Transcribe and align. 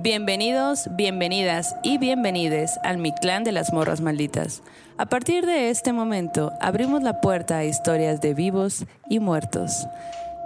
Bienvenidos, 0.00 0.88
bienvenidas 0.96 1.76
y 1.82 1.98
bienvenides 1.98 2.80
al 2.82 2.98
Mi 2.98 3.12
Clan 3.12 3.44
de 3.44 3.52
las 3.52 3.72
Morras 3.72 4.00
Malditas. 4.00 4.62
A 4.96 5.06
partir 5.06 5.46
de 5.46 5.70
este 5.70 5.92
momento, 5.92 6.52
abrimos 6.60 7.02
la 7.02 7.20
puerta 7.20 7.58
a 7.58 7.64
historias 7.64 8.20
de 8.20 8.34
vivos 8.34 8.86
y 9.08 9.20
muertos. 9.20 9.86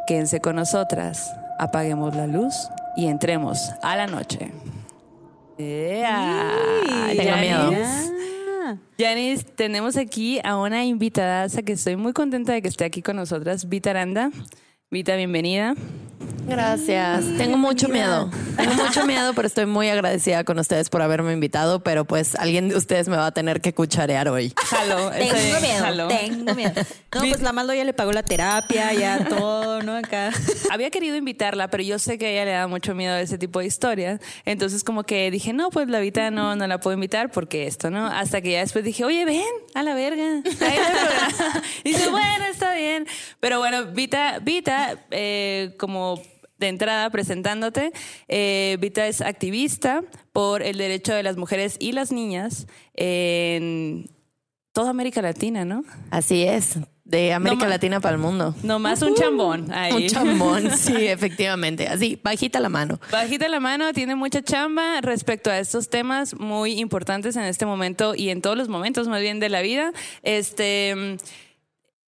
Quédense 0.07 0.41
con 0.41 0.57
nosotras, 0.57 1.35
apaguemos 1.59 2.15
la 2.17 2.27
luz 2.27 2.69
y 2.97 3.07
entremos 3.07 3.73
a 3.83 3.97
la 3.97 4.07
noche. 4.07 4.53
¡Ea! 5.63 6.53
Tengo 7.17 7.37
miedo. 7.37 7.73
Yanis, 8.99 9.45
tenemos 9.55 9.97
aquí 9.97 10.41
a 10.45 10.57
una 10.57 10.85
invitada 10.85 11.49
que 11.49 11.73
estoy 11.73 11.97
muy 11.97 12.13
contenta 12.13 12.53
de 12.53 12.63
que 12.63 12.69
esté 12.69 12.85
aquí 12.85 13.03
con 13.03 13.17
nosotras, 13.17 13.69
Vita 13.69 13.91
Aranda. 13.91 14.31
Vita, 14.93 15.17
bienvenida. 15.17 15.75
Gracias. 16.47 17.25
Tengo 17.39 17.57
mucho 17.57 17.89
miedo. 17.89 18.29
Tengo 18.57 18.75
mucho 18.75 19.07
miedo, 19.07 19.33
pero 19.33 19.47
estoy 19.47 19.65
muy 19.67 19.89
agradecida 19.89 20.43
con 20.43 20.59
ustedes 20.59 20.91
por 20.91 21.01
haberme 21.01 21.33
invitado. 21.33 21.81
Pero 21.85 22.05
pues 22.05 22.35
alguien 22.35 22.69
de 22.69 22.77
ustedes 22.77 23.09
me 23.09 23.17
va 23.17 23.27
a 23.27 23.31
tener 23.31 23.61
que 23.61 23.73
cucharear 23.73 24.29
hoy. 24.29 24.53
Jalo, 24.57 25.11
Tengo 25.11 25.35
bien, 25.35 25.63
miedo, 25.63 25.85
jalo. 25.85 26.09
tengo 26.09 26.55
miedo. 26.55 26.73
No, 27.15 27.21
pues 27.21 27.41
la 27.43 27.53
Maldo 27.53 27.75
ya 27.75 27.85
le 27.85 27.93
pagó 27.93 28.13
la 28.13 28.25
terapia, 28.25 28.93
ya 28.93 29.25
todo, 29.29 29.83
¿no? 29.83 29.95
Acá. 29.97 30.31
Había 30.71 30.91
querido 30.91 31.17
invitarla, 31.17 31.69
pero 31.69 31.85
yo 31.85 31.99
sé 32.01 32.19
que 32.19 32.27
a 32.27 32.31
ella 32.31 32.45
le 32.45 32.51
da 32.53 32.67
mucho 32.67 32.95
miedo 32.95 33.15
a 33.15 33.21
ese 33.21 33.39
tipo 33.39 33.61
de 33.61 33.67
historias. 33.67 34.21
Entonces, 34.45 34.83
como 34.83 35.05
que 35.05 35.31
dije, 35.31 35.53
no, 35.53 35.71
pues 35.71 35.89
la 35.89 36.01
Vita 36.01 36.31
no, 36.33 36.57
no 36.57 36.67
la 36.67 36.81
puedo 36.81 36.95
invitar 36.95 37.31
porque 37.31 37.69
esto, 37.69 37.91
¿no? 37.91 38.07
Hasta 38.07 38.41
que 38.41 38.51
ya 38.53 38.61
después 38.61 38.85
dije, 38.85 39.05
oye, 39.05 39.25
ven 39.25 39.45
a 39.75 39.83
la 39.85 39.95
verga. 39.95 40.43
Ahí. 40.61 40.79
Y 41.85 41.91
dice, 41.91 42.11
bueno, 42.11 42.45
está 42.51 42.75
bien. 42.75 43.07
Pero 43.41 43.59
bueno, 43.59 43.87
Vita, 43.87 44.39
Vita, 44.41 44.82
eh, 45.11 45.75
como 45.79 46.21
de 46.63 46.69
entrada 46.69 47.11
presentándote, 47.11 47.93
eh, 48.29 48.79
Vita 48.81 49.07
es 49.07 49.21
activista 49.21 50.03
por 50.33 50.63
el 50.63 50.79
derecho 50.79 51.13
de 51.13 51.23
las 51.23 51.37
mujeres 51.37 51.77
y 51.79 51.93
las 51.93 52.13
niñas 52.13 52.67
en 52.95 54.09
toda 54.73 54.91
América 54.91 55.21
Latina, 55.21 55.65
¿no? 55.65 55.85
Así 56.11 56.45
es. 56.45 56.79
De 57.05 57.33
América 57.33 57.65
No 57.65 57.71
Latina 57.71 58.01
para 58.01 58.15
el 58.15 58.21
mundo. 58.23 58.55
Nomás 58.63 59.03
un 59.03 59.15
chambón. 59.15 59.71
Ahí. 59.73 59.93
Un 59.93 60.07
chambón, 60.07 60.71
sí, 60.79 60.95
efectivamente. 61.09 61.89
Así, 61.89 62.19
bajita 62.23 62.61
la 62.61 62.69
mano. 62.69 63.01
Bajita 63.11 63.49
la 63.49 63.61
mano, 63.61 63.93
tiene 63.93 64.15
mucha 64.15 64.41
chamba 64.43 65.01
respecto 65.03 65.51
a 65.51 65.59
estos 65.59 65.91
temas 65.91 66.39
muy 66.39 66.79
importantes 66.81 67.37
en 67.37 67.43
este 67.43 67.67
momento 67.67 68.15
y 68.15 68.31
en 68.31 68.41
todos 68.41 68.57
los 68.57 68.69
momentos 68.69 69.09
más 69.09 69.21
bien 69.21 69.41
de 69.41 69.49
la 69.49 69.61
vida. 69.63 69.93
Este 70.23 71.19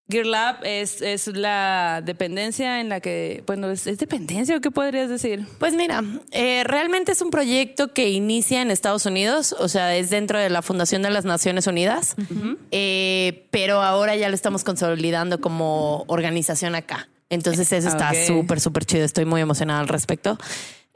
Gear 0.07 0.25
Lab 0.27 0.57
es, 0.63 1.01
es 1.01 1.25
la 1.27 2.01
dependencia 2.05 2.79
en 2.79 2.89
la 2.89 2.99
que, 2.99 3.43
bueno, 3.47 3.71
es, 3.71 3.87
es 3.87 3.97
dependencia 3.97 4.55
o 4.55 4.61
qué 4.61 4.69
podrías 4.69 5.09
decir? 5.09 5.47
Pues 5.57 5.73
mira, 5.73 6.03
eh, 6.31 6.63
realmente 6.63 7.11
es 7.11 7.21
un 7.23 7.31
proyecto 7.31 7.91
que 7.91 8.09
inicia 8.11 8.61
en 8.61 8.69
Estados 8.69 9.07
Unidos, 9.07 9.55
o 9.57 9.67
sea, 9.67 9.95
es 9.95 10.11
dentro 10.11 10.37
de 10.37 10.51
la 10.51 10.61
Fundación 10.61 11.01
de 11.01 11.09
las 11.09 11.25
Naciones 11.25 11.65
Unidas, 11.65 12.15
Eh, 12.71 13.47
pero 13.49 13.81
ahora 13.81 14.15
ya 14.15 14.29
lo 14.29 14.35
estamos 14.35 14.63
consolidando 14.63 15.41
como 15.41 16.03
organización 16.07 16.75
acá. 16.75 17.09
Entonces 17.29 17.71
eso 17.71 17.87
está 17.87 18.11
Ok. 18.11 18.17
súper, 18.27 18.59
súper 18.59 18.85
chido. 18.85 19.03
Estoy 19.05 19.25
muy 19.25 19.41
emocionada 19.41 19.79
al 19.79 19.87
respecto. 19.87 20.37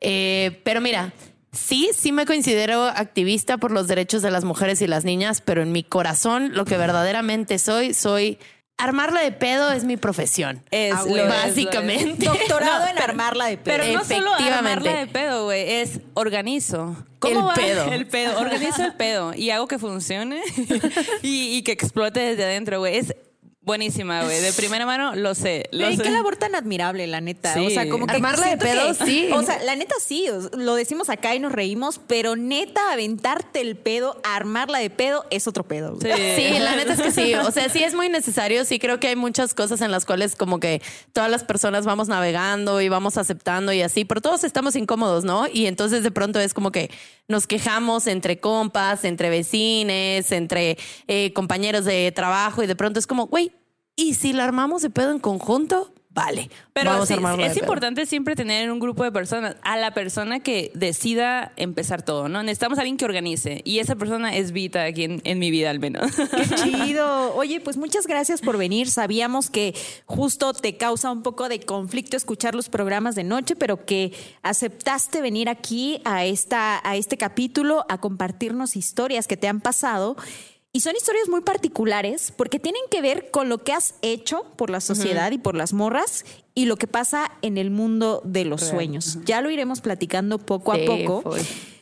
Eh, 0.01 0.59
pero 0.63 0.81
mira, 0.81 1.13
sí, 1.51 1.89
sí 1.97 2.11
me 2.11 2.27
considero 2.27 2.83
activista 2.83 3.57
por 3.57 3.71
los 3.71 3.87
derechos 3.87 4.21
de 4.21 4.29
las 4.29 4.43
mujeres 4.43 4.81
y 4.83 4.87
las 4.87 5.03
niñas, 5.03 5.41
pero 5.41 5.63
en 5.63 5.71
mi 5.71 5.81
corazón 5.83 6.51
lo 6.53 6.65
que 6.65 6.77
verdaderamente 6.77 7.57
soy, 7.57 7.95
soy... 7.95 8.37
Armarla 8.79 9.21
de 9.21 9.31
pedo 9.33 9.71
es 9.71 9.83
mi 9.83 9.97
profesión. 9.97 10.63
Es 10.71 10.93
Ah, 10.95 11.01
lo 11.03 11.09
güey. 11.09 11.21
es, 11.23 11.27
Básicamente. 11.27 12.25
Doctorado 12.25 12.87
en 12.91 12.97
armarla 12.97 13.45
de 13.47 13.57
pedo. 13.57 13.77
Pero 13.77 13.93
no 13.93 14.05
solo 14.05 14.33
armarla 14.33 14.93
de 14.93 15.07
pedo, 15.07 15.43
güey, 15.45 15.69
es 15.81 15.99
organizo. 16.13 16.95
El 17.27 17.37
va? 17.37 17.53
pedo. 17.53 17.85
El 17.91 18.07
pedo. 18.07 18.39
Organizo 18.39 18.83
el 18.83 18.93
pedo 18.93 19.33
y 19.35 19.49
hago 19.49 19.67
que 19.67 19.77
funcione 19.77 20.41
y, 21.21 21.57
y 21.57 21.61
que 21.63 21.73
explote 21.73 22.21
desde 22.21 22.45
adentro, 22.45 22.79
güey. 22.79 22.97
Es 22.97 23.13
buenísima, 23.69 24.23
güey. 24.23 24.41
De 24.41 24.51
primera 24.53 24.85
mano 24.87 25.15
lo 25.15 25.35
sé. 25.35 25.69
Lo 25.71 25.91
sé. 25.91 26.01
qué 26.01 26.09
labor 26.09 26.37
tan 26.37 26.55
admirable, 26.55 27.05
la 27.05 27.21
neta. 27.21 27.53
Sí. 27.53 27.67
O 27.67 27.69
sea, 27.69 27.87
como 27.87 28.07
que 28.07 28.15
Armarla 28.15 28.47
de 28.47 28.57
pedo, 28.57 28.97
que- 28.97 29.05
sí. 29.05 29.29
O 29.31 29.43
sea, 29.43 29.61
la 29.63 29.75
neta 29.75 29.93
sí, 30.03 30.25
lo 30.57 30.73
decimos 30.73 31.09
acá 31.09 31.35
y 31.35 31.39
nos 31.39 31.51
reímos, 31.51 32.01
pero 32.07 32.35
neta, 32.35 32.91
aventarte 32.91 33.61
el 33.61 33.75
pedo, 33.77 34.19
armarla 34.23 34.79
de 34.79 34.89
pedo, 34.89 35.25
es 35.29 35.47
otro 35.47 35.63
pedo. 35.67 35.97
Sí, 36.01 36.59
la 36.59 36.75
neta 36.75 36.93
es 36.93 37.01
que 37.01 37.11
sí. 37.11 37.35
O 37.35 37.51
sea, 37.51 37.69
sí 37.69 37.83
es 37.83 37.93
muy 37.93 38.09
necesario. 38.09 38.65
Sí 38.65 38.79
creo 38.79 38.99
que 38.99 39.07
hay 39.09 39.15
muchas 39.15 39.53
cosas 39.53 39.81
en 39.81 39.91
las 39.91 40.05
cuales 40.05 40.35
como 40.35 40.59
que 40.59 40.81
todas 41.13 41.29
las 41.29 41.43
personas 41.43 41.85
vamos 41.85 42.07
navegando 42.07 42.81
y 42.81 42.89
vamos 42.89 43.17
aceptando 43.17 43.71
y 43.71 43.81
así, 43.83 44.03
pero 44.03 44.19
todos 44.19 44.43
estamos 44.43 44.75
incómodos, 44.75 45.23
¿no? 45.25 45.45
Y 45.51 45.67
entonces 45.67 46.01
de 46.03 46.11
pronto 46.11 46.39
es 46.39 46.53
como 46.53 46.71
que 46.71 46.89
nos 47.27 47.45
quejamos 47.45 48.07
entre 48.07 48.39
compas, 48.39 49.03
entre 49.03 49.29
vecines, 49.29 50.31
entre 50.31 50.77
eh, 51.07 51.31
compañeros 51.33 51.85
de 51.85 52.11
trabajo 52.11 52.63
y 52.63 52.67
de 52.67 52.75
pronto 52.75 52.99
es 52.99 53.05
como, 53.05 53.27
güey, 53.27 53.51
¿y 53.99 54.13
si 54.13 54.33
la 54.33 54.45
armamos 54.45 54.81
de 54.81 54.89
pedo 54.89 55.11
en 55.11 55.19
conjunto? 55.19 55.93
Vale. 56.11 56.49
Pero 56.73 56.89
vamos 56.89 57.07
sí, 57.07 57.13
a 57.13 57.17
armarla 57.17 57.45
es 57.45 57.53
de 57.53 57.59
pedo. 57.59 57.65
importante 57.65 58.05
siempre 58.05 58.35
tener 58.35 58.71
un 58.71 58.79
grupo 58.79 59.03
de 59.03 59.11
personas, 59.11 59.55
a 59.61 59.77
la 59.77 59.93
persona 59.93 60.39
que 60.39 60.71
decida 60.73 61.53
empezar 61.55 62.01
todo, 62.01 62.27
¿no? 62.27 62.41
Necesitamos 62.41 62.77
a 62.79 62.81
alguien 62.81 62.97
que 62.97 63.05
organice 63.05 63.61
y 63.63 63.79
esa 63.79 63.95
persona 63.95 64.35
es 64.35 64.51
Vita 64.51 64.83
aquí 64.83 65.03
en, 65.03 65.21
en 65.23 65.37
mi 65.37 65.51
vida 65.51 65.69
al 65.69 65.79
menos. 65.79 66.11
Qué 66.15 66.55
chido. 66.55 67.35
Oye, 67.35 67.59
pues 67.61 67.77
muchas 67.77 68.07
gracias 68.07 68.41
por 68.41 68.57
venir. 68.57 68.89
Sabíamos 68.89 69.49
que 69.49 69.75
justo 70.05 70.53
te 70.53 70.77
causa 70.77 71.11
un 71.11 71.21
poco 71.21 71.47
de 71.47 71.59
conflicto 71.59 72.17
escuchar 72.17 72.55
los 72.55 72.69
programas 72.69 73.13
de 73.15 73.23
noche, 73.23 73.55
pero 73.55 73.85
que 73.85 74.11
aceptaste 74.41 75.21
venir 75.21 75.47
aquí 75.47 76.01
a, 76.05 76.25
esta, 76.25 76.81
a 76.83 76.95
este 76.97 77.17
capítulo 77.17 77.85
a 77.87 77.99
compartirnos 77.99 78.75
historias 78.75 79.27
que 79.27 79.37
te 79.37 79.47
han 79.47 79.61
pasado. 79.61 80.17
Y 80.71 80.81
son 80.81 80.95
historias 80.95 81.27
muy 81.29 81.41
particulares 81.41 82.31
porque 82.35 82.59
tienen 82.59 82.83
que 82.91 83.01
ver 83.01 83.31
con 83.31 83.49
lo 83.49 83.63
que 83.63 83.73
has 83.73 83.95
hecho 84.03 84.43
por 84.55 84.69
la 84.69 84.81
sociedad 84.81 85.31
y 85.31 85.39
por 85.39 85.55
las 85.55 85.73
morras 85.73 86.25
y 86.53 86.65
lo 86.65 86.75
que 86.75 86.85
pasa 86.85 87.31
en 87.41 87.57
el 87.57 87.71
mundo 87.71 88.21
de 88.23 88.45
los 88.45 88.61
sueños. 88.61 89.17
Ya 89.25 89.41
lo 89.41 89.49
iremos 89.49 89.81
platicando 89.81 90.37
poco 90.37 90.75
Sí, 90.75 90.83
a 90.83 91.07
poco. 91.07 91.35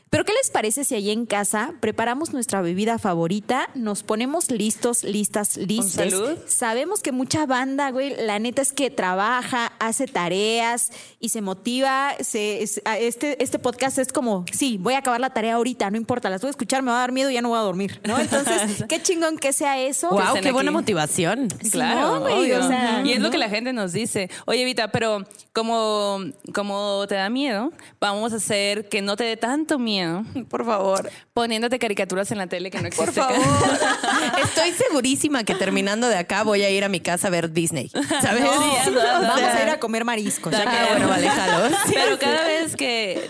Pero 0.09 0.23
¿qué 0.23 0.31
les 0.33 0.49
parece 0.49 0.85
si 0.85 0.95
allí 0.95 1.11
en 1.11 1.25
casa 1.25 1.73
preparamos 1.81 2.31
nuestra 2.31 2.61
bebida 2.61 2.97
favorita, 2.97 3.69
nos 3.75 4.03
ponemos 4.03 4.49
listos, 4.51 5.03
listas, 5.03 5.57
listes? 5.57 6.11
salud? 6.11 6.37
Sabemos 6.47 7.01
que 7.01 7.11
mucha 7.11 7.45
banda, 7.45 7.91
güey, 7.91 8.15
la 8.15 8.39
neta 8.39 8.61
es 8.61 8.71
que 8.71 8.89
trabaja, 8.89 9.73
hace 9.79 10.07
tareas 10.07 10.91
y 11.19 11.29
se 11.29 11.41
motiva. 11.41 12.13
Se, 12.21 12.63
este, 12.63 13.43
este 13.43 13.59
podcast 13.59 13.97
es 13.97 14.13
como, 14.13 14.45
sí, 14.53 14.77
voy 14.79 14.93
a 14.93 14.99
acabar 14.99 15.19
la 15.19 15.31
tarea 15.31 15.55
ahorita, 15.55 15.91
no 15.91 15.97
importa, 15.97 16.29
las 16.29 16.41
voy 16.41 16.47
a 16.47 16.51
escuchar, 16.51 16.83
me 16.83 16.91
va 16.91 16.97
a 16.97 17.01
dar 17.01 17.11
miedo 17.11 17.29
y 17.29 17.33
ya 17.33 17.41
no 17.41 17.49
voy 17.49 17.59
a 17.59 17.61
dormir, 17.63 17.99
¿no? 18.05 18.17
Entonces, 18.27 18.85
qué 18.87 19.01
chingón 19.01 19.37
que 19.37 19.51
sea 19.51 19.77
eso. 19.77 20.09
Wow, 20.09 20.39
qué 20.41 20.53
buena 20.53 20.71
motivación. 20.71 21.49
Claro, 21.69 21.99
no, 21.99 22.21
güey, 22.21 22.51
obvio. 22.51 22.63
o 22.63 22.67
sea, 22.67 23.03
y 23.05 23.11
es 23.11 23.19
lo 23.19 23.29
que 23.29 23.37
la 23.37 23.49
gente 23.49 23.73
nos 23.73 23.91
dice. 23.91 24.29
Oye, 24.45 24.63
Vita, 24.63 24.89
pero 24.89 25.25
como, 25.51 26.19
como 26.53 27.05
te 27.09 27.15
da 27.15 27.29
miedo, 27.29 27.73
vamos 27.99 28.31
a 28.31 28.37
hacer 28.37 28.87
que 28.87 29.01
no 29.01 29.17
te 29.17 29.25
dé 29.25 29.35
tanto 29.35 29.77
miedo 29.77 29.96
Por 30.49 30.65
favor. 30.65 31.09
poniéndote 31.33 31.79
caricaturas 31.79 32.31
en 32.31 32.37
la 32.37 32.47
tele 32.47 32.69
que 32.71 32.79
no 32.81 32.87
existe. 32.87 33.05
Por 33.05 33.13
favor. 33.13 33.37
Estoy 34.43 34.71
segurísima 34.71 35.43
que 35.43 35.55
terminando 35.55 36.07
de 36.07 36.15
acá 36.17 36.43
voy 36.43 36.63
a 36.63 36.69
ir 36.69 36.83
a 36.83 36.89
mi 36.89 36.99
casa 36.99 37.27
a 37.27 37.31
ver 37.31 37.51
Disney. 37.51 37.89
¿Sabes? 38.21 38.43
No, 38.43 38.51
Sí, 38.53 38.89
o 38.89 38.99
sea, 39.01 39.19
vamos 39.19 39.41
a 39.41 39.63
ir 39.63 39.69
a 39.69 39.79
comer 39.79 40.05
mariscos. 40.05 40.51
Da 40.51 40.63
Ah, 40.65 40.71
miedo. 40.71 40.87
bueno, 40.91 41.07
vale, 41.09 41.29
jalo. 41.29 41.75
Pero 41.93 42.19
cada 42.19 42.45
vez 42.47 42.75
que, 42.75 43.29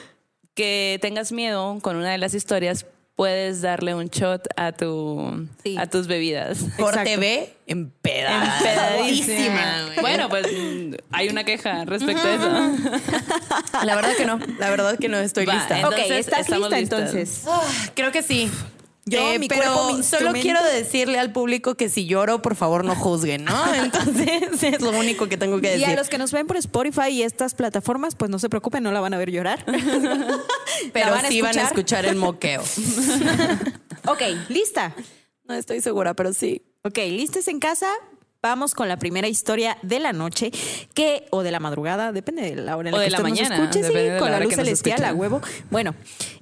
que 0.53 0.97
tengas 1.01 1.31
miedo 1.31 1.79
con 1.81 1.95
una 1.95 2.09
de 2.11 2.17
las 2.17 2.33
historias, 2.33 2.85
puedes 3.17 3.61
darle 3.61 3.93
un 3.95 4.05
shot 4.07 4.47
a 4.55 4.71
tu 4.71 5.47
Sí. 5.63 5.75
a 5.77 5.87
tus 5.87 6.07
bebidas. 6.07 6.59
Por 6.77 6.89
Exacto. 6.91 7.09
TV, 7.11 7.53
empedada. 7.65 8.57
Empedadísima. 8.59 9.89
Bueno, 9.99 10.29
pues 10.29 10.45
hay 11.11 11.27
una 11.27 11.43
queja 11.43 11.83
respecto 11.83 12.25
a 12.25 12.33
eso. 12.35 12.49
La 13.83 13.95
verdad 13.95 14.11
que 14.15 14.25
no. 14.25 14.39
La 14.59 14.69
verdad 14.69 14.97
que 14.97 15.09
no 15.09 15.17
estoy 15.17 15.45
Va, 15.45 15.55
lista. 15.55 15.77
entonces, 15.79 16.05
ok, 16.05 16.11
¿estás 16.11 16.49
lista 16.49 16.77
listas. 16.79 16.99
entonces? 16.99 17.43
Ah, 17.47 17.61
creo 17.95 18.11
que 18.13 18.21
sí. 18.23 18.49
Yo, 19.09 19.19
Eh, 19.31 19.39
mi 19.39 19.47
pero 19.47 19.61
cuerpo, 19.73 19.93
mi 19.97 20.03
solo 20.03 20.33
quiero 20.33 20.61
decirle 20.63 21.17
al 21.17 21.31
público 21.31 21.75
que 21.75 21.89
si 21.89 22.05
lloro, 22.05 22.41
por 22.41 22.55
favor 22.55 22.83
no 22.85 22.93
juzguen, 22.95 23.45
¿no? 23.45 23.73
Entonces 23.73 24.61
es 24.63 24.81
lo 24.81 24.91
único 24.91 25.27
que 25.27 25.37
tengo 25.37 25.59
que 25.61 25.67
Y 25.75 25.79
decir. 25.79 25.87
a 25.87 25.95
los 25.95 26.09
que 26.09 26.17
nos 26.17 26.31
ven 26.31 26.45
por 26.45 26.57
Spotify 26.57 27.09
y 27.09 27.23
estas 27.23 27.55
plataformas, 27.55 28.15
pues 28.15 28.29
no 28.29 28.37
se 28.37 28.49
preocupen, 28.49 28.83
no 28.83 28.91
la 28.91 28.99
van 28.99 29.13
a 29.13 29.17
ver 29.17 29.31
llorar. 29.31 29.63
pero 30.93 31.05
¿La 31.05 31.11
van 31.11 31.25
a 31.25 31.29
sí 31.29 31.41
van 31.41 31.57
a 31.57 31.61
escuchar? 31.63 31.65
escuchar 32.05 32.05
el 32.05 32.15
moqueo. 32.17 32.61
Ok, 34.09 34.21
lista. 34.47 34.95
No 35.43 35.53
estoy 35.53 35.81
segura, 35.81 36.13
pero 36.13 36.31
sí. 36.31 36.61
Ok, 36.83 36.97
listes 37.09 37.47
en 37.49 37.59
casa. 37.59 37.87
Vamos 38.47 38.73
con 38.73 38.87
la 38.87 38.97
primera 38.97 39.27
historia 39.27 39.77
de 39.81 39.99
la 39.99 40.13
noche, 40.13 40.51
que, 40.93 41.27
o 41.31 41.43
de 41.43 41.51
la 41.51 41.59
madrugada, 41.59 42.13
depende 42.13 42.43
de 42.43 42.55
la 42.55 42.77
hora 42.77 42.89
en 42.89 42.95
la 42.95 42.97
O 42.97 43.01
que 43.01 43.05
de 43.05 43.11
la 43.11 43.17
nos 43.17 43.29
mañana, 43.29 43.55
escuche, 43.57 43.83
sí, 43.83 43.93
de 43.93 44.17
con 44.19 44.31
la 44.31 44.39
luz 44.39 44.55
nos 44.55 44.65
celestial, 44.65 45.03
a 45.03 45.13
huevo. 45.13 45.41
Bueno, 45.69 45.95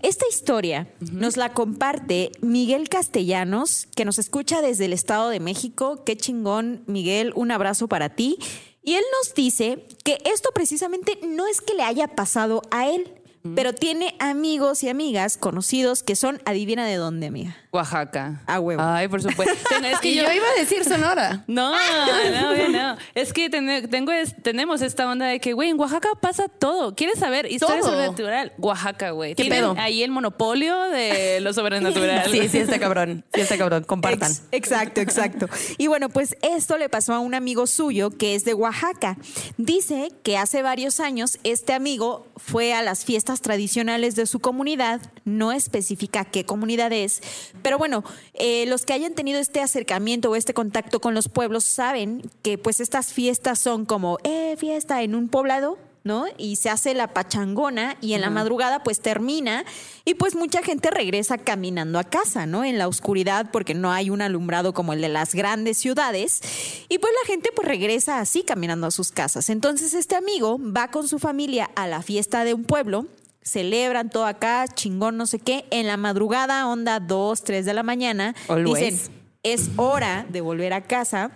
esta 0.04 0.26
historia 0.30 0.88
nos 1.00 1.36
la 1.36 1.54
comparte 1.54 2.32
Miguel 2.42 2.90
Castellanos, 2.90 3.88
que 3.96 4.06
nos 4.06 4.20
escucha 4.20 4.62
desde 4.62 4.86
el 4.86 4.94
Estado 4.94 5.30
de 5.30 5.40
México. 5.40 6.04
Qué 6.06 6.16
chingón, 6.16 6.84
Miguel, 6.86 7.34
un 7.36 7.50
abrazo 7.50 7.88
para 7.88 8.10
ti. 8.10 8.38
Y 8.84 8.94
él 8.94 9.04
nos 9.20 9.34
dice 9.34 9.88
que 10.04 10.20
esto 10.26 10.50
precisamente 10.54 11.18
no 11.28 11.48
es 11.48 11.60
que 11.60 11.74
le 11.74 11.82
haya 11.82 12.10
pasado 12.10 12.62
a 12.70 12.88
él, 12.88 13.12
pero 13.56 13.74
tiene 13.74 14.16
amigos 14.20 14.84
y 14.84 14.90
amigas 14.90 15.38
conocidos 15.38 16.04
que 16.04 16.16
son, 16.16 16.40
adivina 16.46 16.86
de 16.86 16.96
dónde, 16.96 17.28
amiga. 17.28 17.58
Oaxaca. 17.76 18.42
A 18.48 18.60
huevo. 18.60 18.82
Ay, 18.84 19.08
por 19.08 19.22
supuesto. 19.22 19.54
es 19.86 20.00
que 20.00 20.10
Y 20.10 20.16
yo 20.16 20.22
iba 20.24 20.46
a 20.56 20.60
decir 20.60 20.84
Sonora. 20.84 21.44
No, 21.48 21.72
no, 21.74 22.56
no, 22.56 22.70
no. 22.70 22.98
Es 23.14 23.32
que 23.34 23.50
ten- 23.50 23.90
tengo 23.90 24.12
es- 24.12 24.36
tenemos 24.42 24.82
esta 24.82 25.10
onda 25.10 25.26
de 25.28 25.40
que, 25.40 25.54
güey, 25.54 25.70
en 25.70 25.80
Oaxaca 25.80 26.10
pasa 26.22 26.48
todo. 26.48 26.96
¿Quieres 26.96 27.20
saber 27.20 27.50
historia 27.52 27.80
Todo. 27.82 27.92
sobrenatural? 27.92 28.54
Oaxaca, 28.58 29.12
güey. 29.12 29.36
¿Qué 29.36 29.44
Tienen 29.44 29.60
pedo? 29.60 29.76
ahí 29.78 30.04
el 30.04 30.12
monopolio 30.12 30.80
de 30.90 31.40
lo 31.42 31.54
sobrenatural. 31.54 32.24
Sí, 32.32 32.48
sí 32.50 32.58
está 32.60 32.80
cabrón. 32.80 33.24
Sí 33.34 33.42
está 33.42 33.58
cabrón. 33.58 33.84
Compartan. 33.84 34.32
Ex- 34.32 34.42
exacto, 34.52 35.02
exacto. 35.02 35.48
Y 35.78 35.88
bueno, 35.88 36.10
pues 36.10 36.36
esto 36.42 36.78
le 36.78 36.90
pasó 36.90 37.14
a 37.14 37.20
un 37.20 37.34
amigo 37.36 37.68
suyo 37.68 38.10
que 38.12 38.36
es 38.36 38.46
de 38.46 38.54
Oaxaca. 38.54 39.18
Dice 39.58 40.10
que 40.24 40.38
hace 40.38 40.62
varios 40.62 41.00
años 41.00 41.40
este 41.44 41.74
amigo 41.74 42.28
fue 42.38 42.74
a 42.74 42.82
las 42.82 43.06
fiestas 43.06 43.42
tradicionales 43.42 44.16
de 44.16 44.26
su 44.26 44.40
comunidad, 44.40 45.02
no 45.24 45.52
especifica 45.52 46.26
qué 46.26 46.46
comunidad 46.46 46.92
es, 46.92 47.22
pero 47.66 47.80
bueno, 47.80 48.04
eh, 48.36 48.68
los 48.68 48.86
que 48.86 48.94
hayan 48.94 49.16
tenido 49.16 49.40
este 49.40 49.60
acercamiento 49.60 50.30
o 50.30 50.36
este 50.36 50.54
contacto 50.54 51.00
con 51.00 51.16
los 51.16 51.30
pueblos 51.30 51.64
saben 51.64 52.22
que 52.44 52.60
pues 52.60 52.80
estas 52.80 53.12
fiestas 53.12 53.58
son 53.58 53.86
como, 53.86 54.20
eh, 54.24 54.56
fiesta 54.60 55.02
en 55.02 55.16
un 55.16 55.30
poblado. 55.30 55.80
¿no? 56.04 56.26
Y 56.38 56.58
se 56.58 56.70
hace 56.70 56.94
la 56.94 57.16
pachangona 57.16 57.98
y 58.00 58.14
en 58.14 58.22
la 58.22 58.30
madrugada 58.30 58.84
pues 58.84 59.00
termina 59.00 59.66
y 60.06 60.14
pues 60.14 60.36
mucha 60.36 60.62
gente 60.62 60.92
regresa 60.92 61.40
caminando 61.40 61.98
a 61.98 62.04
casa, 62.04 62.46
¿no? 62.46 62.64
En 62.64 62.78
la 62.78 62.88
oscuridad 62.88 63.50
porque 63.52 63.74
no 63.74 63.92
hay 63.92 64.12
un 64.12 64.22
alumbrado 64.22 64.72
como 64.76 64.94
el 64.94 65.02
de 65.02 65.10
las 65.10 65.34
grandes 65.34 65.80
ciudades 65.80 66.42
y 66.90 67.00
pues 67.00 67.12
la 67.24 67.28
gente 67.28 67.50
pues 67.56 67.68
regresa 67.68 68.20
así 68.20 68.44
caminando 68.44 68.86
a 68.86 68.92
sus 68.92 69.12
casas. 69.12 69.50
Entonces 69.50 69.96
este 69.96 70.16
amigo 70.16 70.60
va 70.60 70.92
con 70.92 71.08
su 71.08 71.18
familia 71.18 71.72
a 71.76 71.88
la 71.88 72.04
fiesta 72.04 72.44
de 72.44 72.54
un 72.54 72.66
pueblo 72.66 73.08
celebran 73.46 74.10
todo 74.10 74.26
acá, 74.26 74.66
chingón, 74.68 75.16
no 75.18 75.26
sé 75.28 75.40
qué. 75.40 75.66
En 75.70 75.88
la 75.88 75.96
madrugada, 75.98 76.68
onda 76.68 77.00
2, 77.00 77.44
3 77.44 77.66
de 77.66 77.74
la 77.74 77.84
mañana, 77.84 78.36
Always. 78.50 78.84
dicen, 78.96 79.16
es 79.44 79.70
hora 79.76 80.26
de 80.30 80.42
volver 80.42 80.74
a 80.74 80.82
casa, 80.82 81.30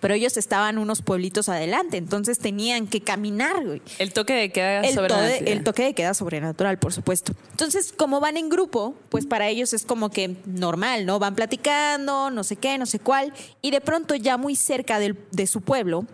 pero 0.00 0.14
ellos 0.14 0.36
estaban 0.36 0.78
unos 0.78 1.02
pueblitos 1.02 1.48
adelante, 1.48 1.96
entonces 1.96 2.38
tenían 2.38 2.86
que 2.86 3.00
caminar, 3.00 3.66
güey. 3.66 3.82
El 3.98 4.12
toque 4.12 4.32
de 4.32 4.52
queda 4.52 4.82
El, 4.82 4.94
sobrenatural. 4.94 5.48
el 5.48 5.64
toque 5.64 5.82
de 5.82 5.92
queda 5.94 6.14
sobrenatural, 6.14 6.78
por 6.78 6.92
supuesto. 6.92 7.32
Entonces, 7.50 7.92
como 7.92 8.20
van 8.20 8.36
en 8.36 8.48
grupo, 8.48 8.94
pues 9.08 9.26
para 9.26 9.48
ellos 9.48 9.72
es 9.72 9.84
como 9.84 10.08
que 10.10 10.36
normal, 10.46 11.04
¿no? 11.04 11.18
Van 11.18 11.34
platicando, 11.34 12.30
no 12.30 12.44
sé 12.44 12.54
qué, 12.54 12.78
no 12.78 12.86
sé 12.86 13.00
cuál, 13.00 13.32
y 13.60 13.72
de 13.72 13.80
pronto 13.80 14.14
ya 14.14 14.36
muy 14.36 14.54
cerca 14.54 15.00
del- 15.00 15.18
de 15.32 15.48
su 15.48 15.62
pueblo, 15.62 16.06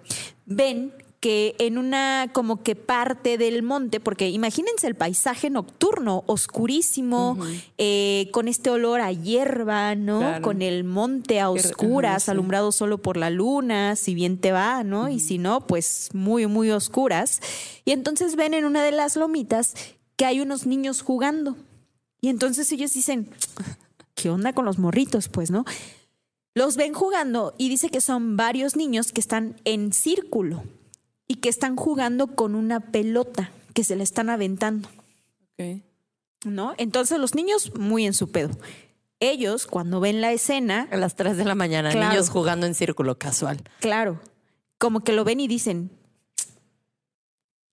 ven 0.46 0.94
que 1.20 1.56
en 1.58 1.78
una 1.78 2.30
como 2.32 2.62
que 2.62 2.76
parte 2.76 3.38
del 3.38 3.64
monte, 3.64 3.98
porque 3.98 4.28
imagínense 4.30 4.86
el 4.86 4.94
paisaje 4.94 5.50
nocturno, 5.50 6.22
oscurísimo, 6.26 7.36
eh, 7.76 8.28
con 8.32 8.46
este 8.46 8.70
olor 8.70 9.00
a 9.00 9.10
hierba, 9.10 9.94
¿no? 9.96 10.20
Claro. 10.20 10.42
Con 10.42 10.62
el 10.62 10.84
monte 10.84 11.40
a 11.40 11.46
Qué- 11.52 11.60
oscuras, 11.60 12.24
sí. 12.24 12.30
alumbrado 12.30 12.70
solo 12.70 12.98
por 12.98 13.16
la 13.16 13.30
luna, 13.30 13.96
si 13.96 14.14
bien 14.14 14.38
te 14.38 14.52
va, 14.52 14.84
¿no? 14.84 15.08
Y 15.08 15.18
si 15.18 15.38
no, 15.38 15.66
pues 15.66 16.10
muy, 16.12 16.46
muy 16.46 16.70
oscuras. 16.70 17.40
Y 17.84 17.90
entonces 17.90 18.36
ven 18.36 18.54
en 18.54 18.64
una 18.64 18.84
de 18.84 18.92
las 18.92 19.16
lomitas 19.16 19.74
que 20.16 20.24
hay 20.24 20.40
unos 20.40 20.66
niños 20.66 21.02
jugando. 21.02 21.56
Y 22.20 22.28
entonces 22.28 22.70
ellos 22.70 22.92
dicen, 22.92 23.28
¿qué 24.14 24.30
onda 24.30 24.52
con 24.52 24.64
los 24.64 24.78
morritos? 24.78 25.28
Pues, 25.28 25.50
¿no? 25.50 25.64
Los 26.54 26.76
ven 26.76 26.92
jugando 26.92 27.54
y 27.58 27.68
dice 27.68 27.88
que 27.88 28.00
son 28.00 28.36
varios 28.36 28.76
niños 28.76 29.10
que 29.12 29.20
están 29.20 29.56
en 29.64 29.92
círculo 29.92 30.62
y 31.28 31.36
que 31.36 31.48
están 31.48 31.76
jugando 31.76 32.28
con 32.34 32.54
una 32.54 32.80
pelota 32.80 33.50
que 33.74 33.84
se 33.84 33.94
la 33.96 34.02
están 34.02 34.30
aventando. 34.30 34.88
Ok. 35.58 35.82
¿no? 36.44 36.74
Entonces 36.78 37.18
los 37.18 37.34
niños 37.34 37.72
muy 37.78 38.06
en 38.06 38.14
su 38.14 38.30
pedo. 38.30 38.50
Ellos, 39.20 39.66
cuando 39.66 39.98
ven 40.00 40.20
la 40.20 40.32
escena, 40.32 40.88
A 40.92 40.96
las 40.96 41.16
3 41.16 41.36
de 41.36 41.44
la 41.44 41.54
mañana, 41.56 41.90
Claro. 41.90 42.10
niños 42.10 42.30
jugando 42.30 42.66
en 42.66 42.74
círculo 42.74 43.18
casual. 43.18 43.62
claro, 43.80 44.20
como 44.78 45.00
que 45.00 45.12
lo 45.12 45.24
ven 45.24 45.40
y 45.40 45.48
dicen, 45.48 45.90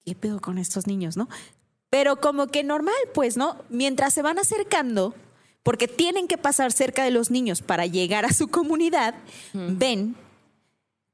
¿qué 0.05 0.15
pedo 0.15 0.39
con 0.41 0.57
estos 0.57 0.87
niños, 0.87 1.17
no? 1.17 1.29
Pero 1.91 2.19
como 2.19 2.47
que 2.47 2.63
normal, 2.63 2.95
pues, 3.13 3.37
¿no? 3.37 3.57
Mientras 3.69 4.13
se 4.13 4.21
van 4.23 4.39
acercando, 4.39 5.13
porque 5.63 5.87
tienen 5.87 6.27
que 6.27 6.37
pasar 6.37 6.71
cerca 6.71 7.03
de 7.03 7.11
los 7.11 7.29
niños 7.31 7.61
para 7.61 7.85
llegar 7.85 8.25
a 8.25 8.33
su 8.33 8.47
comunidad, 8.49 9.15
ven 9.53 10.15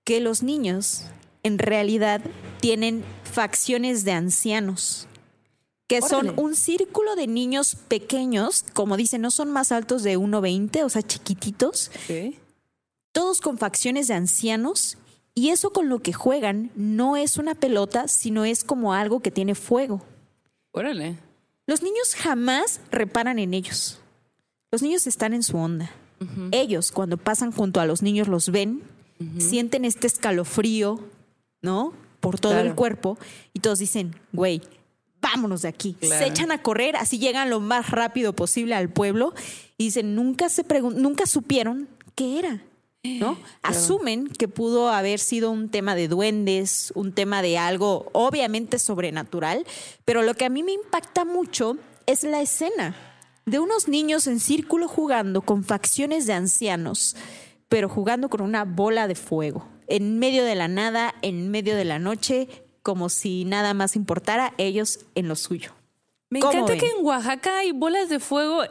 que 0.05 0.19
los 0.21 0.43
niños 0.43 1.03
en 1.43 1.57
realidad 1.59 2.21
tienen 2.59 3.03
facciones 3.23 4.03
de 4.03 4.11
ancianos. 4.13 5.07
que 5.87 6.01
son 6.01 6.39
un 6.39 6.55
círculo 6.55 7.17
de 7.17 7.27
niños 7.27 7.75
pequeños, 7.75 8.63
como 8.71 8.95
dicen, 8.95 9.21
no 9.21 9.29
son 9.29 9.51
más 9.51 9.73
altos 9.73 10.03
de 10.03 10.17
1,20, 10.17 10.85
o 10.85 10.89
sea, 10.89 11.01
chiquititos, 11.01 11.91
Ok. 12.09 12.33
todos 13.11 13.41
con 13.41 13.57
facciones 13.57 14.07
de 14.07 14.13
ancianos, 14.13 14.97
y 15.35 15.49
eso 15.49 15.73
con 15.73 15.89
lo 15.89 15.99
que 15.99 16.13
juegan 16.13 16.71
no 16.77 17.17
es 17.17 17.35
una 17.35 17.55
pelota, 17.55 18.07
sino 18.07 18.45
es 18.45 18.63
como 18.63 18.93
algo 18.93 19.19
que 19.19 19.31
tiene 19.31 19.53
fuego. 19.53 20.01
Órale. 20.71 21.17
Los 21.67 21.81
niños 21.81 22.15
jamás 22.15 22.79
reparan 22.89 23.37
en 23.37 23.53
ellos. 23.53 23.99
Los 24.71 24.81
niños 24.81 25.07
están 25.07 25.33
en 25.33 25.43
su 25.43 25.57
onda. 25.57 25.91
Ellos, 26.51 26.93
cuando 26.93 27.17
pasan 27.17 27.51
junto 27.51 27.81
a 27.81 27.85
los 27.85 28.01
niños, 28.01 28.29
los 28.29 28.49
ven, 28.49 28.81
sienten 29.39 29.83
este 29.83 30.07
escalofrío, 30.07 31.01
¿no? 31.61 31.93
Por 32.19 32.39
todo 32.39 32.53
Claro. 32.53 32.69
el 32.69 32.75
cuerpo, 32.75 33.17
y 33.53 33.59
todos 33.59 33.79
dicen, 33.79 34.15
güey, 34.31 34.61
vámonos 35.21 35.63
de 35.63 35.69
aquí. 35.69 35.95
Claro. 35.99 36.23
Se 36.23 36.29
echan 36.29 36.51
a 36.51 36.61
correr, 36.61 36.95
así 36.95 37.17
llegan 37.19 37.49
lo 37.49 37.59
más 37.59 37.89
rápido 37.89 38.33
posible 38.33 38.75
al 38.75 38.89
pueblo, 38.89 39.33
y 39.77 39.85
dicen, 39.85 40.15
nunca 40.15 40.49
se 40.49 40.63
nunca 40.95 41.25
supieron 41.25 41.87
qué 42.15 42.39
era. 42.39 42.61
¿No? 43.03 43.35
Asumen 43.63 44.27
que 44.27 44.47
pudo 44.47 44.89
haber 44.89 45.17
sido 45.17 45.49
un 45.49 45.69
tema 45.69 45.95
de 45.95 46.07
duendes, 46.07 46.93
un 46.93 47.13
tema 47.13 47.41
de 47.41 47.57
algo 47.57 48.11
obviamente 48.13 48.77
sobrenatural, 48.77 49.65
pero 50.05 50.21
lo 50.21 50.35
que 50.35 50.45
a 50.45 50.49
mí 50.49 50.61
me 50.61 50.73
impacta 50.73 51.25
mucho 51.25 51.77
es 52.05 52.23
la 52.23 52.41
escena 52.43 52.95
de 53.47 53.57
unos 53.57 53.87
niños 53.87 54.27
en 54.27 54.39
círculo 54.39 54.87
jugando 54.87 55.41
con 55.41 55.63
facciones 55.63 56.27
de 56.27 56.33
ancianos, 56.33 57.15
pero 57.69 57.89
jugando 57.89 58.29
con 58.29 58.41
una 58.41 58.65
bola 58.65 59.07
de 59.07 59.15
fuego, 59.15 59.65
en 59.95 60.19
medio 60.19 60.43
de 60.45 60.55
la 60.55 60.67
nada, 60.67 61.13
en 61.21 61.49
medio 61.51 61.75
de 61.75 61.85
la 61.85 61.99
noche, 61.99 62.47
como 62.81 63.09
si 63.09 63.45
nada 63.45 63.73
más 63.73 63.95
importara 63.95 64.53
ellos 64.57 64.99
en 65.15 65.27
lo 65.27 65.35
suyo. 65.35 65.71
Me 66.29 66.39
¿Cómo 66.39 66.53
encanta 66.53 66.71
ven? 66.73 66.79
que 66.79 66.87
en 66.97 67.05
Oaxaca 67.05 67.59
hay 67.59 67.71
bolas 67.71 68.09
de 68.09 68.19
fuego 68.19 68.63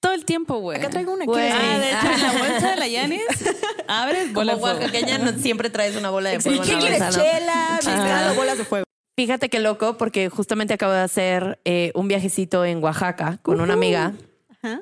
todo 0.00 0.12
el 0.12 0.24
tiempo, 0.24 0.58
güey. 0.58 0.78
Acá 0.78 0.90
traigo 0.90 1.12
una 1.14 1.24
Güey. 1.24 1.48
Ah, 1.50 1.78
de 1.78 1.90
hecho, 1.90 2.12
en 2.12 2.20
la 2.22 2.32
bolsa 2.50 2.70
de 2.72 2.76
la 2.76 2.88
Yanis 2.88 3.22
abres 3.88 4.32
bola 4.32 4.54
Como 4.54 4.66
de 4.68 4.72
fuego. 4.74 4.78
oaxaqueña 4.86 5.18
no- 5.18 5.38
siempre 5.38 5.70
traes 5.70 5.96
una 5.96 6.10
bola 6.10 6.30
de 6.30 6.40
fuego 6.40 6.62
¿Qué 6.62 6.76
quieres? 6.78 7.02
Chela, 7.14 7.78
mezclado, 7.84 8.34
bolas 8.34 8.58
de 8.58 8.64
fuego. 8.64 8.84
Fíjate 9.16 9.48
qué 9.48 9.58
loco, 9.60 9.96
porque 9.98 10.28
justamente 10.28 10.74
acabo 10.74 10.92
de 10.92 11.00
hacer 11.00 11.60
eh, 11.64 11.92
un 11.94 12.08
viajecito 12.08 12.64
en 12.64 12.82
Oaxaca 12.82 13.38
con 13.42 13.60
una 13.60 13.74
amiga. 13.74 14.14
Ajá. 14.62 14.80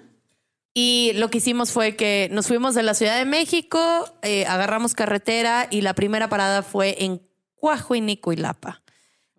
Y 0.73 1.12
lo 1.15 1.31
que 1.31 1.39
hicimos 1.39 1.73
fue 1.73 1.97
que 1.97 2.29
nos 2.31 2.47
fuimos 2.47 2.75
de 2.75 2.83
la 2.83 2.95
Ciudad 2.95 3.19
de 3.19 3.25
México, 3.25 3.81
eh, 4.23 4.47
agarramos 4.47 4.95
carretera 4.95 5.67
y 5.71 5.81
la 5.81 5.95
primera 5.95 6.29
parada 6.29 6.62
fue 6.62 7.05
en 7.05 7.21
Coahuinicuilapa, 7.61 8.83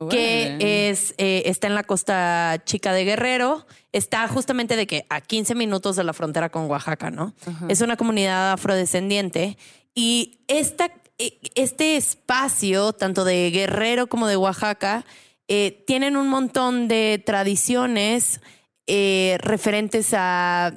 que 0.10 0.48
Órale. 0.48 0.90
es, 0.90 1.14
eh, 1.18 1.44
está 1.46 1.68
en 1.68 1.76
la 1.76 1.84
costa 1.84 2.62
chica 2.66 2.92
de 2.92 3.06
Guerrero. 3.06 3.66
Está 3.92 4.28
justamente 4.28 4.76
de 4.76 4.88
que 4.88 5.06
a 5.10 5.22
15 5.22 5.56
minutos 5.56 5.96
de 5.96 6.04
la 6.04 6.14
frontera 6.14 6.50
con 6.50 6.70
Oaxaca, 6.70 7.12
¿no? 7.12 7.34
Es 7.70 7.82
una 7.82 7.98
comunidad 7.98 8.52
afrodescendiente 8.52 9.58
y 9.94 10.40
esta, 10.48 10.92
eh, 11.18 11.40
este 11.56 11.98
espacio, 11.98 12.94
tanto 12.94 13.24
de 13.24 13.52
Guerrero 13.52 14.08
como 14.08 14.28
de 14.28 14.38
Oaxaca, 14.38 15.06
eh, 15.48 15.84
tienen 15.86 16.16
un 16.16 16.30
montón 16.30 16.88
de 16.88 17.22
tradiciones 17.26 18.42
eh, 18.88 19.38
referentes 19.42 20.14
a 20.14 20.74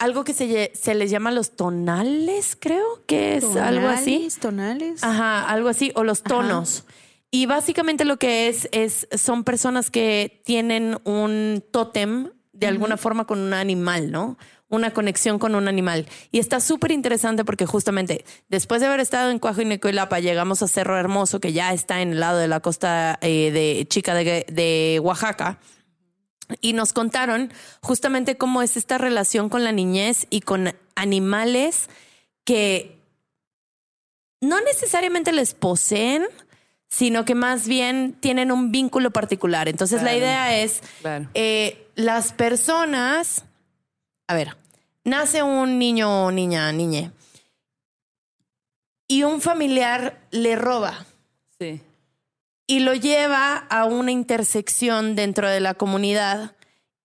algo 0.00 0.24
que 0.24 0.32
se, 0.32 0.72
se 0.74 0.94
les 0.94 1.10
llama 1.10 1.30
los 1.30 1.54
tonales, 1.56 2.56
creo 2.58 3.04
que 3.06 3.36
es 3.36 3.44
algo 3.56 3.86
así. 3.86 4.28
Tonales. 4.40 5.04
Ajá, 5.04 5.48
algo 5.48 5.68
así, 5.68 5.92
o 5.94 6.04
los 6.04 6.22
tonos. 6.22 6.84
Y 7.30 7.46
básicamente 7.46 8.04
lo 8.06 8.18
que 8.18 8.48
es, 8.48 8.68
es, 8.72 9.06
son 9.16 9.44
personas 9.44 9.90
que 9.90 10.42
tienen 10.44 10.98
un 11.04 11.62
tótem 11.70 12.30
de 12.52 12.66
alguna 12.66 12.96
forma 12.96 13.26
con 13.26 13.40
un 13.40 13.52
animal, 13.52 14.10
¿no? 14.10 14.38
Una 14.68 14.92
conexión 14.92 15.38
con 15.38 15.54
un 15.54 15.68
animal. 15.68 16.06
Y 16.32 16.38
está 16.38 16.60
súper 16.60 16.92
interesante 16.92 17.44
porque 17.44 17.66
justamente 17.66 18.24
después 18.48 18.80
de 18.80 18.86
haber 18.86 19.00
estado 19.00 19.30
en 19.30 19.38
Coahuinicoilapa, 19.38 20.18
llegamos 20.20 20.62
a 20.62 20.68
Cerro 20.68 20.98
Hermoso, 20.98 21.40
que 21.40 21.52
ya 21.52 21.74
está 21.74 22.00
en 22.00 22.12
el 22.12 22.20
lado 22.20 22.38
de 22.38 22.48
la 22.48 22.60
costa 22.60 23.18
eh, 23.20 23.50
de 23.52 23.86
Chica 23.86 24.14
de, 24.14 24.46
de 24.50 24.98
Oaxaca. 25.02 25.58
Y 26.60 26.72
nos 26.72 26.92
contaron 26.92 27.52
justamente 27.80 28.36
cómo 28.36 28.62
es 28.62 28.76
esta 28.76 28.98
relación 28.98 29.48
con 29.48 29.64
la 29.64 29.72
niñez 29.72 30.26
y 30.30 30.40
con 30.40 30.74
animales 30.94 31.88
que 32.44 32.98
no 34.40 34.60
necesariamente 34.60 35.32
les 35.32 35.54
poseen, 35.54 36.24
sino 36.88 37.24
que 37.24 37.34
más 37.34 37.68
bien 37.68 38.16
tienen 38.20 38.50
un 38.50 38.72
vínculo 38.72 39.10
particular. 39.10 39.68
Entonces 39.68 40.02
la 40.02 40.16
idea 40.16 40.58
es, 40.58 40.82
Claro. 41.02 41.28
eh, 41.34 41.86
las 41.94 42.32
personas, 42.32 43.44
a 44.26 44.34
ver, 44.34 44.56
nace 45.04 45.42
un 45.42 45.78
niño 45.78 46.24
o 46.26 46.30
niña, 46.32 46.72
niñe, 46.72 47.12
y 49.08 49.22
un 49.24 49.40
familiar 49.40 50.20
le 50.30 50.56
roba 50.56 51.04
Sí. 51.58 51.80
Y 52.70 52.78
lo 52.78 52.94
lleva 52.94 53.56
a 53.56 53.84
una 53.84 54.12
intersección 54.12 55.16
dentro 55.16 55.48
de 55.48 55.58
la 55.58 55.74
comunidad 55.74 56.54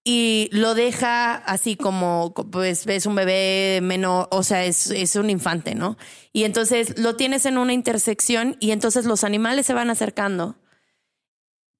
y 0.04 0.48
lo 0.52 0.76
deja 0.76 1.34
así 1.34 1.76
como, 1.76 2.36
pues 2.52 2.86
ves 2.86 3.08
un 3.08 3.16
bebé 3.16 3.80
menor, 3.82 4.28
o 4.30 4.44
sea, 4.44 4.64
es, 4.64 4.92
es 4.92 5.16
un 5.16 5.32
infante, 5.32 5.74
¿no? 5.74 5.98
Y 6.32 6.44
entonces 6.44 7.00
lo 7.00 7.16
tienes 7.16 7.48
en 7.48 7.58
una 7.58 7.74
intersección 7.74 8.58
y 8.60 8.70
entonces 8.70 9.06
los 9.06 9.24
animales 9.24 9.66
se 9.66 9.74
van 9.74 9.90
acercando 9.90 10.56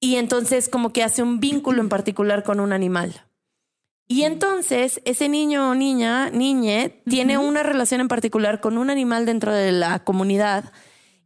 y 0.00 0.16
entonces 0.16 0.68
como 0.68 0.92
que 0.92 1.04
hace 1.04 1.22
un 1.22 1.38
vínculo 1.38 1.80
en 1.80 1.88
particular 1.88 2.42
con 2.42 2.58
un 2.58 2.72
animal. 2.72 3.28
Y 4.08 4.24
entonces 4.24 5.00
ese 5.04 5.28
niño 5.28 5.70
o 5.70 5.74
niña, 5.76 6.30
niñe, 6.30 7.02
tiene 7.08 7.38
una 7.38 7.62
relación 7.62 8.00
en 8.00 8.08
particular 8.08 8.60
con 8.60 8.78
un 8.78 8.90
animal 8.90 9.26
dentro 9.26 9.54
de 9.54 9.70
la 9.70 10.02
comunidad 10.02 10.72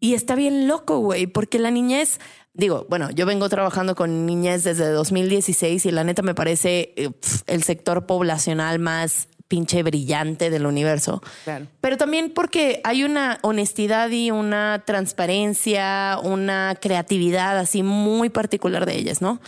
y 0.01 0.15
está 0.15 0.35
bien 0.35 0.67
loco, 0.67 0.99
güey, 0.99 1.27
porque 1.27 1.59
la 1.59 1.71
niñez, 1.71 2.21
digo, 2.61 2.87
bueno, 2.89 3.11
yo 3.11 3.27
vengo 3.27 3.49
trabajando 3.49 3.97
con 3.97 4.27
niñez 4.27 4.63
desde 4.63 4.89
2016 4.91 5.87
y 5.87 5.91
la 5.91 6.05
neta 6.05 6.23
me 6.23 6.35
parece 6.35 6.93
eh, 6.97 7.11
pf, 7.11 7.43
el 7.47 7.65
sector 7.65 8.07
poblacional 8.07 8.79
más 8.79 9.29
pinche 9.49 9.83
brillante 9.83 10.49
del 10.51 10.67
universo. 10.67 11.23
Claro. 11.43 11.67
Pero 11.81 11.97
también 11.97 12.31
porque 12.33 12.81
hay 12.85 13.03
una 13.03 13.41
honestidad 13.43 14.11
y 14.11 14.31
una 14.31 14.85
transparencia, 14.87 16.21
una 16.23 16.77
creatividad 16.81 17.59
así 17.59 17.83
muy 17.83 18.29
particular 18.29 18.87
de 18.87 18.97
ellas, 18.97 19.21
¿no? 19.21 19.41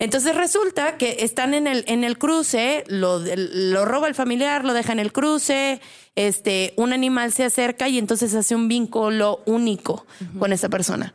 Entonces 0.00 0.34
resulta 0.34 0.96
que 0.96 1.18
están 1.20 1.54
en 1.54 1.68
el, 1.68 1.84
en 1.86 2.02
el 2.02 2.18
cruce, 2.18 2.82
lo, 2.88 3.20
lo 3.20 3.84
roba 3.84 4.08
el 4.08 4.16
familiar, 4.16 4.64
lo 4.64 4.74
deja 4.74 4.92
en 4.92 4.98
el 4.98 5.12
cruce, 5.12 5.80
este, 6.16 6.74
un 6.76 6.92
animal 6.92 7.30
se 7.30 7.44
acerca 7.44 7.88
y 7.88 7.98
entonces 7.98 8.34
hace 8.34 8.56
un 8.56 8.66
vínculo 8.66 9.40
único 9.46 10.04
con 10.40 10.52
esa 10.52 10.68
persona. 10.68 11.14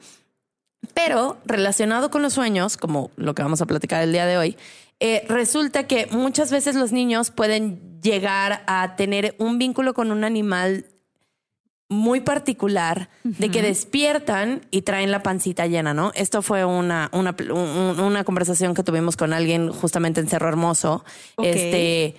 Pero 0.93 1.37
relacionado 1.45 2.09
con 2.09 2.21
los 2.21 2.33
sueños, 2.33 2.77
como 2.77 3.11
lo 3.15 3.33
que 3.35 3.41
vamos 3.43 3.61
a 3.61 3.65
platicar 3.65 4.01
el 4.03 4.11
día 4.11 4.25
de 4.25 4.37
hoy, 4.37 4.57
eh, 4.99 5.25
resulta 5.29 5.87
que 5.87 6.07
muchas 6.11 6.51
veces 6.51 6.75
los 6.75 6.91
niños 6.91 7.31
pueden 7.31 7.99
llegar 8.01 8.63
a 8.67 8.95
tener 8.95 9.35
un 9.39 9.57
vínculo 9.57 9.93
con 9.93 10.11
un 10.11 10.23
animal 10.23 10.85
muy 11.91 12.19
particular 12.21 13.09
de 13.23 13.49
que 13.49 13.63
despiertan 13.63 14.61
y 14.69 14.83
traen 14.83 15.09
la 15.09 15.23
pancita 15.23 15.65
llena, 15.65 15.93
¿no? 15.93 16.11
Esto 16.13 16.43
fue 16.43 16.63
una, 16.63 17.09
una, 17.13 17.35
un- 17.51 17.99
una 17.99 18.23
conversación 18.23 18.75
que 18.75 18.83
tuvimos 18.83 19.17
con 19.17 19.33
alguien 19.33 19.71
justamente 19.71 20.19
en 20.21 20.27
Cerro 20.27 20.49
Hermoso. 20.49 21.03
Ok. 21.35 21.45
Este, 21.47 22.15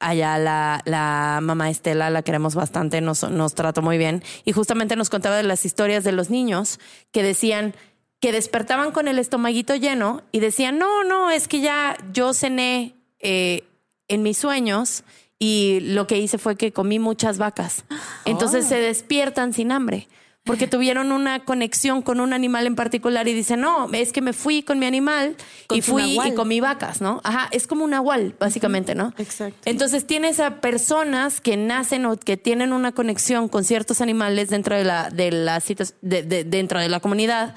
allá 0.00 0.38
la, 0.38 0.82
la 0.84 1.38
mamá 1.42 1.70
Estela, 1.70 2.10
la 2.10 2.22
queremos 2.22 2.54
bastante, 2.54 3.00
nos, 3.00 3.28
nos 3.30 3.54
trató 3.54 3.82
muy 3.82 3.98
bien. 3.98 4.22
Y 4.44 4.52
justamente 4.52 4.96
nos 4.96 5.10
contaba 5.10 5.36
de 5.36 5.42
las 5.44 5.64
historias 5.64 6.02
de 6.02 6.12
los 6.12 6.30
niños 6.30 6.80
que 7.12 7.22
decían 7.22 7.74
que 8.20 8.32
despertaban 8.32 8.92
con 8.92 9.08
el 9.08 9.18
estomaguito 9.18 9.74
lleno 9.76 10.22
y 10.32 10.40
decían, 10.40 10.78
no, 10.78 11.04
no, 11.04 11.30
es 11.30 11.48
que 11.48 11.60
ya 11.60 11.96
yo 12.12 12.34
cené 12.34 12.94
eh, 13.18 13.64
en 14.08 14.22
mis 14.22 14.36
sueños 14.38 15.04
y 15.38 15.80
lo 15.80 16.06
que 16.06 16.18
hice 16.18 16.36
fue 16.36 16.56
que 16.56 16.72
comí 16.72 16.98
muchas 16.98 17.38
vacas. 17.38 17.84
Entonces 18.26 18.66
se 18.66 18.78
despiertan 18.78 19.54
sin 19.54 19.72
hambre. 19.72 20.06
Porque 20.44 20.66
tuvieron 20.74 21.12
una 21.12 21.44
conexión 21.44 22.00
con 22.02 22.18
un 22.20 22.32
animal 22.32 22.66
en 22.66 22.74
particular 22.74 23.28
y 23.28 23.34
dicen, 23.34 23.60
no, 23.60 23.88
es 23.92 24.10
que 24.12 24.20
me 24.22 24.32
fui 24.32 24.62
con 24.62 24.78
mi 24.78 24.86
animal 24.86 25.36
Con 25.66 25.78
y 25.78 25.82
fui 25.82 26.02
y 26.02 26.16
nahual. 26.16 26.34
comí 26.34 26.60
vacas, 26.60 27.00
¿no? 27.00 27.20
Ajá, 27.24 27.48
es 27.52 27.66
como 27.66 27.84
un 27.84 27.90
nahual, 27.90 28.34
básicamente, 28.40 28.94
¿no? 28.94 29.12
Exacto. 29.18 29.58
Entonces 29.66 30.06
tienes 30.06 30.40
a 30.40 30.60
personas 30.60 31.40
que 31.40 31.56
nacen 31.56 32.06
o 32.06 32.16
que 32.16 32.36
tienen 32.36 32.72
una 32.72 32.92
conexión 32.92 33.48
con 33.48 33.64
ciertos 33.64 34.00
animales 34.00 34.48
dentro 34.48 34.74
de 34.76 34.84
la, 34.84 35.10
de 35.10 35.30
la 35.30 35.62
de- 36.00 36.44
dentro 36.44 36.80
de 36.80 36.88
la 36.88 37.00
comunidad. 37.00 37.54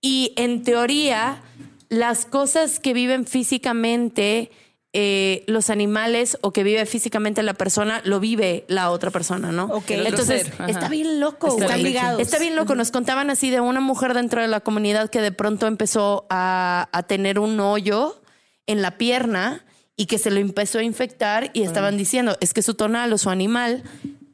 Y 0.00 0.32
en 0.36 0.62
teoría, 0.62 1.42
las 1.88 2.26
cosas 2.26 2.78
que 2.78 2.94
viven 2.94 3.26
físicamente 3.26 4.50
eh, 4.92 5.44
los 5.46 5.70
animales 5.70 6.36
o 6.40 6.52
que 6.52 6.64
vive 6.64 6.84
físicamente 6.86 7.42
la 7.42 7.54
persona, 7.54 8.00
lo 8.04 8.18
vive 8.18 8.64
la 8.68 8.90
otra 8.90 9.10
persona, 9.10 9.52
¿no? 9.52 9.64
Ok. 9.66 9.90
El 9.90 10.00
otro 10.00 10.08
Entonces, 10.10 10.50
está 10.66 10.88
bien 10.88 11.20
loco. 11.20 11.46
Está 11.60 11.76
ligados. 11.76 12.20
Está 12.20 12.38
bien 12.38 12.56
loco. 12.56 12.74
Nos 12.74 12.90
contaban 12.90 13.30
así 13.30 13.50
de 13.50 13.60
una 13.60 13.80
mujer 13.80 14.14
dentro 14.14 14.40
de 14.42 14.48
la 14.48 14.60
comunidad 14.60 15.08
que 15.08 15.20
de 15.20 15.32
pronto 15.32 15.66
empezó 15.66 16.26
a, 16.28 16.88
a 16.92 17.02
tener 17.04 17.38
un 17.38 17.60
hoyo 17.60 18.20
en 18.66 18.82
la 18.82 18.98
pierna 18.98 19.64
y 19.96 20.06
que 20.06 20.18
se 20.18 20.30
lo 20.30 20.40
empezó 20.40 20.78
a 20.78 20.82
infectar 20.82 21.50
y 21.52 21.62
estaban 21.62 21.96
diciendo, 21.96 22.36
es 22.40 22.52
que 22.54 22.62
su 22.62 22.74
tonal 22.74 23.12
o 23.12 23.18
su 23.18 23.30
animal 23.30 23.82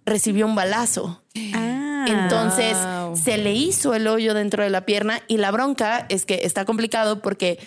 recibió 0.05 0.47
un 0.47 0.55
balazo. 0.55 1.23
Ah. 1.55 2.07
Entonces 2.09 2.77
Wow. 2.79 3.17
se 3.17 3.37
le 3.37 3.53
hizo 3.53 3.95
el 3.95 4.07
hoyo 4.07 4.33
dentro 4.33 4.63
de 4.63 4.71
la 4.71 4.87
pierna 4.87 5.21
y 5.27 5.39
la 5.39 5.51
bronca 5.51 6.07
es 6.09 6.25
que 6.25 6.41
está 6.45 6.65
complicado 6.65 7.21
porque 7.21 7.59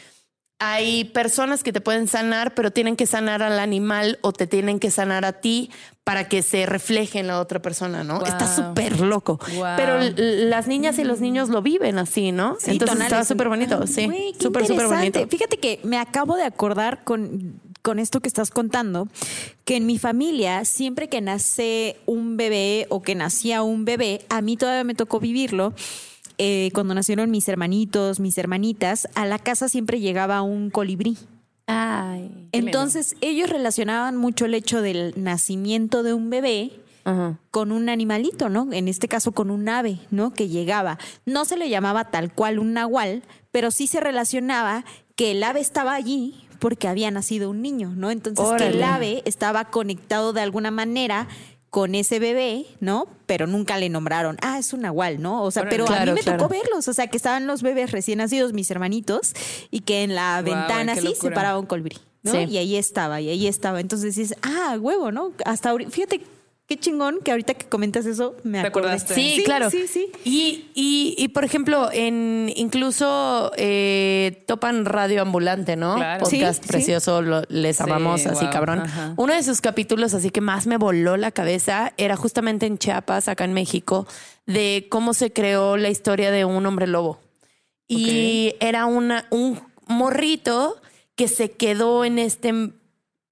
hay 0.59 1.05
personas 1.05 1.63
que 1.63 1.71
te 1.71 1.79
pueden 1.79 2.07
sanar, 2.07 2.53
pero 2.53 2.71
tienen 2.71 2.97
que 2.97 3.05
sanar 3.05 3.41
al 3.41 3.59
animal 3.59 4.19
o 4.21 4.33
te 4.33 4.45
tienen 4.45 4.79
que 4.79 4.91
sanar 4.91 5.23
a 5.23 5.33
ti 5.33 5.71
para 6.03 6.27
que 6.27 6.41
se 6.41 6.65
refleje 6.65 7.19
en 7.19 7.27
la 7.27 7.39
otra 7.39 7.61
persona, 7.61 8.03
¿no? 8.03 8.19
Wow. 8.19 8.27
Está 8.27 8.53
súper 8.53 8.99
loco. 8.99 9.39
Wow. 9.55 9.65
Pero 9.77 9.99
las 10.17 10.67
niñas 10.67 10.99
y 10.99 11.05
los 11.05 11.21
niños 11.21 11.47
lo 11.47 11.61
viven 11.61 11.97
así, 11.97 12.33
¿no? 12.33 12.57
Sí, 12.59 12.71
Entonces 12.71 12.97
tonales. 12.97 13.13
está 13.13 13.23
súper 13.23 13.47
bonito, 13.47 13.87
sí. 13.87 14.09
Súper, 14.39 14.67
súper 14.67 14.87
bonito. 14.87 15.25
Fíjate 15.27 15.57
que 15.57 15.79
me 15.83 15.97
acabo 15.97 16.35
de 16.35 16.43
acordar 16.43 17.05
con, 17.05 17.61
con 17.81 17.99
esto 17.99 18.19
que 18.19 18.27
estás 18.27 18.51
contando, 18.51 19.07
que 19.63 19.77
en 19.77 19.85
mi 19.85 19.97
familia, 19.97 20.65
siempre 20.65 21.07
que 21.07 21.21
nace 21.21 21.97
un 22.05 22.35
bebé 22.35 22.85
o 22.89 23.01
que 23.01 23.15
nacía 23.15 23.61
un 23.61 23.85
bebé, 23.85 24.25
a 24.27 24.41
mí 24.41 24.57
todavía 24.57 24.83
me 24.83 24.95
tocó 24.95 25.21
vivirlo. 25.21 25.73
Eh, 26.39 26.71
cuando 26.73 26.93
nacieron 26.93 27.29
mis 27.29 27.49
hermanitos, 27.49 28.21
mis 28.21 28.37
hermanitas, 28.37 29.09
a 29.13 29.25
la 29.25 29.39
casa 29.39 29.67
siempre 29.67 29.99
llegaba 29.99 30.41
un 30.41 30.69
colibrí. 30.69 31.17
Ay. 31.67 32.21
Lindo. 32.21 32.49
Entonces, 32.53 33.17
ellos 33.19 33.49
relacionaban 33.49 34.15
mucho 34.15 34.45
el 34.45 34.53
hecho 34.53 34.81
del 34.81 35.13
nacimiento 35.17 36.01
de 36.01 36.13
un 36.13 36.29
bebé 36.29 36.71
Ajá. 37.03 37.37
con 37.51 37.73
un 37.73 37.89
animalito, 37.89 38.47
¿no? 38.47 38.71
En 38.71 38.87
este 38.87 39.09
caso 39.09 39.33
con 39.33 39.51
un 39.51 39.67
ave, 39.67 39.99
¿no? 40.11 40.31
Que 40.31 40.47
llegaba. 40.47 40.97
No 41.25 41.43
se 41.43 41.57
le 41.57 41.69
llamaba 41.69 42.05
tal 42.05 42.33
cual 42.33 42.57
un 42.57 42.71
nahual, 42.71 43.21
pero 43.51 43.69
sí 43.69 43.87
se 43.87 43.99
relacionaba 43.99 44.85
que 45.17 45.31
el 45.31 45.43
ave 45.43 45.59
estaba 45.59 45.93
allí 45.93 46.47
porque 46.59 46.87
había 46.87 47.11
nacido 47.11 47.49
un 47.49 47.61
niño, 47.61 47.91
¿no? 47.95 48.11
Entonces 48.11 48.45
que 48.57 48.67
el 48.67 48.81
ave 48.81 49.23
estaba 49.25 49.65
conectado 49.65 50.31
de 50.31 50.41
alguna 50.41 50.71
manera 50.71 51.27
con 51.69 51.93
ese 51.93 52.19
bebé, 52.19 52.65
¿no? 52.79 53.07
Pero 53.25 53.45
nunca 53.47 53.77
le 53.77 53.89
nombraron, 53.89 54.37
ah, 54.41 54.57
es 54.57 54.73
un 54.73 54.81
nahual, 54.81 55.21
¿no? 55.21 55.43
O 55.43 55.51
sea, 55.51 55.69
pero 55.69 55.87
a 55.87 56.05
mí 56.05 56.11
me 56.11 56.21
claro. 56.21 56.37
tocó 56.37 56.49
verlos, 56.49 56.87
o 56.87 56.93
sea, 56.93 57.07
que 57.07 57.17
estaban 57.17 57.47
los 57.47 57.61
bebés 57.61 57.91
recién 57.91 58.17
nacidos, 58.17 58.53
mis 58.53 58.71
hermanitos, 58.71 59.33
y 59.69 59.81
que 59.81 60.03
en 60.03 60.15
la 60.15 60.41
ventana 60.41 60.93
así 60.93 61.13
se 61.15 61.31
paraba 61.31 61.59
un 61.59 61.65
colibrí, 61.65 61.97
¿no? 62.23 62.31
Sí. 62.31 62.45
Y 62.49 62.57
ahí 62.57 62.75
estaba, 62.75 63.21
y 63.21 63.29
ahí 63.29 63.47
estaba. 63.47 63.79
Entonces 63.79 64.15
dices, 64.15 64.37
ah, 64.41 64.77
huevo, 64.79 65.11
¿no? 65.11 65.33
Hasta 65.45 65.69
ahorita, 65.69 65.91
fíjate 65.91 66.21
qué 66.69 66.77
chingón 66.77 67.19
que 67.23 67.31
ahorita 67.31 67.55
que 67.55 67.65
comentas 67.67 68.05
eso 68.05 68.35
me 68.43 68.61
¿Te 68.61 68.67
acordé. 68.67 68.89
acordaste? 68.89 69.15
Sí, 69.15 69.41
claro. 69.43 69.71
Sí, 69.71 69.87
sí. 69.87 70.07
Y, 70.23 70.69
y, 70.75 71.15
y, 71.17 71.29
por 71.29 71.43
ejemplo, 71.43 71.89
en 71.91 72.53
incluso 72.55 73.51
eh, 73.57 74.43
topan 74.47 74.85
Radio 74.85 75.23
Ambulante, 75.23 75.75
¿no? 75.75 75.95
Claro. 75.95 76.23
Podcast 76.23 76.59
Sí, 76.59 76.67
sí. 76.67 76.71
precioso, 76.71 77.21
lo- 77.23 77.41
les 77.49 77.77
Sí, 77.77 77.83
amamos 77.83 78.25
así, 78.27 78.45
wow, 78.45 78.53
cabrón. 78.53 78.79
ajá. 78.81 79.13
Uno 79.17 79.33
de 79.33 79.41
sus 79.41 79.61
capítulos 79.61 80.13
así 80.13 80.29
que 80.29 80.41
más 80.41 80.67
me 80.67 80.77
voló 80.77 81.17
la 81.17 81.31
cabeza 81.31 81.91
era 81.97 82.15
justamente 82.15 82.67
en 82.67 82.77
Chiapas, 82.77 83.27
acá 83.27 83.45
en 83.45 83.53
México, 83.53 84.05
de 84.45 84.85
cómo 84.91 85.13
se 85.15 85.33
creó 85.33 85.75
la 85.75 85.89
historia 85.89 86.29
de 86.29 86.45
un 86.45 86.65
hombre 86.67 86.85
lobo. 86.85 87.19
Y 87.87 88.53
era 88.59 88.85
una, 88.85 89.25
un 89.31 89.59
morrito 89.87 90.79
que 91.15 91.27
se 91.27 91.51
quedó 91.51 92.05
en 92.05 92.19
este 92.19 92.53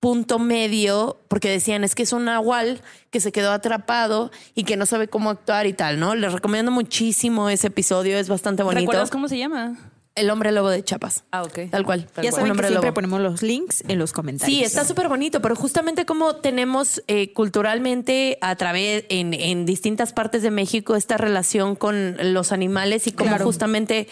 punto 0.07 0.39
medio, 0.39 1.19
porque 1.27 1.49
decían 1.49 1.83
es 1.83 1.93
que 1.93 2.03
es 2.03 2.13
un 2.13 2.23
nahual 2.23 2.79
que 3.09 3.19
se 3.19 3.33
quedó 3.33 3.51
atrapado 3.51 4.31
y 4.55 4.63
que 4.63 4.77
no 4.77 4.85
sabe 4.85 5.09
cómo 5.09 5.29
actuar 5.29 5.67
y 5.67 5.73
tal, 5.73 5.99
¿no? 5.99 6.15
Les 6.15 6.31
recomiendo 6.31 6.71
muchísimo 6.71 7.49
ese 7.49 7.67
episodio, 7.67 8.17
es 8.17 8.29
bastante 8.29 8.63
bonito. 8.63 8.79
¿Recuerdas 8.79 9.09
cómo 9.09 9.27
se 9.27 9.37
llama? 9.37 9.75
El 10.15 10.29
hombre 10.29 10.53
lobo 10.53 10.69
de 10.69 10.81
Chiapas. 10.81 11.25
Ah, 11.31 11.43
ok. 11.43 11.69
Tal 11.69 11.83
cual. 11.83 12.07
Tal 12.07 12.23
Ya 12.23 12.31
cual. 12.31 12.41
saben 12.41 12.53
que 12.53 12.63
siempre 12.63 12.69
lobo. 12.69 12.93
ponemos 12.93 13.19
los 13.19 13.41
links 13.43 13.83
en 13.89 13.99
los 13.99 14.13
comentarios. 14.13 14.57
Sí, 14.59 14.63
está 14.63 14.85
súper 14.85 15.09
bonito, 15.09 15.41
pero 15.41 15.57
justamente 15.57 16.05
como 16.05 16.37
tenemos 16.37 17.03
eh, 17.07 17.33
culturalmente 17.33 18.37
a 18.39 18.55
través 18.55 19.03
en, 19.09 19.33
en 19.33 19.65
distintas 19.65 20.13
partes 20.13 20.41
de 20.41 20.51
México 20.51 20.95
esta 20.95 21.17
relación 21.17 21.75
con 21.75 22.15
los 22.33 22.53
animales 22.53 23.07
y 23.07 23.11
cómo 23.11 23.31
Claro. 23.31 23.43
justamente 23.45 24.07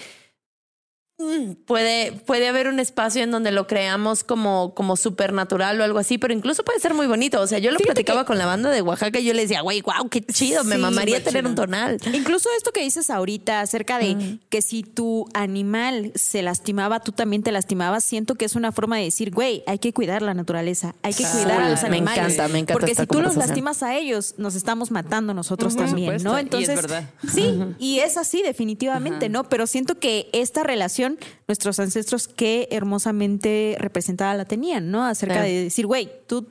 puede, 1.66 2.12
puede 2.12 2.48
haber 2.48 2.68
un 2.68 2.80
espacio 2.80 3.24
en 3.24 3.32
donde 3.32 3.52
lo 3.52 3.68
creamos 3.68 4.24
como, 4.24 4.74
como 4.76 4.96
supernatural 4.98 5.80
o 5.80 5.84
algo 5.84 6.00
así, 6.00 6.18
pero 6.18 6.34
incluso 6.34 6.64
puede 6.64 6.80
ser 6.80 6.94
muy 6.94 7.08
bonito. 7.08 7.40
O 7.42 7.48
sea, 7.48 7.60
yo 7.60 7.72
lo 7.72 7.78
Fíjate 7.78 7.94
platicaba 7.94 8.26
con 8.26 8.38
la 8.38 8.46
banda 8.46 8.70
de 8.70 8.82
Oaxaca 8.82 9.20
y 9.20 9.26
yo 9.26 9.34
le 9.34 9.44
decía, 9.44 9.62
güey, 9.62 9.82
wow, 9.82 10.10
qué 10.10 10.22
chido, 10.22 10.64
me 10.64 10.78
mamaría 10.78 11.24
tener 11.24 11.44
chido. 11.44 11.50
un 11.50 11.56
tonal. 11.56 11.98
Incluso 12.14 12.50
esto 12.58 12.72
que 12.72 12.82
dices 12.82 13.10
ahorita 13.10 13.62
acerca 13.62 13.98
de 14.00 14.40
que 14.50 14.62
si 14.62 14.84
tu 14.84 15.28
animal 15.34 16.12
se 16.16 16.42
lastimaba, 16.42 17.00
tú 17.00 17.12
también 17.12 17.44
te 17.44 17.52
lastimabas, 17.52 18.04
siento 18.04 18.36
que 18.36 18.46
es 18.46 18.56
una 18.56 18.72
forma 18.72 18.98
de 18.98 19.04
decir, 19.04 19.32
güey, 19.32 19.64
hay 19.68 19.80
que 19.80 19.94
cuidar 19.94 20.22
la 20.22 20.34
naturaleza, 20.34 20.96
hay 21.02 21.14
que 21.14 21.24
cuidar 21.24 21.62
a 21.62 21.70
los 21.70 21.82
Me 21.84 21.88
animales. 21.88 22.24
encanta, 22.34 22.48
me 22.50 22.60
encanta 22.60 22.74
Porque 22.74 22.92
esta 22.92 23.04
si 23.04 23.08
tú 23.08 23.22
los 23.22 23.36
lastimas 23.36 23.84
a 23.84 23.96
ellos, 23.96 24.36
nos 24.38 24.56
estamos 24.56 24.92
matando 24.92 25.34
nosotros 25.34 25.76
también, 25.76 26.24
¿no? 26.24 26.34
y 26.34 26.36
es 26.36 26.42
Entonces, 26.44 26.76
verdad. 26.76 27.10
sí, 27.32 27.54
y 27.80 28.00
es 28.00 28.18
así 28.18 28.42
definitivamente, 28.42 29.30
¿no? 29.30 29.48
Pero 29.50 29.68
siento 29.68 29.98
que 30.00 30.30
esta 30.34 30.64
relación, 30.64 31.05
nuestros 31.48 31.80
ancestros 31.80 32.28
qué 32.28 32.68
hermosamente 32.72 33.76
representada 33.80 34.34
la 34.36 34.46
tenían, 34.46 34.92
¿no? 34.92 35.06
Acerca 35.06 35.36
Claro. 35.36 35.48
de 35.50 35.64
decir, 35.64 35.86
güey, 35.86 36.10
tú 36.28 36.48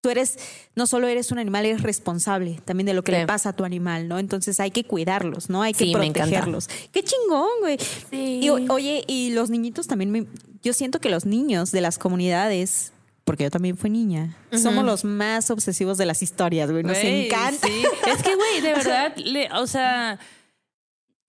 tú 0.00 0.10
eres, 0.10 0.38
no 0.76 0.86
solo 0.86 1.08
eres 1.08 1.32
un 1.32 1.40
animal, 1.40 1.66
eres 1.66 1.82
responsable 1.82 2.60
también 2.64 2.86
de 2.86 2.94
lo 2.94 3.02
que 3.02 3.10
Sí. 3.10 3.18
le 3.18 3.26
pasa 3.26 3.48
a 3.48 3.52
tu 3.52 3.64
animal, 3.64 4.06
¿no? 4.06 4.20
Entonces 4.20 4.60
hay 4.60 4.70
que 4.70 4.84
cuidarlos, 4.84 5.50
¿no? 5.50 5.60
Hay 5.62 5.72
que 5.74 5.86
Sí, 5.86 5.92
protegerlos. 5.92 6.68
Qué 6.92 7.02
chingón, 7.02 7.48
güey. 7.60 7.78
Sí. 8.08 8.38
Y 8.40 8.48
oye, 8.48 9.02
y 9.08 9.30
los 9.32 9.50
niñitos 9.50 9.88
también, 9.88 10.12
me- 10.12 10.26
yo 10.62 10.72
siento 10.72 11.00
que 11.00 11.08
los 11.08 11.26
niños 11.26 11.72
de 11.72 11.80
las 11.80 11.98
comunidades, 11.98 12.92
porque 13.24 13.42
yo 13.42 13.50
también 13.50 13.76
fui 13.76 13.90
niña, 13.90 14.36
somos 14.52 14.84
los 14.84 15.02
más 15.02 15.50
obsesivos 15.50 15.98
de 15.98 16.06
las 16.06 16.22
historias, 16.22 16.70
güey. 16.70 16.84
Nos 16.84 16.96
encanta. 16.98 17.66
sí. 17.66 17.82
Es 18.06 18.22
que, 18.22 18.36
güey, 18.36 18.60
de 18.60 18.72
verdad, 18.74 19.16
le- 19.16 19.50
o 19.52 19.66
sea, 19.66 20.20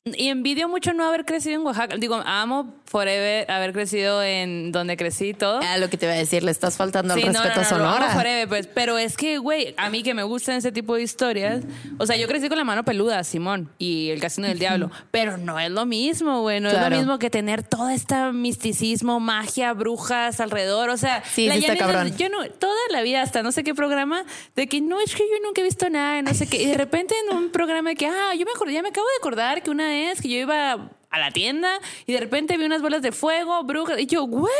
y 0.05 0.29
envidio 0.29 0.69
mucho 0.69 0.93
no 0.93 1.03
haber 1.05 1.25
crecido 1.25 1.59
en 1.59 1.65
Oaxaca. 1.67 1.97
Digo, 1.97 2.15
amo 2.25 2.73
forever 2.85 3.49
haber 3.51 3.73
crecido 3.73 4.23
en 4.23 4.71
donde 4.71 4.95
crecí 4.97 5.29
y 5.29 5.33
todo. 5.33 5.59
Ah, 5.61 5.77
lo 5.77 5.89
que 5.89 5.97
te 5.97 6.05
iba 6.05 6.15
a 6.15 6.17
decir, 6.17 6.41
le 6.41 6.51
estás 6.51 6.77
faltando 6.77 7.13
al 7.13 7.19
Sí, 7.19 7.25
no, 7.27 7.33
respeto 7.33 7.61
no, 7.61 7.67
a 7.67 7.69
no, 7.71 7.77
lo 7.77 7.83
amo 7.89 7.95
Sonora. 7.97 8.13
forever, 8.15 8.47
pues, 8.47 8.67
pero 8.67 8.97
es 8.97 9.17
que, 9.17 9.37
güey, 9.37 9.75
a 9.77 9.89
mí 9.89 10.01
que 10.01 10.13
me 10.13 10.23
gustan 10.23 10.55
ese 10.55 10.71
tipo 10.71 10.95
de 10.95 11.03
historias, 11.03 11.63
o 11.99 12.05
sea, 12.07 12.15
yo 12.15 12.27
crecí 12.27 12.47
con 12.49 12.57
la 12.57 12.63
mano 12.63 12.83
peluda, 12.85 13.23
Simón, 13.23 13.69
y 13.77 14.09
el 14.09 14.19
Casino 14.21 14.47
del 14.47 14.57
Diablo, 14.57 14.89
pero 15.11 15.37
no 15.37 15.59
es 15.59 15.69
lo 15.69 15.85
mismo, 15.85 16.41
güey, 16.41 16.59
no 16.61 16.69
es 16.69 16.75
Claro. 16.75 16.89
lo 16.91 16.97
mismo 16.97 17.19
que 17.19 17.29
tener 17.29 17.61
todo 17.61 17.89
este 17.89 18.15
misticismo, 18.31 19.19
magia, 19.19 19.73
brujas 19.73 20.39
alrededor, 20.39 20.89
o 20.89 20.97
sea, 20.97 21.23
Sí, 21.25 21.49
sí 21.51 21.57
está 21.59 21.75
cabrón. 21.77 22.15
yo 22.17 22.29
no, 22.29 22.49
toda 22.49 22.73
la 22.91 23.01
vida, 23.01 23.21
hasta 23.21 23.43
no 23.43 23.51
sé 23.51 23.63
qué 23.63 23.75
programa, 23.75 24.23
de 24.55 24.67
que 24.67 24.81
no, 24.81 24.99
es 25.01 25.13
que 25.13 25.19
yo 25.23 25.45
nunca 25.45 25.61
he 25.61 25.63
visto 25.65 25.89
nada, 25.89 26.21
no 26.23 26.33
sé 26.33 26.47
qué, 26.47 26.63
y 26.63 26.65
de 26.65 26.77
repente 26.77 27.13
en 27.29 27.35
un 27.37 27.49
programa 27.51 27.89
de 27.91 27.95
que, 27.95 28.07
ah, 28.07 28.33
yo 28.35 28.45
me 28.45 28.51
acordé, 28.55 28.73
ya 28.73 28.81
me 28.81 28.89
acabo 28.89 29.05
de 29.05 29.17
acordar 29.19 29.61
que 29.61 29.69
una 29.69 29.88
vez 29.89 30.21
que 30.21 30.29
yo 30.29 30.37
iba 30.37 30.89
a 31.11 31.17
la 31.17 31.31
tienda 31.31 31.79
y 32.05 32.13
de 32.13 32.19
repente 32.19 32.55
vi 32.55 32.65
unas 32.65 32.83
bolas 32.83 33.01
de 33.01 33.11
fuego, 33.11 33.63
brujas, 33.63 33.99
y 33.99 34.05
yo, 34.05 34.25
güey, 34.27 34.51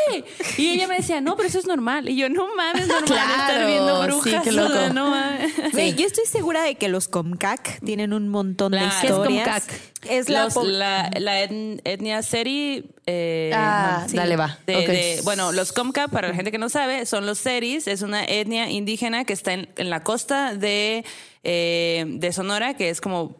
y 0.58 0.72
ella 0.72 0.88
me 0.88 0.96
decía, 0.96 1.22
no, 1.22 1.36
pero 1.36 1.48
eso 1.48 1.60
es 1.60 1.68
normal, 1.68 2.10
y 2.10 2.16
yo, 2.16 2.28
no 2.28 2.48
mames, 2.56 2.88
normal 2.88 3.04
estar 3.40 3.68
viendo 3.68 4.02
sí, 4.02 4.08
brujas, 4.08 4.44
qué 4.44 4.50
o 4.50 4.54
sea, 4.54 4.64
loco. 4.64 4.94
no 4.96 5.12
mames. 5.12 5.72
Güey, 5.74 5.94
yo 5.94 6.08
estoy 6.08 6.26
segura 6.26 6.64
de 6.64 6.74
que 6.74 6.88
los 6.88 7.08
Comcac 7.08 7.80
tienen 7.86 8.14
un 8.14 8.30
montón 8.30 8.72
de 8.72 8.80
historias. 8.84 8.98
¿Qué 9.02 9.08
es 9.08 9.64
Comcac? 9.64 10.10
Es 10.10 10.30
la, 10.30 10.46
Los- 10.46 10.54
po- 10.56 10.64
la, 10.64 11.12
la 11.20 11.44
etn- 11.44 11.82
etnia 11.84 12.24
seri. 12.24 12.90
eh, 13.06 13.52
Ah, 13.54 14.06
sí, 14.10 14.16
dale, 14.16 14.36
va. 14.36 14.58
de- 14.66 14.76
Ok. 14.78 14.88
de- 14.88 15.20
bueno, 15.26 15.52
los 15.52 15.72
Comca, 15.72 16.08
para 16.08 16.30
la 16.30 16.34
gente 16.34 16.52
que 16.52 16.58
no 16.58 16.70
sabe, 16.70 17.06
son 17.06 17.28
los 17.28 17.38
seris. 17.38 17.86
Es 17.88 18.02
una 18.02 18.26
etnia 18.26 18.72
indígena 18.72 19.24
que 19.24 19.34
está 19.34 19.54
en, 19.54 19.70
en 19.78 19.92
la 19.92 20.02
costa 20.04 20.56
de, 20.56 21.06
eh, 21.44 22.06
de 22.08 22.34
Sonora, 22.34 22.74
que 22.76 22.90
es 22.90 23.02
como 23.02 23.36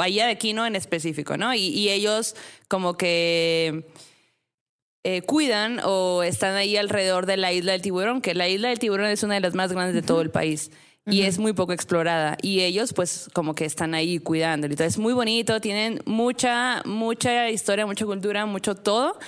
Bahía 0.00 0.26
de 0.26 0.38
Quino 0.38 0.64
en 0.64 0.76
específico, 0.76 1.36
¿no? 1.36 1.52
Y, 1.52 1.66
y 1.66 1.90
ellos 1.90 2.34
como 2.68 2.96
que 2.96 3.84
eh, 5.04 5.20
cuidan 5.20 5.78
o 5.84 6.22
están 6.22 6.54
ahí 6.56 6.78
alrededor 6.78 7.26
de 7.26 7.36
la 7.36 7.52
isla 7.52 7.72
del 7.72 7.82
tiburón, 7.82 8.22
que 8.22 8.34
la 8.34 8.48
isla 8.48 8.70
del 8.70 8.78
tiburón 8.78 9.08
es 9.08 9.22
una 9.22 9.34
de 9.34 9.40
las 9.40 9.54
más 9.54 9.72
grandes 9.72 9.94
de 9.94 10.00
todo 10.00 10.22
el 10.22 10.30
país. 10.30 10.70
Y 11.06 11.22
es 11.22 11.38
muy 11.38 11.52
poco 11.52 11.72
explorada. 11.72 12.38
Y 12.40 12.60
ellos, 12.60 12.92
pues, 12.94 13.28
como 13.34 13.54
que 13.54 13.64
están 13.64 13.94
ahí 13.94 14.20
cuidándolo. 14.20 14.72
Entonces, 14.72 14.94
es 14.94 14.98
muy 14.98 15.12
bonito. 15.12 15.60
Tienen 15.60 16.00
mucha, 16.06 16.82
mucha 16.84 17.50
historia, 17.50 17.84
mucha 17.84 18.06
cultura, 18.06 18.46
mucho 18.46 18.74
todo. 18.76 19.18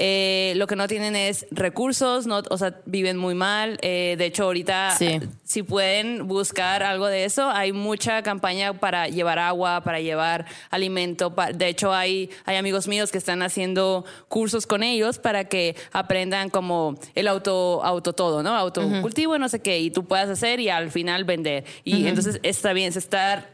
Eh, 0.00 0.52
lo 0.54 0.68
que 0.68 0.76
no 0.76 0.86
tienen 0.86 1.16
es 1.16 1.44
recursos, 1.50 2.28
no, 2.28 2.40
o 2.50 2.56
sea, 2.56 2.80
viven 2.86 3.16
muy 3.16 3.34
mal. 3.34 3.78
Eh, 3.82 4.14
de 4.16 4.26
hecho, 4.26 4.44
ahorita, 4.44 4.94
Sí. 4.96 5.06
eh, 5.06 5.20
si 5.42 5.64
pueden 5.64 6.28
buscar 6.28 6.84
algo 6.84 7.08
de 7.08 7.24
eso, 7.24 7.50
hay 7.50 7.72
mucha 7.72 8.22
campaña 8.22 8.74
para 8.74 9.08
llevar 9.08 9.40
agua, 9.40 9.80
para 9.82 10.00
llevar 10.00 10.46
alimento. 10.70 11.34
de 11.52 11.66
hecho, 11.68 11.92
hay, 11.92 12.30
hay 12.44 12.56
amigos 12.56 12.86
míos 12.86 13.10
que 13.10 13.18
están 13.18 13.42
haciendo 13.42 14.04
cursos 14.28 14.66
con 14.68 14.84
ellos 14.84 15.18
para 15.18 15.44
que 15.48 15.74
aprendan 15.92 16.48
como 16.48 16.94
el 17.16 17.26
auto, 17.26 17.82
auto 17.82 18.12
todo, 18.12 18.44
¿no? 18.44 18.54
Autocultivo, 18.54 19.36
no 19.38 19.48
sé 19.48 19.60
qué, 19.60 19.80
y 19.80 19.90
tú 19.90 20.04
puedas 20.04 20.28
hacer 20.28 20.60
y 20.60 20.68
al 20.68 20.92
final 20.92 21.24
vender. 21.24 21.64
Y 21.82 22.06
entonces 22.06 22.38
está 22.44 22.72
bien, 22.72 22.92
se 22.92 23.00
está, 23.00 23.50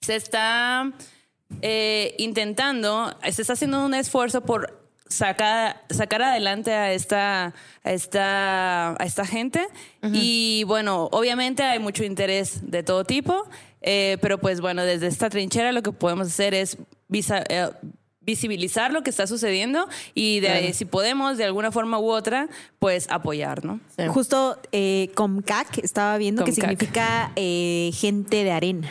se 0.00 0.16
está 0.16 0.92
eh, 1.60 2.14
intentando, 2.18 3.14
se 3.30 3.42
está 3.42 3.52
haciendo 3.52 3.84
un 3.84 3.92
esfuerzo 3.92 4.40
por 4.40 4.77
sacar, 5.08 5.82
sacar 5.90 6.22
adelante 6.22 6.72
a 6.72 6.92
esta, 6.92 7.54
a 7.84 7.92
esta, 7.92 8.90
a 8.92 9.04
esta 9.04 9.24
gente. 9.26 9.66
Y 10.02 10.64
bueno, 10.66 11.08
obviamente 11.12 11.62
hay 11.62 11.78
mucho 11.78 12.04
interés 12.04 12.70
de 12.70 12.82
todo 12.82 13.04
tipo, 13.04 13.48
eh, 13.82 14.18
pero 14.20 14.38
pues 14.38 14.60
bueno, 14.60 14.84
desde 14.84 15.06
esta 15.08 15.28
trinchera 15.30 15.72
lo 15.72 15.82
que 15.82 15.92
podemos 15.92 16.28
hacer 16.28 16.54
es 16.54 16.78
visa- 17.08 17.44
eh, 17.48 17.70
visibilizar 18.20 18.92
lo 18.92 19.02
que 19.02 19.08
está 19.10 19.26
sucediendo 19.26 19.88
y 20.14 20.40
de, 20.40 20.48
si 20.74 20.84
podemos 20.84 21.38
de 21.38 21.44
alguna 21.44 21.72
forma 21.72 21.98
u 21.98 22.10
otra, 22.10 22.48
pues 22.78 23.06
apoyar, 23.08 23.64
¿no? 23.64 23.80
Sí. 23.96 24.04
Justo 24.08 24.60
eh, 24.72 25.10
Comcac 25.14 25.78
estaba 25.78 26.18
viendo 26.18 26.44
que 26.44 26.52
significa 26.76 27.32
eh, 27.36 27.90
gente 27.94 28.44
de 28.44 28.50
arena. 28.52 28.90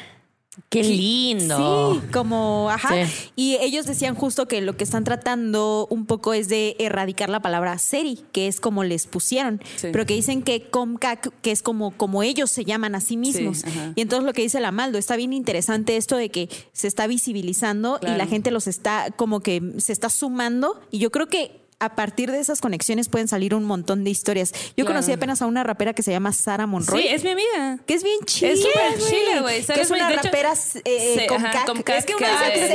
Qué 0.70 0.84
lindo. 0.84 1.94
Sí, 1.96 2.08
como, 2.12 2.70
ajá. 2.70 3.06
Sí. 3.06 3.30
Y 3.36 3.56
ellos 3.62 3.86
decían 3.86 4.16
justo 4.16 4.48
que 4.48 4.60
lo 4.62 4.76
que 4.76 4.84
están 4.84 5.04
tratando 5.04 5.88
un 5.90 6.06
poco 6.06 6.34
es 6.34 6.50
de 6.50 6.76
erradicar 6.80 7.30
la 7.30 7.40
palabra 7.42 7.78
seri, 7.80 8.20
que 8.34 8.48
es 8.48 8.60
como 8.60 8.84
les 8.84 9.08
pusieron, 9.08 9.62
Sí. 9.78 9.88
pero 9.94 10.06
que 10.06 10.14
dicen 10.16 10.42
que 10.42 10.64
Comcac, 10.70 11.32
que 11.42 11.52
es 11.52 11.62
como, 11.62 11.92
como 11.92 12.22
ellos 12.24 12.52
se 12.52 12.66
llaman 12.66 12.96
a 12.96 13.02
sí 13.02 13.18
mismos. 13.18 13.64
y 13.96 14.02
entonces 14.02 14.26
lo 14.26 14.34
que 14.34 14.42
dice 14.42 14.60
la 14.60 14.72
Maldo, 14.72 14.98
está 14.98 15.16
bien 15.16 15.32
interesante 15.34 15.96
esto 15.96 16.18
de 16.18 16.30
que 16.30 16.50
se 16.74 16.88
está 16.88 17.08
visibilizando 17.08 18.00
y 18.02 18.08
la 18.18 18.26
gente 18.28 18.52
los 18.52 18.68
está 18.68 19.12
como 19.16 19.40
que 19.40 19.62
se 19.78 19.94
está 19.94 20.10
sumando. 20.10 20.80
Y 20.92 20.98
yo 21.00 21.12
creo 21.12 21.28
que 21.28 21.67
a 21.80 21.96
partir 21.96 22.32
de 22.32 22.40
esas 22.40 22.60
conexiones 22.62 23.08
pueden 23.10 23.28
salir 23.28 23.54
un 23.54 23.64
montón 23.64 24.04
de 24.04 24.10
historias. 24.10 24.52
Yo 24.52 24.84
Claro. 24.86 24.88
conocí 24.90 25.12
apenas 25.12 25.42
a 25.42 25.46
una 25.46 25.64
rapera 25.64 25.94
que 25.94 26.02
se 26.04 26.12
llama 26.12 26.34
Sara 26.34 26.66
Monroy. 26.66 27.02
Sí, 27.04 27.08
es 27.10 27.24
mi 27.24 27.30
amiga. 27.32 27.78
Que 27.86 27.94
es 27.94 28.04
bien 28.04 28.20
chila. 28.26 28.52
Es 28.52 28.62
súper 28.64 28.98
güey. 29.00 29.12
chila, 29.12 29.42
güey. 29.42 29.58
Que 29.60 29.64
¿Sabes, 29.64 29.82
es 29.84 29.92
una 29.92 30.12
hecho, 30.12 30.24
rapera 30.24 30.54
eh, 30.86 31.26
con 31.28 31.38
ajá, 31.46 31.52
cac. 31.52 31.66
con 31.68 31.84
cac, 31.84 31.98
Es 32.00 32.06
que 32.06 32.16
una 32.16 32.28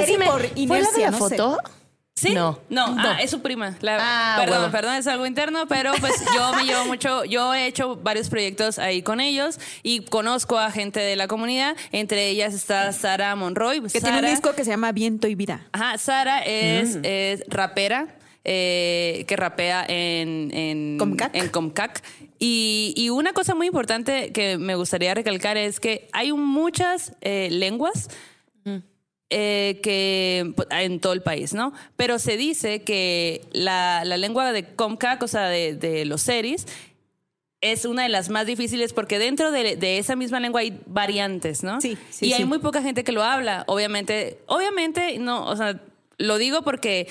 Sí, 0.07 0.15
por 0.25 0.41
¿Fue 0.41 0.49
la 0.49 0.55
de 0.55 0.61
inercia, 0.61 1.11
la 1.11 1.19
no 1.19 1.29
sé. 1.29 1.37
foto? 1.37 1.59
¿Sí? 2.15 2.35
No. 2.35 2.61
No, 2.69 2.95
No. 2.95 3.03
ah, 3.11 3.17
es 3.21 3.31
su 3.31 3.41
prima. 3.43 3.77
La- 3.81 3.97
Ah, 4.01 4.37
perdón, 4.39 4.71
perdón, 4.71 4.95
es 4.95 5.07
algo 5.09 5.27
interno, 5.27 5.67
pero 5.67 5.93
pues 5.99 6.13
yo 6.37 6.53
me 6.55 6.63
llevo 6.65 6.85
mucho, 6.85 7.25
yo 7.25 7.53
he 7.55 7.67
hecho 7.67 7.97
varios 7.97 8.29
proyectos 8.29 8.79
ahí 8.79 9.03
con 9.03 9.19
ellos 9.21 9.59
y 9.83 10.05
conozco 10.05 10.59
a 10.59 10.71
gente 10.71 11.01
de 11.01 11.17
la 11.17 11.27
comunidad, 11.27 11.75
entre 11.91 12.29
ellas 12.29 12.55
está 12.55 12.93
Sara 12.93 13.35
Monroy. 13.35 13.81
Que 13.81 13.89
tiene 14.01 14.11
un 14.11 14.15
Sara- 14.17 14.31
disco 14.31 14.53
que 14.55 14.63
se 14.65 14.71
llama 14.71 14.93
Viento 14.93 15.27
y 15.27 15.35
Vida. 15.35 15.67
Ajá, 15.73 15.99
Sara 15.99 16.41
es, 16.45 16.97
Mm. 16.97 17.01
es 17.05 17.43
rapera. 17.49 18.07
Eh, 18.45 19.25
que 19.29 19.37
rapea 19.37 19.85
en, 19.89 20.51
en 20.53 20.99
Comcac. 20.99 21.35
en 21.35 21.49
Comcac. 21.49 22.03
Y, 22.39 22.93
y 22.97 23.11
una 23.11 23.33
cosa 23.33 23.55
muy 23.55 23.69
importante 23.69 24.33
que 24.33 24.59
me 24.59 24.75
gustaría 24.75 25.15
recalcar 25.15 25.57
es 25.57 25.79
que 25.79 26.09
hay 26.13 26.33
muchas 26.33 27.15
eh, 27.21 27.49
lenguas 27.51 28.09
eh, 29.35 29.81
que 29.83 30.53
pues, 30.55 30.69
en 30.73 31.01
todo 31.01 31.15
el 31.15 31.23
país, 31.23 31.55
¿no? 31.55 31.73
Pero 31.97 32.19
se 32.19 32.37
dice 32.37 32.83
que 32.83 33.41
la, 33.53 34.05
la 34.05 34.19
lengua 34.19 34.53
de 34.53 34.75
Comcac, 34.75 35.23
o 35.23 35.29
sea, 35.29 35.49
de, 35.49 35.75
de 35.75 36.05
los 36.05 36.21
seris, 36.21 36.67
es 37.63 37.85
una 37.85 38.03
de 38.03 38.09
las 38.11 38.29
más 38.29 38.45
difíciles 38.45 38.93
porque 38.93 39.19
dentro 39.19 39.51
de, 39.51 39.77
de 39.77 39.99
esa 39.99 40.17
misma 40.17 40.41
lengua 40.41 40.61
hay 40.61 40.79
variantes, 40.85 41.63
¿no? 41.63 41.81
Sí, 41.81 41.97
sí, 42.11 42.27
y 42.27 42.33
hay 42.35 42.41
sí. 42.41 42.45
muy 42.45 42.59
poca 42.59 42.83
gente 42.83 43.05
que 43.05 43.13
lo 43.13 43.23
habla. 43.23 43.65
Obviamente, 43.69 44.39
obviamente, 44.47 45.19
no, 45.19 45.47
o 45.47 45.57
sea, 45.57 45.81
lo 46.19 46.37
digo 46.39 46.63
porque 46.63 47.09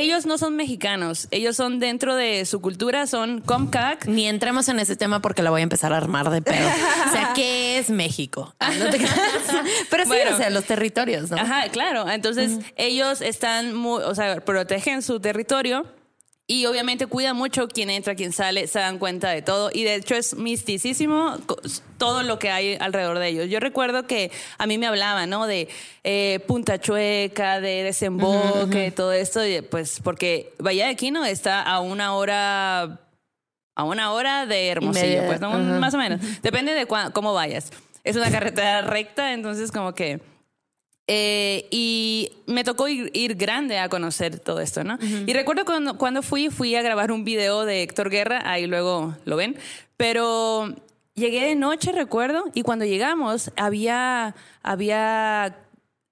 ellos 0.00 0.26
no 0.26 0.38
son 0.38 0.56
mexicanos, 0.56 1.28
ellos 1.30 1.56
son 1.56 1.78
dentro 1.80 2.14
de 2.14 2.44
su 2.44 2.60
cultura, 2.60 3.06
son 3.06 3.40
Comcac. 3.40 4.06
Ni 4.06 4.26
entremos 4.28 4.68
en 4.68 4.78
ese 4.78 4.96
tema 4.96 5.20
porque 5.20 5.42
la 5.42 5.50
voy 5.50 5.60
a 5.60 5.64
empezar 5.64 5.92
a 5.92 5.96
armar 5.96 6.30
de 6.30 6.42
pedo. 6.42 6.68
O 7.08 7.12
sea, 7.12 7.32
¿qué 7.34 7.78
es 7.78 7.90
México? 7.90 8.54
Ah, 8.60 8.72
no 8.78 8.88
te. 8.90 8.98
Pero 9.90 10.04
sí, 10.04 10.08
Bueno. 10.08 10.34
o 10.34 10.36
sea, 10.38 10.48
los 10.50 10.64
territorios, 10.64 11.30
¿no? 11.30 11.36
Ajá, 11.36 11.68
claro. 11.70 12.08
Entonces, 12.08 12.58
ellos 12.76 13.20
están 13.20 13.74
muy, 13.74 14.02
o 14.02 14.14
sea, 14.14 14.40
protegen 14.40 15.02
su 15.02 15.20
territorio. 15.20 15.84
Y 16.46 16.66
obviamente 16.66 17.06
cuidan 17.06 17.36
mucho 17.36 17.68
quién 17.68 17.88
entra, 17.88 18.14
quién 18.14 18.30
sale, 18.32 18.66
se 18.66 18.78
dan 18.78 18.98
cuenta 18.98 19.30
de 19.30 19.40
todo. 19.40 19.70
Y 19.72 19.84
de 19.84 19.94
hecho 19.94 20.14
es 20.14 20.36
misticísimo. 20.36 21.38
Todo 21.96 22.22
lo 22.22 22.38
que 22.38 22.50
hay 22.50 22.76
alrededor 22.78 23.18
de 23.18 23.28
ellos. 23.28 23.48
Yo 23.48 23.60
recuerdo 23.60 24.06
que 24.06 24.30
a 24.58 24.66
mí 24.66 24.76
me 24.76 24.86
hablaban, 24.86 25.30
¿no? 25.30 25.46
De 25.46 25.68
eh, 26.02 26.40
Punta 26.46 26.78
Chueca, 26.78 27.62
de 27.62 27.84
desemboque, 27.84 28.90
todo 28.90 29.12
esto, 29.12 29.46
y, 29.46 29.62
pues 29.62 30.00
porque 30.04 30.52
Bahía 30.58 30.86
de 30.86 30.96
Quino 30.96 31.24
está 31.24 31.62
a 31.62 31.80
una 31.80 32.14
hora, 32.14 33.00
a 33.74 33.84
una 33.84 34.12
hora 34.12 34.44
de 34.44 34.68
Hermosillo, 34.68 35.24
pues, 35.24 35.40
¿no? 35.40 35.50
más 35.50 35.94
o 35.94 35.98
menos. 35.98 36.20
Depende 36.42 36.74
de 36.74 36.86
cómo 36.86 37.32
vayas. 37.32 37.70
Es 38.02 38.16
una 38.16 38.30
carretera 38.30 38.82
recta, 38.82 39.32
entonces 39.32 39.72
como 39.72 39.94
que... 39.94 40.33
Eh, 41.06 41.66
y 41.70 42.30
me 42.46 42.64
tocó 42.64 42.88
ir, 42.88 43.10
ir 43.12 43.34
grande 43.34 43.78
a 43.78 43.88
conocer 43.90 44.38
todo 44.38 44.60
esto, 44.60 44.84
¿no? 44.84 44.98
Y 45.26 45.32
recuerdo 45.34 45.66
cuando, 45.66 45.98
cuando 45.98 46.22
fui, 46.22 46.48
fui 46.48 46.74
a 46.76 46.82
grabar 46.82 47.12
un 47.12 47.24
video 47.24 47.66
de 47.66 47.82
Héctor 47.82 48.08
Guerra, 48.08 48.42
ahí 48.50 48.66
luego 48.66 49.14
lo 49.26 49.36
ven, 49.36 49.56
pero 49.98 50.74
llegué 51.14 51.44
de 51.44 51.56
noche, 51.56 51.92
recuerdo, 51.92 52.44
y 52.54 52.62
cuando 52.62 52.86
llegamos 52.86 53.50
había, 53.56 54.34
había 54.62 55.58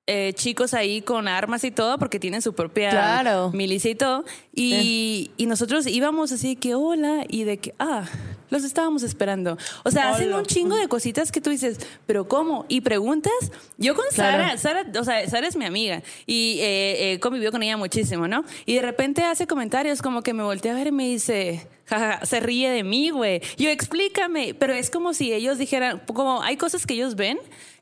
eh, 0.07 0.33
chicos 0.35 0.75
ahí 0.75 1.01
con 1.01 1.27
armas 1.27 1.65
y 1.65 1.71
todo, 1.71 1.97
porque 1.99 2.19
tienen 2.21 2.43
su 2.43 2.53
propia 2.53 2.91
Claro. 2.91 3.51
milicia 3.55 3.91
y 3.91 3.95
todo, 3.95 4.25
y, 4.55 5.31
y 5.39 5.47
nosotros 5.47 5.87
íbamos 5.87 6.33
así 6.33 6.55
que 6.55 6.75
hola, 6.75 7.25
y 7.29 7.45
de 7.45 7.57
que, 7.57 7.75
ah, 7.79 8.05
los 8.53 8.65
estábamos 8.65 9.03
esperando. 9.03 9.57
O 9.83 9.91
sea, 9.91 10.11
hacen 10.11 10.33
un 10.35 10.45
chingo 10.45 10.77
de 10.77 10.87
cositas 10.87 11.33
que 11.33 11.41
tú 11.41 11.49
dices, 11.49 11.79
pero 12.07 12.29
¿cómo? 12.29 12.67
Y 12.69 12.83
preguntas, 12.83 13.33
yo 13.79 13.95
con 13.95 14.05
Claro. 14.13 14.59
Sara, 14.59 14.85
Sara, 14.85 15.01
o 15.01 15.05
sea, 15.05 15.29
Sara 15.29 15.49
es 15.49 15.57
mi 15.57 15.65
amiga 15.65 16.03
y 16.27 16.59
eh, 16.61 17.13
eh, 17.13 17.19
convivió 17.21 17.51
con 17.51 17.63
ella 17.63 17.79
muchísimo, 17.79 18.29
¿no? 18.29 18.45
Y 18.67 18.75
de 18.75 18.83
repente 18.83 19.25
hace 19.25 19.47
comentarios 19.47 20.03
como 20.03 20.23
que 20.23 20.35
me 20.35 20.43
voltea 20.43 20.73
a 20.73 20.75
ver 20.75 20.89
y 20.89 20.93
me 20.93 21.09
dice, 21.09 21.67
jaja, 21.87 22.27
se 22.27 22.41
ríe 22.41 22.69
de 22.69 22.85
mí, 22.85 23.09
güey. 23.09 23.41
Yo, 23.57 23.71
explícame, 23.71 24.53
pero 24.53 24.75
es 24.75 24.91
como 24.91 25.15
si 25.15 25.33
ellos 25.33 25.57
dijeran, 25.57 26.03
como 26.07 26.43
hay 26.43 26.59
cosas 26.59 26.85
que 26.87 26.93
ellos 26.93 27.17
ven 27.17 27.39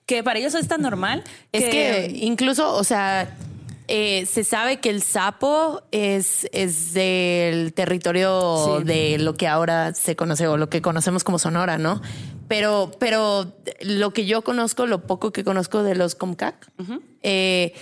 que 0.07 0.23
para 0.23 0.39
ellos 0.39 0.55
es 0.55 0.67
tan 0.69 0.83
normal. 0.83 1.25
Es 1.53 1.65
que 1.65 2.13
incluso, 2.15 2.75
o 2.75 2.83
sea, 2.85 3.37
eh, 3.93 4.25
se 4.27 4.45
sabe 4.45 4.79
que 4.79 4.89
el 4.89 5.03
sapo 5.03 5.83
es, 5.91 6.47
es 6.53 6.95
del 6.95 7.73
territorio 7.75 8.79
Sí. 8.79 8.85
de 8.85 9.19
lo 9.19 9.35
que 9.35 9.49
ahora 9.49 9.93
se 9.95 10.15
conoce 10.15 10.47
o 10.47 10.57
lo 10.57 10.71
que 10.71 10.81
conocemos 10.81 11.25
como 11.25 11.39
Sonora, 11.41 11.77
¿no? 11.77 12.01
Pero, 12.47 12.93
pero 13.01 13.53
lo 13.81 14.13
que 14.13 14.27
yo 14.27 14.43
conozco, 14.43 14.87
lo 14.87 15.07
poco 15.07 15.33
que 15.33 15.43
conozco 15.45 15.83
de 15.83 15.95
los 15.97 16.15
Comcac, 16.15 16.71
eh, 17.23 17.75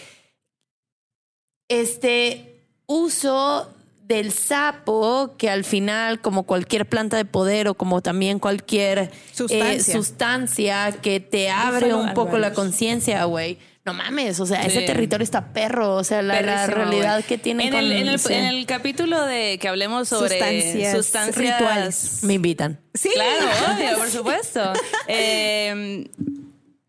este 1.68 2.62
uso 2.86 3.68
del 4.06 4.32
sapo 4.32 5.34
que 5.36 5.50
al 5.50 5.64
final 5.64 6.20
como 6.22 6.44
cualquier 6.44 6.86
planta 6.88 7.18
de 7.18 7.26
poder 7.26 7.68
o 7.68 7.74
como 7.74 8.00
también 8.00 8.38
cualquier 8.38 8.98
eh, 8.98 9.10
Sustancia. 9.32 9.94
sustancia 9.94 10.92
que 11.02 11.20
te 11.20 11.50
abre 11.50 11.92
un 11.94 12.14
poco 12.14 12.38
la 12.38 12.54
conciencia, 12.54 13.24
güey. 13.24 13.58
No 13.88 13.94
mames, 13.94 14.38
o 14.38 14.44
sea, 14.44 14.60
Sí. 14.62 14.68
ese 14.68 14.82
territorio 14.82 15.24
está 15.24 15.52
perro, 15.54 15.94
o 15.94 16.04
sea, 16.04 16.20
la, 16.20 16.66
realidad 16.66 17.24
que 17.24 17.38
tiene 17.38 17.64
en 17.68 17.70
con 17.70 17.78
el, 17.80 17.92
en, 17.92 18.08
el, 18.08 18.18
sí. 18.18 18.34
en 18.34 18.44
el 18.44 18.66
capítulo 18.66 19.24
de 19.24 19.58
que 19.58 19.66
hablemos 19.66 20.08
sobre 20.10 20.28
Sustancias 20.38 20.92
sustancias, 20.96 21.58
rituales. 21.58 22.18
me 22.24 22.34
invitan. 22.34 22.78
Sí. 22.92 23.08
Claro, 23.14 23.46
obvio, 23.74 23.96
por 23.96 24.10
supuesto. 24.10 24.72
Eh, 25.06 26.06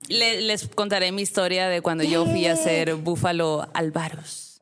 le- 0.10 0.42
les 0.42 0.68
contaré 0.68 1.12
mi 1.14 1.22
historia 1.22 1.70
de 1.70 1.82
cuando 1.82 2.04
yo 2.04 2.26
fui 2.26 2.48
a 2.48 2.54
hacer 2.54 2.96
Búfalo 2.96 3.70
Alvaros. 3.74 4.62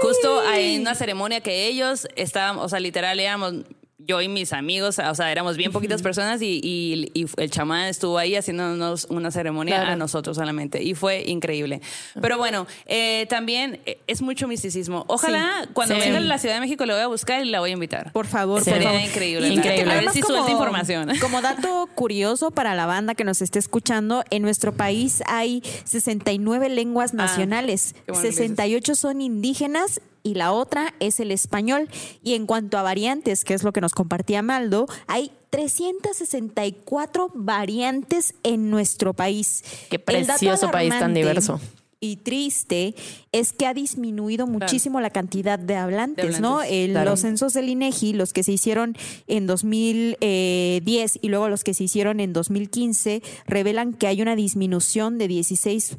Justo 0.00 0.42
en 0.52 0.80
una 0.82 0.94
ceremonia 0.94 1.40
que 1.40 1.66
ellos 1.66 2.06
estaban, 2.16 2.58
o 2.58 2.68
sea, 2.68 2.80
literal 2.80 3.18
éramos 3.20 3.54
yo 3.98 4.20
y 4.20 4.28
mis 4.28 4.52
amigos, 4.52 4.98
o 4.98 5.14
sea, 5.14 5.32
éramos 5.32 5.56
bien 5.56 5.72
poquitas 5.72 6.02
personas 6.02 6.42
y, 6.42 6.60
y- 6.62 7.10
y 7.14 7.26
el 7.38 7.50
chamán 7.50 7.86
estuvo 7.86 8.18
ahí 8.18 8.34
haciéndonos 8.36 9.06
una 9.08 9.30
ceremonia 9.30 9.76
Claro. 9.76 9.92
a 9.92 9.96
nosotros 9.96 10.36
solamente 10.36 10.82
y 10.82 10.94
fue 10.94 11.22
increíble. 11.26 11.80
Pero 12.20 12.36
bueno, 12.36 12.66
eh, 12.84 13.24
también 13.30 13.80
eh, 13.86 13.98
es 14.06 14.20
mucho 14.20 14.48
misticismo. 14.48 15.04
Ojalá 15.08 15.66
cuando 15.72 15.94
Sí. 15.94 16.00
venga 16.02 16.18
a 16.18 16.20
la 16.20 16.36
Ciudad 16.38 16.56
de 16.56 16.60
México 16.60 16.84
lo 16.84 16.92
voy 16.92 17.02
a 17.02 17.06
buscar 17.06 17.42
y 17.44 17.48
la 17.50 17.60
voy 17.60 17.70
a 17.70 17.72
invitar. 17.72 18.12
Por 18.12 18.26
favor, 18.26 18.62
Sí. 18.62 18.70
Sería 18.70 19.02
increíble. 19.02 19.48
Increíble. 19.48 19.92
A 19.92 20.00
ver 20.02 20.10
si 20.10 20.20
suelta 20.20 20.50
información. 20.50 21.08
Como 21.20 21.40
dato 21.40 21.88
curioso 21.94 22.50
para 22.50 22.74
la 22.74 22.84
banda 22.84 23.14
que 23.14 23.24
nos 23.24 23.40
esté 23.40 23.58
escuchando, 23.58 24.24
en 24.30 24.42
nuestro 24.42 24.72
país 24.74 25.22
hay 25.26 25.62
69 25.84 26.68
lenguas 26.68 27.14
nacionales, 27.14 27.94
Ah, 27.96 28.00
bueno 28.08 28.20
que 28.20 28.28
dices. 28.28 28.36
68 28.36 28.94
son 28.94 29.20
indígenas 29.22 30.00
y 30.26 30.34
la 30.34 30.52
otra 30.52 30.92
es 30.98 31.20
el 31.20 31.30
español. 31.30 31.88
Y 32.22 32.34
en 32.34 32.46
cuanto 32.46 32.78
a 32.78 32.82
variantes, 32.82 33.44
que 33.44 33.54
es 33.54 33.62
lo 33.62 33.72
que 33.72 33.80
nos 33.80 33.92
compartía 33.92 34.42
Maldo, 34.42 34.86
hay 35.06 35.30
364 35.50 37.30
variantes 37.34 38.34
en 38.42 38.70
nuestro 38.70 39.14
país. 39.14 39.62
Qué 39.88 39.98
precioso 39.98 40.70
país 40.70 40.90
tan 40.98 41.14
diverso. 41.14 41.60
Y 41.98 42.16
triste 42.16 42.94
es 43.32 43.54
que 43.54 43.66
ha 43.66 43.72
disminuido 43.72 44.46
muchísimo 44.46 45.00
la 45.00 45.08
cantidad 45.10 45.58
de 45.58 45.76
hablantes, 45.76 46.34
De 46.34 46.40
¿no? 46.40 46.60
El- 46.62 46.90
claro. 46.90 47.10
Los 47.12 47.20
censos 47.20 47.54
del 47.54 47.70
INEGI, 47.70 48.12
los 48.12 48.34
que 48.34 48.42
se 48.42 48.52
hicieron 48.52 48.96
en 49.28 49.46
2010 49.46 51.18
y 51.22 51.28
luego 51.28 51.48
los 51.48 51.64
que 51.64 51.72
se 51.72 51.84
hicieron 51.84 52.20
en 52.20 52.32
2015, 52.34 53.22
revelan 53.46 53.94
que 53.94 54.08
hay 54.08 54.20
una 54.20 54.36
disminución 54.36 55.16
de 55.18 55.28
16% 55.28 55.98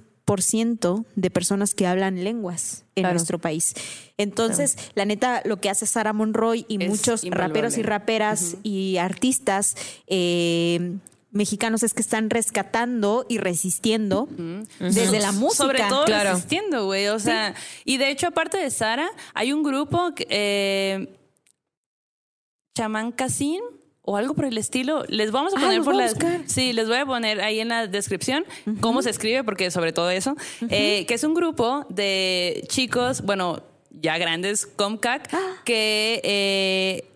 de 1.16 1.30
personas 1.32 1.74
que 1.74 1.88
hablan 1.88 2.24
lenguas 2.24 2.84
en 2.96 3.04
Claro. 3.04 3.14
nuestro 3.16 3.40
país. 3.40 3.74
Entonces, 4.18 4.78
la 4.96 5.06
neta, 5.06 5.42
lo 5.46 5.62
que 5.62 5.70
hace 5.70 5.86
Sara 5.86 6.12
Monroy 6.14 6.66
y 6.68 6.84
Es 6.84 6.90
muchos 6.90 7.24
invaluable. 7.24 7.48
raperos 7.54 7.78
y 7.78 7.84
raperas 7.84 8.56
y 8.64 8.98
artistas 8.98 9.76
eh, 10.08 10.98
mexicanos 11.32 11.84
es 11.84 11.94
que 11.94 12.02
están 12.02 12.30
rescatando 12.30 13.26
y 13.30 13.38
resistiendo 13.38 14.28
desde 14.80 15.20
la 15.20 15.32
música. 15.32 15.64
Sobre 15.64 15.80
todo 15.84 16.06
Claro. 16.06 16.32
resistiendo, 16.32 16.86
güey. 16.86 17.08
O 17.08 17.20
sea, 17.20 17.54
y 17.86 17.98
de 17.98 18.10
hecho, 18.12 18.28
aparte 18.28 18.58
de 18.58 18.70
Sara, 18.70 19.08
hay 19.34 19.54
un 19.54 19.64
grupo, 19.64 20.14
que, 20.16 20.26
eh, 20.30 21.14
Chamán 22.76 23.12
Casim 23.12 23.62
o 24.10 24.16
algo 24.16 24.34
por 24.34 24.46
el 24.46 24.58
estilo. 24.58 25.04
Les 25.10 25.32
vamos 25.32 25.54
a 25.54 25.58
Ah, 25.58 25.62
poner 25.62 25.78
los 25.78 25.86
por 25.86 25.94
voy 25.96 26.04
a 26.04 26.06
las. 26.06 26.14
buscar. 26.16 26.42
Sí, 26.48 26.72
les 26.72 26.88
voy 26.88 26.98
a 26.98 27.06
poner 27.06 27.42
ahí 27.42 27.60
en 27.60 27.68
la 27.68 27.88
descripción 27.88 28.46
cómo 28.80 29.02
se 29.02 29.10
escribe, 29.10 29.44
porque 29.44 29.70
sobre 29.70 29.92
todo 29.92 30.10
eso. 30.10 30.36
eh, 30.70 31.06
que 31.06 31.14
es 31.14 31.24
un 31.26 31.34
grupo 31.34 31.86
de 31.90 32.64
chicos, 32.70 33.22
bueno, 33.22 33.62
ya 33.92 34.18
grandes, 34.18 34.66
Comcac, 34.66 35.28
Ah. 35.34 35.40
que. 35.66 36.22
eh, 36.24 37.12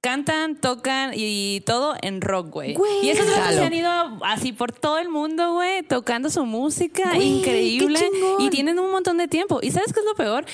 Cantan, 0.00 0.56
tocan 0.60 1.12
y 1.14 1.62
todo 1.64 1.94
en 2.02 2.20
rock, 2.20 2.50
güey. 2.50 2.76
Y 3.02 3.08
esos 3.08 3.24
se 3.26 3.62
han 3.62 3.72
ido 3.72 3.88
así 4.22 4.52
por 4.52 4.70
todo 4.70 4.98
el 4.98 5.08
mundo, 5.08 5.54
güey, 5.54 5.82
tocando 5.82 6.28
su 6.28 6.44
música 6.44 7.16
increíble. 7.16 7.98
Y 8.38 8.50
tienen 8.50 8.78
un 8.78 8.90
montón 8.90 9.16
de 9.16 9.28
tiempo. 9.28 9.60
¿Y 9.62 9.70
sabes 9.70 9.94
qué 9.94 10.00
es 10.00 10.04
lo 10.06 10.14
peor? 10.14 10.44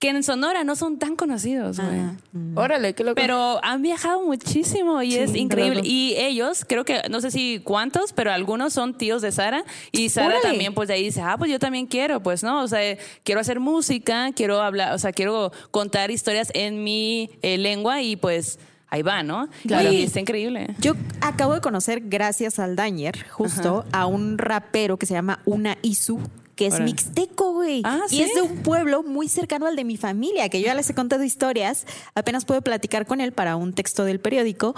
Que 0.00 0.10
en 0.10 0.22
Sonora 0.22 0.64
no 0.64 0.76
son 0.76 0.98
tan 0.98 1.16
conocidos, 1.16 1.78
güey. 1.80 1.98
Ah. 1.98 2.14
Órale, 2.56 2.94
qué 2.94 3.04
loco. 3.04 3.14
Pero 3.14 3.58
han 3.64 3.80
viajado 3.80 4.22
muchísimo 4.22 5.00
y 5.02 5.12
Sí, 5.12 5.18
es 5.18 5.34
increíble. 5.34 5.80
Y 5.82 6.14
ellos, 6.18 6.64
creo 6.68 6.84
que, 6.84 7.02
no 7.08 7.20
sé 7.20 7.30
si 7.30 7.60
cuántos, 7.64 8.12
pero 8.12 8.30
algunos 8.32 8.72
son 8.74 8.98
tíos 8.98 9.22
de 9.22 9.32
Sara. 9.32 9.64
Y 9.92 10.10
Sara 10.10 10.26
Órale. 10.28 10.42
también, 10.42 10.74
pues 10.74 10.88
de 10.88 10.94
ahí 10.94 11.04
dice, 11.04 11.22
ah, 11.22 11.36
pues 11.38 11.50
yo 11.50 11.58
también 11.58 11.86
quiero, 11.86 12.22
pues 12.22 12.42
no, 12.42 12.62
o 12.62 12.68
sea, 12.68 12.98
quiero 13.22 13.40
hacer 13.40 13.60
música, 13.60 14.30
quiero 14.34 14.60
hablar, 14.60 14.94
o 14.94 14.98
sea, 14.98 15.12
quiero 15.12 15.52
contar 15.70 16.10
historias 16.10 16.50
en 16.54 16.84
mi 16.84 17.30
eh, 17.40 17.56
lengua 17.56 18.02
y 18.02 18.16
pues 18.16 18.58
ahí 18.88 19.02
va, 19.02 19.22
¿no? 19.22 19.48
Claro. 19.66 19.90
Y 19.90 20.02
está 20.02 20.20
increíble. 20.20 20.74
Yo 20.80 20.94
acabo 21.20 21.54
de 21.54 21.60
conocer, 21.60 22.02
gracias 22.04 22.58
al 22.58 22.76
Dañer, 22.76 23.26
justo 23.30 23.84
a 23.92 24.06
un 24.06 24.38
rapero 24.38 24.98
que 24.98 25.06
se 25.06 25.14
llama 25.14 25.40
Una 25.46 25.78
Isu, 25.82 26.20
que 26.56 26.66
es 26.66 26.80
mixteco, 26.80 27.52
güey. 27.52 27.82
Ah, 27.84 28.00
y 28.10 28.16
¿sí? 28.16 28.22
es 28.22 28.34
de 28.34 28.42
un 28.42 28.58
pueblo 28.62 29.02
muy 29.02 29.28
cercano 29.28 29.66
al 29.66 29.76
de 29.76 29.84
mi 29.84 29.96
familia, 29.96 30.48
que 30.48 30.60
yo 30.60 30.66
ya 30.66 30.74
les 30.74 30.88
he 30.90 30.94
contado 30.94 31.24
historias. 31.24 31.86
Apenas 32.14 32.44
puedo 32.44 32.62
platicar 32.62 33.06
con 33.06 33.20
él 33.20 33.32
para 33.32 33.56
un 33.56 33.72
texto 33.72 34.04
del 34.04 34.20
periódico. 34.20 34.74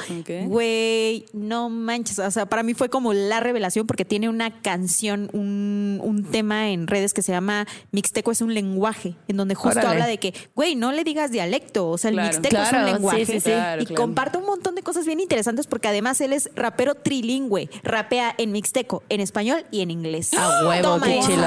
Güey, 0.47 1.27
no 1.33 1.69
manches. 1.69 2.19
O 2.19 2.31
sea, 2.31 2.47
para 2.47 2.62
mí 2.62 2.75
fue 2.75 2.89
como 2.89 3.12
la 3.12 3.41
revelación 3.41 3.87
porque 3.87 4.05
tiene 4.05 4.29
una 4.29 4.62
canción, 4.62 5.29
un, 5.33 6.01
un 6.03 6.25
tema 6.25 6.71
en 6.71 6.87
redes 6.87 7.12
que 7.15 7.23
se 7.23 7.33
llama 7.33 7.67
Mixteco 7.93 8.31
es 8.31 8.41
un 8.41 8.55
lenguaje, 8.55 9.15
en 9.29 9.37
donde 9.37 9.55
justo 9.55 9.79
Órale. 9.81 9.89
habla 9.89 10.07
de 10.07 10.19
que, 10.19 10.35
güey, 10.55 10.77
no 10.77 10.93
le 10.93 11.05
digas 11.05 11.31
dialecto. 11.31 11.89
O 11.89 11.99
sea, 11.99 12.11
el 12.11 12.17
Claro. 12.17 12.39
mixteco 12.39 12.62
es 12.62 12.73
un 12.73 12.85
lenguaje. 12.87 13.27
sí. 13.27 13.41
Claro, 13.41 13.83
y 13.83 13.87
comparte 13.87 14.39
un 14.39 14.47
montón 14.47 14.75
de 14.75 14.83
cosas 14.83 15.07
bien 15.07 15.21
interesantes 15.21 15.67
porque 15.67 15.89
además 15.89 16.21
él 16.21 16.33
es 16.33 16.51
rapero 16.55 16.95
trilingüe, 16.95 17.69
rapea 17.83 18.35
en 18.39 18.53
mixteco, 18.53 19.03
en 19.09 19.21
español 19.21 19.65
y 19.71 19.81
en 19.83 19.91
inglés. 19.91 20.33
A 20.35 20.67
huevo, 20.67 20.83
Toma 20.83 21.07
qué 21.07 21.19
eso. 21.19 21.29
chilo. 21.29 21.47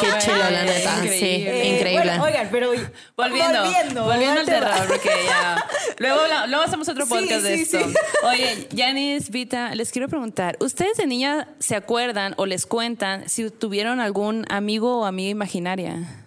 Qué 0.00 0.08
chilo, 0.20 0.36
la 0.50 0.62
neta. 0.64 1.00
Sí, 1.02 1.06
increíble. 1.08 1.68
increíble. 1.68 2.02
bueno, 2.04 2.24
oigan, 2.24 2.48
pero 2.50 2.68
Volviendo, 3.16 3.62
volviendo, 3.62 4.04
volviendo, 4.04 4.40
al 4.40 4.46
terror, 4.46 4.86
porque 4.88 5.10
ya. 5.26 5.64
Luego, 5.98 6.20
luego 6.48 6.64
hacemos 6.64 6.88
otro 6.88 7.04
Sí, 7.06 7.10
podcast 7.10 7.42
de 7.42 7.56
sí, 7.56 7.62
esto. 7.62 7.78
sí. 7.88 7.94
Oye, 8.24 8.68
Janice, 8.76 9.30
Vita, 9.30 9.74
les 9.74 9.90
quiero 9.92 10.08
preguntar: 10.08 10.56
¿Ustedes 10.60 10.96
de 10.96 11.06
niña 11.06 11.48
se 11.58 11.76
acuerdan 11.76 12.34
o 12.36 12.46
les 12.46 12.66
cuentan 12.66 13.28
si 13.28 13.50
tuvieron 13.50 14.00
algún 14.00 14.44
amigo 14.50 15.00
o 15.00 15.04
amiga 15.04 15.30
imaginaria? 15.30 16.26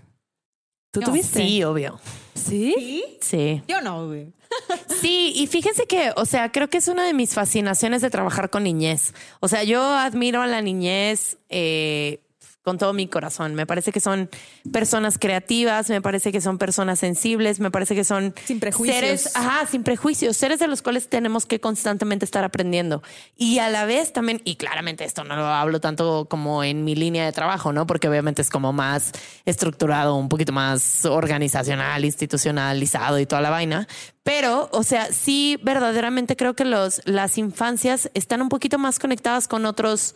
¿Tú 0.91 1.01
No. 1.01 1.07
tuviste? 1.07 1.39
Sí, 1.39 1.63
obvio. 1.63 1.99
¿Sí? 2.33 2.73
¿Sí? 2.77 3.03
Sí. 3.21 3.61
Yo 3.67 3.81
no, 3.81 4.07
güey. 4.07 4.33
Sí, 5.01 5.33
y 5.35 5.45
fíjense 5.47 5.85
que, 5.85 6.11
o 6.15 6.25
sea, 6.25 6.51
creo 6.51 6.69
que 6.69 6.77
es 6.77 6.87
una 6.87 7.05
de 7.05 7.13
mis 7.13 7.33
fascinaciones 7.33 8.01
de 8.01 8.09
trabajar 8.09 8.49
con 8.49 8.63
niñez. 8.63 9.13
O 9.41 9.47
sea, 9.47 9.63
yo 9.63 9.83
admiro 9.83 10.41
a 10.41 10.47
la 10.47 10.61
niñez 10.61 11.37
eh, 11.49 12.21
con 12.67 12.77
todo 12.77 12.91
mi 12.91 13.07
corazón. 13.07 13.55
Me 13.55 13.65
parece 13.65 13.93
que 13.93 14.01
son 14.01 14.29
personas 14.73 15.17
creativas, 15.17 15.89
me 15.89 16.01
parece 16.01 16.33
que 16.33 16.41
son 16.41 16.57
personas 16.57 16.99
sensibles, 16.99 17.61
me 17.61 17.71
parece 17.71 17.95
que 17.95 18.03
son 18.03 18.35
Sin 18.43 18.59
prejuicios. 18.59 18.99
seres, 18.99 19.31
ajá, 19.37 19.65
sin 19.67 19.83
prejuicios, 19.83 20.35
seres 20.35 20.59
de 20.59 20.67
los 20.67 20.81
cuales 20.81 21.07
tenemos 21.07 21.45
que 21.45 21.61
constantemente 21.61 22.25
estar 22.25 22.43
aprendiendo. 22.43 23.01
Y 23.37 23.59
a 23.59 23.69
la 23.69 23.85
vez 23.85 24.11
también, 24.11 24.41
y 24.43 24.57
claramente 24.57 25.05
esto 25.05 25.23
no 25.23 25.37
lo 25.37 25.45
hablo 25.45 25.79
tanto 25.79 26.27
como 26.29 26.61
en 26.61 26.83
mi 26.83 26.93
línea 26.93 27.23
de 27.23 27.31
trabajo, 27.31 27.71
¿no? 27.71 27.87
Porque 27.87 28.09
obviamente 28.09 28.41
es 28.41 28.49
como 28.49 28.73
más 28.73 29.13
estructurado, 29.45 30.15
un 30.15 30.27
poquito 30.27 30.51
más 30.51 31.05
organizacional, 31.05 32.03
institucionalizado 32.03 33.17
y 33.17 33.25
toda 33.25 33.41
la 33.41 33.49
vaina. 33.49 33.87
Pero, 34.23 34.67
o 34.73 34.83
sea, 34.83 35.13
sí, 35.13 35.57
verdaderamente 35.63 36.35
creo 36.35 36.53
que 36.53 36.65
los, 36.65 37.01
las 37.05 37.37
infancias 37.37 38.11
están 38.13 38.41
un 38.41 38.49
poquito 38.49 38.77
más 38.77 38.99
conectadas 38.99 39.47
con 39.47 39.65
otros 39.65 40.15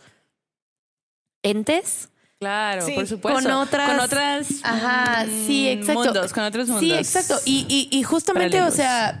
entes. 1.42 2.11
Claro, 2.42 2.84
Sí, 2.84 2.92
por 2.92 3.06
supuesto. 3.06 3.40
Con 3.40 3.50
otras. 3.52 3.88
Con 3.90 4.00
otras. 4.00 4.48
Ajá, 4.64 5.26
sí, 5.46 5.66
mm, 5.68 5.78
exacto. 5.78 6.02
Mundos, 6.04 6.32
con 6.32 6.42
otros 6.42 6.66
mundos. 6.66 6.80
Sí, 6.84 6.92
exacto. 6.92 7.38
Y, 7.44 7.66
y, 7.68 7.96
y 7.96 8.02
justamente, 8.02 8.58
Paralelos. 8.58 8.74
o 8.74 8.76
sea, 8.76 9.20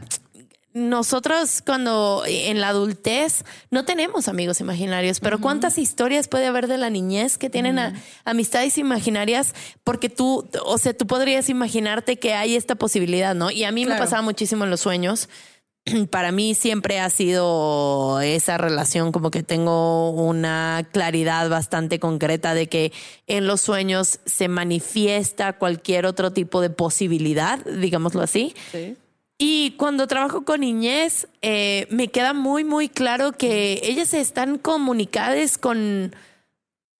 nosotros 0.74 1.62
cuando 1.64 2.24
en 2.26 2.60
la 2.60 2.68
adultez 2.68 3.44
no 3.70 3.84
tenemos 3.84 4.26
amigos 4.26 4.58
imaginarios, 4.60 5.20
pero 5.20 5.38
¿cuántas 5.38 5.76
historias 5.78 6.28
puede 6.28 6.46
haber 6.46 6.66
de 6.66 6.78
la 6.78 6.88
niñez 6.88 7.36
que 7.36 7.50
tienen 7.50 7.78
a- 7.78 7.92
amistades 8.24 8.78
imaginarias? 8.78 9.54
Porque 9.84 10.08
tú, 10.08 10.48
o 10.64 10.78
sea, 10.78 10.94
tú 10.96 11.06
podrías 11.06 11.48
imaginarte 11.50 12.18
que 12.18 12.32
hay 12.34 12.56
esta 12.56 12.74
posibilidad, 12.74 13.34
¿no? 13.34 13.50
Y 13.50 13.64
a 13.64 13.70
mí 13.70 13.84
me 13.84 13.96
pasaba 13.98 14.22
muchísimo 14.22 14.64
en 14.64 14.70
los 14.70 14.80
sueños. 14.80 15.28
Para 16.10 16.32
mí 16.32 16.54
siempre 16.54 17.00
ha 17.00 17.10
sido 17.10 18.20
esa 18.20 18.58
relación 18.58 19.12
como 19.12 19.30
que 19.30 19.42
tengo 19.42 20.10
una 20.10 20.86
claridad 20.92 21.48
bastante 21.48 21.98
concreta 21.98 22.54
de 22.54 22.68
que 22.68 22.92
en 23.26 23.46
los 23.46 23.60
sueños 23.60 24.20
se 24.24 24.48
manifiesta 24.48 25.54
cualquier 25.54 26.06
otro 26.06 26.32
tipo 26.32 26.60
de 26.60 26.70
posibilidad, 26.70 27.58
digámoslo 27.64 28.22
así. 28.22 28.54
Sí. 28.70 28.96
Y 29.38 29.72
cuando 29.72 30.06
trabajo 30.06 30.44
con 30.44 30.60
niñez, 30.60 31.26
eh, 31.40 31.88
me 31.90 32.06
queda 32.08 32.32
muy, 32.32 32.62
muy 32.62 32.88
claro 32.88 33.32
que 33.32 33.80
ellas 33.82 34.14
están 34.14 34.56
comunicadas 34.56 35.58
con 35.58 36.14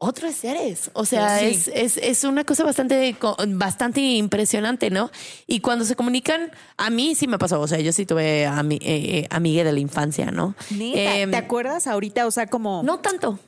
otros 0.02 0.34
seres. 0.34 0.90
O 0.94 1.04
sea, 1.04 1.38
Sí. 1.38 1.46
es, 1.46 1.68
es, 1.68 1.96
es 1.96 2.24
una 2.24 2.44
cosa 2.44 2.64
bastante, 2.64 3.16
bastante 3.48 4.00
impresionante, 4.00 4.90
¿no? 4.90 5.10
Y 5.46 5.60
cuando 5.60 5.84
se 5.84 5.94
comunican, 5.96 6.50
a 6.76 6.90
mí 6.90 7.14
sí 7.14 7.26
me 7.28 7.38
pasó. 7.38 7.60
O 7.60 7.68
sea, 7.68 7.78
yo 7.78 7.92
sí 7.92 8.04
tuve 8.04 8.44
ami 8.46 8.78
eh, 8.82 9.26
amiga 9.30 9.64
de 9.64 9.72
la 9.72 9.78
infancia, 9.80 10.30
¿no? 10.30 10.54
Em, 10.70 11.30
¿Te 11.30 11.36
acuerdas 11.36 11.86
ahorita? 11.86 12.26
O 12.26 12.30
sea, 12.30 12.46
como. 12.48 12.82
no 12.82 12.98
tanto. 12.98 13.38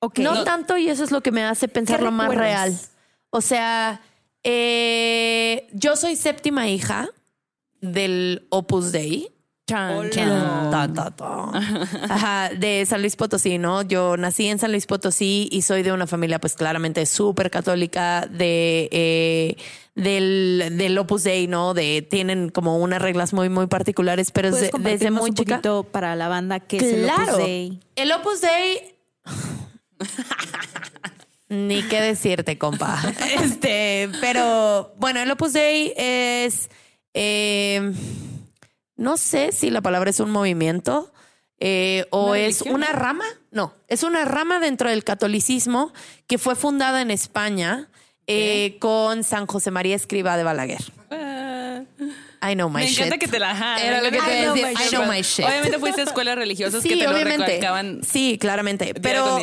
Ok. 0.00 0.20
No, 0.20 0.44
tanto 0.44 0.76
y 0.76 0.88
eso 0.88 1.02
es 1.02 1.10
lo 1.10 1.20
que 1.22 1.32
me 1.32 1.42
hace 1.42 1.66
pensar 1.66 2.00
lo 2.02 2.12
más 2.12 2.32
real. 2.34 2.78
O 3.30 3.40
sea, 3.40 4.00
eh, 4.44 5.66
yo 5.72 5.96
soy 5.96 6.14
séptima 6.16 6.68
hija 6.68 7.08
del 7.80 8.46
Opus 8.50 8.92
Dei. 8.92 9.28
Chan, 9.68 9.96
Hola. 9.98 10.10
chan. 10.10 10.70
Ta, 10.70 10.88
ta, 10.94 11.10
ta. 11.10 11.50
Ajá, 12.08 12.50
de 12.56 12.86
San 12.86 13.02
Luis 13.02 13.16
Potosí, 13.16 13.58
¿no? 13.58 13.82
Yo 13.82 14.16
nací 14.16 14.46
en 14.48 14.58
San 14.58 14.70
Luis 14.72 14.86
Potosí 14.86 15.48
y 15.52 15.60
soy 15.62 15.82
de 15.82 15.92
una 15.92 16.06
familia, 16.06 16.38
pues 16.40 16.54
claramente 16.54 17.04
súper 17.04 17.50
católica, 17.50 18.26
de 18.30 18.88
eh, 18.90 19.56
del, 19.94 20.72
del 20.78 20.96
Opus 20.96 21.24
Dei, 21.24 21.48
¿no? 21.48 21.74
De 21.74 22.00
tienen 22.00 22.48
como 22.48 22.78
unas 22.78 23.02
reglas 23.02 23.34
muy, 23.34 23.50
muy 23.50 23.66
particulares, 23.66 24.30
pero 24.30 24.50
¿Puedes 24.50 24.70
desde, 25.00 25.10
muy 25.10 25.28
un 25.30 25.34
chica. 25.36 25.56
poquito 25.56 25.84
para 25.84 26.16
la 26.16 26.28
banda 26.28 26.60
que 26.60 26.78
es 26.78 26.82
el 26.84 27.02
Claro. 27.04 27.22
Opus 27.34 27.36
Dei? 27.44 27.80
El 27.96 28.12
Opus 28.12 28.40
Dei. 28.40 28.94
Ni 31.50 31.82
qué 31.82 32.00
decirte, 32.00 32.58
compa. 32.58 33.00
Este, 33.42 34.08
pero 34.20 34.94
bueno, 34.98 35.20
el 35.20 35.30
Opus 35.30 35.52
Dei 35.52 35.92
es. 35.96 36.68
eh, 37.14 37.92
no 38.98 39.16
sé 39.16 39.52
si 39.52 39.70
la 39.70 39.80
palabra 39.80 40.10
es 40.10 40.20
un 40.20 40.30
movimiento 40.30 41.10
eh, 41.60 42.06
o 42.10 42.26
¿Una 42.32 42.38
es 42.40 42.58
religión? 42.60 42.74
una 42.74 42.92
rama. 42.92 43.24
No, 43.50 43.74
es 43.88 44.02
una 44.02 44.24
rama 44.26 44.60
dentro 44.60 44.90
del 44.90 45.02
catolicismo 45.04 45.92
que 46.26 46.36
fue 46.36 46.54
fundada 46.54 47.00
en 47.00 47.10
España 47.10 47.88
eh, 48.26 48.76
con 48.80 49.24
San 49.24 49.46
José 49.46 49.70
María 49.70 49.96
Escriba 49.96 50.36
de 50.36 50.44
Balaguer. 50.44 50.84
Ah. 51.10 51.80
I 52.40 52.54
know 52.54 52.68
my 52.68 52.82
Me 52.82 52.86
shit. 52.86 52.98
encanta 52.98 53.18
que 53.18 53.26
te 53.26 53.38
la 53.38 53.50
ajá, 53.50 53.82
Era 53.82 54.00
lo 54.02 54.10
que 54.10 54.20
te. 54.20 54.42
I 54.42 54.88
know 54.90 55.06
my 55.06 55.22
shit. 55.22 55.44
Obviamente 55.44 55.78
fuiste 55.78 56.02
a 56.02 56.04
escuelas 56.04 56.36
religiosas 56.36 56.82
que 56.82 56.96
te 56.96 57.04
lo 57.04 57.12
recalcaban. 57.12 58.00
Sí, 58.04 58.38
claramente. 58.38 58.94
pero 58.94 59.38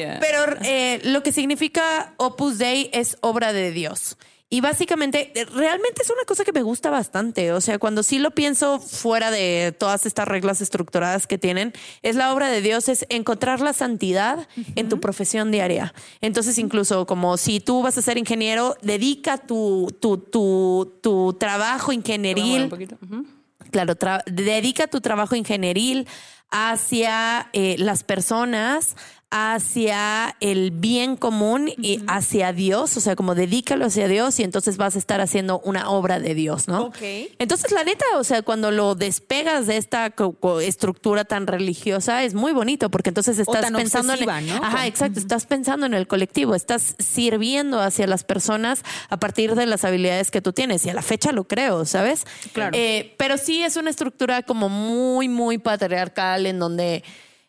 eh, 0.62 1.02
lo 1.04 1.24
que 1.24 1.32
significa 1.34 2.14
Opus 2.18 2.58
Dei 2.58 2.90
es 2.94 3.18
obra 3.22 3.52
de 3.52 3.72
Dios. 3.72 4.18
Y 4.48 4.62
básicamente, 4.62 5.32
eh, 5.34 5.46
realmente 5.46 6.04
es 6.04 6.10
una 6.10 6.24
cosa 6.24 6.44
que 6.44 6.54
me 6.54 6.62
gusta 6.62 6.92
bastante. 6.92 7.52
O 7.52 7.62
sea, 7.62 7.80
cuando 7.80 8.04
sí 8.04 8.20
lo 8.20 8.32
pienso 8.32 8.80
fuera 8.80 9.32
de 9.32 9.76
todas 9.78 10.06
estas 10.06 10.28
reglas 10.28 10.62
estructuradas 10.62 11.26
que 11.26 11.38
tienen, 11.38 11.74
es 12.04 12.16
la 12.16 12.32
obra 12.32 12.50
de 12.50 12.62
Dios, 12.62 12.88
es 12.88 13.06
encontrar 13.10 13.60
la 13.60 13.74
santidad 13.74 14.48
en 14.76 14.88
tu 14.88 15.00
profesión 15.00 15.52
diaria. 15.52 15.94
Entonces, 16.22 16.60
incluso 16.60 17.08
como 17.08 17.38
si 17.38 17.60
tú 17.60 17.82
vas 17.82 17.98
a 17.98 18.04
ser 18.04 18.18
ingeniero, 18.20 18.76
dedica 18.84 19.40
tu, 19.40 19.88
tu, 20.00 20.20
tu, 20.20 21.00
tu 21.02 21.34
trabajo 21.34 21.92
ingenieril 21.92 22.64
un 22.64 22.70
poquito. 22.70 22.98
Ujú. 23.02 23.26
Claro, 23.72 23.96
dedica 24.28 24.88
tu 24.88 25.02
trabajo 25.02 25.36
ingenieril 25.36 26.08
hacia 26.52 27.50
eh, 27.54 27.76
las 27.80 28.04
personas, 28.04 28.96
hacia 29.32 30.36
el 30.40 30.72
bien 30.72 31.18
común 31.18 31.70
y 31.78 32.00
hacia 32.08 32.54
Dios, 32.54 32.96
o 32.96 33.02
sea, 33.02 33.16
como 33.16 33.36
dedícalo 33.36 33.86
hacia 33.86 34.08
Dios 34.08 34.40
y 34.40 34.44
entonces 34.44 34.78
vas 34.78 34.96
a 34.96 35.00
estar 35.00 35.20
haciendo 35.20 35.60
una 35.62 35.90
obra 35.90 36.20
de 36.20 36.34
Dios, 36.36 36.68
¿no? 36.68 36.86
Ok. 36.86 37.02
Entonces, 37.40 37.72
la 37.72 37.84
neta, 37.84 38.06
o 38.18 38.24
sea, 38.24 38.44
cuando 38.44 38.72
lo 38.72 38.96
despegas 38.96 39.68
de 39.68 39.78
esta 39.78 40.14
estructura 40.62 41.26
tan 41.26 41.48
religiosa, 41.48 42.24
es 42.24 42.34
muy 42.34 42.54
bonito 42.54 42.90
porque 42.90 43.10
entonces 43.10 43.40
estás 43.40 43.62
tan 43.62 43.74
pensando 43.74 44.14
obsesiva, 44.14 44.40
en... 44.40 44.48
¿no? 44.48 44.56
Ajá, 44.64 44.88
exacto, 44.88 45.20
estás 45.20 45.46
pensando 45.46 45.86
en 45.86 45.96
el 45.96 46.08
colectivo, 46.08 46.56
estás 46.56 46.96
sirviendo 47.00 47.82
hacia 47.82 48.08
las 48.08 48.24
personas 48.24 48.84
a 49.10 49.18
partir 49.18 49.56
de 49.56 49.66
las 49.66 49.84
habilidades 49.84 50.32
que 50.32 50.42
tú 50.42 50.54
tienes 50.54 50.86
y 50.86 50.90
a 50.92 50.94
la 50.94 51.02
fecha 51.02 51.32
lo 51.32 51.46
creo, 51.46 51.86
¿sabes? 51.86 52.26
Claro. 52.54 52.72
Eh, 52.78 53.14
pero 53.18 53.38
sí 53.38 53.64
es 53.64 53.76
una 53.76 53.90
estructura 53.90 54.44
como 54.44 54.70
muy, 54.70 55.28
muy 55.28 55.58
patriarcal 55.58 56.46
en 56.46 56.60
donde 56.60 57.04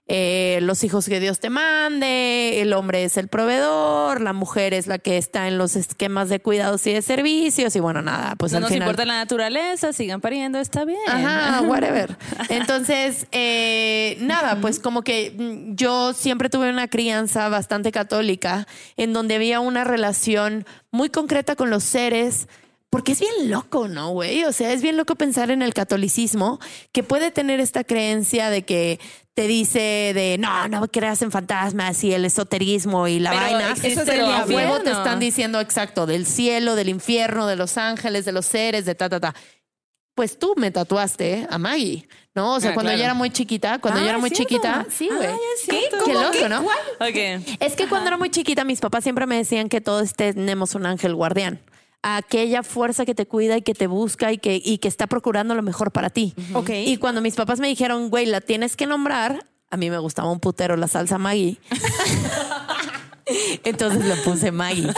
eh, 0.08 0.60
los 0.62 0.84
hijos 0.84 1.08
que 1.08 1.18
Dios 1.18 1.40
te 1.40 1.50
mande, 1.50 2.60
el 2.60 2.72
hombre 2.74 3.02
es 3.02 3.16
el 3.16 3.26
proveedor, 3.26 4.20
la 4.20 4.32
mujer 4.32 4.72
es 4.72 4.86
la 4.86 4.98
que 4.98 5.18
está 5.18 5.48
en 5.48 5.58
los 5.58 5.74
esquemas 5.74 6.28
de 6.28 6.38
cuidados 6.38 6.86
y 6.86 6.92
de 6.92 7.02
servicios 7.02 7.74
y 7.74 7.80
bueno, 7.80 8.02
nada, 8.02 8.36
pues 8.36 8.52
no 8.52 8.58
al 8.58 8.62
nos 8.62 8.70
final... 8.70 8.86
importa 8.86 9.04
la 9.04 9.14
naturaleza, 9.14 9.92
sigan 9.92 10.20
pariendo, 10.20 10.60
está 10.60 10.84
bien. 10.84 11.00
Ajá, 11.08 11.60
whatever. 11.66 12.16
Entonces, 12.50 13.26
eh, 13.32 14.16
nada, 14.20 14.60
pues 14.60 14.78
como 14.78 15.02
que 15.02 15.34
mm, 15.36 15.74
yo 15.74 16.12
siempre 16.12 16.50
tuve 16.50 16.70
una 16.70 16.86
crianza 16.86 17.48
bastante 17.48 17.90
católica 17.90 18.68
en 18.96 19.12
donde 19.12 19.34
había 19.34 19.58
una 19.58 19.82
relación 19.82 20.66
muy 20.92 21.10
concreta 21.10 21.56
con 21.56 21.68
los 21.68 21.82
seres. 21.82 22.46
Porque 22.96 23.12
es 23.12 23.20
bien 23.20 23.50
loco, 23.50 23.88
¿no, 23.88 24.10
güey? 24.10 24.44
O 24.44 24.52
sea, 24.52 24.72
es 24.72 24.80
bien 24.80 24.96
loco 24.96 25.16
pensar 25.16 25.50
en 25.50 25.60
el 25.60 25.74
catolicismo 25.74 26.58
que 26.92 27.02
puede 27.02 27.30
tener 27.30 27.60
esta 27.60 27.84
creencia 27.84 28.48
de 28.48 28.62
que 28.64 28.98
te 29.34 29.46
dice 29.46 30.12
de 30.14 30.38
no, 30.38 30.66
no 30.68 30.88
creas 30.88 31.20
en 31.20 31.30
fantasmas 31.30 32.02
y 32.04 32.14
el 32.14 32.24
esoterismo 32.24 33.06
y 33.06 33.18
la 33.18 33.32
Pero 33.32 33.42
vaina. 33.42 33.70
existe 33.72 34.02
Pero 34.06 34.26
el 34.28 34.32
a 34.32 34.44
huevo 34.46 34.80
te 34.80 34.92
están 34.92 35.20
diciendo 35.20 35.60
exacto 35.60 36.06
del 36.06 36.24
cielo, 36.24 36.74
del 36.74 36.88
infierno, 36.88 37.46
de 37.46 37.56
los 37.56 37.76
ángeles, 37.76 38.24
de 38.24 38.32
los 38.32 38.46
seres, 38.46 38.86
de 38.86 38.94
ta, 38.94 39.10
ta, 39.10 39.20
ta 39.20 39.34
pues 40.14 40.38
tú 40.38 40.54
me 40.56 40.70
tatuaste 40.70 41.46
a 41.50 41.58
Maggie, 41.58 42.08
¿no? 42.34 42.54
O 42.54 42.60
sea, 42.60 42.70
Ah, 42.70 42.72
cuando 42.72 42.88
claro. 42.88 42.98
yo 42.98 43.04
era 43.04 43.12
muy 43.12 43.28
chiquita, 43.28 43.78
cuando 43.78 44.00
Ah, 44.00 44.04
yo 44.04 44.08
era 44.08 44.16
es 44.16 44.20
muy 44.22 44.30
cierto. 44.30 44.48
chiquita, 44.48 44.86
sí, 44.90 45.10
güey. 45.14 45.28
Es 45.28 45.68
¿Qué? 45.68 45.82
Qué 46.06 46.12
loco, 46.14 46.30
¿Qué? 46.32 46.48
¿no? 46.48 46.62
Ok. 46.62 47.56
Es 47.60 47.74
que 47.74 47.86
cuando 47.86 48.06
era 48.08 48.16
muy 48.16 48.30
chiquita, 48.30 48.64
mis 48.64 48.80
papás 48.80 49.02
siempre 49.04 49.26
me 49.26 49.36
decían 49.36 49.68
que 49.68 49.82
todos 49.82 50.14
tenemos 50.14 50.74
un 50.74 50.86
ángel 50.86 51.14
guardián. 51.14 51.60
Aquella 52.02 52.62
fuerza 52.62 53.04
que 53.04 53.14
te 53.14 53.26
cuida 53.26 53.56
y 53.56 53.62
que 53.62 53.74
te 53.74 53.86
busca 53.86 54.32
y 54.32 54.38
que, 54.38 54.60
y 54.64 54.78
que 54.78 54.88
está 54.88 55.06
procurando 55.06 55.54
lo 55.54 55.62
mejor 55.62 55.90
para 55.90 56.10
ti. 56.10 56.34
Ok. 56.52 56.70
Y 56.70 56.98
cuando 56.98 57.20
mis 57.20 57.34
papás 57.34 57.58
me 57.58 57.68
dijeron, 57.68 58.10
güey, 58.10 58.26
la 58.26 58.40
tienes 58.40 58.76
que 58.76 58.86
nombrar, 58.86 59.44
a 59.70 59.76
mí 59.76 59.90
me 59.90 59.98
gustaba 59.98 60.30
un 60.30 60.40
putero 60.40 60.76
la 60.76 60.86
salsa 60.86 61.18
Maggie. 61.18 61.58
Entonces 63.64 64.04
le 64.04 64.16
puse 64.16 64.52
Maggie. 64.52 64.88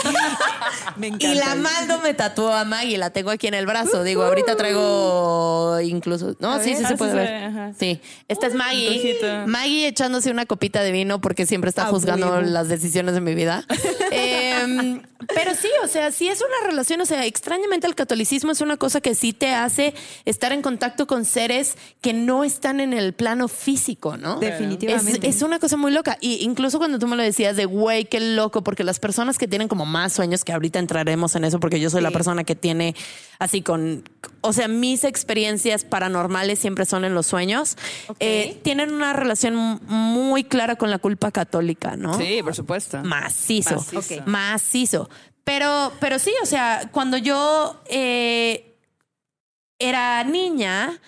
Me 0.97 1.09
encanta. 1.09 1.27
Y 1.29 1.35
la 1.35 1.55
Maldo 1.55 2.01
me 2.01 2.15
tatuó 2.15 2.53
a 2.53 2.65
Maggie, 2.65 2.99
la 2.99 3.11
tengo 3.11 3.31
aquí 3.31 3.47
en 3.47 3.55
el 3.55 3.67
brazo. 3.67 4.03
Digo, 4.03 4.23
ahorita 4.23 4.57
traigo 4.57 5.79
incluso. 5.83 6.37
No, 6.41 6.53
A 6.53 6.61
sí, 6.63 6.71
ver. 6.71 6.79
sí 6.79 6.85
Ah, 6.85 6.89
se 6.89 6.95
sí 6.95 6.99
puede 6.99 7.15
ver. 7.15 7.45
ajá. 7.45 7.73
Sí. 7.79 8.01
Esta 8.29 8.47
es 8.47 8.55
Maggie. 8.55 8.89
ojito. 8.91 9.27
Maggie 9.47 9.87
echándose 9.89 10.31
una 10.31 10.47
copita 10.47 10.83
de 10.83 10.93
vino 10.93 11.21
porque 11.21 11.47
siempre 11.47 11.69
está 11.69 11.87
juzgando 11.87 12.41
las 12.41 12.69
decisiones 12.69 13.15
de 13.15 13.21
mi 13.21 13.35
vida. 13.35 13.65
Em, 14.11 15.03
pero 15.35 15.55
sí, 15.55 15.69
o 15.85 15.89
sea, 15.89 16.11
sí 16.13 16.29
es 16.29 16.41
una 16.41 16.69
relación. 16.71 17.01
O 17.01 17.07
sea, 17.07 17.25
extrañamente 17.27 17.87
el 17.87 17.95
catolicismo 17.95 18.53
es 18.53 18.61
una 18.61 18.77
cosa 18.77 19.01
que 19.01 19.15
sí 19.15 19.33
te 19.33 19.53
hace 19.55 19.95
estar 20.25 20.53
en 20.53 20.63
contacto 20.63 21.07
con 21.07 21.25
seres 21.25 21.77
que 22.01 22.13
no 22.13 22.45
están 22.45 22.81
en 22.81 22.93
el 22.93 23.13
plano 23.15 23.49
físico, 23.49 24.17
¿no? 24.17 24.39
Definitivamente. 24.39 25.29
Es, 25.29 25.37
es 25.37 25.43
una 25.43 25.59
cosa 25.59 25.77
muy 25.77 25.93
loca. 25.93 26.17
Y 26.21 26.43
incluso 26.45 26.79
cuando 26.79 26.99
tú 26.99 27.07
me 27.07 27.17
lo 27.17 27.23
decías 27.23 27.57
de, 27.57 27.65
güey, 27.67 28.07
qué 28.07 28.21
loco, 28.21 28.63
porque 28.63 28.85
las 28.85 28.99
personas 28.99 29.39
que 29.39 29.47
tienen 29.49 29.69
como 29.69 29.85
más 29.87 30.13
sueños, 30.13 30.45
que 30.45 30.53
ahorita 30.53 30.78
entraremos 30.79 31.35
en 31.37 31.45
eso, 31.45 31.61
porque 31.61 31.81
yo 31.81 31.91
soy 31.91 32.03
la 32.03 32.11
persona 32.11 32.45
que 32.45 32.55
tiene 32.55 32.95
así 33.39 33.63
con, 33.63 34.09
o 34.41 34.53
sea, 34.53 34.69
mis 34.69 35.05
experiencias 35.05 35.85
paranormales 35.85 36.59
siempre 36.59 36.85
son 36.85 37.05
en 37.05 37.15
los 37.15 37.27
sueños, 37.27 37.77
eh, 38.21 38.59
tienen 38.63 38.93
una 38.93 39.13
relación 39.13 39.81
muy 39.87 40.45
clara 40.45 40.77
con 40.77 40.91
la 40.91 40.99
culpa 40.99 41.31
católica, 41.31 41.97
¿no? 41.97 42.17
Sí, 42.19 42.41
por 42.43 42.55
supuesto. 42.55 43.03
Macizo. 43.05 43.85
Macizo. 44.27 45.09
Pero, 45.45 45.93
pero 46.01 46.19
sí, 46.19 46.33
o 46.43 46.47
sea, 46.47 46.91
cuando 46.93 47.17
yo 47.17 47.81
eh, 47.89 48.77
era 49.79 50.23
niña, 50.25 51.01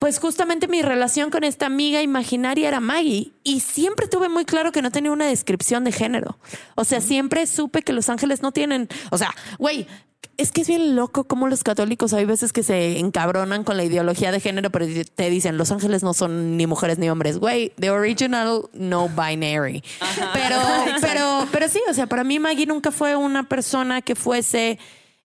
pues 0.00 0.18
justamente 0.18 0.66
mi 0.66 0.80
relación 0.80 1.30
con 1.30 1.44
esta 1.44 1.66
amiga 1.66 2.00
imaginaria 2.00 2.66
era 2.66 2.80
Maggie 2.80 3.32
y 3.44 3.60
siempre 3.60 4.08
tuve 4.08 4.30
muy 4.30 4.46
claro 4.46 4.72
que 4.72 4.80
no 4.80 4.90
tenía 4.90 5.12
una 5.12 5.26
descripción 5.26 5.84
de 5.84 5.92
género. 5.92 6.38
O 6.74 6.84
sea, 6.84 7.02
siempre 7.02 7.46
supe 7.46 7.82
que 7.82 7.92
los 7.92 8.08
ángeles 8.08 8.40
no 8.40 8.50
tienen, 8.50 8.88
o 9.10 9.18
sea, 9.18 9.34
güey, 9.58 9.86
es 10.38 10.52
que 10.52 10.62
es 10.62 10.68
bien 10.68 10.96
loco 10.96 11.24
como 11.24 11.48
los 11.48 11.62
católicos 11.62 12.14
hay 12.14 12.24
veces 12.24 12.54
que 12.54 12.62
se 12.62 12.98
encabronan 12.98 13.62
con 13.62 13.76
la 13.76 13.84
ideología 13.84 14.32
de 14.32 14.40
género, 14.40 14.70
pero 14.70 14.86
te 15.14 15.28
dicen 15.28 15.58
los 15.58 15.70
ángeles 15.70 16.02
no 16.02 16.14
son 16.14 16.56
ni 16.56 16.66
mujeres 16.66 16.96
ni 16.96 17.10
hombres. 17.10 17.36
Güey, 17.36 17.74
the 17.78 17.90
original 17.90 18.70
no 18.72 19.10
binary. 19.10 19.84
Pero, 20.32 20.56
pero, 21.02 21.46
pero 21.52 21.68
sí, 21.68 21.82
o 21.90 21.92
sea, 21.92 22.06
para 22.06 22.24
mí 22.24 22.38
Maggie 22.38 22.64
nunca 22.64 22.90
fue 22.90 23.16
una 23.16 23.50
persona 23.50 24.00
que 24.00 24.14
fuese 24.14 24.78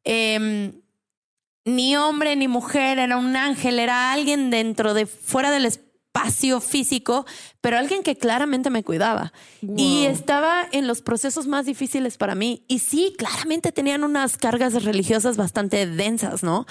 em, 0.03 0.73
ni 1.65 1.97
hombre 1.97 2.35
ni 2.35 2.47
mujer, 2.47 2.99
era 2.99 3.17
un 3.17 3.35
ángel, 3.35 3.79
era 3.79 4.13
alguien 4.13 4.51
dentro 4.51 4.93
de 4.93 5.07
fuera 5.07 5.51
del 5.51 5.65
espacio 6.25 6.59
físico, 6.61 7.25
pero 7.61 7.77
alguien 7.77 8.03
que 8.03 8.17
claramente 8.17 8.69
me 8.69 8.83
cuidaba. 8.83 9.31
Y 9.77 10.05
estaba 10.05 10.67
en 10.71 10.87
los 10.87 11.01
procesos 11.01 11.47
más 11.47 11.65
difíciles 11.65 12.17
para 12.17 12.35
mí. 12.35 12.63
Y 12.67 12.79
sí, 12.79 13.13
claramente 13.17 13.71
tenían 13.71 14.03
unas 14.03 14.37
cargas 14.37 14.83
religiosas 14.83 15.37
bastante 15.37 15.85
densas, 15.87 16.43
¿no? 16.43 16.65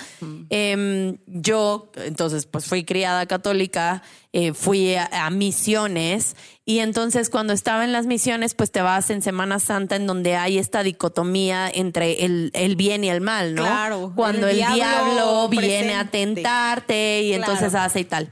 Em, 0.50 1.18
yo, 1.26 1.90
entonces, 1.96 2.46
pues 2.46 2.66
fui 2.66 2.84
criada 2.84 3.26
católica, 3.26 4.02
eh, 4.32 4.52
fui 4.54 4.94
a, 4.94 5.08
a 5.26 5.30
misiones. 5.30 6.36
Y 6.64 6.78
entonces 6.78 7.28
cuando 7.30 7.52
estaba 7.52 7.84
en 7.84 7.92
las 7.92 8.06
misiones, 8.06 8.54
pues 8.54 8.70
te 8.70 8.80
vas 8.80 9.10
en 9.10 9.20
Semana 9.22 9.58
Santa 9.58 9.96
en 9.96 10.06
donde 10.06 10.36
hay 10.36 10.58
esta 10.58 10.82
dicotomía 10.82 11.68
entre 11.72 12.24
el, 12.24 12.50
el 12.54 12.74
bien 12.76 13.04
y 13.04 13.10
el 13.10 13.20
mal, 13.20 13.54
¿no? 13.54 13.62
Claro, 13.64 14.12
Cuando 14.14 14.46
el 14.48 14.60
el, 14.60 14.74
diablo 14.74 15.12
diablo, 15.14 15.48
viene 15.48 15.94
a 15.94 16.10
tentarte 16.10 17.22
y 17.22 17.34
Claro. 17.34 17.52
entonces 17.52 17.74
hace 17.74 18.00
y 18.00 18.04
tal. 18.04 18.30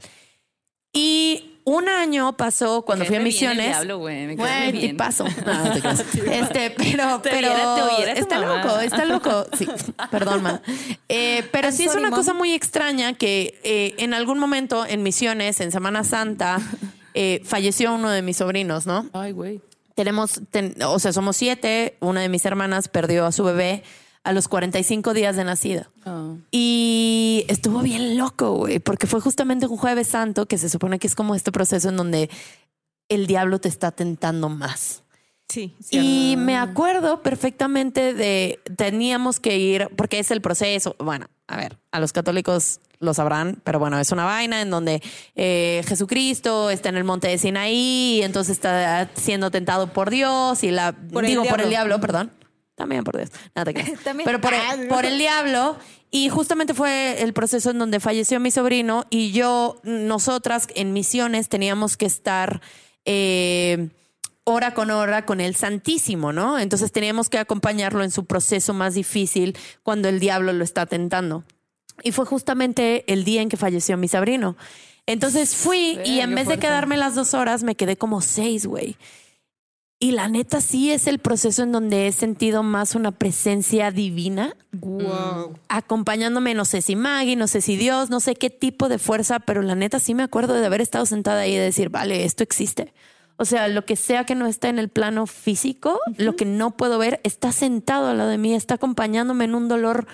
Y 0.93 1.49
un 1.65 1.87
año 1.89 2.35
pasó 2.37 2.83
cuando 2.83 3.05
fui 3.05 3.15
a 3.15 3.19
misiones. 3.19 3.67
diablo, 3.67 3.97
güey, 3.99 4.35
tipazo. 4.79 5.25
No, 5.45 5.71
te 5.73 5.79
creas. 5.81 5.99
Este, 6.29 6.69
pero, 6.71 7.19
Te 7.21 7.29
pero 7.29 7.47
viera- 7.97 8.13
te 8.13 8.19
está 8.19 8.39
mamá. 8.39 8.63
loco, 8.63 8.79
está 8.79 9.05
loco. 9.05 9.45
Sí, 9.57 9.67
perdón, 10.11 10.43
ma. 10.43 10.61
Eh, 11.09 11.47
pero 11.51 11.69
I'm 11.69 11.75
sí 11.77 11.85
es 11.85 11.95
una 11.95 12.09
mom. 12.09 12.17
cosa 12.19 12.33
muy 12.33 12.53
extraña 12.53 13.13
que 13.13 13.59
eh, 13.63 13.95
en 13.97 14.13
algún 14.13 14.39
momento 14.39 14.85
en 14.85 15.03
misiones, 15.03 15.59
en 15.61 15.71
Semana 15.71 16.03
Santa, 16.03 16.59
eh, 17.13 17.41
falleció 17.45 17.93
uno 17.93 18.09
de 18.09 18.21
mis 18.21 18.37
sobrinos, 18.37 18.85
¿no? 18.85 19.09
Ay, 19.13 19.31
güey. 19.31 19.61
Tenemos, 19.95 20.41
ten- 20.51 20.75
o 20.85 20.99
sea, 20.99 21.13
somos 21.13 21.37
siete. 21.37 21.95
Una 22.01 22.21
de 22.21 22.29
mis 22.29 22.43
hermanas 22.45 22.87
perdió 22.87 23.25
a 23.25 23.31
su 23.31 23.43
bebé 23.43 23.83
a 24.23 24.33
los 24.33 24.47
45 24.47 25.13
días 25.13 25.35
de 25.35 25.43
nacida. 25.43 25.89
Oh. 26.05 26.37
Y 26.51 27.45
estuvo 27.47 27.81
bien 27.81 28.17
loco, 28.17 28.53
güey, 28.55 28.79
porque 28.79 29.07
fue 29.07 29.19
justamente 29.19 29.67
un 29.67 29.77
jueves 29.77 30.07
santo 30.07 30.45
que 30.45 30.57
se 30.57 30.69
supone 30.69 30.99
que 30.99 31.07
es 31.07 31.15
como 31.15 31.35
este 31.35 31.51
proceso 31.51 31.89
en 31.89 31.97
donde 31.97 32.29
el 33.09 33.27
diablo 33.27 33.59
te 33.59 33.67
está 33.67 33.91
tentando 33.91 34.49
más. 34.49 35.03
Sí, 35.49 35.75
Y 35.91 36.35
me 36.37 36.57
acuerdo 36.57 37.21
perfectamente 37.21 38.13
de 38.15 38.59
teníamos 38.75 39.39
que 39.39 39.57
ir, 39.57 39.87
porque 39.95 40.17
es 40.17 40.31
el 40.31 40.41
proceso. 40.41 40.95
Bueno, 40.97 41.27
a 41.47 41.57
ver, 41.57 41.77
a 41.91 41.99
los 41.99 42.11
católicos 42.11 42.79
lo 42.99 43.13
sabrán, 43.13 43.61
pero 43.63 43.77
bueno, 43.77 43.99
es 43.99 44.11
una 44.11 44.25
vaina 44.25 44.61
en 44.61 44.71
donde 44.71 45.03
eh, 45.35 45.83
Jesucristo 45.85 46.71
está 46.71 46.89
en 46.89 46.95
el 46.95 47.03
monte 47.03 47.27
de 47.27 47.37
Sinaí, 47.37 48.19
y 48.19 48.21
entonces 48.23 48.53
está 48.53 49.11
siendo 49.13 49.51
tentado 49.51 49.87
por 49.87 50.09
Dios 50.09 50.63
y 50.63 50.71
la 50.71 50.93
Por 50.93 51.23
el 51.23 51.29
digo 51.29 51.43
por 51.43 51.61
el 51.61 51.69
diablo, 51.69 51.99
perdón. 51.99 52.31
También 52.75 53.03
por 53.03 53.17
Dios. 53.17 53.29
Nada 53.55 53.65
te 53.65 53.73
creas. 53.73 53.99
También. 54.03 54.25
Pero 54.25 54.41
por 54.41 54.53
Ah, 54.53 54.73
el, 54.73 54.87
por 54.87 55.05
el 55.05 55.17
diablo. 55.17 55.77
Y 56.11 56.29
justamente 56.29 56.73
fue 56.73 57.21
el 57.23 57.33
proceso 57.33 57.71
en 57.71 57.79
donde 57.79 57.99
falleció 57.99 58.39
mi 58.39 58.51
sobrino 58.51 59.05
y 59.09 59.31
yo, 59.31 59.79
nosotras 59.83 60.67
en 60.75 60.93
misiones 60.93 61.49
teníamos 61.49 61.97
que 61.97 62.05
estar 62.05 62.61
eh, 63.05 63.89
hora 64.43 64.73
con 64.75 64.91
hora 64.91 65.25
con 65.25 65.41
el 65.41 65.55
Santísimo, 65.55 66.31
¿no? 66.31 66.59
Entonces 66.59 66.91
teníamos 66.91 67.29
que 67.29 67.39
acompañarlo 67.39 68.03
en 68.03 68.11
su 68.11 68.25
proceso 68.25 68.73
más 68.73 68.93
difícil 68.93 69.57
cuando 69.81 70.07
el 70.07 70.19
diablo 70.19 70.53
lo 70.53 70.63
está 70.63 70.85
tentando. 70.85 71.43
Y 72.03 72.11
fue 72.11 72.25
justamente 72.25 73.03
el 73.11 73.23
día 73.23 73.41
en 73.41 73.49
que 73.49 73.57
falleció 73.57 73.97
mi 73.97 74.07
sobrino. 74.07 74.55
Entonces 75.05 75.55
fui 75.55 75.99
y 76.05 76.19
en 76.19 76.33
vez 76.35 76.47
de 76.47 76.59
quedarme 76.59 76.95
las 76.95 77.15
dos 77.15 77.33
horas, 77.33 77.63
me 77.63 77.75
quedé 77.75 77.97
como 77.97 78.21
seis, 78.21 78.65
güey. 78.65 78.97
Y 80.03 80.11
la 80.11 80.27
neta 80.27 80.59
sí 80.59 80.91
es 80.91 81.07
el 81.07 81.19
proceso 81.19 81.63
en 81.63 81.71
donde 81.71 82.07
he 82.07 82.11
sentido 82.11 82.61
más 82.61 82.93
una 82.93 83.13
presencia 83.13 83.89
divina 83.89 84.53
Wow. 84.73 85.57
acompañándome, 85.69 86.53
no 86.55 86.65
sé 86.65 86.81
si 86.81 86.97
Maggie, 86.97 87.37
no 87.37 87.47
sé 87.47 87.61
si 87.61 87.77
Dios, 87.77 88.09
no 88.09 88.19
sé 88.19 88.35
qué 88.35 88.49
tipo 88.49 88.89
de 88.89 88.99
fuerza, 88.99 89.39
pero 89.39 89.61
la 89.61 89.75
neta 89.75 90.01
sí 90.01 90.13
me 90.13 90.23
acuerdo 90.23 90.55
de 90.55 90.65
haber 90.65 90.81
estado 90.81 91.05
sentada 91.05 91.43
ahí 91.43 91.53
y 91.53 91.55
de 91.55 91.61
decir, 91.61 91.87
vale, 91.87 92.25
esto 92.25 92.43
existe. 92.43 92.93
O 93.37 93.45
sea, 93.45 93.69
lo 93.69 93.85
que 93.85 93.95
sea 93.95 94.25
que 94.25 94.35
no 94.35 94.45
está 94.45 94.67
en 94.67 94.77
el 94.77 94.89
plano 94.89 95.25
físico, 95.25 95.97
lo 96.17 96.35
que 96.35 96.43
no 96.43 96.75
puedo 96.75 96.97
ver, 96.97 97.21
está 97.23 97.53
sentado 97.53 98.09
al 98.09 98.17
lado 98.17 98.29
de 98.29 98.37
mí, 98.37 98.53
está 98.53 98.73
acompañándome 98.73 99.45
en 99.45 99.55
un 99.55 99.69
dolor 99.69 100.05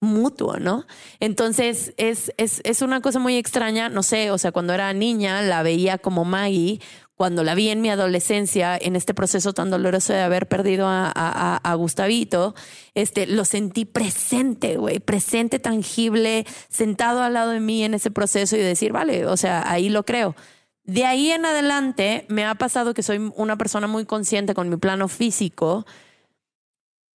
mutuo, 0.00 0.58
¿no? 0.58 0.84
Entonces 1.20 1.94
es, 1.96 2.32
es, 2.36 2.60
es 2.64 2.82
una 2.82 3.00
cosa 3.00 3.18
muy 3.18 3.36
extraña, 3.36 3.88
no 3.88 4.02
sé, 4.02 4.30
o 4.30 4.36
sea, 4.36 4.52
cuando 4.52 4.74
era 4.74 4.92
niña 4.92 5.40
la 5.40 5.62
veía 5.62 5.96
como 5.96 6.26
Maggie, 6.26 6.80
cuando 7.18 7.42
la 7.42 7.56
vi 7.56 7.68
en 7.68 7.80
mi 7.82 7.90
adolescencia, 7.90 8.78
en 8.80 8.94
este 8.94 9.12
proceso 9.12 9.52
tan 9.52 9.70
doloroso 9.70 10.12
de 10.12 10.20
haber 10.20 10.46
perdido 10.46 10.86
a, 10.86 11.12
a- 11.14 11.56
a- 11.56 11.74
Gustavito, 11.74 12.54
este, 12.94 13.26
lo 13.26 13.44
sentí 13.44 13.84
presente, 13.84 14.76
güey, 14.76 15.00
presente, 15.00 15.58
tangible, 15.58 16.46
sentado 16.68 17.20
al 17.22 17.34
lado 17.34 17.50
de 17.50 17.58
mí 17.60 17.82
en 17.82 17.94
ese 17.94 18.12
proceso 18.12 18.56
y 18.56 18.60
decir, 18.60 18.92
vale, 18.92 19.26
o 19.26 19.36
sea, 19.36 19.68
ahí 19.70 19.88
lo 19.88 20.04
creo. 20.04 20.36
De 20.84 21.04
ahí 21.06 21.32
en 21.32 21.44
adelante 21.44 22.24
me 22.28 22.44
ha 22.44 22.54
pasado 22.54 22.94
que 22.94 23.02
soy 23.02 23.32
una 23.34 23.58
persona 23.58 23.88
muy 23.88 24.04
consciente 24.06 24.54
con 24.54 24.68
mi 24.68 24.76
plano 24.76 25.08
físico, 25.08 25.86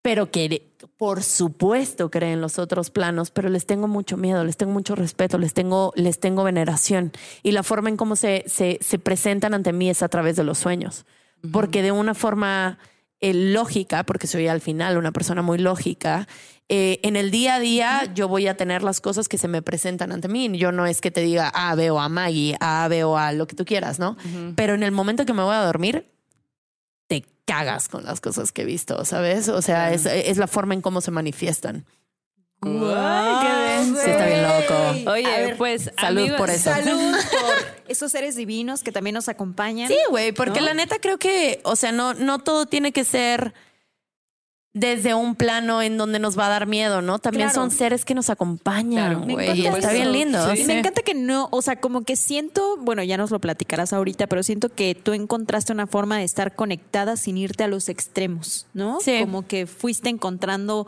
pero 0.04 0.30
que 0.30 0.76
por 0.98 1.24
supuesto 1.24 2.12
creen 2.12 2.42
los 2.42 2.60
otros 2.60 2.92
planos, 2.92 3.32
pero 3.32 3.50
les 3.50 3.66
tengo 3.66 3.88
mucho 3.88 4.18
miedo, 4.18 4.44
les 4.44 4.58
tengo 4.58 4.74
mucho 4.74 4.96
respeto, 4.96 5.38
les 5.38 5.54
tengo, 5.54 5.94
les 5.96 6.20
tengo 6.20 6.44
veneración. 6.44 7.14
Y 7.42 7.52
la 7.52 7.64
forma 7.64 7.90
en 7.90 7.98
cómo 7.98 8.16
se, 8.18 8.44
se, 8.46 8.78
se 8.82 9.00
presentan 9.00 9.54
ante 9.54 9.72
mí 9.72 9.90
es 9.90 10.04
a 10.04 10.10
través 10.10 10.36
de 10.36 10.44
los 10.44 10.60
sueños. 10.60 11.06
Porque 11.52 11.82
de 11.82 11.92
una 11.92 12.14
forma 12.14 12.80
eh, 13.22 13.34
lógica, 13.34 14.06
porque 14.06 14.28
soy 14.28 14.48
al 14.48 14.62
final 14.62 14.98
una 14.98 15.14
persona 15.14 15.42
muy 15.42 15.58
lógica, 15.58 16.28
eh, 16.68 17.00
en 17.04 17.16
el 17.16 17.32
día 17.32 17.56
a 17.56 17.60
día 17.60 18.12
yo 18.14 18.28
voy 18.28 18.48
a 18.48 18.58
tener 18.58 18.84
las 18.84 19.00
cosas 19.00 19.30
que 19.30 19.38
se 19.38 19.48
me 19.48 19.62
presentan 19.62 20.12
ante 20.12 20.28
mí. 20.28 20.50
Yo 20.58 20.74
no 20.74 20.86
es 20.86 21.00
que 21.00 21.12
te 21.12 21.22
diga, 21.22 21.50
ah, 21.54 21.76
veo 21.76 22.00
a 22.00 22.10
Maggie, 22.10 22.58
ah, 22.60 22.88
veo 22.90 23.18
a 23.18 23.32
lo 23.32 23.48
que 23.48 23.56
tú 23.56 23.64
quieras, 23.64 24.00
¿no? 24.00 24.18
Pero 24.56 24.74
en 24.74 24.84
el 24.84 24.92
momento 24.92 25.26
que 25.26 25.34
me 25.34 25.44
voy 25.44 25.56
a 25.56 25.64
dormir, 25.66 26.13
cagas 27.46 27.90
con 27.90 28.04
las 28.06 28.22
cosas 28.22 28.52
que 28.52 28.62
he 28.62 28.66
visto, 28.66 29.04
¿sabes? 29.06 29.50
O 29.50 29.62
sea, 29.62 29.94
es, 29.94 30.06
es 30.06 30.38
la 30.38 30.48
forma 30.48 30.74
en 30.74 30.82
cómo 30.82 31.02
se 31.02 31.12
manifiestan. 31.12 31.86
Ay, 32.62 33.36
qué 33.42 33.54
denso. 33.74 34.02
Sí, 34.02 34.10
está 34.10 34.26
bien 34.26 34.44
loco. 34.44 35.12
Oye, 35.12 35.24
ver, 35.28 35.58
pues 35.58 35.92
salud 36.00 36.22
amigos- 36.22 36.38
por 36.40 36.50
eso. 36.50 36.70
Salud 36.72 37.14
por 37.32 37.82
esos 37.90 38.12
seres 38.12 38.36
divinos 38.38 38.84
que 38.84 38.92
también 38.94 39.14
nos 39.16 39.28
acompañan. 39.28 39.90
Sí, 39.90 39.98
güey, 40.10 40.32
porque 40.32 40.62
¿No? 40.62 40.68
la 40.68 40.74
neta 40.74 40.98
creo 41.02 41.18
que, 41.18 41.60
o 41.64 41.76
sea, 41.76 41.92
no, 41.92 42.14
no 42.14 42.40
todo 42.40 42.66
tiene 42.66 42.94
que 42.94 43.04
ser 43.04 43.54
desde 44.76 45.14
un 45.14 45.36
plano 45.36 45.84
en 45.84 45.98
donde 45.98 46.18
nos 46.18 46.38
va 46.38 46.48
a 46.48 46.50
dar 46.50 46.66
miedo, 46.66 47.04
¿no? 47.04 47.20
También 47.20 47.50
Claro. 47.50 47.62
son 47.62 47.70
seres 47.72 48.06
que 48.06 48.16
nos 48.16 48.32
acompañan, 48.32 49.22
Claro. 49.22 49.34
Güey. 49.34 49.48
Y 49.60 49.62
encanta 49.68 49.78
está 49.78 49.92
eso. 49.94 50.02
bien 50.02 50.12
lindo. 50.12 50.56
Sí. 50.56 50.62
Y 50.62 50.66
me 50.66 50.80
encanta 50.80 51.02
que 51.04 51.14
no, 51.14 51.48
o 51.52 51.62
sea, 51.62 51.80
como 51.80 52.04
que 52.04 52.16
siento, 52.16 52.78
bueno, 52.80 53.04
ya 53.04 53.16
nos 53.18 53.30
lo 53.30 53.40
platicarás 53.40 53.94
ahorita, 53.94 54.26
pero 54.26 54.42
siento 54.42 54.70
que 54.70 54.96
tú 54.96 55.14
encontraste 55.14 55.72
una 55.74 55.86
forma 55.86 56.18
de 56.18 56.24
estar 56.24 56.56
conectada 56.56 57.18
sin 57.18 57.38
irte 57.38 57.64
a 57.64 57.68
los 57.68 57.88
extremos, 57.88 58.66
¿no? 58.74 58.98
Sí. 59.00 59.20
Como 59.22 59.46
que 59.48 59.68
fuiste 59.68 60.10
encontrando 60.10 60.88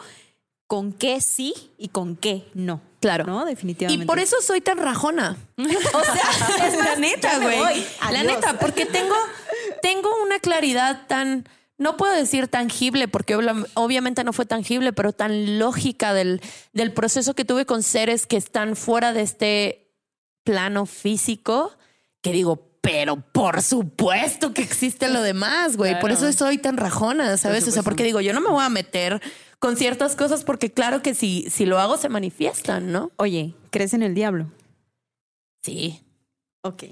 con 0.68 0.92
qué 0.92 1.22
sí 1.22 1.54
y 1.78 1.90
con 1.90 2.16
qué 2.16 2.44
no. 2.56 2.82
Claro. 3.02 3.26
¿No? 3.26 3.46
Definitivamente. 3.46 4.04
Y 4.04 4.08
por 4.08 4.18
eso 4.18 4.38
soy 4.42 4.62
tan 4.62 4.80
rajona. 4.80 5.38
O 5.58 5.64
sea, 5.64 6.68
es 6.68 6.76
la 6.76 6.96
neta, 7.00 7.38
güey. 7.38 7.86
La 8.12 8.24
neta, 8.24 8.58
porque 8.58 8.88
tengo, 8.88 9.14
tengo 9.84 10.10
una 10.24 10.40
claridad 10.40 11.04
tan, 11.08 11.48
no 11.78 11.98
puedo 11.98 12.14
decir 12.14 12.48
tangible, 12.48 13.08
porque 13.08 13.36
obviamente 13.74 14.24
no 14.24 14.34
fue 14.34 14.46
tangible, 14.46 14.94
pero 14.94 15.12
tan 15.14 15.60
lógica 15.60 16.14
del, 16.14 16.42
del 16.74 16.94
proceso 16.94 17.34
que 17.34 17.46
tuve 17.46 17.66
con 17.66 17.84
seres 17.84 18.28
que 18.28 18.38
están 18.38 18.76
fuera 18.76 19.12
de 19.14 19.22
este 19.22 19.92
plano 20.44 20.86
físico, 20.86 21.76
que 22.22 22.32
digo, 22.32 22.70
pero 22.82 23.18
por 23.18 23.62
supuesto 23.62 24.54
que 24.54 24.62
existe 24.62 25.10
lo 25.10 25.22
demás, 25.22 25.76
güey. 25.76 26.00
Por 26.00 26.12
eso 26.12 26.32
soy 26.32 26.60
tan 26.60 26.78
rajona, 26.78 27.36
¿sabes? 27.38 27.68
O 27.68 27.72
sea, 27.72 27.84
porque 27.84 28.04
digo, 28.04 28.22
yo 28.22 28.32
no 28.32 28.42
me 28.42 28.50
voy 28.50 28.64
a 28.64 28.70
meter 28.70 29.22
con 29.60 29.76
ciertas 29.76 30.16
cosas 30.16 30.44
porque 30.44 30.72
claro 30.72 31.02
que 31.02 31.16
si, 31.16 31.50
si 31.50 31.66
lo 31.66 31.80
hago 31.80 31.98
se 31.98 32.10
manifiestan, 32.10 32.92
¿no? 32.92 33.12
Oye, 33.18 33.56
¿crees 33.72 33.96
en 33.96 34.04
el 34.04 34.14
diablo? 34.14 34.52
Sí. 35.64 36.04
Ok. 36.62 36.84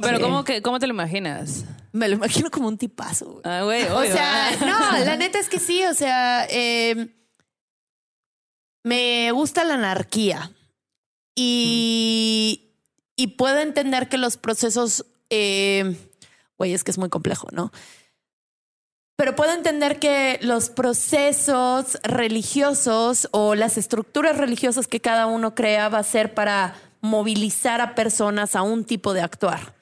Pero 0.00 0.16
Sí. 0.18 0.22
¿cómo, 0.22 0.44
que, 0.44 0.62
¿cómo 0.62 0.78
te 0.78 0.86
lo 0.86 0.94
imaginas? 0.94 1.64
Me 1.92 2.08
lo 2.08 2.14
imagino 2.14 2.50
como 2.50 2.68
un 2.68 2.78
tipazo. 2.78 3.26
güey. 3.26 3.42
Ah, 3.44 3.62
güey, 3.62 3.84
O 3.84 4.02
sea, 4.04 4.50
no, 4.60 5.04
la 5.04 5.16
neta 5.16 5.38
es 5.38 5.48
que 5.48 5.58
sí, 5.58 5.84
o 5.84 5.94
sea, 5.94 6.46
eh, 6.48 7.14
me 8.84 9.30
gusta 9.32 9.64
la 9.64 9.74
anarquía 9.74 10.50
y, 11.36 12.70
y 13.16 13.26
puedo 13.28 13.60
entender 13.60 14.08
que 14.08 14.18
los 14.18 14.36
procesos, 14.36 15.04
eh, 15.30 15.94
güey, 16.58 16.72
es 16.72 16.84
que 16.84 16.90
es 16.90 16.98
muy 16.98 17.08
complejo, 17.08 17.48
¿no? 17.52 17.70
Pero 19.16 19.36
puedo 19.36 19.52
entender 19.52 19.98
que 20.00 20.38
los 20.42 20.70
procesos 20.70 21.98
religiosos 22.02 23.28
o 23.30 23.54
las 23.54 23.76
estructuras 23.78 24.36
religiosas 24.36 24.88
que 24.88 25.00
cada 25.00 25.26
uno 25.26 25.54
crea 25.54 25.88
va 25.90 25.98
a 25.98 26.02
ser 26.02 26.34
para 26.34 26.74
movilizar 27.02 27.80
a 27.80 27.94
personas 27.94 28.56
a 28.56 28.62
un 28.62 28.84
tipo 28.84 29.12
de 29.12 29.20
actuar. 29.20 29.74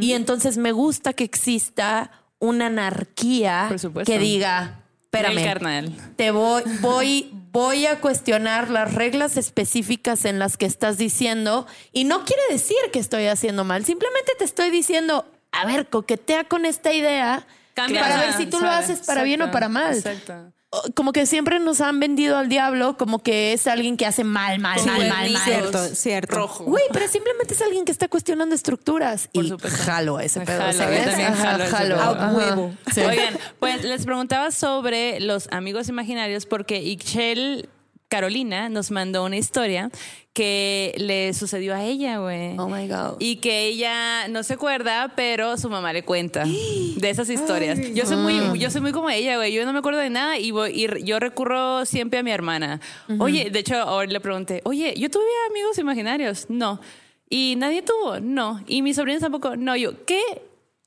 Y 0.00 0.12
entonces 0.12 0.58
me 0.58 0.72
gusta 0.72 1.12
que 1.12 1.24
exista 1.24 2.10
una 2.38 2.66
anarquía 2.66 3.68
que 4.04 4.18
diga, 4.18 4.82
espérame, 5.02 5.44
carnal. 5.44 5.92
te 6.16 6.30
voy, 6.30 6.62
voy, 6.80 7.30
voy 7.52 7.86
a 7.86 8.00
cuestionar 8.00 8.70
las 8.70 8.94
reglas 8.94 9.36
específicas 9.36 10.24
en 10.24 10.38
las 10.38 10.56
que 10.56 10.66
estás 10.66 10.98
diciendo 10.98 11.66
y 11.92 12.04
no 12.04 12.24
quiere 12.24 12.42
decir 12.50 12.76
que 12.92 12.98
estoy 12.98 13.26
haciendo 13.26 13.64
mal, 13.64 13.84
simplemente 13.84 14.32
te 14.38 14.44
estoy 14.44 14.70
diciendo, 14.70 15.24
a 15.52 15.66
ver, 15.66 15.88
coquetea 15.88 16.44
con 16.44 16.66
esta 16.66 16.92
idea 16.92 17.46
Cambia. 17.74 18.00
para 18.00 18.18
ver 18.18 18.32
si 18.34 18.46
tú 18.46 18.60
lo 18.60 18.68
haces 18.68 19.00
para 19.00 19.22
bien 19.22 19.42
o 19.42 19.50
para 19.50 19.68
mal. 19.68 19.96
Exacto. 19.96 20.52
Como 20.94 21.12
que 21.12 21.26
siempre 21.26 21.58
nos 21.58 21.80
han 21.80 22.00
vendido 22.00 22.36
al 22.38 22.48
diablo 22.48 22.96
como 22.96 23.22
que 23.22 23.52
es 23.52 23.66
alguien 23.66 23.96
que 23.96 24.06
hace 24.06 24.24
mal, 24.24 24.58
mal, 24.58 24.78
mal, 24.86 25.08
mal, 25.08 25.30
mal. 25.30 25.42
Cierto, 25.44 25.84
cierto. 25.88 26.36
Rojo. 26.36 26.64
Güey, 26.64 26.84
pero 26.92 27.08
simplemente 27.08 27.54
es 27.54 27.62
alguien 27.62 27.84
que 27.84 27.92
está 27.92 28.08
cuestionando 28.08 28.54
estructuras. 28.54 29.28
Por 29.32 29.44
y 29.44 29.48
supuesto. 29.48 29.78
jalo 29.84 30.16
a 30.16 30.24
ese 30.24 30.40
pedo, 30.40 30.58
Jalo, 30.60 30.72
¿sabes? 30.72 31.04
también 31.04 31.32
Ajá, 31.32 31.42
jalo 31.42 31.64
ese 31.64 31.72
jalo. 31.72 31.94
pedo. 31.96 32.04
A 32.04 32.30
huevo. 32.32 32.74
Sí. 32.94 33.00
Oigan, 33.00 33.38
pues 33.58 33.84
les 33.84 34.04
preguntaba 34.04 34.50
sobre 34.50 35.20
los 35.20 35.48
amigos 35.52 35.88
imaginarios 35.88 36.46
porque 36.46 36.80
Ixchel 36.82 37.68
Carolina 38.08 38.68
nos 38.68 38.90
mandó 38.90 39.24
una 39.24 39.36
historia 39.36 39.90
que 40.32 40.94
le 40.98 41.32
sucedió 41.34 41.74
a 41.74 41.82
ella, 41.82 42.18
güey. 42.18 42.56
Oh 42.58 42.68
my 42.68 42.86
God. 42.86 43.16
Y 43.18 43.36
que 43.36 43.66
ella 43.66 44.28
no 44.28 44.42
se 44.42 44.54
acuerda, 44.54 45.12
pero 45.16 45.56
su 45.56 45.68
mamá 45.70 45.92
le 45.92 46.02
cuenta 46.04 46.44
de 46.96 47.10
esas 47.10 47.28
historias. 47.30 47.78
Yo 47.94 48.04
soy 48.06 48.16
muy, 48.18 48.58
yo 48.58 48.70
soy 48.70 48.80
muy 48.82 48.92
como 48.92 49.10
ella, 49.10 49.36
güey. 49.36 49.52
Yo 49.52 49.64
no 49.64 49.72
me 49.72 49.78
acuerdo 49.80 49.98
de 50.00 50.10
nada 50.10 50.38
y, 50.38 50.50
voy- 50.50 50.72
y 50.72 51.04
yo 51.04 51.18
recurro 51.18 51.84
siempre 51.86 52.18
a 52.18 52.22
mi 52.22 52.30
hermana. 52.30 52.80
Oye, 53.18 53.50
de 53.50 53.58
hecho, 53.58 53.76
ahora 53.76 54.06
le 54.10 54.20
pregunté, 54.20 54.60
oye, 54.64 54.94
¿yo 54.96 55.10
tuve 55.10 55.24
amigos 55.50 55.78
imaginarios? 55.78 56.46
No. 56.48 56.80
¿Y 57.28 57.54
nadie 57.56 57.82
tuvo? 57.82 58.20
No. 58.20 58.62
¿Y 58.68 58.82
mis 58.82 58.96
sobrinos 58.96 59.22
tampoco? 59.22 59.56
No. 59.56 59.74
Yo, 59.74 60.04
¿qué? 60.04 60.20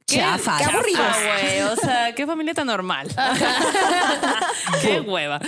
¿Qué, 0.09 0.17
Chafa. 0.17 0.57
qué 0.57 0.63
aburridos, 0.65 1.15
güey. 1.23 1.61
O 1.61 1.75
sea, 1.75 2.13
qué 2.15 2.25
familia 2.25 2.53
tan 2.53 2.67
normal. 2.67 3.07
qué 4.81 5.01
hueva. 5.01 5.39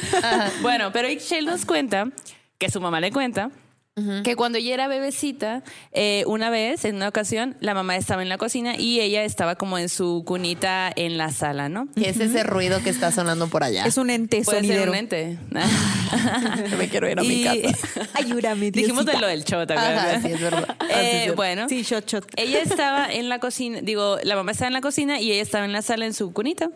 Bueno, 0.61 0.91
pero 0.91 1.09
Ixchel 1.09 1.45
nos 1.45 1.65
cuenta 1.65 2.07
que 2.57 2.69
su 2.69 2.79
mamá 2.79 2.99
le 2.99 3.11
cuenta 3.11 3.49
que 4.23 4.35
cuando 4.35 4.57
ella 4.57 4.73
era 4.73 4.87
bebecita, 4.87 5.63
eh, 5.91 6.23
una 6.27 6.49
vez, 6.49 6.85
en 6.85 6.95
una 6.95 7.07
ocasión, 7.07 7.55
la 7.59 7.73
mamá 7.73 7.95
estaba 7.97 8.21
en 8.21 8.29
la 8.29 8.37
cocina 8.37 8.75
y 8.77 8.99
ella 9.01 9.23
estaba 9.23 9.55
como 9.55 9.77
en 9.77 9.89
su 9.89 10.23
cunita 10.25 10.91
en 10.95 11.17
la 11.17 11.31
sala, 11.31 11.69
¿no? 11.69 11.87
¿Qué 11.95 12.09
es 12.09 12.19
ese 12.19 12.43
ruido 12.43 12.81
que 12.83 12.89
está 12.89 13.11
sonando 13.11 13.47
por 13.47 13.63
allá? 13.63 13.85
Es 13.85 13.97
un 13.97 14.09
ente 14.09 14.41
Puede 14.43 14.59
ser 14.59 14.67
sonidero. 14.67 14.91
un 14.91 14.97
ente. 14.97 15.37
me 16.77 16.89
quiero 16.89 17.09
ir 17.09 17.19
a 17.19 17.23
mi 17.23 17.43
casa. 17.43 17.87
Ayúdame, 18.13 18.71
Dijimos 18.71 19.05
de 19.05 19.17
lo 19.19 19.27
del 19.27 19.43
show, 19.43 19.65
¿te 19.65 19.73
acuerdas? 19.73 20.15
Ajá, 20.15 20.21
sí, 20.21 20.33
es 20.33 20.41
verdad. 20.41 20.75
Eh, 20.89 21.25
es. 21.27 21.35
bueno, 21.35 21.67
Sí, 21.69 21.83
shot, 21.83 22.05
shot. 22.07 22.25
ella 22.35 22.59
estaba 22.61 23.11
en 23.11 23.29
la 23.29 23.39
cocina, 23.39 23.79
digo, 23.81 24.17
la 24.23 24.35
mamá 24.35 24.51
estaba 24.51 24.67
en 24.67 24.73
la 24.73 24.81
cocina 24.81 25.19
y 25.19 25.31
ella 25.31 25.41
estaba 25.41 25.65
en 25.65 25.71
la 25.73 25.81
sala 25.81 26.05
en 26.05 26.13
su 26.13 26.33
cunita. 26.33 26.69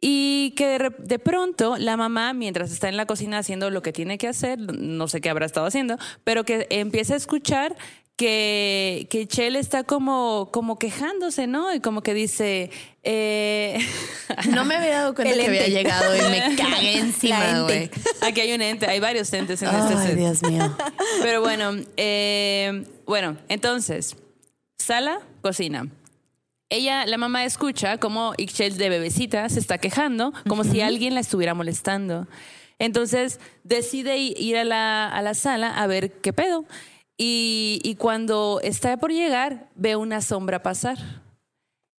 Y 0.00 0.52
que 0.56 0.78
de, 0.98 1.18
pronto 1.18 1.76
la 1.76 1.96
mamá, 1.96 2.32
mientras 2.32 2.70
está 2.70 2.88
en 2.88 2.96
la 2.96 3.06
cocina 3.06 3.38
haciendo 3.38 3.70
lo 3.70 3.82
que 3.82 3.92
tiene 3.92 4.16
que 4.16 4.28
hacer, 4.28 4.58
no 4.58 5.08
sé 5.08 5.20
qué 5.20 5.28
habrá 5.28 5.44
estado 5.46 5.66
haciendo, 5.66 5.96
pero 6.22 6.44
que 6.44 6.68
empieza 6.70 7.14
a 7.14 7.16
escuchar 7.16 7.76
que, 8.14 9.06
que 9.10 9.26
Chel 9.26 9.56
está 9.56 9.84
como, 9.84 10.50
como 10.52 10.78
quejándose, 10.78 11.46
¿no? 11.46 11.74
Y 11.74 11.80
como 11.80 12.02
que 12.02 12.14
dice, 12.14 12.70
eh, 13.02 13.78
No 14.50 14.64
me 14.64 14.76
había 14.76 15.00
dado 15.00 15.14
cuenta 15.14 15.34
que 15.34 15.46
había 15.46 15.66
llegado 15.66 16.14
y 16.16 16.20
me 16.30 16.56
cagué 16.56 16.98
encima, 16.98 17.62
güey. 17.62 17.90
aquí 18.20 18.40
hay 18.40 18.52
un 18.52 18.60
ente, 18.60 18.86
hay 18.86 19.00
varios 19.00 19.32
entes 19.32 19.62
en 19.62 19.68
este 19.68 19.94
Ay, 19.94 20.06
set. 20.08 20.16
Dios 20.16 20.42
mío. 20.42 20.76
Pero 21.22 21.40
bueno, 21.40 21.72
eh, 21.96 22.84
bueno, 23.06 23.36
entonces, 23.48 24.16
sala, 24.78 25.20
cocina. 25.40 25.88
Ella, 26.70 27.06
la 27.06 27.16
mamá 27.16 27.44
escucha 27.44 27.96
como 27.98 28.34
Ixchel 28.36 28.76
de 28.76 28.88
bebecita 28.90 29.48
se 29.48 29.58
está 29.58 29.78
quejando, 29.78 30.32
como 30.48 30.64
si 30.64 30.80
alguien 30.82 31.14
la 31.14 31.20
estuviera 31.20 31.54
molestando. 31.54 32.26
Entonces 32.78 33.40
decide 33.64 34.18
ir 34.18 34.56
a 34.58 34.64
la, 34.64 35.08
a 35.08 35.22
la 35.22 35.34
sala 35.34 35.70
a 35.76 35.86
ver 35.86 36.12
qué 36.20 36.32
pedo. 36.32 36.64
Y, 37.16 37.80
y 37.82 37.94
cuando 37.96 38.60
está 38.62 38.96
por 38.98 39.10
llegar, 39.12 39.68
ve 39.74 39.96
una 39.96 40.20
sombra 40.20 40.62
pasar. 40.62 40.98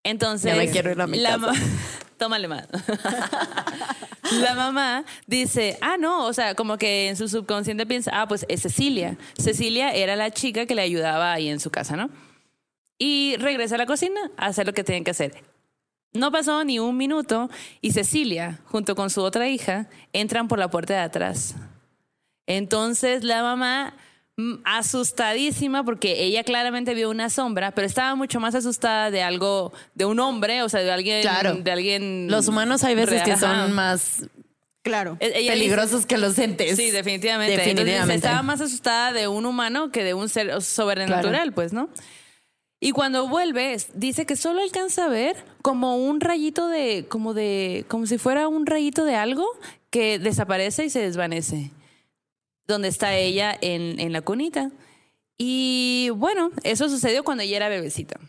Entonces, 0.03 0.51
Ya 0.51 0.57
me 0.57 0.69
quiero 0.69 0.91
ir 0.91 1.01
a 1.01 1.07
mi 1.07 1.17
la 1.17 1.31
casa. 1.31 1.47
ma- 1.47 1.53
Tómale 2.17 2.47
más. 2.47 2.67
la 4.41 4.53
mamá 4.55 5.03
dice, 5.25 5.77
ah, 5.81 5.97
no, 5.97 6.25
o 6.25 6.33
sea, 6.33 6.53
como 6.55 6.77
que 6.77 7.09
en 7.09 7.15
su 7.17 7.27
subconsciente 7.27 7.85
piensa, 7.85 8.11
ah, 8.13 8.27
pues 8.27 8.45
es 8.49 8.61
Cecilia. 8.61 9.17
Cecilia 9.37 9.91
era 9.91 10.15
la 10.15 10.29
chica 10.31 10.65
que 10.65 10.75
le 10.75 10.81
ayudaba 10.81 11.33
ahí 11.33 11.49
en 11.49 11.59
su 11.59 11.69
casa, 11.69 11.95
¿no? 11.95 12.09
Y 12.99 13.37
regresa 13.37 13.75
a 13.75 13.77
la 13.79 13.85
cocina 13.85 14.19
a 14.37 14.47
hacer 14.47 14.67
lo 14.67 14.73
que 14.73 14.83
tienen 14.83 15.03
que 15.03 15.11
hacer. 15.11 15.41
No 16.13 16.31
pasó 16.31 16.63
ni 16.63 16.79
un 16.79 16.97
minuto 16.97 17.49
y 17.81 17.91
Cecilia, 17.91 18.59
junto 18.65 18.95
con 18.95 19.09
su 19.09 19.21
otra 19.21 19.47
hija, 19.47 19.87
entran 20.11 20.47
por 20.47 20.59
la 20.59 20.69
puerta 20.69 20.93
de 20.93 20.99
atrás. 20.99 21.55
Entonces 22.45 23.23
la 23.23 23.43
mamá, 23.43 23.93
mm, 24.35 24.55
asustadísima, 24.65 25.83
porque 25.85 26.23
ella 26.23 26.43
claramente 26.43 26.95
vio 26.95 27.09
una 27.09 27.29
sombra, 27.29 27.71
pero 27.71 27.87
estaba 27.87 28.15
mucho 28.15 28.39
más 28.39 28.55
asustada 28.55 29.11
de 29.11 29.21
algo, 29.21 29.71
de 29.93 30.05
un 30.05 30.19
hombre, 30.19 30.63
o 30.63 30.69
sea, 30.69 30.81
de 30.81 30.91
alguien. 30.91 31.21
Claro. 31.21 31.53
De 31.55 31.71
alguien 31.71 32.27
Los 32.29 32.47
humanos 32.47 32.83
hay 32.83 32.95
veces 32.95 33.23
que 33.23 33.37
son 33.37 33.71
más 33.73 34.27
Claro. 34.81 35.17
Eh, 35.19 35.31
ella 35.35 35.53
peligrosos 35.53 36.05
que 36.05 36.17
los 36.17 36.39
entes. 36.39 36.77
Sí, 36.77 36.89
definitivamente. 36.89 37.55
Definitivamente. 37.55 38.01
Entonces, 38.01 38.15
estaba 38.15 38.41
más 38.41 38.61
asustada 38.61 39.11
de 39.11 39.27
un 39.27 39.45
humano 39.45 39.91
que 39.91 40.03
de 40.03 40.13
un 40.13 40.29
ser 40.29 40.61
sobrenatural, 40.61 41.53
pues, 41.53 41.73
¿no? 41.73 41.89
Y 42.81 42.91
cuando 42.91 43.27
vuelve, 43.27 43.73
es- 43.73 43.89
dice 43.93 44.25
que 44.25 44.35
solo 44.35 44.61
alcanza 44.61 45.05
a 45.05 45.09
ver 45.09 45.35
como 45.61 45.97
un 45.97 46.21
rayito 46.21 46.67
de, 46.69 47.05
como 47.09 47.33
de, 47.33 47.85
como 47.89 48.05
si 48.05 48.17
fuera 48.17 48.47
un 48.47 48.65
rayito 48.65 49.03
de 49.03 49.15
algo 49.15 49.45
que 49.89 50.17
desaparece 50.19 50.85
y 50.85 50.89
se 50.89 51.01
desvanece. 51.01 51.71
Donde 52.67 52.87
está 52.87 53.15
ella 53.17 53.57
en, 53.61 53.99
en 53.99 54.13
la 54.13 54.21
cunita. 54.21 54.71
Y 55.37 56.09
bueno, 56.15 56.51
eso 56.63 56.87
sucedió 56.89 57.23
cuando 57.23 57.43
ella 57.43 57.57
era 57.57 57.69
bebecita. 57.69 58.19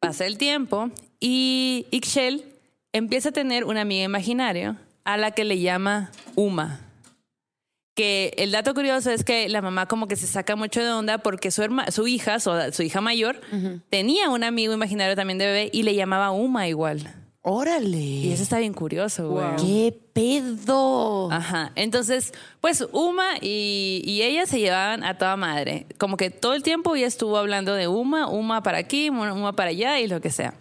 Pasa 0.00 0.26
el 0.26 0.36
tiempo 0.36 0.90
y 1.20 1.86
Ixchel 1.92 2.44
empieza 2.92 3.28
a 3.28 3.32
tener 3.32 3.64
una 3.64 3.82
amiga 3.82 4.04
imaginaria 4.04 4.76
a 5.04 5.16
la 5.16 5.30
que 5.30 5.44
le 5.44 5.60
llama 5.60 6.10
Uma. 6.34 6.80
Que 7.94 8.34
el 8.38 8.50
dato 8.50 8.74
curioso 8.74 9.10
es 9.10 9.22
que 9.22 9.48
la 9.48 9.62
mamá 9.62 9.86
como 9.86 10.08
que 10.08 10.16
se 10.16 10.26
saca 10.26 10.56
mucho 10.56 10.80
de 10.82 10.90
onda 10.90 11.18
porque 11.18 11.50
su, 11.52 11.62
herma- 11.62 11.90
su 11.92 12.06
hija, 12.08 12.40
su, 12.40 12.50
su 12.72 12.82
hija 12.82 13.00
mayor, 13.00 13.40
tenía 13.88 14.28
un 14.30 14.42
amigo 14.42 14.72
imaginario 14.74 15.14
también 15.14 15.38
de 15.38 15.46
bebé 15.46 15.70
y 15.72 15.84
le 15.84 15.94
llamaba 15.94 16.32
Uma 16.32 16.66
igual. 16.66 17.14
Órale. 17.46 17.98
Y 17.98 18.32
eso 18.32 18.42
está 18.42 18.58
bien 18.58 18.72
curioso, 18.72 19.28
güey. 19.28 19.44
¡Qué 19.58 19.94
pedo! 20.14 21.30
Ajá. 21.30 21.72
Entonces, 21.74 22.32
pues 22.62 22.84
Uma 22.90 23.36
y, 23.40 24.02
y 24.04 24.22
ella 24.22 24.46
se 24.46 24.58
llevaban 24.60 25.04
a 25.04 25.18
toda 25.18 25.36
madre. 25.36 25.86
Como 25.98 26.16
que 26.16 26.30
todo 26.30 26.54
el 26.54 26.62
tiempo 26.62 26.96
ella 26.96 27.06
estuvo 27.06 27.36
hablando 27.36 27.74
de 27.74 27.86
Uma, 27.86 28.28
Uma 28.28 28.62
para 28.62 28.78
aquí, 28.78 29.10
Uma 29.10 29.52
para 29.54 29.70
allá 29.70 30.00
y 30.00 30.08
lo 30.08 30.20
que 30.22 30.30
sea. 30.30 30.54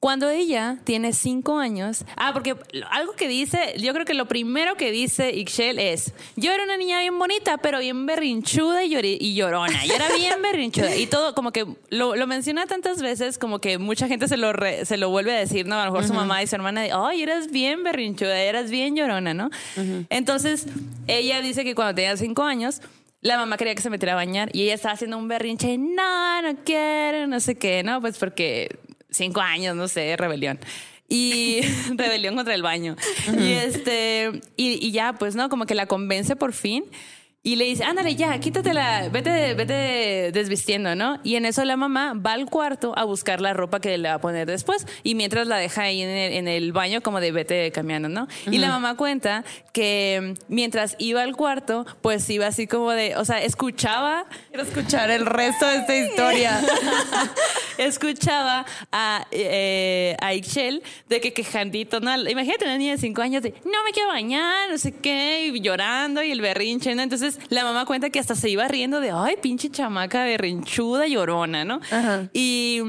Cuando 0.00 0.30
ella 0.30 0.78
tiene 0.84 1.12
cinco 1.12 1.58
años, 1.58 2.06
ah, 2.16 2.32
porque 2.32 2.56
algo 2.90 3.12
que 3.12 3.28
dice, 3.28 3.74
yo 3.78 3.92
creo 3.92 4.06
que 4.06 4.14
lo 4.14 4.24
primero 4.26 4.74
que 4.76 4.90
dice 4.90 5.30
Ixchel 5.36 5.78
es, 5.78 6.14
yo 6.36 6.52
era 6.52 6.64
una 6.64 6.78
niña 6.78 7.00
bien 7.00 7.18
bonita, 7.18 7.58
pero 7.58 7.80
bien 7.80 8.06
berrinchuda 8.06 8.82
y, 8.82 9.34
llorona, 9.34 9.84
yo 9.84 9.94
era 9.94 10.08
bien 10.16 10.40
berrinchuda 10.42 10.96
y 10.96 11.06
todo 11.06 11.34
como 11.34 11.52
que 11.52 11.66
lo, 11.90 12.16
lo 12.16 12.26
menciona 12.26 12.64
tantas 12.64 13.02
veces 13.02 13.36
como 13.36 13.58
que 13.58 13.76
mucha 13.76 14.08
gente 14.08 14.26
se 14.26 14.38
lo, 14.38 14.54
re- 14.54 14.86
se 14.86 14.96
lo 14.96 15.10
vuelve 15.10 15.36
a 15.36 15.38
decir, 15.38 15.66
¿no? 15.66 15.74
A 15.78 15.84
lo 15.84 15.92
mejor 15.92 16.06
su 16.08 16.14
mamá 16.14 16.42
y 16.42 16.46
su 16.46 16.54
hermana, 16.54 16.84
ay, 16.94 17.22
eras 17.22 17.50
bien 17.50 17.82
berrinchuda, 17.82 18.40
eras 18.40 18.70
bien 18.70 18.96
llorona, 18.96 19.34
¿no? 19.34 19.50
Entonces, 20.08 20.66
ella 21.08 21.42
dice 21.42 21.62
que 21.62 21.74
cuando 21.74 21.94
tenía 21.94 22.16
cinco 22.16 22.42
años, 22.44 22.80
la 23.20 23.36
mamá 23.36 23.58
quería 23.58 23.74
que 23.74 23.82
se 23.82 23.90
metiera 23.90 24.14
a 24.14 24.16
bañar 24.16 24.48
y 24.54 24.62
ella 24.62 24.72
estaba 24.74 24.94
haciendo 24.94 25.18
un 25.18 25.28
berrinche, 25.28 25.76
no, 25.76 26.40
no 26.40 26.56
quiero, 26.64 27.26
no 27.26 27.38
sé 27.38 27.56
qué, 27.58 27.82
¿no? 27.82 28.00
Pues 28.00 28.16
porque 28.16 28.78
cinco 29.10 29.40
años, 29.40 29.76
no 29.76 29.88
sé, 29.88 30.16
rebelión. 30.16 30.58
Y 31.08 31.60
rebelión 31.96 32.36
contra 32.36 32.54
el 32.54 32.62
baño. 32.62 32.96
Y 33.38 33.52
este, 33.52 34.40
y, 34.56 34.86
y 34.86 34.92
ya, 34.92 35.14
pues, 35.14 35.34
¿no? 35.34 35.48
Como 35.48 35.66
que 35.66 35.74
la 35.74 35.86
convence 35.86 36.36
por 36.36 36.52
fin. 36.52 36.84
Y 37.42 37.56
le 37.56 37.64
dice, 37.64 37.84
ándale, 37.84 38.16
ya, 38.16 38.38
quítatela, 38.38 39.08
vete, 39.08 39.54
vete 39.54 40.30
desvistiendo, 40.30 40.94
¿no? 40.94 41.20
Y 41.24 41.36
en 41.36 41.46
eso 41.46 41.64
la 41.64 41.78
mamá 41.78 42.12
va 42.12 42.34
al 42.34 42.44
cuarto 42.44 42.92
a 42.98 43.04
buscar 43.04 43.40
la 43.40 43.54
ropa 43.54 43.80
que 43.80 43.96
le 43.96 44.10
va 44.10 44.16
a 44.16 44.20
poner 44.20 44.46
después. 44.46 44.86
Y 45.04 45.14
mientras 45.14 45.46
la 45.46 45.56
deja 45.56 45.84
ahí 45.84 46.02
en 46.02 46.10
el, 46.10 46.32
en 46.34 46.48
el 46.48 46.72
baño, 46.72 47.00
como 47.00 47.18
de 47.18 47.32
vete 47.32 47.72
cambiando, 47.72 48.10
¿no? 48.10 48.28
Y 48.50 48.58
la 48.58 48.68
mamá 48.68 48.94
cuenta 48.94 49.42
que 49.72 50.36
mm, 50.36 50.52
mientras 50.52 50.96
iba 50.98 51.22
al 51.22 51.34
cuarto, 51.34 51.86
pues 52.02 52.28
iba 52.28 52.46
así 52.46 52.66
como 52.66 52.90
de, 52.90 53.16
o 53.16 53.24
sea, 53.24 53.42
escuchaba 53.42 54.26
Quiero 54.48 54.64
escuchar 54.64 55.10
el 55.10 55.24
resto 55.24 55.64
de 55.64 55.76
esta 55.76 55.96
historia. 55.96 56.60
escuchaba 57.78 58.66
a, 58.92 59.26
eh, 59.30 60.14
a 60.20 60.34
Ixchel 60.34 60.82
de 61.08 61.22
que 61.22 61.32
quejandito, 61.32 62.00
¿no? 62.00 62.14
Imagínate 62.28 62.66
una 62.66 62.76
niña 62.76 62.92
de 62.92 62.98
cinco 62.98 63.22
años 63.22 63.42
de 63.42 63.54
no 63.64 63.82
me 63.82 63.92
quiero 63.92 64.10
bañar, 64.10 64.68
no 64.70 64.76
sé 64.76 64.92
qué, 64.92 65.46
y 65.46 65.60
llorando 65.62 66.22
y 66.22 66.32
el 66.32 66.42
berrinche, 66.42 66.94
¿no? 66.94 67.00
Entonces 67.00 67.29
la 67.48 67.64
mamá 67.64 67.84
cuenta 67.84 68.10
que 68.10 68.18
hasta 68.18 68.34
se 68.34 68.48
iba 68.50 68.66
riendo 68.68 69.00
de 69.00 69.10
ay, 69.10 69.36
pinche 69.40 69.70
chamaca 69.70 70.24
berrinchuda, 70.24 71.06
llorona, 71.06 71.64
¿no? 71.64 71.80
Ajá. 71.90 72.28
Y. 72.32 72.80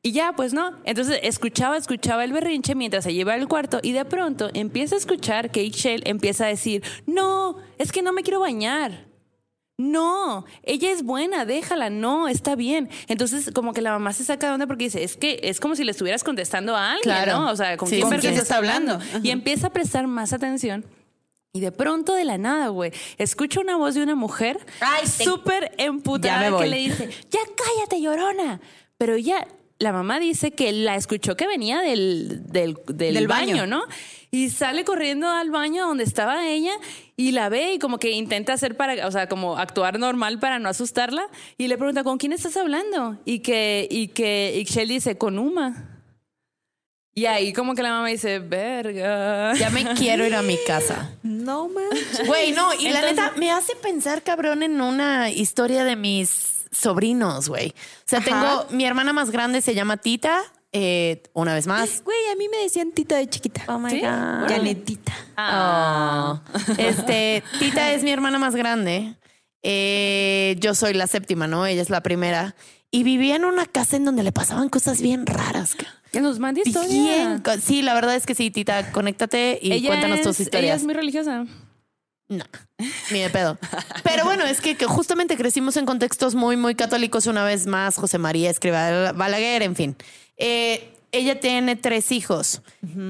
Y 0.00 0.12
ya, 0.12 0.32
pues 0.34 0.52
no. 0.54 0.78
Entonces 0.84 1.18
escuchaba, 1.24 1.76
escuchaba 1.76 2.22
el 2.24 2.32
berrinche 2.32 2.76
mientras 2.76 3.02
se 3.04 3.12
lleva 3.12 3.34
al 3.34 3.48
cuarto 3.48 3.80
y 3.82 3.92
de 3.92 4.04
pronto 4.04 4.48
empieza 4.54 4.94
a 4.94 4.98
escuchar 4.98 5.50
que 5.50 5.64
Ixchel 5.64 6.02
empieza 6.06 6.44
a 6.44 6.48
decir, 6.48 6.82
no, 7.04 7.56
es 7.78 7.90
que 7.90 8.00
no 8.00 8.12
me 8.12 8.22
quiero 8.22 8.38
bañar. 8.40 9.06
No, 9.76 10.44
ella 10.64 10.90
es 10.90 11.02
buena, 11.04 11.44
déjala, 11.44 11.88
no, 11.90 12.26
está 12.28 12.56
bien. 12.56 12.88
Entonces, 13.06 13.50
como 13.54 13.72
que 13.72 13.80
la 13.80 13.90
mamá 13.92 14.12
se 14.12 14.24
saca 14.24 14.48
de 14.48 14.52
onda 14.54 14.66
porque 14.66 14.84
dice, 14.84 15.04
es 15.04 15.16
que 15.16 15.38
es 15.42 15.60
como 15.60 15.76
si 15.76 15.84
le 15.84 15.92
estuvieras 15.92 16.24
contestando 16.24 16.74
a 16.76 16.92
alguien, 16.92 17.02
Claro. 17.02 17.40
¿no? 17.40 17.50
O 17.50 17.56
sea, 17.56 17.76
¿con 17.76 17.88
Sí, 17.88 17.96
quién 17.96 18.08
¿con 18.08 18.18
quién 18.18 18.32
estás 18.32 18.42
está 18.44 18.56
hablando? 18.56 18.98
Y 19.22 19.30
empieza 19.30 19.68
a 19.68 19.70
prestar 19.70 20.06
más 20.08 20.32
atención. 20.32 20.84
Y 21.52 21.60
de 21.60 21.72
pronto, 21.72 22.14
de 22.14 22.24
la 22.24 22.38
nada, 22.38 22.68
güey, 22.68 22.92
escucha 23.16 23.60
una 23.60 23.76
voz 23.76 23.94
de 23.94 24.02
una 24.02 24.14
mujer 24.14 24.58
súper 25.06 25.72
Ya 25.78 25.84
emputada 25.86 26.56
que 26.58 26.66
le 26.66 26.76
dice, 26.76 27.08
ya 27.30 27.40
cállate, 27.56 28.00
llorona. 28.02 28.60
Pero 28.98 29.14
ella, 29.14 29.46
la 29.78 29.92
mamá 29.92 30.20
dice 30.20 30.50
que 30.50 30.72
la 30.72 30.94
escuchó 30.94 31.36
que 31.36 31.46
venía 31.46 31.80
del, 31.80 32.42
del, 32.52 32.76
del 32.86 33.14
Del 33.14 33.28
baño, 33.28 33.56
baño. 33.56 33.66
¿no? 33.66 33.82
Y 34.30 34.50
sale 34.50 34.84
corriendo 34.84 35.26
al 35.26 35.50
baño 35.50 35.86
donde 35.86 36.04
estaba 36.04 36.46
ella 36.46 36.74
y 37.16 37.32
la 37.32 37.48
ve 37.48 37.74
y 37.74 37.78
como 37.78 37.98
que 37.98 38.10
intenta 38.10 38.52
hacer 38.52 38.76
para, 38.76 39.06
o 39.06 39.10
sea, 39.10 39.26
como 39.26 39.56
actuar 39.56 39.98
normal 39.98 40.38
para 40.38 40.58
no 40.58 40.68
asustarla. 40.68 41.26
Y 41.56 41.68
le 41.68 41.78
pregunta, 41.78 42.04
¿con 42.04 42.18
quién 42.18 42.32
estás 42.34 42.58
hablando? 42.58 43.18
Y 43.24 43.38
que, 43.38 43.88
y 43.90 44.08
que 44.08 44.54
Ixchel 44.58 44.88
dice, 44.88 45.16
con 45.16 45.38
Uma. 45.38 45.97
Y 47.18 47.26
ahí 47.26 47.52
como 47.52 47.74
que 47.74 47.82
la 47.82 47.90
mamá 47.90 48.06
dice, 48.08 48.38
verga. 48.38 49.52
Ya 49.54 49.70
me 49.70 49.84
quiero 49.94 50.24
ir 50.24 50.34
a 50.36 50.42
mi 50.42 50.56
casa. 50.66 51.10
No 51.24 51.68
manches. 51.68 52.24
Güey, 52.26 52.52
no, 52.52 52.72
y 52.74 52.88
la 52.90 53.00
neta 53.02 53.32
me 53.36 53.50
hace 53.50 53.74
pensar, 53.74 54.22
cabrón, 54.22 54.62
en 54.62 54.80
una 54.80 55.28
historia 55.30 55.82
de 55.84 55.96
mis 55.96 56.66
sobrinos, 56.70 57.48
güey. 57.48 57.70
O 57.70 58.02
sea, 58.06 58.20
Ajá. 58.20 58.24
tengo 58.26 58.66
mi 58.70 58.84
hermana 58.84 59.12
más 59.12 59.30
grande 59.32 59.60
se 59.62 59.74
llama 59.74 59.96
Tita, 59.96 60.42
eh, 60.72 61.22
una 61.32 61.54
vez 61.54 61.66
más. 61.66 62.04
Güey, 62.04 62.16
a 62.32 62.36
mí 62.36 62.48
me 62.48 62.58
decían 62.58 62.92
tita 62.92 63.16
de 63.16 63.28
chiquita. 63.28 63.62
Oh 63.66 63.78
my 63.80 63.90
¿Sí? 63.90 64.00
God. 64.00 64.48
Janetita. 64.48 65.12
Oh. 65.38 66.40
Este, 66.76 67.42
Tita 67.58 67.92
es 67.94 68.04
mi 68.04 68.12
hermana 68.12 68.38
más 68.38 68.54
grande. 68.54 69.16
Eh, 69.62 70.56
yo 70.60 70.74
soy 70.74 70.94
la 70.94 71.06
séptima, 71.08 71.46
¿no? 71.48 71.66
Ella 71.66 71.82
es 71.82 71.90
la 71.90 72.02
primera. 72.02 72.54
Y 72.90 73.02
vivía 73.02 73.36
en 73.36 73.44
una 73.44 73.66
casa 73.66 73.96
en 73.96 74.04
donde 74.04 74.22
le 74.22 74.32
pasaban 74.32 74.68
cosas 74.68 75.02
bien 75.02 75.26
raras. 75.26 75.74
ca- 75.74 75.97
Que 76.12 76.20
nos 76.20 76.38
mande 76.38 76.62
historia. 76.64 77.40
Bien. 77.42 77.42
Sí, 77.62 77.82
la 77.82 77.94
verdad 77.94 78.14
es 78.16 78.24
que 78.26 78.34
sí, 78.34 78.50
Tita, 78.50 78.92
conéctate 78.92 79.58
y 79.60 79.72
ella 79.72 79.88
cuéntanos 79.90 80.18
es, 80.20 80.24
tus 80.24 80.40
Ella 80.40 80.44
historias. 80.44 80.76
es 80.78 80.84
muy 80.84 80.94
religiosa. 80.94 81.46
No, 82.28 82.44
ni 83.10 83.20
de 83.20 83.30
pedo. 83.30 83.58
Pero 84.04 84.24
bueno, 84.24 84.44
es 84.44 84.60
que, 84.60 84.76
que 84.76 84.84
justamente 84.84 85.36
crecimos 85.36 85.76
en 85.78 85.86
contextos 85.86 86.34
muy, 86.34 86.56
muy 86.56 86.74
católicos. 86.74 87.26
Una 87.26 87.42
vez 87.44 87.66
más, 87.66 87.96
José 87.96 88.18
María 88.18 88.50
escriba 88.50 89.12
Balaguer, 89.12 89.62
en 89.62 89.74
fin. 89.74 89.96
Eh, 90.36 90.92
ella 91.10 91.40
tiene 91.40 91.74
tres 91.76 92.12
hijos. 92.12 92.60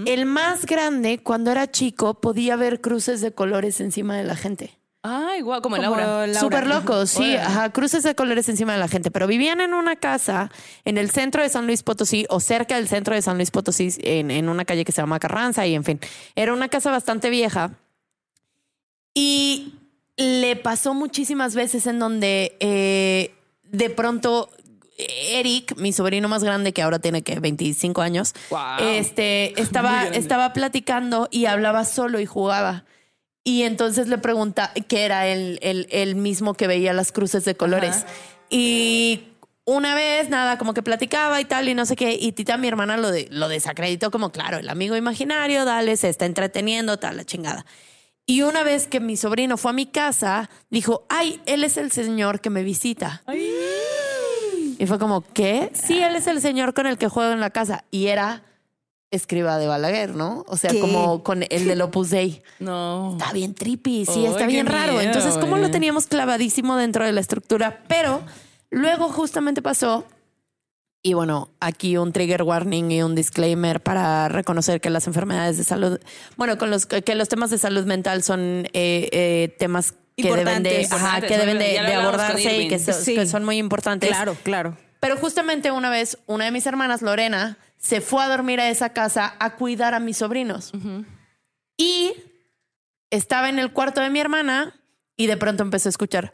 El 0.06 0.24
más 0.26 0.66
grande, 0.66 1.18
cuando 1.18 1.50
era 1.50 1.68
chico, 1.68 2.14
podía 2.20 2.54
ver 2.54 2.80
cruces 2.80 3.20
de 3.20 3.32
colores 3.32 3.80
encima 3.80 4.16
de 4.16 4.22
la 4.22 4.36
gente. 4.36 4.77
Ay, 5.02 5.42
guau, 5.42 5.62
como, 5.62 5.76
Como 5.76 5.88
Laura. 5.88 6.26
Laura. 6.26 6.40
Súper 6.40 6.66
locos, 6.66 7.10
sí, 7.10 7.36
ajá, 7.36 7.70
cruces 7.70 8.02
de 8.02 8.14
colores 8.16 8.48
encima 8.48 8.72
de 8.72 8.78
la 8.80 8.88
gente, 8.88 9.10
pero 9.12 9.26
vivían 9.28 9.60
en 9.60 9.72
una 9.72 9.94
casa 9.96 10.50
en 10.84 10.98
el 10.98 11.10
centro 11.10 11.40
de 11.42 11.48
San 11.48 11.66
Luis 11.66 11.82
Potosí 11.84 12.26
o 12.28 12.40
cerca 12.40 12.74
del 12.76 12.88
centro 12.88 13.14
de 13.14 13.22
San 13.22 13.36
Luis 13.36 13.50
Potosí, 13.52 13.90
en, 14.02 14.30
en 14.32 14.48
una 14.48 14.64
calle 14.64 14.84
que 14.84 14.90
se 14.92 15.00
llama 15.00 15.20
Carranza 15.20 15.66
y 15.66 15.74
en 15.76 15.84
fin, 15.84 16.00
era 16.34 16.52
una 16.52 16.68
casa 16.68 16.90
bastante 16.90 17.30
vieja 17.30 17.70
y 19.14 19.74
le 20.16 20.56
pasó 20.56 20.94
muchísimas 20.94 21.54
veces 21.54 21.86
en 21.86 21.98
donde 22.00 22.56
eh, 22.60 23.34
de 23.62 23.90
pronto 23.90 24.50
Eric, 24.98 25.76
mi 25.76 25.92
sobrino 25.92 26.28
más 26.28 26.42
grande, 26.42 26.72
que 26.72 26.82
ahora 26.82 26.98
tiene 26.98 27.22
que 27.22 27.38
25 27.38 28.02
años, 28.02 28.34
Wow. 28.50 28.58
este, 28.80 29.60
estaba, 29.60 30.08
estaba 30.08 30.52
platicando 30.52 31.28
y 31.30 31.46
hablaba 31.46 31.84
solo 31.84 32.18
y 32.18 32.26
jugaba. 32.26 32.84
Y 33.48 33.62
entonces 33.62 34.08
le 34.08 34.18
pregunta 34.18 34.74
que 34.88 35.06
era 35.06 35.26
el, 35.26 35.58
el, 35.62 35.86
el 35.90 36.16
mismo 36.16 36.52
que 36.52 36.66
veía 36.66 36.92
las 36.92 37.12
cruces 37.12 37.46
de 37.46 37.56
colores. 37.56 38.04
Ajá. 38.04 38.06
Y 38.50 39.22
una 39.64 39.94
vez, 39.94 40.28
nada, 40.28 40.58
como 40.58 40.74
que 40.74 40.82
platicaba 40.82 41.40
y 41.40 41.46
tal, 41.46 41.66
y 41.66 41.74
no 41.74 41.86
sé 41.86 41.96
qué. 41.96 42.12
Y 42.12 42.32
Tita, 42.32 42.58
mi 42.58 42.68
hermana, 42.68 42.98
lo, 42.98 43.10
de, 43.10 43.26
lo 43.30 43.48
desacreditó 43.48 44.10
como, 44.10 44.32
claro, 44.32 44.58
el 44.58 44.68
amigo 44.68 44.96
imaginario, 44.96 45.64
dale, 45.64 45.96
se 45.96 46.10
está 46.10 46.26
entreteniendo, 46.26 46.98
tal, 46.98 47.16
la 47.16 47.24
chingada. 47.24 47.64
Y 48.26 48.42
una 48.42 48.64
vez 48.64 48.86
que 48.86 49.00
mi 49.00 49.16
sobrino 49.16 49.56
fue 49.56 49.70
a 49.70 49.74
mi 49.74 49.86
casa, 49.86 50.50
dijo, 50.68 51.06
ay, 51.08 51.40
él 51.46 51.64
es 51.64 51.78
el 51.78 51.90
señor 51.90 52.42
que 52.42 52.50
me 52.50 52.62
visita. 52.62 53.22
Y 54.78 54.84
fue 54.86 54.98
como, 54.98 55.22
¿qué? 55.22 55.70
Sí, 55.72 56.02
él 56.02 56.16
es 56.16 56.26
el 56.26 56.42
señor 56.42 56.74
con 56.74 56.86
el 56.86 56.98
que 56.98 57.08
juego 57.08 57.32
en 57.32 57.40
la 57.40 57.48
casa. 57.48 57.86
Y 57.90 58.08
era 58.08 58.42
escriba 59.10 59.56
de 59.58 59.66
Balaguer, 59.66 60.14
¿no? 60.14 60.44
O 60.48 60.56
sea, 60.56 60.70
¿Qué? 60.70 60.80
como 60.80 61.22
con 61.22 61.44
el 61.48 61.66
del 61.66 61.80
Opus 61.82 62.10
Dei. 62.10 62.42
No. 62.58 63.16
Está 63.18 63.32
bien 63.32 63.54
trippy, 63.54 64.04
sí, 64.06 64.26
está 64.26 64.46
bien 64.46 64.66
raro. 64.66 64.92
miedo, 64.94 65.04
Entonces, 65.04 65.34
¿cómo 65.38 65.56
lo 65.56 65.62
güey. 65.62 65.70
teníamos 65.72 66.06
clavadísimo 66.06 66.76
dentro 66.76 67.04
de 67.04 67.12
la 67.12 67.20
estructura? 67.20 67.82
Pero 67.88 68.20
luego 68.70 69.08
justamente 69.10 69.62
pasó. 69.62 70.04
Y 71.02 71.14
bueno, 71.14 71.50
aquí 71.60 71.96
un 71.96 72.12
trigger 72.12 72.42
warning 72.42 72.90
y 72.90 73.02
un 73.02 73.14
disclaimer 73.14 73.80
para 73.80 74.28
reconocer 74.28 74.80
que 74.80 74.90
las 74.90 75.06
enfermedades 75.06 75.56
de 75.56 75.62
salud, 75.64 76.00
bueno, 76.36 76.58
con 76.58 76.70
los 76.70 76.86
que 76.86 77.14
los 77.14 77.28
temas 77.28 77.50
de 77.50 77.58
salud 77.58 77.84
mental 77.86 78.22
son 78.24 78.66
eh, 78.72 79.08
eh, 79.12 79.54
temas 79.58 79.94
que 80.16 80.34
deben 80.34 80.64
de, 80.64 80.86
ajá, 80.90 81.20
que 81.20 81.38
deben 81.38 81.58
de, 81.58 81.78
abordarse 81.78 82.42
y 82.42 82.54
Irving. 82.56 82.68
que, 82.68 82.78
so- 82.80 82.92
Sí. 82.92 83.14
que 83.14 83.26
son 83.26 83.44
muy 83.44 83.58
importantes. 83.58 84.08
Claro, 84.10 84.36
claro. 84.42 84.76
Pero 84.98 85.16
justamente 85.16 85.70
una 85.70 85.88
vez, 85.88 86.18
una 86.26 86.46
de 86.46 86.50
mis 86.50 86.66
hermanas, 86.66 87.00
Lorena, 87.02 87.56
se 87.78 88.00
fue 88.00 88.22
a 88.24 88.28
dormir 88.28 88.60
a 88.60 88.68
esa 88.68 88.90
casa 88.92 89.34
a 89.38 89.56
cuidar 89.56 89.94
a 89.94 90.00
mis 90.00 90.16
sobrinos. 90.18 90.72
Y 91.76 92.12
estaba 93.10 93.48
en 93.48 93.58
el 93.58 93.72
cuarto 93.72 94.00
de 94.00 94.10
mi 94.10 94.20
hermana 94.20 94.74
y 95.16 95.26
de 95.26 95.36
pronto 95.36 95.62
empezó 95.62 95.88
a 95.88 95.90
escuchar 95.90 96.32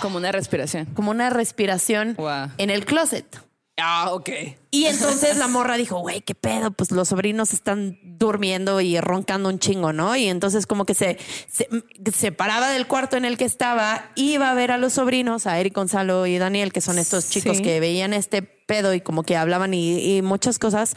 Como 0.00 0.18
una 0.18 0.30
respiración. 0.32 0.86
como 0.94 1.10
una 1.10 1.30
respiración 1.30 2.14
Wow. 2.16 2.50
en 2.58 2.70
el 2.70 2.84
closet. 2.84 3.40
Ah, 3.78 4.10
ok. 4.12 4.30
Y 4.70 4.86
entonces 4.86 5.36
la 5.36 5.48
morra 5.48 5.76
dijo, 5.76 5.98
güey, 6.00 6.22
qué 6.22 6.34
pedo, 6.34 6.70
pues 6.70 6.90
los 6.92 7.08
sobrinos 7.08 7.52
están 7.52 7.98
durmiendo 8.18 8.80
y 8.80 8.98
roncando 9.00 9.50
un 9.50 9.58
chingo, 9.58 9.92
¿no? 9.92 10.16
Y 10.16 10.28
entonces 10.28 10.66
como 10.66 10.86
que 10.86 10.94
se, 10.94 11.18
se, 11.50 11.68
se 12.14 12.32
paraba 12.32 12.70
del 12.70 12.86
cuarto 12.86 13.18
en 13.18 13.26
el 13.26 13.36
que 13.36 13.44
estaba, 13.44 14.10
iba 14.14 14.50
a 14.50 14.54
ver 14.54 14.70
a 14.72 14.78
los 14.78 14.94
sobrinos, 14.94 15.46
a 15.46 15.58
Eric 15.60 15.74
Gonzalo 15.74 16.24
y 16.26 16.38
Daniel, 16.38 16.72
que 16.72 16.80
son 16.80 16.98
estos 16.98 17.28
chicos 17.28 17.58
Sí. 17.58 17.62
que 17.62 17.78
veían 17.80 18.14
este 18.14 18.55
pedo 18.66 18.92
y 18.94 19.00
como 19.00 19.22
que 19.22 19.36
hablaban 19.36 19.72
y, 19.74 20.16
y 20.16 20.22
muchas 20.22 20.58
cosas. 20.58 20.94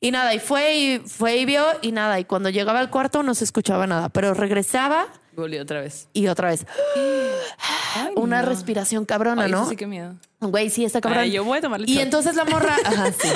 Y 0.00 0.10
nada, 0.10 0.34
y 0.34 0.38
fue 0.38 0.74
y 0.76 0.98
fue 1.00 1.36
y 1.36 1.44
vio 1.44 1.64
y 1.82 1.92
nada. 1.92 2.18
Y 2.18 2.24
cuando 2.24 2.48
llegaba 2.48 2.80
al 2.80 2.90
cuarto 2.90 3.22
no 3.22 3.34
se 3.34 3.44
escuchaba 3.44 3.86
nada, 3.86 4.08
pero 4.08 4.34
regresaba 4.34 5.06
Volvió 5.36 5.62
otra 5.62 5.80
vez. 5.80 6.08
y 6.12 6.26
otra 6.28 6.48
vez. 6.48 6.66
Una 8.16 8.42
respiración 8.42 9.04
cabrona, 9.04 9.44
Ay, 9.44 9.50
¿no? 9.50 9.62
eso 9.62 9.70
sí, 9.70 9.76
qué 9.76 9.86
miedo. 9.86 10.14
Güey, 10.40 10.70
sí, 10.70 10.84
está 10.84 11.00
cabrón. 11.00 11.22
Ay, 11.22 11.32
yo 11.32 11.44
voy 11.44 11.58
a 11.58 11.60
tomarle 11.60 11.86
Y 11.88 11.94
shot. 11.94 12.02
entonces 12.04 12.34
la 12.34 12.44
morra, 12.44 12.76
ajá, 12.84 13.12
sí. 13.12 13.28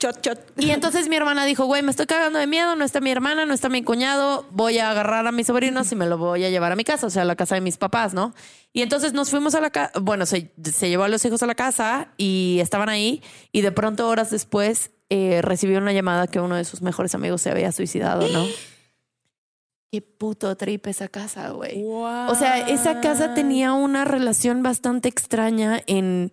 Shot, 0.00 0.24
shot. 0.24 0.38
Y 0.58 0.70
entonces 0.70 1.08
mi 1.08 1.16
hermana 1.16 1.44
dijo, 1.44 1.64
güey, 1.66 1.82
me 1.82 1.90
estoy 1.90 2.06
cagando 2.06 2.38
de 2.38 2.46
miedo, 2.46 2.76
no 2.76 2.84
está 2.84 3.00
mi 3.00 3.10
hermana, 3.10 3.46
no 3.46 3.54
está 3.54 3.68
mi 3.68 3.82
cuñado, 3.82 4.46
voy 4.50 4.78
a 4.78 4.90
agarrar 4.90 5.26
a 5.26 5.32
mis 5.32 5.46
sobrinos 5.46 5.90
y 5.92 5.96
me 5.96 6.06
lo 6.06 6.18
voy 6.18 6.44
a 6.44 6.50
llevar 6.50 6.72
a 6.72 6.76
mi 6.76 6.84
casa, 6.84 7.06
o 7.06 7.10
sea, 7.10 7.22
a 7.22 7.24
la 7.24 7.36
casa 7.36 7.54
de 7.54 7.60
mis 7.60 7.76
papás, 7.78 8.12
¿no? 8.14 8.34
Y 8.72 8.82
entonces 8.82 9.12
nos 9.12 9.30
fuimos 9.30 9.54
a 9.54 9.60
la 9.60 9.70
casa, 9.70 9.92
bueno, 10.00 10.26
se, 10.26 10.52
se 10.62 10.88
llevó 10.88 11.04
a 11.04 11.08
los 11.08 11.24
hijos 11.24 11.42
a 11.42 11.46
la 11.46 11.54
casa 11.54 12.08
y 12.16 12.58
estaban 12.60 12.88
ahí 12.88 13.22
y 13.52 13.62
de 13.62 13.72
pronto 13.72 14.08
horas 14.08 14.30
después 14.30 14.90
eh, 15.08 15.40
recibió 15.42 15.78
una 15.78 15.92
llamada 15.92 16.26
que 16.26 16.40
uno 16.40 16.56
de 16.56 16.64
sus 16.64 16.82
mejores 16.82 17.14
amigos 17.14 17.40
se 17.42 17.50
había 17.50 17.72
suicidado, 17.72 18.28
¿no? 18.28 18.44
Qué 19.92 20.02
puto 20.02 20.56
trip 20.56 20.86
esa 20.86 21.08
casa, 21.08 21.50
güey. 21.50 21.82
O 21.84 22.34
sea, 22.36 22.68
esa 22.68 23.00
casa 23.00 23.34
tenía 23.34 23.72
una 23.72 24.04
relación 24.04 24.62
bastante 24.62 25.08
extraña 25.08 25.80
en 25.88 26.32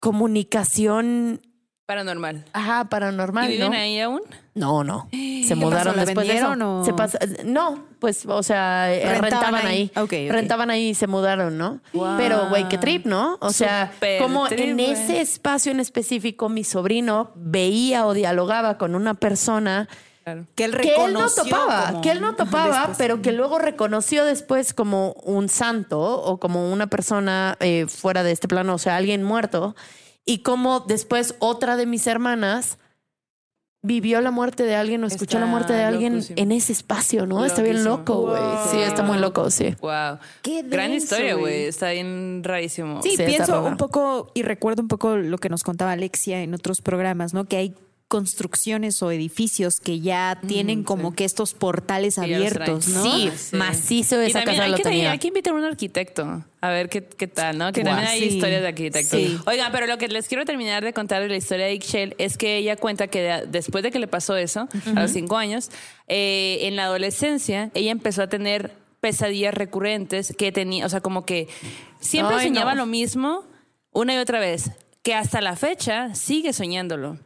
comunicación, 0.00 1.40
Paranormal. 1.86 2.44
ajá, 2.52 2.84
paranormal, 2.88 3.50
¿Y 3.50 3.54
viven 3.54 3.72
¿no? 3.72 3.76
ahí 3.76 3.98
aún? 4.00 4.20
No, 4.54 4.84
no. 4.84 5.08
Se 5.44 5.56
mudaron 5.56 5.96
¿La 5.96 6.04
después 6.04 6.28
de 6.28 6.36
eso. 6.36 6.52
o- 6.52 6.84
Se 6.84 6.92
pasa- 6.92 7.18
no, 7.44 7.84
pues, 7.98 8.24
o 8.26 8.42
sea, 8.44 8.94
eh, 8.94 9.00
Rentaban 9.18 9.22
rentaban, 9.22 9.66
ahí. 9.66 9.90
ahí. 9.96 10.02
Ok, 10.02 10.12
ok. 10.28 10.32
Rentaban 10.32 10.70
ahí 10.70 10.88
y 10.90 10.94
se 10.94 11.08
mudaron, 11.08 11.58
¿no? 11.58 11.80
Wow. 11.92 12.16
Pero, 12.16 12.48
güey, 12.48 12.68
qué 12.68 12.78
trip, 12.78 13.06
¿no? 13.06 13.38
O 13.40 13.50
sea, 13.50 13.92
como 14.20 14.46
trip, 14.46 14.60
en 14.60 14.78
ese 14.80 15.20
espacio 15.20 15.72
en 15.72 15.80
específico, 15.80 16.48
mi 16.48 16.62
sobrino 16.62 17.32
veía 17.34 18.06
o 18.06 18.14
dialogaba 18.14 18.78
con 18.78 18.94
una 18.94 19.14
persona 19.14 19.88
Claro. 20.32 20.46
Que 20.54 20.64
él 20.64 20.76
que 20.78 20.88
él 20.94 21.12
no 21.12 21.20
reconoció 21.20 21.44
topaba, 21.44 21.86
como- 21.90 22.00
que 22.02 22.10
él 22.10 22.20
no 22.20 22.34
topaba, 22.36 22.76
después. 22.78 22.98
pero 22.98 23.22
que 23.22 23.32
luego 23.32 23.58
reconoció 23.58 24.24
después 24.24 24.72
como 24.74 25.12
un 25.24 25.48
santo 25.48 26.00
o 26.00 26.38
como 26.38 26.70
una 26.72 26.86
persona 26.88 27.56
eh, 27.60 27.86
fuera 27.88 28.22
de 28.22 28.32
este 28.32 28.48
plano, 28.48 28.74
o 28.74 28.78
sea, 28.78 28.96
alguien 28.96 29.22
muerto, 29.22 29.74
y 30.24 30.38
como 30.42 30.80
después 30.80 31.34
otra 31.40 31.76
de 31.76 31.86
mis 31.86 32.06
hermanas 32.06 32.78
vivió 33.82 34.20
la 34.20 34.30
muerte 34.30 34.64
de 34.64 34.74
alguien 34.76 35.02
o 35.04 35.06
escuchó 35.06 35.38
Está 35.38 35.40
la 35.40 35.46
muerte 35.46 35.72
de 35.72 35.82
alguien 35.84 36.12
loquísimo. 36.16 36.38
en 36.38 36.52
ese 36.52 36.72
espacio, 36.72 37.24
¿no? 37.24 37.46
Está 37.46 37.62
bien 37.62 37.82
Loquísimo. 37.82 37.96
loco, 37.96 38.20
güey. 38.28 38.42
Sí, 38.70 38.78
está 38.78 39.02
muy 39.02 39.16
loco, 39.18 39.50
sí. 39.50 39.74
Wow. 39.80 40.18
Qué 40.42 40.62
Gran 40.64 40.90
denso, 40.90 41.04
historia, 41.14 41.34
güey. 41.36 41.64
Está 41.64 41.90
bien 41.92 42.42
rarísimo. 42.44 43.00
Sí, 43.02 43.16
Sí, 43.16 43.22
pienso 43.24 43.64
un 43.64 43.78
poco 43.78 44.32
y 44.34 44.42
recuerdo 44.42 44.82
un 44.82 44.88
poco 44.88 45.16
lo 45.16 45.38
que 45.38 45.48
nos 45.48 45.62
contaba 45.62 45.92
Alexia 45.92 46.42
en 46.42 46.52
otros 46.52 46.82
programas, 46.82 47.32
¿no? 47.32 47.46
Que 47.46 47.56
hay 47.56 47.74
construcciones 48.10 49.00
o 49.04 49.12
edificios 49.12 49.78
que 49.78 50.00
ya 50.00 50.36
tienen 50.44 50.82
como 50.82 51.14
que 51.14 51.24
estos 51.24 51.54
portales 51.54 52.16
Que 52.16 52.22
abiertos. 52.22 52.88
¿no? 52.88 53.04
Sí, 53.04 53.30
macizo 53.56 54.20
Y 54.20 54.26
esa 54.26 54.42
casa 54.42 54.64
hay 54.64 54.70
lo 54.72 54.76
que, 54.78 54.82
tenía. 54.82 55.12
hay 55.12 55.18
que 55.20 55.28
invitar 55.28 55.52
a 55.54 55.56
un 55.56 55.64
arquitecto 55.64 56.44
a 56.60 56.68
ver 56.70 56.88
qué, 56.88 57.04
qué 57.04 57.28
tal, 57.28 57.56
¿no? 57.56 57.72
Que 57.72 57.84
también 57.84 58.08
hay 58.08 58.18
Sí. 58.18 58.24
historias 58.36 58.62
de 58.62 58.68
arquitectos. 58.68 59.18
Sí. 59.18 59.38
Oigan, 59.46 59.70
pero 59.70 59.86
lo 59.86 59.96
que 59.96 60.08
les 60.08 60.26
quiero 60.26 60.44
terminar 60.44 60.82
de 60.82 60.92
contar 60.92 61.22
de 61.22 61.28
la 61.28 61.36
historia 61.36 61.66
de 61.66 61.74
Ixchel 61.74 62.16
es 62.18 62.36
que 62.36 62.56
ella 62.56 62.74
cuenta 62.76 63.06
que 63.06 63.22
de- 63.22 63.46
después 63.46 63.84
de 63.84 63.92
que 63.92 64.00
le 64.00 64.08
pasó 64.08 64.36
eso, 64.36 64.68
a 64.96 65.00
los 65.02 65.12
cinco 65.12 65.36
años, 65.36 65.70
eh, 66.08 66.58
en 66.62 66.74
la 66.74 66.86
adolescencia, 66.86 67.70
ella 67.74 67.92
empezó 67.92 68.22
a 68.22 68.26
tener 68.28 68.72
pesadillas 69.00 69.54
recurrentes 69.54 70.34
que 70.36 70.50
tenía, 70.52 70.84
o 70.84 70.88
sea, 70.88 71.00
como 71.00 71.24
que 71.24 71.46
siempre 72.00 72.36
Ay, 72.36 72.48
soñaba 72.48 72.74
no. 72.74 72.82
lo 72.82 72.86
mismo 72.86 73.44
una 73.92 74.14
y 74.14 74.18
otra 74.18 74.40
vez, 74.40 74.72
que 75.02 75.14
hasta 75.14 75.40
la 75.40 75.54
fecha 75.54 76.14
sigue 76.16 76.52
soñándolo. 76.52 77.16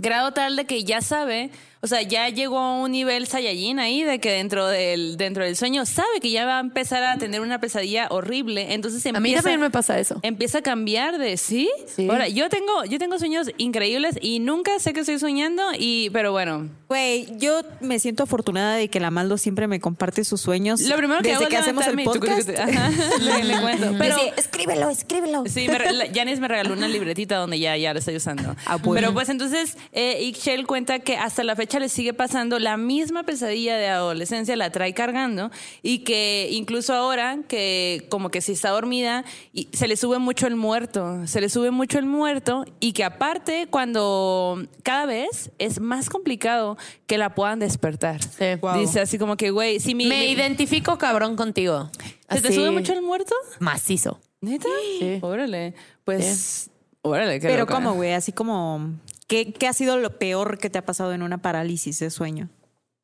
Grado 0.00 0.32
tal 0.32 0.56
de 0.56 0.64
que 0.64 0.84
ya 0.84 1.00
sabe, 1.02 1.50
o 1.82 1.86
sea, 1.86 2.02
ya 2.02 2.28
llegó 2.28 2.58
a 2.58 2.78
un 2.80 2.92
nivel 2.92 3.26
Saiyajin 3.26 3.78
ahí 3.78 4.02
de 4.02 4.18
que 4.18 4.30
dentro 4.32 4.66
del, 4.66 5.16
dentro 5.16 5.44
del 5.44 5.56
sueño 5.56 5.86
sabe 5.86 6.20
que 6.20 6.30
ya 6.30 6.44
va 6.44 6.58
a 6.58 6.60
empezar 6.60 7.02
a 7.04 7.16
tener 7.18 7.40
una 7.40 7.60
pesadilla 7.60 8.08
horrible. 8.10 8.72
Entonces 8.74 9.04
A 9.06 9.12
mí 9.12 9.16
empieza, 9.18 9.42
también 9.42 9.60
me 9.60 9.70
pasa 9.70 9.98
eso. 9.98 10.18
empieza 10.22 10.58
a 10.58 10.62
cambiar 10.62 11.18
de 11.18 11.36
sí. 11.36 11.68
Sí. 11.86 12.08
Ahora, 12.10 12.28
yo 12.28 12.48
tengo, 12.48 12.84
yo 12.84 12.98
tengo 12.98 13.18
sueños 13.18 13.50
increíbles 13.58 14.18
y 14.20 14.40
nunca 14.40 14.78
sé 14.78 14.92
que 14.92 15.00
estoy 15.00 15.18
soñando, 15.18 15.62
y, 15.78 16.10
pero 16.10 16.32
bueno. 16.32 16.70
Güey, 16.90 17.28
yo 17.38 17.60
me 17.78 18.00
siento 18.00 18.24
afortunada 18.24 18.74
de 18.74 18.88
que 18.88 18.98
la 18.98 19.12
Maldo 19.12 19.38
siempre 19.38 19.68
me 19.68 19.78
comparte 19.78 20.24
sus 20.24 20.40
sueños. 20.40 20.80
Lo 20.80 20.96
primero 20.96 21.22
que 21.22 21.28
desde 21.28 21.44
hago 21.44 21.48
que 21.48 21.56
hacemos 21.56 21.86
el 21.86 22.02
podcast. 22.02 22.48
Ajá, 22.48 22.90
le, 23.20 23.44
le 23.44 23.60
cuento. 23.60 23.94
Pero, 23.96 24.16
Decía, 24.16 24.34
escríbelo, 24.36 24.90
escríbelo. 24.90 25.44
Sí, 25.46 25.68
me 25.68 25.78
la- 25.92 26.06
Janice 26.12 26.40
me 26.40 26.48
regaló 26.48 26.72
una 26.72 26.88
libretita 26.88 27.36
donde 27.36 27.60
ya, 27.60 27.76
ya 27.76 27.92
la 27.92 28.00
estoy 28.00 28.16
usando. 28.16 28.56
Ah, 28.66 28.74
bueno. 28.74 29.02
Pero 29.02 29.14
pues 29.14 29.28
entonces, 29.28 29.78
eh, 29.92 30.20
Ixchel 30.24 30.66
cuenta 30.66 30.98
que 30.98 31.16
hasta 31.16 31.44
la 31.44 31.54
fecha 31.54 31.78
le 31.78 31.88
sigue 31.88 32.12
pasando 32.12 32.58
la 32.58 32.76
misma 32.76 33.22
pesadilla 33.22 33.76
de 33.76 33.86
adolescencia, 33.86 34.56
la 34.56 34.72
trae 34.72 34.92
cargando 34.92 35.52
y 35.84 35.98
que 36.00 36.48
incluso 36.50 36.92
ahora 36.92 37.38
que 37.46 38.08
como 38.08 38.30
que 38.32 38.40
si 38.40 38.50
está 38.50 38.70
dormida 38.70 39.24
y 39.52 39.68
se 39.72 39.86
le 39.86 39.96
sube 39.96 40.18
mucho 40.18 40.48
el 40.48 40.56
muerto, 40.56 41.24
se 41.28 41.40
le 41.40 41.50
sube 41.50 41.70
mucho 41.70 42.00
el 42.00 42.06
muerto 42.06 42.64
y 42.80 42.94
que 42.94 43.04
aparte 43.04 43.68
cuando 43.70 44.66
cada 44.82 45.06
vez 45.06 45.52
es 45.60 45.78
más 45.78 46.10
complicado 46.10 46.78
que 47.06 47.18
la 47.18 47.34
puedan 47.34 47.58
despertar. 47.58 48.22
Sí. 48.22 48.54
Wow. 48.60 48.78
Dice 48.78 49.00
así 49.00 49.18
como 49.18 49.36
que, 49.36 49.50
güey, 49.50 49.80
si 49.80 49.94
mi... 49.94 50.06
Me 50.06 50.20
mi- 50.20 50.30
identifico 50.32 50.98
cabrón 50.98 51.36
contigo. 51.36 51.90
¿Se 52.30 52.40
te 52.40 52.48
Así, 52.48 52.56
sube 52.56 52.70
mucho 52.70 52.92
el 52.92 53.02
muerto? 53.02 53.34
Macizo. 53.58 54.20
¿Neta? 54.40 54.68
Sí. 54.98 55.18
Órale. 55.22 55.74
Pues... 56.04 56.70
Órale, 57.02 57.40
qué 57.40 57.48
Pero 57.48 57.60
loca. 57.60 57.74
¿cómo, 57.74 57.94
güey? 57.94 58.12
Así 58.12 58.32
como... 58.32 58.94
¿qué, 59.26 59.52
¿Qué 59.52 59.66
ha 59.68 59.72
sido 59.72 59.96
lo 59.98 60.18
peor 60.18 60.58
que 60.58 60.70
te 60.70 60.78
ha 60.78 60.84
pasado 60.84 61.12
en 61.12 61.22
una 61.22 61.38
parálisis 61.38 61.98
de 61.98 62.10
sueño? 62.10 62.48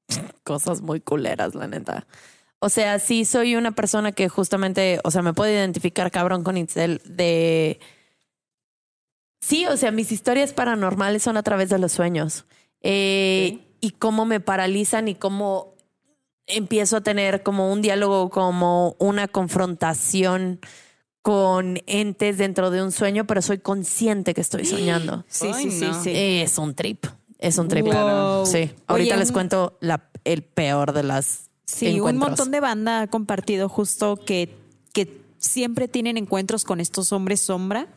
cosas 0.45 0.81
muy 0.83 1.01
culeras, 1.01 1.55
la 1.55 1.67
neta. 1.67 2.07
O 2.59 2.69
sea, 2.69 2.99
sí 2.99 3.25
soy 3.25 3.55
una 3.57 3.73
persona 3.73 4.13
que 4.13 4.29
justamente, 4.29 4.99
o 5.05 5.11
sea, 5.11 5.23
me 5.23 5.35
puedo 5.35 5.53
identificar 5.53 6.11
cabrón 6.11 6.43
con 6.45 6.57
Itzel 6.57 7.01
de... 7.05 7.79
Sí, 9.41 9.67
o 9.67 9.77
sea, 9.77 9.91
mis 9.93 10.11
historias 10.11 10.53
paranormales 10.53 11.23
son 11.23 11.37
a 11.37 11.43
través 11.43 11.69
de 11.69 11.79
los 11.79 11.93
sueños. 11.93 12.47
Eh, 12.81 13.59
Y 13.87 13.91
cómo 13.93 14.25
me 14.25 14.41
paralizan 14.41 15.07
y 15.09 15.15
cómo 15.15 15.75
empiezo 16.47 16.97
a 16.97 17.01
tener 17.03 17.43
como 17.43 17.73
un 17.73 17.83
diálogo, 17.83 18.31
como 18.31 18.97
una 18.99 19.29
confrontación 19.29 20.61
con 21.23 21.79
entes 21.87 22.39
dentro 22.39 22.71
de 22.71 22.83
un 22.83 22.93
sueño, 22.93 23.27
pero 23.27 23.43
soy 23.43 23.59
consciente 23.59 24.33
que 24.35 24.41
estoy 24.41 24.65
soñando. 24.65 25.25
Sí, 25.29 25.51
Ay, 25.53 25.65
sí, 25.65 25.71
sí, 25.79 25.85
no. 25.87 26.03
sí. 26.03 26.13
Es 26.15 26.59
un 26.59 26.75
trip. 26.75 27.05
Es 27.39 27.59
un 27.59 27.69
trip. 27.69 27.87
Wow. 27.87 28.47
Sí. 28.47 28.71
Ahorita 28.87 29.15
Oye, 29.15 29.17
les 29.19 29.29
un- 29.29 29.35
cuento 29.35 29.77
la, 29.81 30.09
el 30.25 30.43
peor 30.43 30.93
de 30.93 31.03
las. 31.03 31.51
Sí, 31.67 31.89
un 31.89 31.95
encuentros. 31.97 32.29
montón 32.31 32.51
de 32.53 32.61
banda 32.61 33.01
ha 33.03 33.07
compartido 33.09 33.69
justo 33.69 34.17
que, 34.17 34.57
que 34.93 35.21
siempre 35.39 35.89
tienen 35.89 36.17
encuentros 36.17 36.65
con 36.65 36.81
estos 36.81 37.13
hombres 37.13 37.41
sombra. 37.41 37.89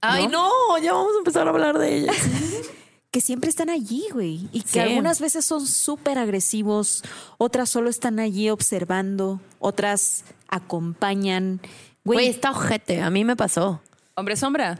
Ay, 0.00 0.28
no, 0.28 0.48
ya 0.80 0.92
vamos 0.92 1.12
a 1.14 1.18
empezar 1.18 1.46
a 1.46 1.50
hablar 1.50 1.78
de 1.78 1.96
ellas. 1.98 2.16
que 3.16 3.22
siempre 3.22 3.48
están 3.48 3.70
allí, 3.70 4.04
güey. 4.12 4.46
Y 4.52 4.60
que 4.60 4.68
Sí. 4.72 4.78
algunas 4.78 5.20
veces 5.22 5.42
son 5.42 5.66
súper 5.66 6.18
agresivos, 6.18 7.02
otras 7.38 7.70
solo 7.70 7.88
están 7.88 8.18
allí 8.18 8.50
observando, 8.50 9.40
otras 9.58 10.22
acompañan. 10.48 11.60
Güey, 12.04 12.16
Güey, 12.18 12.28
está 12.28 12.50
ojete. 12.50 13.00
A 13.00 13.08
mí 13.08 13.24
me 13.24 13.34
pasó. 13.34 13.80
Hombre 14.16 14.36
sombra. 14.36 14.78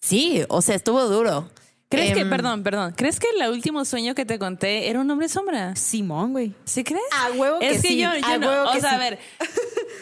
Sí, 0.00 0.42
o 0.48 0.60
sea, 0.60 0.74
estuvo 0.74 1.04
duro. 1.04 1.48
¿Crees 1.88 2.14
que, 2.14 2.22
Em, 2.22 2.30
perdón, 2.30 2.64
perdón, 2.64 2.94
¿crees 2.96 3.20
que 3.20 3.28
el 3.38 3.48
último 3.48 3.84
sueño 3.84 4.16
que 4.16 4.24
te 4.26 4.40
conté 4.40 4.88
era 4.90 4.98
un 5.00 5.08
hombre 5.08 5.28
sombra? 5.28 5.76
Simón, 5.76 6.32
güey. 6.32 6.54
¿Sí 6.64 6.82
crees? 6.82 7.04
A 7.12 7.30
huevo 7.30 7.60
que 7.60 7.70
es 7.70 7.82
que 7.82 7.88
sí, 7.90 7.98
yo, 8.00 8.08
yo 8.12 8.26
a 8.26 8.38
no, 8.38 8.48
huevo 8.48 8.70
o 8.70 8.72
que 8.72 8.80
sea, 8.80 8.90
sí. 8.90 8.96
a 8.96 8.98
ver, 8.98 9.18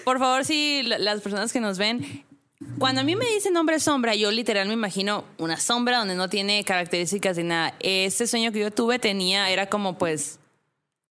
por 0.07 0.19
favor, 0.19 0.47
si 0.47 0.83
la- 0.85 0.99
las 0.99 1.21
personas 1.21 1.53
que 1.53 1.61
nos 1.61 1.77
ven, 1.77 2.25
cuando 2.79 3.01
a 3.01 3.05
mí 3.05 3.17
me 3.17 3.27
dicen 3.27 3.57
hombre 3.57 3.81
sombra, 3.81 4.15
yo 4.15 4.31
literal 4.31 4.69
me 4.69 4.75
imagino 4.75 5.25
una 5.39 5.57
sombra 5.57 5.99
donde 5.99 6.15
no 6.15 6.29
tiene 6.29 6.63
características 6.65 7.37
de 7.37 7.45
nada. 7.45 7.75
Este 7.81 8.27
sueño 8.27 8.53
que 8.53 8.61
yo 8.61 8.71
tuve 8.71 8.99
tenía, 8.99 9.51
era 9.51 9.67
como 9.67 9.97
pues, 9.97 10.39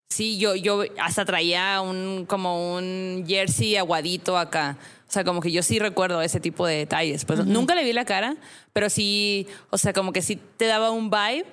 sí, 0.09 0.37
yo, 0.37 0.55
yo 0.55 0.83
hasta 0.99 1.25
traía 1.25 1.81
un, 1.81 2.25
como 2.27 2.75
un 2.75 3.23
jersey 3.27 3.77
aguadito 3.77 4.37
acá. 4.37 4.77
O 5.07 5.11
sea, 5.11 5.23
como 5.23 5.41
que 5.41 5.51
yo 5.51 5.63
sí 5.63 5.79
recuerdo 5.79 6.21
ese 6.21 6.39
tipo 6.39 6.67
de 6.67 6.75
detalles. 6.75 7.25
Pues 7.25 7.43
nunca 7.43 7.73
le 7.73 7.83
vi 7.83 7.93
la 7.93 8.05
cara, 8.05 8.35
pero 8.73 8.91
sí, 8.91 9.47
o 9.71 9.77
sea, 9.79 9.91
como 9.91 10.13
que 10.13 10.21
sí 10.21 10.39
te 10.57 10.65
daba 10.65 10.91
un 10.91 11.09
vibe 11.09 11.47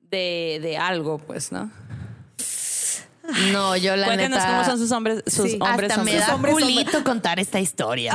de, 0.00 0.58
de 0.60 0.76
algo, 0.76 1.18
pues, 1.18 1.52
¿no? 1.52 1.70
No, 3.52 3.76
yo 3.76 3.96
la 3.96 4.06
Cuéntanos 4.06 4.38
neta. 4.38 4.50
cómo 4.50 4.64
son 4.64 4.78
sus 4.78 4.90
hombres, 4.92 5.22
sus 5.26 5.50
Sí. 5.52 5.58
hombres 5.60 5.90
hasta 5.90 6.02
me 6.04 6.14
da 6.14 6.34
hombres 6.34 6.54
culito 6.54 7.04
contar 7.04 7.38
esta 7.40 7.60
historia. 7.60 8.12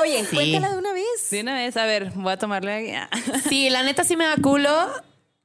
Oye, 0.00 0.24
Sí. 0.24 0.34
cuéntala 0.36 0.70
de 0.72 0.78
una 0.78 0.92
vez. 0.92 1.30
De 1.30 1.40
una 1.40 1.54
vez, 1.54 1.76
a 1.76 1.84
ver, 1.86 2.10
voy 2.14 2.32
a 2.32 2.36
tomarle. 2.38 2.98
Sí, 3.48 3.70
la 3.70 3.82
neta 3.82 4.04
sí 4.04 4.16
me 4.16 4.24
da 4.26 4.36
culo. 4.36 4.70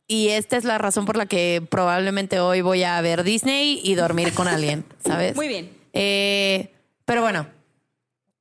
Y 0.10 0.30
esta 0.30 0.56
es 0.56 0.64
la 0.64 0.78
razón 0.78 1.06
por 1.06 1.18
la 1.18 1.26
que 1.26 1.62
probablemente 1.70 2.40
hoy 2.40 2.62
voy 2.62 2.84
a 2.84 3.00
ver 3.02 3.24
Disney 3.24 3.82
y 3.84 3.96
dormir 3.96 4.34
con 4.34 4.48
alguien, 4.48 4.86
¿sabes? 5.06 5.36
Muy 5.36 5.50
bien. 5.50 5.70
Eh, 5.92 6.72
pero 7.04 7.22
bueno, 7.22 7.48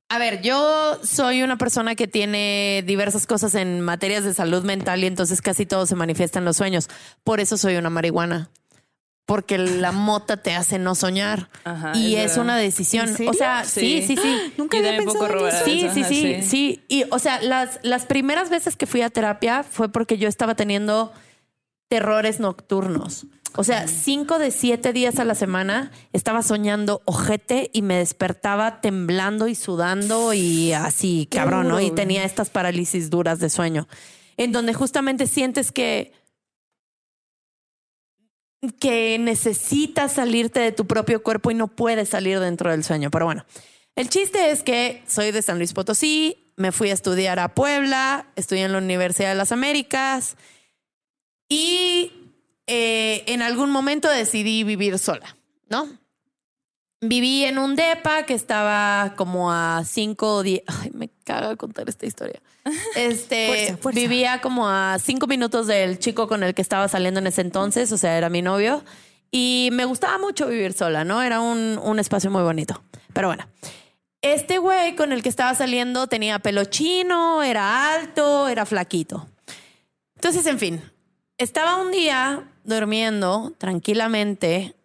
a 0.09 0.17
ver, 0.17 0.41
yo 0.41 0.97
soy 1.03 1.43
una 1.43 1.57
persona 1.57 1.95
que 1.95 2.07
tiene 2.07 2.83
diversas 2.87 3.27
cosas 3.27 3.53
en 3.55 3.81
materias 3.81 4.23
de 4.23 4.33
salud 4.33 4.63
mental 4.63 5.03
y 5.03 5.07
entonces 5.07 5.41
casi 5.41 5.65
todo 5.65 5.85
se 5.85 5.95
manifiesta 5.95 6.39
en 6.39 6.45
los 6.45 6.55
sueños. 6.55 6.87
Por 7.25 7.41
eso 7.41 7.57
soy 7.57 7.75
una 7.75 7.89
marihuana. 7.89 8.49
Porque 9.27 9.57
la 9.57 9.91
mota 9.91 10.37
te 10.37 10.55
hace 10.55 10.79
no 10.79 10.95
soñar. 10.95 11.49
Ajá, 11.65 11.91
y 11.93 12.15
es 12.15 12.37
una 12.37 12.55
decisión. 12.55 13.13
O 13.27 13.33
sea, 13.33 13.65
sí, 13.65 14.01
sí, 14.07 14.15
sí. 14.15 14.53
Nunca 14.57 14.77
había 14.77 14.95
pensado 14.95 15.27
en 15.27 15.47
eso. 15.47 15.65
Sí, 15.65 15.81
sí, 15.93 15.99
ajá, 15.99 16.09
sí, 16.09 16.41
sí. 16.43 16.85
Y, 16.87 17.03
o 17.11 17.19
sea, 17.19 17.41
las, 17.41 17.77
las 17.83 18.05
primeras 18.05 18.49
veces 18.49 18.77
que 18.77 18.87
fui 18.87 19.01
a 19.01 19.09
terapia 19.09 19.63
fue 19.63 19.91
porque 19.91 20.17
yo 20.17 20.29
estaba 20.29 20.55
teniendo 20.55 21.11
terrores 21.89 22.39
nocturnos. 22.39 23.27
O 23.57 23.65
sea, 23.65 23.89
cinco 23.89 24.39
de 24.39 24.49
siete 24.49 24.93
días 24.93 25.19
a 25.19 25.25
la 25.25 25.35
semana 25.35 25.91
estaba 26.13 26.41
soñando 26.41 27.01
ojete 27.03 27.69
y 27.73 27.81
me 27.81 27.97
despertaba 27.97 28.79
temblando 28.79 29.49
y 29.49 29.55
sudando 29.55 30.33
y 30.33 30.71
así, 30.71 31.27
cabrón, 31.29 31.67
¿no? 31.67 31.81
Y 31.81 31.91
tenía 31.91 32.23
estas 32.23 32.49
parálisis 32.49 33.09
duras 33.09 33.39
de 33.39 33.49
sueño, 33.49 33.89
en 34.37 34.53
donde 34.53 34.73
justamente 34.73 35.27
sientes 35.27 35.73
que 35.73 36.13
que 38.79 39.17
necesitas 39.19 40.13
salirte 40.13 40.59
de 40.59 40.71
tu 40.71 40.87
propio 40.87 41.21
cuerpo 41.21 41.51
y 41.51 41.55
no 41.55 41.67
puedes 41.67 42.09
salir 42.09 42.39
dentro 42.39 42.71
del 42.71 42.83
sueño. 42.83 43.11
Pero 43.11 43.25
bueno, 43.25 43.45
el 43.95 44.09
chiste 44.09 44.51
es 44.51 44.63
que 44.63 45.03
soy 45.07 45.31
de 45.31 45.41
San 45.41 45.57
Luis 45.57 45.73
Potosí, 45.73 46.51
me 46.55 46.71
fui 46.71 46.89
a 46.89 46.93
estudiar 46.93 47.39
a 47.39 47.53
Puebla, 47.53 48.27
estudié 48.35 48.63
en 48.63 48.71
la 48.71 48.79
Universidad 48.79 49.29
de 49.29 49.35
las 49.35 49.51
Américas 49.51 50.37
y 51.47 52.11
eh, 52.65 53.23
en 53.27 53.41
algún 53.41 53.69
momento 53.69 54.09
decidí 54.09 54.63
vivir 54.63 54.97
sola, 54.99 55.37
¿no? 55.69 55.87
Viví 56.99 57.45
en 57.45 57.59
un 57.59 57.75
depa 57.75 58.23
que 58.23 58.33
estaba 58.33 59.13
como 59.15 59.51
a 59.51 59.83
cinco 59.85 60.37
o 60.37 60.43
diez. 60.43 60.63
Ay, 60.65 60.89
me 60.93 61.09
caga 61.23 61.55
contar 61.55 61.87
esta 61.89 62.07
historia. 62.07 62.41
Este 62.95 63.47
Fuerza, 63.47 63.77
fuerza. 63.77 63.99
vivía 63.99 64.41
como 64.41 64.67
a 64.67 64.97
cinco 64.99 65.27
minutos 65.27 65.67
del 65.67 65.99
chico 65.99 66.27
con 66.27 66.43
el 66.43 66.53
que 66.53 66.61
estaba 66.61 66.87
saliendo 66.87 67.19
en 67.19 67.27
ese 67.27 67.41
entonces, 67.41 67.91
o 67.91 67.97
sea, 67.97 68.17
era 68.17 68.29
mi 68.29 68.41
novio. 68.41 68.83
Y 69.31 69.69
me 69.73 69.85
gustaba 69.85 70.17
mucho 70.17 70.47
vivir 70.47 70.73
sola, 70.73 71.03
¿no? 71.03 71.21
Era 71.21 71.41
un, 71.41 71.79
un 71.83 71.99
espacio 71.99 72.31
muy 72.31 72.43
bonito. 72.43 72.81
Pero 73.13 73.27
bueno, 73.27 73.45
este 74.21 74.57
güey 74.57 74.95
con 74.95 75.11
el 75.11 75.21
que 75.21 75.29
estaba 75.29 75.53
saliendo 75.53 76.07
tenía 76.07 76.39
pelo 76.39 76.65
chino, 76.65 77.43
era 77.43 77.93
alto, 77.93 78.47
era 78.47 78.65
flaquito. 78.65 79.27
Entonces, 80.15 80.45
en 80.47 80.59
fin, 80.59 80.81
estaba 81.37 81.75
un 81.75 81.91
día 81.91 82.49
durmiendo 82.63 83.53
tranquilamente. 83.57 84.75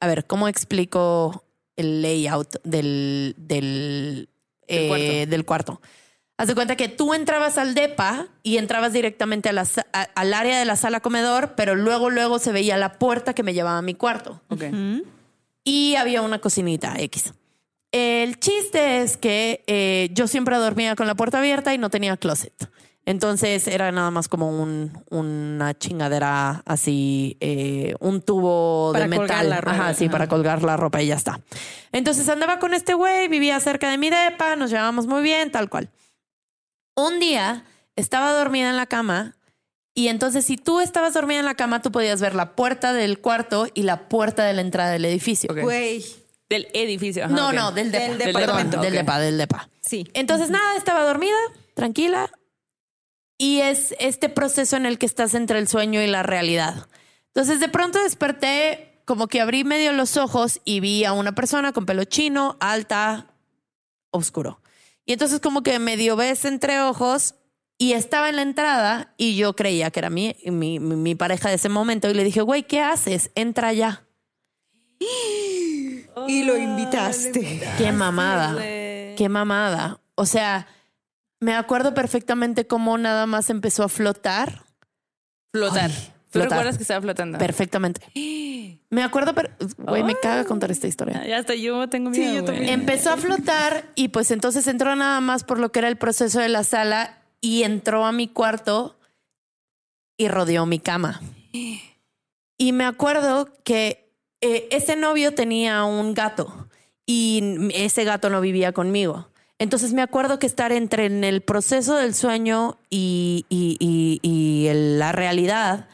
A 0.00 0.06
ver, 0.06 0.26
¿cómo 0.26 0.48
explico 0.48 1.44
el 1.76 2.02
layout 2.02 2.56
del, 2.64 3.34
del, 3.38 4.28
eh, 4.66 4.88
cuarto. 4.88 5.30
del 5.30 5.44
cuarto? 5.44 5.80
Haz 6.42 6.48
de 6.48 6.54
cuenta 6.56 6.74
que 6.74 6.88
tú 6.88 7.14
entrabas 7.14 7.56
al 7.56 7.74
DEPA 7.74 8.26
y 8.42 8.56
entrabas 8.56 8.92
directamente 8.92 9.48
a 9.48 9.52
la 9.52 9.64
sa- 9.64 9.86
a- 9.92 10.08
al 10.16 10.34
área 10.34 10.58
de 10.58 10.64
la 10.64 10.74
sala 10.74 10.98
comedor, 10.98 11.54
pero 11.56 11.76
luego, 11.76 12.10
luego 12.10 12.40
se 12.40 12.50
veía 12.50 12.76
la 12.76 12.94
puerta 12.94 13.32
que 13.32 13.44
me 13.44 13.54
llevaba 13.54 13.78
a 13.78 13.82
mi 13.82 13.94
cuarto 13.94 14.40
Ok. 14.48 14.64
y 15.62 15.94
había 15.94 16.20
una 16.22 16.40
cocinita 16.40 16.94
X. 16.98 17.32
El 17.92 18.40
chiste 18.40 19.02
es 19.02 19.16
que 19.16 19.62
eh, 19.68 20.08
yo 20.12 20.26
siempre 20.26 20.56
dormía 20.56 20.96
con 20.96 21.06
la 21.06 21.14
puerta 21.14 21.38
abierta 21.38 21.74
y 21.74 21.78
no 21.78 21.90
tenía 21.90 22.16
closet. 22.16 22.52
Entonces 23.04 23.68
era 23.68 23.92
nada 23.92 24.10
más 24.10 24.26
como 24.28 24.48
un, 24.62 24.92
una 25.10 25.78
chingadera 25.78 26.62
así, 26.66 27.36
eh, 27.40 27.94
un 28.00 28.20
tubo 28.20 28.90
Para 28.92 29.06
de 29.06 29.16
colgar 29.16 29.36
metal. 29.38 29.50
la 29.50 29.60
ropa. 29.60 29.72
Ajá, 29.76 29.94
sí, 29.94 30.08
para 30.08 30.26
colgar 30.26 30.62
la 30.64 30.76
ropa 30.76 31.02
y 31.02 31.06
ya 31.06 31.14
está. 31.16 31.40
Entonces 31.92 32.28
andaba 32.28 32.58
con 32.58 32.74
este 32.74 32.94
güey, 32.94 33.28
vivía 33.28 33.60
cerca 33.60 33.90
de 33.90 33.98
mi 33.98 34.10
depa, 34.10 34.56
nos 34.56 34.70
llevábamos 34.70 35.06
muy 35.06 35.22
bien, 35.22 35.52
tal 35.52 35.68
cual. 35.68 35.88
Un 36.94 37.20
día 37.20 37.64
estaba 37.96 38.32
dormida 38.32 38.70
en 38.70 38.76
la 38.76 38.86
cama 38.86 39.36
y 39.94 40.08
entonces 40.08 40.44
si 40.46 40.56
tú 40.56 40.80
estabas 40.80 41.14
dormida 41.14 41.40
en 41.40 41.44
la 41.44 41.54
cama, 41.54 41.82
tú 41.82 41.92
podías 41.92 42.20
ver 42.20 42.34
la 42.34 42.54
puerta 42.54 42.92
del 42.92 43.18
cuarto 43.20 43.66
y 43.74 43.82
la 43.82 44.08
puerta 44.08 44.44
de 44.44 44.54
la 44.54 44.62
entrada 44.62 44.90
del 44.90 45.04
edificio. 45.04 45.54
Güey. 45.54 46.04
Del 46.48 46.68
edificio. 46.72 47.24
ajá, 47.24 47.34
No, 47.34 47.52
no, 47.52 47.72
del 47.72 47.90
depa. 47.90 48.04
Del 48.04 48.18
Perdón, 48.18 48.32
departamento, 48.34 48.80
del 48.80 48.94
depa, 48.94 49.18
del 49.18 49.38
depa. 49.38 49.68
Sí. 49.80 50.06
Entonces, 50.14 50.50
nada, 50.50 50.76
estaba 50.76 51.02
dormida, 51.04 51.36
tranquila. 51.74 52.30
Y 53.38 53.60
es 53.60 53.94
este 53.98 54.28
proceso 54.28 54.76
en 54.76 54.86
el 54.86 54.98
que 54.98 55.06
estás 55.06 55.34
entre 55.34 55.58
el 55.58 55.66
sueño 55.68 56.00
y 56.02 56.06
la 56.06 56.22
realidad. 56.22 56.88
Entonces, 57.28 57.58
de 57.60 57.68
pronto 57.68 58.02
desperté, 58.02 59.02
como 59.04 59.28
que 59.28 59.40
abrí 59.40 59.64
medio 59.64 59.92
los 59.92 60.16
ojos 60.16 60.60
y 60.64 60.80
vi 60.80 61.04
a 61.04 61.12
una 61.12 61.34
persona 61.34 61.72
con 61.72 61.86
pelo 61.86 62.04
chino, 62.04 62.56
alta, 62.60 63.26
oscuro. 64.10 64.61
Y 65.04 65.12
entonces, 65.12 65.40
como 65.40 65.62
que 65.62 65.78
medio 65.78 66.16
ves 66.16 66.44
entre 66.44 66.80
ojos 66.80 67.34
y 67.78 67.92
estaba 67.94 68.28
en 68.28 68.36
la 68.36 68.42
entrada 68.42 69.14
y 69.16 69.36
yo 69.36 69.54
creía 69.56 69.90
que 69.90 69.98
era 70.00 70.10
mi, 70.10 70.36
mi, 70.46 70.78
mi- 70.78 71.14
pareja 71.16 71.48
de 71.48 71.56
ese 71.56 71.68
momento. 71.68 72.08
Y 72.08 72.14
le 72.14 72.22
dije, 72.24 72.40
güey, 72.42 72.62
¿qué 72.62 72.80
haces? 72.80 73.30
Entra 73.34 73.72
ya. 73.72 74.06
Y 76.28 76.44
lo 76.44 76.56
invitaste. 76.56 77.60
Qué 77.78 77.92
mamada. 77.92 78.56
Qué 79.16 79.28
mamada. 79.28 80.00
O 80.14 80.26
sea, 80.26 80.68
me 81.40 81.54
acuerdo 81.54 81.94
perfectamente 81.94 82.66
cómo 82.66 82.96
nada 82.98 83.26
más 83.26 83.50
empezó 83.50 83.82
a 83.82 83.88
flotar. 83.88 84.64
Flotar. 85.52 85.90
Ay, 85.90 86.11
¿Tú 86.32 86.38
flotar. 86.40 86.50
recuerdas 86.58 86.76
que 86.78 86.82
estaba 86.82 87.00
flotando? 87.02 87.38
Perfectamente. 87.38 88.00
Me 88.90 89.02
acuerdo, 89.02 89.34
per- 89.34 89.52
güey, 89.78 90.02
me 90.02 90.14
caga 90.16 90.44
contar 90.44 90.70
esta 90.70 90.86
historia. 90.88 91.24
Ya 91.26 91.38
hasta 91.38 91.54
yo 91.54 91.88
tengo 91.88 92.10
miedo. 92.10 92.24
yo 92.34 92.42
güey. 92.42 92.44
también. 92.56 92.68
Empezó 92.80 93.10
a 93.10 93.16
flotar 93.16 93.84
y 93.94 94.08
pues 94.08 94.30
entonces 94.30 94.66
entró 94.66 94.94
nada 94.96 95.20
más 95.20 95.44
por 95.44 95.58
lo 95.60 95.70
que 95.72 95.78
era 95.78 95.88
el 95.88 95.96
proceso 95.96 96.40
de 96.40 96.48
la 96.48 96.64
sala 96.64 97.18
y 97.40 97.62
entró 97.62 98.04
a 98.04 98.12
mi 98.12 98.28
cuarto 98.28 98.98
y 100.18 100.28
rodeó 100.28 100.66
mi 100.66 100.78
cama. 100.78 101.20
Y 102.58 102.72
me 102.72 102.84
acuerdo 102.84 103.48
que 103.64 104.10
eh, 104.40 104.68
ese 104.70 104.96
novio 104.96 105.34
tenía 105.34 105.84
un 105.84 106.14
gato 106.14 106.68
y 107.06 107.42
ese 107.74 108.04
gato 108.04 108.28
no 108.30 108.40
vivía 108.40 108.72
conmigo. 108.72 109.28
Entonces 109.58 109.92
me 109.92 110.02
acuerdo 110.02 110.38
que 110.38 110.46
estar 110.46 110.72
entre 110.72 111.06
en 111.06 111.24
el 111.24 111.40
proceso 111.40 111.96
del 111.96 112.14
sueño 112.14 112.78
y, 112.90 113.46
y- 113.48 113.76
y- 113.80 114.18
y 114.22 114.66
el- 114.68 114.98
la 114.98 115.12
realidad, 115.12 115.88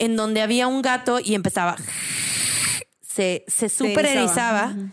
en 0.00 0.16
donde 0.16 0.42
había 0.42 0.66
un 0.66 0.82
gato 0.82 1.20
y 1.20 1.34
empezaba, 1.36 1.76
se, 3.00 3.44
se 3.46 3.68
super 3.68 4.06
erizaba. 4.06 4.64
erizaba 4.70 4.92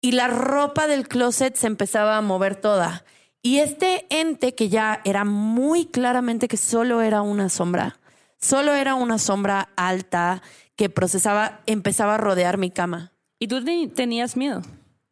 y 0.00 0.12
la 0.12 0.26
ropa 0.28 0.86
del 0.86 1.06
closet 1.08 1.54
se 1.56 1.66
empezaba 1.66 2.16
a 2.16 2.20
mover 2.22 2.56
toda. 2.56 3.04
Y 3.40 3.58
este 3.58 4.06
ente 4.10 4.54
que 4.54 4.68
ya 4.68 5.00
era 5.04 5.24
muy 5.24 5.86
claramente 5.86 6.48
que 6.48 6.56
solo 6.56 7.02
era 7.02 7.22
una 7.22 7.48
sombra, 7.48 7.98
solo 8.40 8.72
era 8.74 8.94
una 8.94 9.18
sombra 9.18 9.68
alta 9.76 10.42
que 10.76 10.88
procesaba, 10.88 11.60
empezaba 11.66 12.14
a 12.14 12.18
rodear 12.18 12.56
mi 12.58 12.70
cama. 12.70 13.12
¿Y 13.38 13.48
tú 13.48 13.64
te- 13.64 13.88
tenías 13.88 14.36
miedo? 14.36 14.62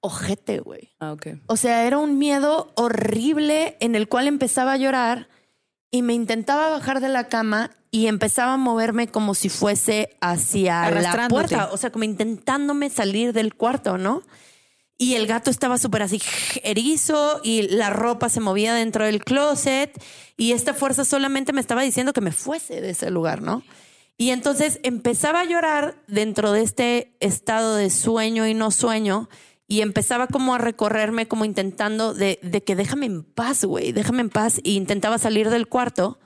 Ojete, 0.01 0.61
güey. 0.61 0.93
Ah, 1.01 1.13
ok. 1.13 1.27
O 1.47 1.57
sea, 1.57 1.85
era 1.87 1.99
un 1.99 2.19
miedo 2.19 2.73
horrible 2.77 3.77
en 3.81 3.95
el 3.95 4.09
cual 4.09 4.29
empezaba 4.29 4.73
a 4.73 4.77
llorar 4.77 5.29
y 5.91 6.03
me 6.03 6.15
intentaba 6.15 6.71
bajar 6.71 7.01
de 7.01 7.09
la 7.09 7.29
cama 7.29 7.73
y 7.91 8.07
empezaba 8.07 8.55
a 8.55 8.57
moverme 8.57 9.09
como 9.09 9.35
si 9.35 9.49
fuese 9.49 10.17
hacia 10.21 10.91
la 10.91 11.29
puerta, 11.29 11.71
o 11.73 11.77
sea, 11.77 11.91
como 11.91 12.05
intentándome 12.05 12.89
salir 12.89 13.33
del 13.33 13.55
cuarto, 13.55 13.99
¿no? 13.99 14.23
Y 14.97 15.15
el 15.15 15.27
gato 15.27 15.51
estaba 15.51 15.79
súper 15.79 16.03
así 16.03 16.21
erizo 16.63 17.41
y 17.43 17.63
la 17.63 17.91
ropa 17.91 18.29
se 18.29 18.41
movía 18.41 18.75
dentro 18.75 19.05
del 19.07 19.25
closet 19.25 19.93
y 20.37 20.53
esta 20.53 20.75
fuerza 20.75 21.05
solamente 21.05 21.53
me 21.53 21.61
estaba 21.61 21.83
diciendo 21.83 22.13
que 22.13 22.21
me 22.21 22.33
fuese 22.33 22.81
de 22.81 22.91
ese 22.91 23.11
lugar, 23.11 23.43
¿no? 23.43 23.63
Y 24.19 24.31
entonces 24.31 24.79
empezaba 24.83 25.41
a 25.41 25.45
llorar 25.47 25.97
dentro 26.07 26.53
de 26.53 26.63
este 26.63 27.17
estado 27.21 27.77
de 27.77 27.89
sueño 27.89 28.47
y 28.47 28.53
no 28.53 28.71
sueño 28.71 29.31
y 29.67 29.81
empezaba 29.81 30.27
como 30.27 30.55
a 30.55 30.59
recorrerme 30.59 31.27
como 31.27 31.47
intentando 31.47 32.13
de, 32.13 32.39
de 32.43 32.63
que 32.63 32.77
déjame 32.77 33.07
en 33.07 33.23
paz, 33.25 33.65
güey, 33.65 33.93
déjame 33.93 34.21
en 34.21 34.29
paz. 34.29 34.61
Y 34.63 34.77
intentaba 34.77 35.17
salir 35.17 35.49
del 35.49 35.69
cuarto 35.69 36.19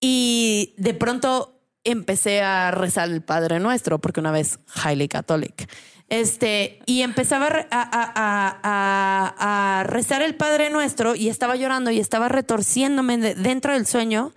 y 0.00 0.74
de 0.76 0.94
pronto 0.94 1.54
empecé 1.84 2.42
a 2.42 2.70
rezar 2.70 3.08
el 3.08 3.22
Padre 3.22 3.60
Nuestro, 3.60 3.98
porque 3.98 4.20
una 4.20 4.30
vez 4.32 4.58
highly 4.84 5.08
catholic. 5.08 5.68
Este, 6.08 6.80
y 6.86 7.02
empezaba 7.02 7.46
a, 7.46 7.52
a- 7.70 8.58
a- 8.62 9.80
a- 9.80 9.84
rezar 9.84 10.22
el 10.22 10.34
Padre 10.34 10.70
Nuestro 10.70 11.14
y 11.14 11.28
estaba 11.28 11.56
llorando 11.56 11.90
y 11.90 12.00
estaba 12.00 12.28
retorciéndome 12.28 13.18
de- 13.18 13.34
dentro 13.34 13.72
del 13.74 13.86
sueño 13.86 14.32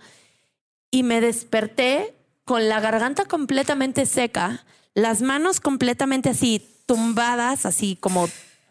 y 0.90 1.02
me 1.02 1.20
desperté 1.20 2.14
con 2.44 2.68
la 2.68 2.80
garganta 2.80 3.24
completamente 3.24 4.04
seca, 4.04 4.64
las 4.94 5.22
manos 5.22 5.60
completamente 5.60 6.28
así 6.28 6.62
tumbadas, 6.86 7.64
así 7.64 7.96
como 7.98 8.28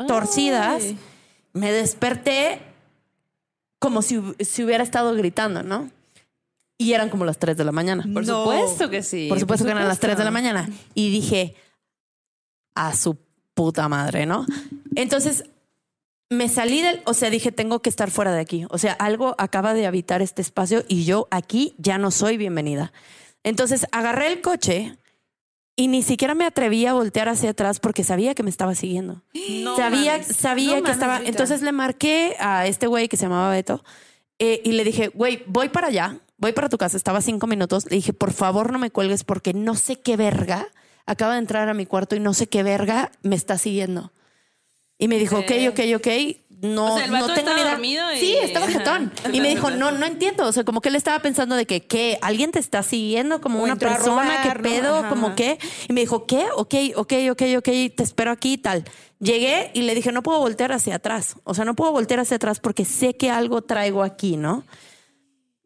torcidas. 0.07 0.83
Ay. 0.83 0.99
Me 1.53 1.71
desperté 1.71 2.61
como 3.79 4.01
si, 4.03 4.21
si 4.41 4.63
hubiera 4.63 4.83
estado 4.83 5.13
gritando, 5.15 5.63
¿no? 5.63 5.89
Y 6.81 6.93
eran 6.93 7.09
como 7.09 7.25
las 7.25 7.37
3 7.37 7.55
de 7.57 7.63
la 7.63 7.71
mañana. 7.71 8.03
Por 8.13 8.25
No. 8.25 8.43
supuesto 8.43 8.89
que 8.89 9.03
sí. 9.03 9.27
Por 9.29 9.39
supuesto 9.39 9.65
que 9.65 9.71
eran 9.71 9.87
las 9.87 9.99
3 9.99 10.17
de 10.17 10.23
la 10.23 10.31
mañana. 10.31 10.69
Y 10.93 11.11
dije, 11.11 11.55
a 12.75 12.95
su 12.95 13.17
puta 13.53 13.87
madre, 13.87 14.25
¿no? 14.25 14.45
Entonces 14.95 15.43
me 16.29 16.47
salí 16.49 16.81
del, 16.81 17.01
o 17.05 17.13
sea, 17.13 17.29
dije, 17.29 17.51
tengo 17.51 17.81
que 17.81 17.89
estar 17.89 18.09
fuera 18.09 18.31
de 18.33 18.39
aquí. 18.41 18.65
O 18.69 18.77
sea, 18.77 18.93
algo 18.93 19.35
acaba 19.37 19.73
de 19.73 19.85
habitar 19.85 20.21
este 20.21 20.41
espacio 20.41 20.83
y 20.87 21.03
yo 21.03 21.27
aquí 21.29 21.75
ya 21.77 21.97
no 21.97 22.09
soy 22.09 22.37
bienvenida. 22.37 22.93
Entonces 23.43 23.85
agarré 23.91 24.31
el 24.31 24.41
coche 24.41 24.97
y 25.75 25.87
ni 25.87 26.03
siquiera 26.03 26.33
me 26.35 26.45
atreví 26.45 26.85
a 26.85 26.93
voltear 26.93 27.27
hacia 27.29 27.49
atrás 27.51 27.79
porque 27.79 28.03
sabía 28.03 28.33
que 28.33 28.43
me 28.43 28.49
estaba 28.49 28.75
siguiendo. 28.75 29.21
sabía 29.75 30.13
mames. 30.13 30.35
sabía 30.35 30.67
No 30.69 30.75
que 30.77 30.81
mames, 30.83 30.95
estaba. 30.95 31.17
Rita. 31.19 31.29
Entonces 31.29 31.61
le 31.61 31.71
marqué 31.73 32.35
a 32.39 32.65
este 32.65 32.87
güey 32.87 33.07
que 33.07 33.17
se 33.17 33.23
llamaba 33.23 33.51
Beto 33.51 33.83
eh, 34.39 34.61
y 34.63 34.71
le 34.71 34.83
dije, 34.83 35.09
güey, 35.09 35.43
voy 35.47 35.69
para 35.69 35.87
allá, 35.87 36.19
voy 36.41 36.51
para 36.51 36.67
tu 36.67 36.77
casa. 36.77 36.97
Estaba 36.97 37.19
a 37.19 37.21
cinco 37.21 37.47
minutos. 37.47 37.85
Le 37.89 37.95
dije, 37.95 38.11
por 38.11 38.33
favor, 38.33 38.73
no 38.73 38.79
me 38.79 38.91
cuelgues 38.91 39.23
porque 39.23 39.53
no 39.53 39.75
sé 39.75 39.95
qué 39.95 40.17
verga 40.17 40.67
acaba 41.05 41.33
de 41.33 41.39
entrar 41.39 41.69
a 41.69 41.73
mi 41.73 41.85
cuarto 41.85 42.15
y 42.15 42.19
no 42.19 42.33
sé 42.33 42.47
qué 42.47 42.63
verga 42.63 43.11
me 43.23 43.35
está 43.37 43.57
siguiendo. 43.57 44.11
Y 44.97 45.07
me 45.07 45.17
dijo, 45.17 45.39
ok, 45.39 45.51
ok, 45.69 45.79
ok. 45.95 46.07
No, 46.61 46.93
O 46.93 46.95
sea, 46.97 47.05
el 47.05 47.11
no 47.11 47.25
tengo 47.25 47.33
estaba 47.39 47.55
ni 47.55 47.61
idea. 47.61 47.71
dormido 47.71 48.13
y- 48.13 48.19
Sí, 48.19 48.35
estaba 48.39 48.67
jetón. 48.67 49.11
Y 49.33 49.41
me 49.41 49.49
dijo, 49.49 49.71
no, 49.71 49.91
no 49.91 50.05
entiendo. 50.05 50.45
O 50.45 50.51
sea, 50.51 50.63
como 50.63 50.79
que 50.79 50.89
él 50.89 50.95
estaba 50.95 51.17
pensando 51.19 51.55
de 51.55 51.65
que, 51.65 51.81
¿qué? 51.87 52.19
¿Alguien 52.21 52.51
te 52.51 52.59
está 52.59 52.83
siguiendo 52.83 53.41
como 53.41 53.59
O 53.61 53.63
una 53.63 53.77
persona? 53.77 54.21
robar, 54.21 54.53
¿Qué 54.57 54.59
pedo? 54.61 54.97
Ajá, 54.97 55.09
¿Como 55.09 55.27
ajá. 55.27 55.35
qué? 55.37 55.57
Y 55.89 55.93
me 55.93 56.01
dijo, 56.01 56.27
¿qué? 56.27 56.45
Ok, 56.55 56.75
ok, 56.97 57.13
ok, 57.31 57.41
ok, 57.57 57.65
te 57.95 58.03
espero 58.03 58.29
aquí 58.29 58.53
y 58.53 58.57
tal. 58.59 58.83
Llegué 59.19 59.71
y 59.73 59.81
le 59.81 59.95
dije, 59.95 60.11
no 60.11 60.21
puedo 60.21 60.37
voltear 60.39 60.71
hacia 60.71 60.95
atrás. 60.97 61.35
O 61.45 61.55
sea, 61.55 61.65
no 61.65 61.75
puedo 61.75 61.91
voltear 61.93 62.19
hacia 62.19 62.35
atrás 62.35 62.59
porque 62.59 62.85
sé 62.85 63.15
que 63.17 63.31
algo 63.31 63.63
traigo 63.63 64.03
aquí, 64.03 64.37
¿no? 64.37 64.63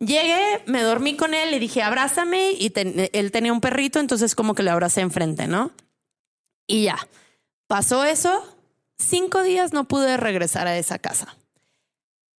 Llegué, 0.06 0.62
me 0.66 0.82
dormí 0.82 1.16
con 1.16 1.34
él, 1.34 1.52
le 1.52 1.60
dije, 1.60 1.82
abrázame 1.82 2.52
y 2.52 2.70
ten- 2.70 3.10
él 3.12 3.32
tenía 3.32 3.52
un 3.54 3.62
perrito, 3.62 4.00
entonces 4.00 4.36
como 4.36 4.54
que 4.56 4.64
le 4.64 4.70
abracé 4.70 5.02
enfrente, 5.02 5.48
¿no? 5.48 5.72
Y 6.68 6.84
ya, 6.84 6.98
pasó 7.68 8.04
eso, 8.04 8.44
cinco 8.98 9.44
días 9.44 9.74
no 9.74 9.86
pude 9.88 10.18
regresar 10.18 10.68
a 10.68 10.78
esa 10.78 11.00
casa. 11.00 11.36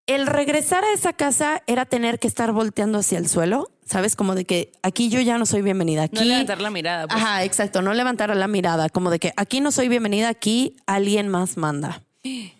El 0.06 0.28
regresar 0.28 0.84
a 0.84 0.92
esa 0.92 1.12
casa 1.12 1.62
era 1.66 1.84
tener 1.84 2.20
que 2.20 2.28
estar 2.28 2.52
volteando 2.52 2.98
hacia 2.98 3.18
el 3.18 3.28
suelo, 3.28 3.72
¿sabes? 3.84 4.14
Como 4.14 4.36
de 4.36 4.44
que 4.44 4.70
aquí 4.82 5.08
yo 5.08 5.20
ya 5.20 5.36
no 5.36 5.46
soy 5.46 5.62
bienvenida. 5.62 6.04
Aquí, 6.04 6.14
No 6.14 6.24
levantar 6.24 6.60
la 6.60 6.70
mirada. 6.70 7.08
Pues. 7.08 7.20
Ajá, 7.20 7.42
exacto, 7.42 7.82
no 7.82 7.92
levantar 7.92 8.34
la 8.36 8.46
mirada, 8.46 8.88
como 8.88 9.10
de 9.10 9.18
que 9.18 9.32
aquí 9.36 9.60
no 9.60 9.72
soy 9.72 9.88
bienvenida, 9.88 10.28
aquí 10.28 10.76
alguien 10.86 11.28
más 11.28 11.56
manda. 11.56 12.04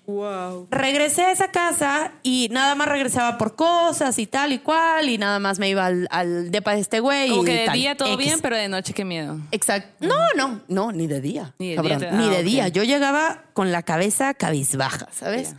Wow. 0.07 0.69
Regresé 0.71 1.23
a 1.25 1.33
esa 1.33 1.51
casa 1.51 2.13
y 2.23 2.49
nada 2.51 2.75
más 2.75 2.89
regresaba 2.89 3.39
por 3.39 3.57
cosas 3.57 4.19
y 4.19 4.27
tal 4.27 4.53
y 4.53 4.59
cual 4.59 5.09
y 5.09 5.19
nada 5.19 5.39
más 5.39 5.59
me 5.59 5.69
iba 5.69 5.87
al, 5.87 6.07
al 6.11 6.51
depa 6.51 6.75
de 6.75 6.81
este 6.81 7.01
güey. 7.01 7.31
Como 7.31 7.43
y 7.43 7.47
que 7.47 7.53
de 7.53 7.67
tal. 7.67 7.75
día 7.75 7.97
todo 7.97 8.15
X. 8.15 8.27
bien, 8.27 8.41
pero 8.41 8.57
de 8.57 8.69
noche 8.69 8.93
qué 8.93 9.05
miedo. 9.05 9.39
Exacto. 9.51 10.07
No, 10.07 10.15
no, 10.37 10.61
no, 10.69 10.93
ni 10.93 11.07
de 11.07 11.21
día. 11.21 11.55
Ni 11.59 11.71
de 11.71 11.77
cabrón, 11.77 11.99
día 11.99 12.11
te- 12.11 12.17
ni 12.17 12.25
ah, 12.25 12.31
de 12.31 12.43
día. 12.43 12.69
Yo 12.69 12.85
llegaba 12.85 13.45
con 13.53 13.73
la 13.73 13.83
cabeza 13.83 14.35
cabizbaja, 14.35 15.09
¿sabes? 15.13 15.55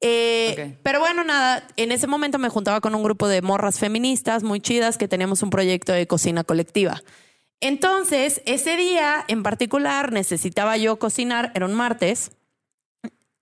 Eh. 0.00 0.76
Pero 0.82 0.98
bueno, 0.98 1.22
nada, 1.22 1.64
en 1.76 1.92
ese 1.92 2.06
momento 2.08 2.38
me 2.38 2.48
juntaba 2.48 2.80
con 2.80 2.94
un 2.94 3.04
grupo 3.04 3.28
de 3.28 3.40
morras 3.40 3.78
feministas 3.78 4.42
muy 4.42 4.60
chidas 4.60 4.98
que 4.98 5.06
teníamos 5.06 5.42
un 5.42 5.50
proyecto 5.50 5.92
de 5.92 6.06
cocina 6.08 6.42
colectiva. 6.42 7.00
Entonces, 7.60 8.42
ese 8.44 8.76
día 8.76 9.24
en 9.28 9.44
particular 9.44 10.10
necesitaba 10.10 10.76
yo 10.76 10.98
cocinar, 10.98 11.52
era 11.54 11.66
un 11.66 11.74
martes. 11.74 12.32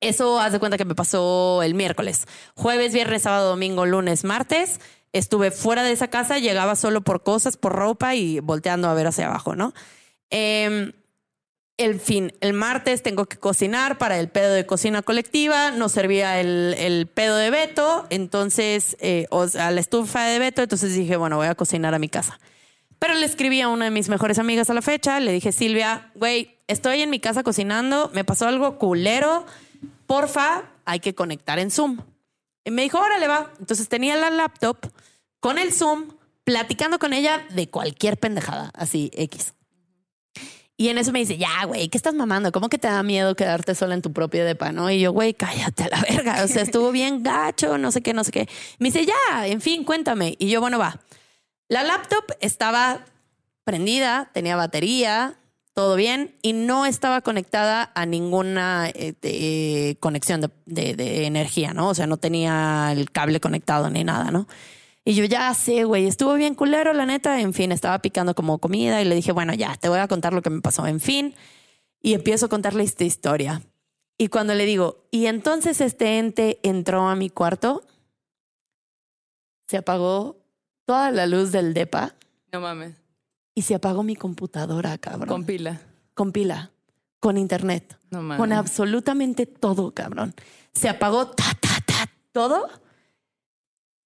Eso 0.01 0.41
haz 0.41 0.53
de 0.53 0.59
cuenta 0.59 0.79
que 0.79 0.85
me 0.85 0.95
pasó 0.95 1.63
el 1.63 1.75
miércoles. 1.75 2.27
Jueves, 2.55 2.95
viernes, 2.95 3.23
sábado, 3.23 3.51
domingo, 3.51 3.85
lunes, 3.85 4.25
martes. 4.25 4.81
Estuve 5.13 5.51
fuera 5.51 5.83
de 5.83 5.93
esa 5.93 6.09
casa, 6.09 6.39
llegaba 6.39 6.77
solo 6.77 7.03
por 7.03 7.23
cosas, 7.23 7.57
por 7.57 7.73
ropa 7.73 8.15
y 8.15 8.41
volteando 8.41 8.89
a 8.89 8.95
ver 8.95 9.09
hacia 9.09 9.27
abajo, 9.27 9.57
¿no? 9.57 9.75
Em, 10.31 10.93
el 11.77 11.99
fin, 11.99 12.33
el 12.41 12.53
martes 12.53 13.03
tengo 13.03 13.27
que 13.27 13.39
cocinar 13.39 13.99
para 13.99 14.19
el 14.21 14.29
pedo 14.29 14.53
de 14.53 14.67
cocina 14.67 15.03
colectiva, 15.03 15.71
nos 15.71 15.93
servía 15.93 16.39
el, 16.41 16.75
el 16.79 17.07
pedo 17.07 17.37
de 17.37 17.51
Beto, 17.51 18.07
entonces, 18.11 18.97
eh, 19.01 19.27
la 19.55 19.81
estufa 19.81 20.25
de 20.25 20.39
Beto, 20.39 20.63
entonces 20.63 20.95
dije, 20.95 21.17
bueno, 21.17 21.37
voy 21.37 21.47
a 21.47 21.55
cocinar 21.55 21.95
a 21.95 21.99
mi 21.99 22.09
casa. 22.09 22.39
Pero 22.99 23.15
le 23.15 23.25
escribí 23.25 23.63
a 23.63 23.69
una 23.69 23.87
de 23.87 23.91
mis 23.91 24.11
mejores 24.11 24.39
amigas 24.39 24.69
a 24.69 24.75
la 24.75 24.83
fecha, 24.83 25.19
le 25.21 25.33
dije, 25.33 25.53
Silvia, 25.53 26.13
güey, 26.15 26.59
estoy 26.69 27.01
en 27.01 27.09
mi 27.09 27.19
casa 27.19 27.43
cocinando, 27.43 28.11
me 28.13 28.25
pasó 28.25 28.47
algo 28.47 28.79
culero, 28.79 29.47
porfa, 30.11 30.65
hay 30.87 30.99
que 30.99 31.15
conectar 31.15 31.61
en 31.61 31.71
Zoom. 31.71 32.01
Y 32.65 32.73
me 32.73 32.83
dijo, 32.83 32.99
órale, 32.99 33.29
va. 33.29 33.53
Entonces 33.61 33.89
tenía 33.89 34.17
la 34.17 34.29
laptop 34.29 34.77
con 35.39 35.57
el 35.57 35.73
Zoom, 35.73 36.09
platicando 36.43 36.99
con 36.99 37.13
ella 37.13 37.47
de 37.51 37.71
cualquier 37.71 38.19
pendejada, 38.19 38.73
así, 38.75 39.13
X. 39.15 39.55
Y 40.77 40.89
en 40.89 40.99
eso 40.99 41.13
me 41.13 41.21
dice, 41.21 41.39
ya, 41.39 41.65
güey, 41.65 41.89
¿qué 41.89 41.97
estás 41.97 42.15
mamando? 42.15 42.51
¿Cómo 42.51 42.69
que 42.69 42.77
te 42.77 42.89
da 42.89 43.05
miedo 43.05 43.37
quedarte 43.37 43.77
sola 43.77 43.95
en 43.95 44.03
tu 44.03 44.13
propio 44.13 44.45
depa, 44.45 44.73
no? 44.73 44.91
Y 44.91 44.99
yo, 44.99 45.13
güey, 45.13 45.33
cállate 45.33 45.85
a 45.85 45.91
la 45.91 46.01
verga. 46.01 46.43
O 46.43 46.49
sea, 46.49 46.63
estuvo 46.63 46.91
bien 46.91 47.23
gacho, 47.23 47.79
no 47.79 47.93
sé 47.93 48.03
qué, 48.03 48.13
no 48.13 48.25
sé 48.25 48.33
qué. 48.33 48.49
Me 48.81 48.89
dice, 48.89 49.07
ya, 49.07 49.47
en 49.47 49.61
fin, 49.61 49.85
cuéntame. 49.85 50.35
Y 50.41 50.49
yo, 50.49 50.61
bueno, 50.61 50.81
va. 50.81 50.99
La 51.69 51.85
laptop 51.85 52.25
estaba 52.41 53.05
prendida, 53.63 54.29
tenía 54.35 54.57
batería, 54.57 55.39
todo 55.81 55.97
bien, 55.97 56.35
y 56.43 56.53
no 56.53 56.85
estaba 56.85 57.23
conectada 57.23 57.91
a 57.95 58.05
ninguna 58.05 58.91
eh, 58.91 59.15
de- 59.23 59.97
conexión 59.99 60.43
de, 60.43 60.51
de- 60.67 60.95
de 60.95 61.25
energía, 61.25 61.73
¿no? 61.73 61.89
O 61.89 61.95
sea, 61.95 62.07
no 62.07 62.19
tenía 62.19 62.91
el 62.93 63.11
cable 63.11 63.41
conectado 63.41 63.89
ni 63.89 64.05
nada, 64.05 64.31
¿no? 64.31 64.47
Y 65.07 65.15
yo 65.15 65.25
ya 65.25 65.55
sé, 65.55 65.85
güey, 65.85 66.07
estuvo 66.07 66.35
bien 66.35 66.55
culero, 66.55 66.93
la 66.93 67.07
neta. 67.07 67.41
En 67.41 67.55
fin, 67.55 67.73
estaba 67.73 67.99
picando 68.01 68.35
como 68.35 68.59
comida 68.59 69.01
y 69.01 69.07
le 69.07 69.15
dije, 69.15 69.33
bueno, 69.33 69.55
ya, 69.55 69.75
te 69.77 69.89
voy 69.89 70.01
a 70.01 70.07
contar 70.07 70.35
lo 70.35 70.43
que 70.43 70.51
me 70.51 70.61
pasó. 70.61 70.87
En 70.87 71.01
fin, 71.01 71.35
y 72.03 72.13
empiezo 72.13 72.45
a 72.47 72.49
contarle 72.51 72.85
esta 72.85 73.05
historia. 73.05 73.63
Y 74.19 74.29
cuando 74.29 74.53
le 74.55 74.67
digo, 74.67 74.99
y 75.11 75.27
entonces 75.27 75.81
este 75.81 76.19
ente 76.19 76.61
entró 76.63 77.09
a 77.09 77.17
mi 77.17 77.31
cuarto, 77.31 77.83
se 79.67 79.79
apagó 79.79 80.37
toda 80.85 81.11
la 81.11 81.27
luz 81.27 81.53
del 81.53 81.73
depa 81.73 82.15
No 82.53 82.61
mames. 82.61 82.97
Y 83.61 83.63
se 83.63 83.75
apagó 83.75 84.03
mi 84.03 84.17
computadora, 84.17 84.97
cabrón. 84.97 85.29
Con 85.29 85.45
pila. 85.45 85.83
Con 86.15 86.33
pila, 86.33 86.71
con 87.21 87.37
internet, 87.37 87.99
No 88.11 88.23
mames. 88.23 88.39
con 88.39 88.55
absolutamente 88.55 89.45
todo, 89.45 89.93
cabrón. 89.93 90.35
Se 90.73 90.89
apagó, 90.89 91.27
ta, 91.29 91.45
ta, 91.61 91.79
ta, 91.85 92.11
todo. 92.33 92.69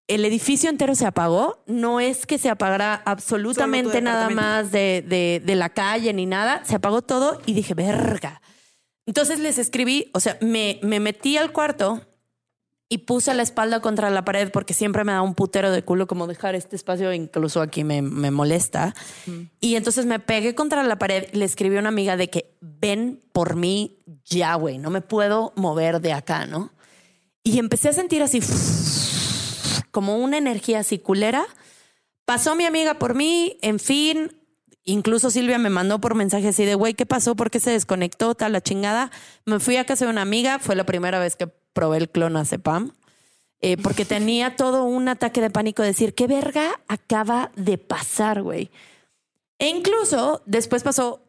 El 0.09 0.25
edificio 0.25 0.69
entero 0.71 0.97
se 0.97 1.07
apagó. 1.07 1.63
No 1.67 2.01
es 2.01 2.27
que 2.27 2.37
se 2.39 2.51
apagara 2.51 2.95
absolutamente 3.07 4.01
nada 4.03 4.29
más 4.29 4.73
de, 4.73 5.05
de- 5.07 5.41
de 5.45 5.55
la 5.55 5.71
calle 5.71 6.13
ni 6.13 6.27
nada. 6.27 6.65
Se 6.65 6.75
apagó 6.75 7.01
todo 7.03 7.41
y 7.47 7.55
dije, 7.55 7.75
verga. 7.75 8.43
Entonces 9.07 9.39
les 9.39 9.59
escribí, 9.59 10.11
o 10.15 10.21
sea, 10.21 10.37
me, 10.41 10.81
me 10.83 10.99
metí 10.99 11.37
al 11.37 11.53
cuarto 11.53 12.03
y 12.95 12.99
puse 12.99 13.35
la 13.35 13.43
espalda 13.43 13.81
contra 13.81 14.09
la 14.09 14.25
pared 14.25 14.53
porque 14.53 14.73
siempre 14.73 15.03
me 15.03 15.11
da 15.11 15.21
un 15.21 15.35
putero 15.35 15.73
de 15.73 15.83
culo 15.83 16.07
como 16.07 16.29
dejar 16.29 16.55
este 16.55 16.77
espacio, 16.77 17.13
incluso 17.13 17.61
aquí 17.61 17.83
me, 17.83 18.03
me 18.03 18.31
molesta. 18.31 18.95
Y 19.59 19.75
entonces 19.75 20.07
me 20.07 20.21
pegué 20.21 20.55
contra 20.55 20.85
la 20.85 20.97
pared 20.97 21.27
y 21.33 21.39
le 21.39 21.45
escribí 21.45 21.77
a 21.77 21.81
una 21.81 21.89
amiga 21.89 22.17
de 22.17 22.31
que 22.31 22.55
ven 22.61 23.21
por 23.33 23.57
mí 23.57 23.99
ya, 24.25 24.55
güey, 24.55 24.79
no 24.79 24.91
me 24.91 25.01
puedo 25.01 25.53
mover 25.57 26.01
de 26.01 26.13
acá, 26.13 26.47
¿no? 26.47 26.71
Y 27.43 27.59
empecé 27.59 27.89
a 27.89 27.93
sentir 27.95 28.23
así 28.23 28.41
como 29.91 30.19
una 30.19 30.39
energía 30.39 30.79
así 30.79 31.01
culera. 31.01 31.45
Pasó 32.25 32.55
mi 32.55 32.65
amiga 32.65 33.01
por 33.01 33.17
mí, 33.17 33.59
en 33.61 33.81
fin, 33.81 34.37
incluso 34.85 35.31
Silvia 35.31 35.59
me 35.59 35.69
mandó 35.69 36.01
por 36.01 36.15
mensaje 36.15 36.47
así 36.47 36.65
de, 36.65 36.77
güey, 36.77 36.95
¿qué 36.95 37.07
pasó? 37.07 37.35
¿Por 37.35 37.51
qué 37.51 37.59
se 37.59 37.73
desconectó? 37.73 38.37
Tal, 38.37 38.53
la 38.53 38.61
chingada. 38.61 39.11
Me 39.47 39.59
fui 39.59 39.79
a 39.79 39.85
casa 39.85 40.05
de 40.05 40.13
una 40.13 40.23
amiga, 40.23 40.61
fue 40.61 40.77
la 40.77 40.87
primera 40.87 41.19
vez 41.19 41.35
que 41.35 41.49
probé 41.75 41.99
el 41.99 42.09
clonazepam. 42.09 42.93
Eh, 43.61 43.77
porque 43.77 44.05
tenía 44.07 44.57
todo 44.57 44.85
un 44.85 45.09
ataque 45.09 45.43
de 45.43 45.51
pánico 45.51 45.83
de 45.83 45.89
decir, 45.89 46.15
¿qué 46.15 46.27
verga 46.27 46.81
acaba 46.89 47.53
de 47.57 47.77
pasar, 47.77 48.43
güey? 48.43 48.71
E 49.59 49.69
incluso 49.69 50.43
después 50.47 50.83
pasó, 50.83 51.23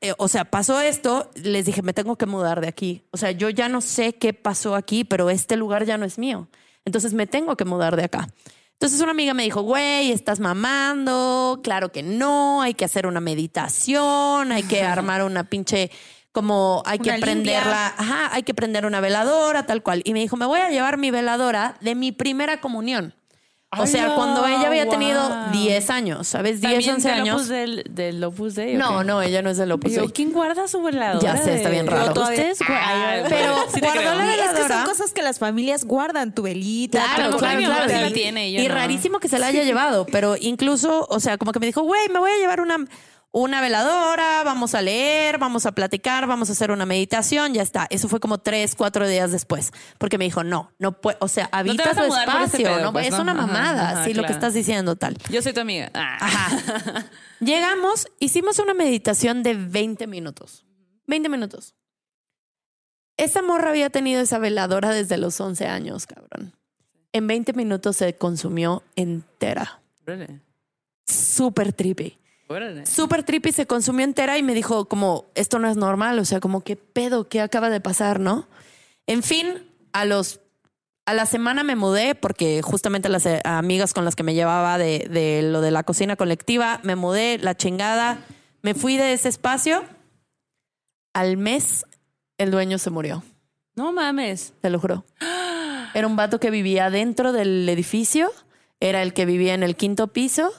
eh, 0.00 0.12
o 0.18 0.28
sea, 0.28 0.44
pasó 0.44 0.80
esto, 0.80 1.30
les 1.34 1.66
dije, 1.66 1.82
me 1.82 1.92
tengo 1.92 2.16
que 2.16 2.26
mudar 2.26 2.60
de 2.60 2.68
aquí. 2.68 3.02
O 3.10 3.16
sea, 3.16 3.30
yo 3.30 3.48
ya 3.48 3.68
no 3.68 3.80
sé 3.80 4.14
qué 4.14 4.34
pasó 4.34 4.74
aquí, 4.74 5.04
pero 5.04 5.30
este 5.30 5.56
lugar 5.56 5.86
ya 5.86 5.96
no 5.96 6.04
es 6.04 6.18
mío. 6.18 6.48
Entonces 6.84 7.14
me 7.14 7.26
tengo 7.26 7.56
que 7.56 7.64
mudar 7.64 7.96
de 7.96 8.04
acá. 8.04 8.28
Entonces 8.74 9.00
una 9.00 9.12
amiga 9.12 9.34
me 9.34 9.44
dijo, 9.44 9.62
güey, 9.62 10.10
estás 10.10 10.40
mamando, 10.40 11.60
claro 11.62 11.90
que 11.90 12.02
no, 12.02 12.60
hay 12.60 12.74
que 12.74 12.84
hacer 12.84 13.06
una 13.06 13.20
meditación, 13.20 14.52
hay 14.52 14.62
que 14.64 14.82
armar 14.84 15.22
una 15.22 15.44
pinche, 15.44 15.90
como 16.34 16.82
hay 16.84 16.98
que 16.98 17.12
prenderla, 17.14 17.94
ajá, 17.96 18.28
hay 18.34 18.42
que 18.42 18.52
prender 18.54 18.84
una 18.86 19.00
veladora, 19.00 19.64
tal 19.66 19.82
cual. 19.84 20.02
Y 20.04 20.12
me 20.12 20.18
dijo, 20.20 20.36
me 20.36 20.46
voy 20.46 20.58
a 20.60 20.68
llevar 20.68 20.98
mi 20.98 21.10
veladora 21.12 21.76
de 21.80 21.94
mi 21.94 22.10
primera 22.12 22.60
comunión. 22.60 23.14
O 23.76 23.86
sea, 23.88 24.14
cuando 24.14 24.46
ella 24.46 24.68
había 24.68 24.88
tenido 24.88 25.20
Guau. 25.28 25.50
10 25.50 25.90
años, 25.90 26.28
¿sabes? 26.28 26.60
10, 26.60 26.72
¿También 26.72 26.94
11 26.94 27.08
del 27.08 27.20
años. 27.20 27.34
Opus 27.34 27.48
del, 27.48 27.84
del 27.90 28.22
Opus 28.24 28.54
Dei? 28.54 28.74
No, 28.76 29.00
qué? 29.00 29.04
no, 29.04 29.20
ella 29.22 29.42
no 29.42 29.50
es 29.50 29.56
del 29.58 29.72
Opus 29.72 29.92
Dei. 29.94 30.08
¿Quién 30.10 30.30
guarda 30.32 30.68
su 30.68 30.80
veladora? 30.80 31.18
Ya 31.20 31.42
sé, 31.42 31.56
está 31.56 31.70
bien 31.70 31.88
raro. 31.88 32.12
Ustedes 32.12 32.58
guardan- 32.60 32.80
Ay, 32.84 33.22
pero 33.28 33.56
Sí 33.74 33.80
guardó 33.80 34.00
la 34.14 34.30
Es 34.32 34.40
que 34.40 34.46
son 34.46 34.54
veladora. 34.54 34.84
cosas 34.84 35.12
que 35.12 35.22
las 35.22 35.40
familias 35.40 35.84
guardan, 35.84 36.32
tu 36.32 36.42
velita. 36.42 37.02
Claro, 37.16 37.32
tu- 37.32 37.38
claro, 37.38 37.58
claro. 37.58 37.88
sí 37.88 37.94
la 38.00 38.08
Y- 38.10 38.12
tiene 38.12 38.48
y 38.50 38.52
yo 38.54 38.62
y 38.62 38.68
no. 38.68 38.74
rarísimo 38.74 39.18
que 39.18 39.28
se 39.28 39.40
la 39.40 39.46
haya 39.48 39.64
llevado, 39.64 40.06
pero 40.06 40.36
incluso, 40.40 41.06
o 41.10 41.18
sea, 41.18 41.36
como 41.36 41.50
que 41.50 41.58
me 41.58 41.66
dijo, 41.66 41.82
güey, 41.82 42.08
me 42.12 42.20
voy 42.20 42.30
a 42.30 42.36
llevar 42.38 42.60
una, 42.60 42.76
una 43.34 43.60
veladora, 43.60 44.44
vamos 44.44 44.76
a 44.76 44.80
leer, 44.80 45.38
vamos 45.38 45.66
a 45.66 45.72
platicar, 45.72 46.28
vamos 46.28 46.50
a 46.50 46.52
hacer 46.52 46.70
una 46.70 46.86
meditación, 46.86 47.52
ya 47.52 47.62
está. 47.62 47.88
Eso 47.90 48.08
fue 48.08 48.20
como 48.20 48.38
tres, 48.38 48.76
cuatro 48.76 49.08
días 49.08 49.32
después, 49.32 49.72
porque 49.98 50.18
me 50.18 50.24
dijo, 50.24 50.44
no, 50.44 50.70
no 50.78 51.00
puede, 51.00 51.16
o 51.20 51.26
sea, 51.26 51.48
habita 51.50 51.82
mudar 51.82 51.96
por 51.96 52.04
ese 52.04 52.20
espacio, 52.22 52.64
pedo, 52.64 52.80
no, 52.80 52.92
pues, 52.92 53.08
es 53.08 53.12
¿no? 53.12 53.22
una 53.22 53.34
mamada, 53.34 53.90
ajá, 53.90 54.04
sí, 54.04 54.14
lo 54.14 54.22
que 54.22 54.32
estás 54.32 54.54
diciendo 54.54 54.94
tal. 54.94 55.18
Yo 55.30 55.42
soy 55.42 55.52
tu 55.52 55.60
amiga. 55.60 55.90
Ah. 55.94 56.18
Ajá. 56.20 57.10
Llegamos, 57.40 58.06
hicimos 58.20 58.60
una 58.60 58.72
meditación 58.72 59.42
de 59.42 59.54
20 59.54 60.06
minutos. 60.06 60.64
20 61.08 61.28
minutos. 61.28 61.74
Esa 63.16 63.42
morra 63.42 63.70
había 63.70 63.90
tenido 63.90 64.22
esa 64.22 64.38
veladora 64.38 64.90
desde 64.90 65.18
los 65.18 65.40
11 65.40 65.66
años, 65.66 66.06
cabrón. 66.06 66.54
En 67.12 67.26
20 67.26 67.52
minutos 67.54 67.96
se 67.96 68.16
consumió 68.16 68.84
entera. 68.94 69.80
Órale, 70.06 70.40
Súper 71.04 71.72
trippy. 71.72 72.16
Súper 72.86 73.22
trippy, 73.24 73.52
se 73.52 73.66
consumió 73.66 74.04
entera 74.04 74.36
y 74.38 74.42
me 74.42 74.54
dijo 74.54 74.86
como, 74.86 75.26
esto 75.34 75.58
no 75.58 75.68
es 75.68 75.76
normal, 75.76 76.18
o 76.18 76.24
sea, 76.24 76.40
como, 76.40 76.60
¿qué 76.62 76.76
pedo? 76.76 77.28
¿Qué 77.28 77.40
acaba 77.40 77.70
de 77.70 77.80
pasar, 77.80 78.20
no? 78.20 78.48
En 79.06 79.22
fin, 79.22 79.68
a 79.92 80.04
los... 80.04 80.40
A 81.06 81.12
la 81.12 81.26
semana 81.26 81.64
me 81.64 81.76
mudé 81.76 82.14
porque 82.14 82.62
justamente 82.62 83.10
las 83.10 83.26
eh, 83.26 83.42
amigas 83.44 83.92
con 83.92 84.06
las 84.06 84.16
que 84.16 84.22
me 84.22 84.32
llevaba 84.32 84.78
de, 84.78 85.06
de 85.10 85.42
lo 85.42 85.60
de 85.60 85.70
la 85.70 85.82
cocina 85.82 86.16
colectiva, 86.16 86.80
me 86.82 86.96
mudé, 86.96 87.36
la 87.36 87.54
chingada, 87.54 88.20
me 88.62 88.72
fui 88.72 88.96
de 88.96 89.12
ese 89.12 89.28
espacio. 89.28 89.84
Al 91.12 91.36
mes, 91.36 91.84
el 92.38 92.50
dueño 92.50 92.78
se 92.78 92.88
murió, 92.88 93.22
No 93.76 93.92
mames. 93.92 94.54
te 94.62 94.70
lo 94.70 94.80
juro. 94.80 95.04
Era 95.92 96.06
un 96.06 96.16
vato 96.16 96.40
que 96.40 96.50
vivía 96.50 96.88
dentro 96.88 97.32
del 97.32 97.68
edificio, 97.68 98.32
era 98.80 99.02
el 99.02 99.12
que 99.12 99.26
vivía 99.26 99.52
en 99.52 99.62
el 99.62 99.76
quinto 99.76 100.06
piso. 100.08 100.52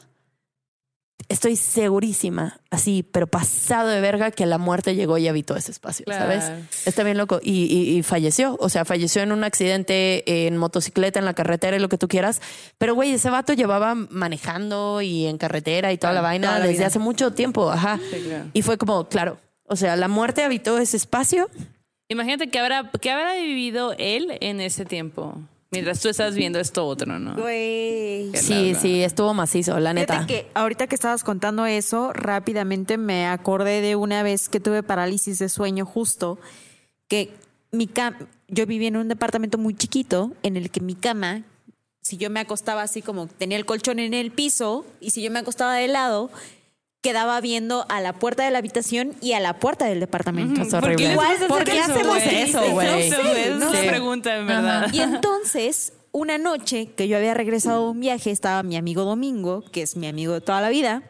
Estoy 1.27 1.55
segurísima, 1.55 2.59
así, 2.69 3.01
pero 3.01 3.25
pasado 3.25 3.89
de 3.89 3.99
verga, 3.99 4.29
que 4.31 4.45
la 4.45 4.57
muerte 4.59 4.93
llegó 4.95 5.17
y 5.17 5.27
habitó 5.27 5.55
ese 5.55 5.71
espacio, 5.71 6.05
Claro. 6.05 6.23
¿sabes? 6.39 6.51
Está 6.85 7.03
bien 7.03 7.17
loco. 7.17 7.39
Y, 7.41 7.63
y- 7.65 7.97
y 7.97 8.03
falleció. 8.03 8.57
O 8.59 8.69
sea, 8.69 8.85
falleció 8.85 9.23
en 9.23 9.31
un 9.31 9.43
accidente 9.43 10.45
en 10.47 10.57
motocicleta, 10.57 11.17
en 11.17 11.25
la 11.25 11.33
carretera 11.33 11.77
y 11.77 11.79
lo 11.79 11.89
que 11.89 11.97
tú 11.97 12.07
quieras. 12.07 12.41
Pero, 12.77 12.93
güey, 12.93 13.11
ese 13.11 13.29
vato 13.31 13.53
llevaba 13.53 13.95
manejando 13.95 15.01
y 15.01 15.25
en 15.25 15.37
carretera 15.37 15.91
y 15.91 15.97
toda 15.97 16.13
la 16.13 16.19
Claro, 16.19 16.29
vaina 16.31 16.47
toda 16.47 16.59
la 16.59 16.65
desde 16.65 16.77
vida. 16.79 16.87
hace 16.87 16.99
mucho 16.99 17.31
tiempo. 17.31 17.71
Ajá. 17.71 17.99
Sí, 18.11 18.21
claro. 18.23 18.45
Y 18.53 18.61
fue 18.61 18.77
como, 18.77 19.07
claro. 19.09 19.37
O 19.67 19.75
sea, 19.75 19.95
la 19.95 20.07
muerte 20.07 20.43
habitó 20.43 20.77
ese 20.77 20.95
espacio. 20.97 21.49
Imagínate 22.07 22.49
que 22.51 22.59
habrá, 22.59 22.91
que 23.01 23.09
habrá 23.09 23.33
vivido 23.33 23.95
él 23.97 24.37
en 24.41 24.61
ese 24.61 24.85
tiempo. 24.85 25.39
Mientras 25.71 25.99
tú 25.99 26.09
estás 26.09 26.35
viendo 26.35 26.59
esto 26.59 26.85
otro, 26.85 27.19
¿no? 27.19 27.35
Güey. 27.35 28.31
Sí, 28.35 28.75
sí, 28.79 29.03
estuvo 29.03 29.33
macizo, 29.33 29.79
la 29.79 29.93
neta. 29.93 30.13
Fíjate 30.13 30.33
que 30.33 30.51
ahorita 30.53 30.87
que 30.87 30.95
estabas 30.95 31.23
contando 31.23 31.65
eso, 31.65 32.13
rápidamente 32.13 32.97
me 32.97 33.27
acordé 33.27 33.81
de 33.81 33.95
una 33.95 34.23
vez 34.23 34.47
que 34.47 34.59
tuve 34.59 34.83
parálisis 34.83 35.39
de 35.39 35.49
sueño 35.49 35.85
justo, 35.85 36.39
que 37.07 37.33
mi 37.71 37.87
cama, 37.87 38.17
yo 38.47 38.65
vivía 38.65 38.87
en 38.87 38.97
un 38.97 39.07
departamento 39.07 39.57
muy 39.57 39.75
chiquito 39.75 40.31
en 40.43 40.55
el 40.55 40.69
que 40.69 40.81
mi 40.81 40.95
cama, 40.95 41.43
si 42.01 42.17
yo 42.17 42.29
me 42.29 42.39
acostaba 42.39 42.83
así 42.83 43.01
como 43.01 43.27
tenía 43.27 43.57
el 43.57 43.65
colchón 43.65 43.99
en 43.99 44.13
el 44.13 44.31
piso 44.31 44.85
y 44.99 45.09
si 45.09 45.23
yo 45.23 45.31
me 45.31 45.39
acostaba 45.39 45.73
de 45.73 45.87
lado, 45.87 46.29
quedaba 47.05 47.39
viendo 47.41 47.85
a 47.89 48.01
la 48.01 48.13
puerta 48.13 48.43
de 48.43 48.49
la 48.51 48.57
habitación 48.57 49.13
y 49.21 49.33
a 49.33 49.39
la 49.39 49.59
puerta 49.59 49.85
del 49.85 49.99
departamento. 49.99 50.61
Es 50.63 50.73
horrible. 50.73 51.11
Igual, 51.11 51.37
¿Por 51.47 51.63
qué 51.63 51.79
hacemos 51.79 52.17
eso, 52.17 52.61
güey? 52.71 53.09
No 53.59 53.71
sé, 53.71 53.81
Sí. 53.81 53.87
pregunta, 53.87 54.35
en 54.37 54.47
verdad. 54.47 54.87
Y 54.91 54.99
entonces, 55.01 55.93
una 56.11 56.37
noche 56.37 56.87
que 56.95 57.07
yo 57.07 57.17
había 57.17 57.33
regresado 57.33 57.83
de 57.85 57.91
un 57.91 57.99
viaje, 57.99 58.31
estaba 58.31 58.63
mi 58.63 58.75
amigo 58.75 59.03
Domingo, 59.03 59.63
que 59.71 59.81
es 59.83 59.95
mi 59.95 60.07
amigo 60.07 60.33
de 60.33 60.41
toda 60.41 60.61
la 60.61 60.69
vida, 60.69 61.03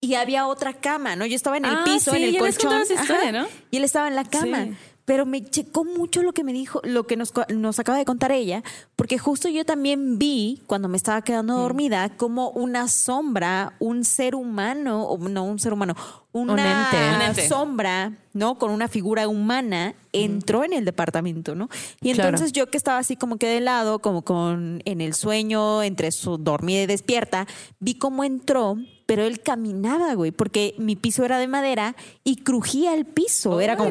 y 0.00 0.14
había 0.16 0.46
otra 0.48 0.74
cama, 0.74 1.16
¿no? 1.16 1.24
Yo 1.26 1.36
estaba 1.36 1.56
en 1.56 1.64
el 1.64 1.74
Ah, 1.76 1.82
piso, 1.84 2.10
sí, 2.10 2.16
en 2.18 2.24
el 2.34 2.38
colchón. 2.38 2.82
historia, 2.82 3.32
¿no? 3.32 3.46
Y 3.70 3.76
él 3.78 3.84
estaba 3.84 4.08
en 4.08 4.16
la 4.16 4.24
cama. 4.24 4.64
Sí. 4.64 4.74
Pero 5.04 5.26
me 5.26 5.44
checó 5.44 5.84
mucho 5.84 6.22
lo 6.22 6.32
que 6.32 6.44
me 6.44 6.52
dijo, 6.52 6.80
lo 6.84 7.06
que 7.06 7.16
nos, 7.16 7.32
nos 7.48 7.78
acaba 7.78 7.98
de 7.98 8.04
contar 8.04 8.32
ella, 8.32 8.62
porque 8.96 9.18
justo 9.18 9.48
yo 9.48 9.64
también 9.66 10.18
vi, 10.18 10.62
cuando 10.66 10.88
me 10.88 10.96
estaba 10.96 11.18
Mm. 11.20 11.22
quedando 11.24 11.56
dormida, 11.58 12.08
como 12.16 12.50
una 12.50 12.88
sombra, 12.88 13.74
un 13.80 14.04
ser 14.04 14.34
humano, 14.34 15.02
o 15.04 15.18
no 15.28 15.44
un 15.44 15.58
ser 15.58 15.72
humano, 15.72 15.94
una 16.34 16.84
ente. 16.84 17.16
Un 17.16 17.22
ente. 17.22 17.48
sombra, 17.48 18.12
¿no? 18.34 18.58
Con 18.58 18.70
una 18.70 18.88
figura 18.88 19.26
humana, 19.28 19.94
entró 20.12 20.64
en 20.64 20.72
el 20.74 20.84
departamento, 20.84 21.54
¿no? 21.54 21.68
Y 22.02 22.12
Claro. 22.12 22.28
entonces 22.30 22.52
yo 22.52 22.68
que 22.70 22.76
estaba 22.76 22.98
así 22.98 23.16
como 23.16 23.38
que 23.38 23.46
de 23.46 23.60
lado, 23.60 24.00
como 24.00 24.22
con 24.22 24.82
en 24.84 25.00
el 25.00 25.14
sueño, 25.14 25.82
entre 25.82 26.10
su 26.12 26.36
dormida 26.36 26.82
y 26.82 26.86
despierta, 26.86 27.46
vi 27.78 27.94
cómo 27.94 28.24
entró, 28.24 28.76
pero 29.06 29.22
él 29.24 29.40
caminaba, 29.40 30.12
güey, 30.14 30.32
porque 30.32 30.74
mi 30.76 30.96
piso 30.96 31.24
era 31.24 31.38
de 31.38 31.46
madera 31.46 31.94
y 32.24 32.36
crujía 32.36 32.94
el 32.94 33.06
piso. 33.06 33.60
era 33.60 33.76
como. 33.76 33.90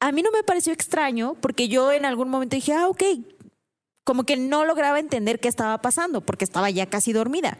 A 0.00 0.12
mí 0.12 0.22
no 0.22 0.30
me 0.30 0.42
pareció 0.42 0.72
extraño 0.72 1.34
porque 1.40 1.68
yo 1.68 1.90
en 1.90 2.04
algún 2.04 2.28
momento 2.28 2.54
dije, 2.54 2.72
ah, 2.74 2.88
ok. 2.88 3.02
Como 4.04 4.22
que 4.22 4.36
no 4.36 4.64
lograba 4.64 5.00
entender 5.00 5.40
qué 5.40 5.48
estaba 5.48 5.82
pasando 5.82 6.20
porque 6.20 6.44
estaba 6.44 6.70
ya 6.70 6.86
casi 6.86 7.12
dormida. 7.12 7.58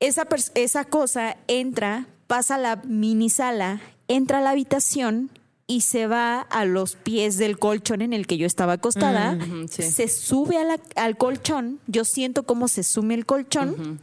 Esa, 0.00 0.26
esa 0.54 0.84
cosa 0.86 1.36
entra, 1.46 2.06
pasa 2.32 2.54
a 2.54 2.58
la 2.58 2.76
mini 2.86 3.28
sala, 3.28 3.80
entra 4.08 4.38
a 4.38 4.40
la 4.40 4.50
habitación 4.50 5.28
y 5.66 5.82
se 5.82 6.06
va 6.06 6.40
a 6.40 6.64
los 6.64 6.96
pies 6.96 7.36
del 7.36 7.58
colchón 7.58 8.00
en 8.00 8.12
el 8.14 8.26
que 8.26 8.38
yo 8.38 8.46
estaba 8.46 8.74
acostada. 8.74 9.36
Sí. 9.70 9.82
Se 9.82 10.08
sube 10.08 10.56
a 10.56 10.64
la- 10.64 10.80
al 10.96 11.16
colchón. 11.18 11.78
Yo 11.86 12.04
siento 12.04 12.44
cómo 12.44 12.68
se 12.68 12.84
sume 12.84 13.14
el 13.14 13.26
colchón 13.26 14.00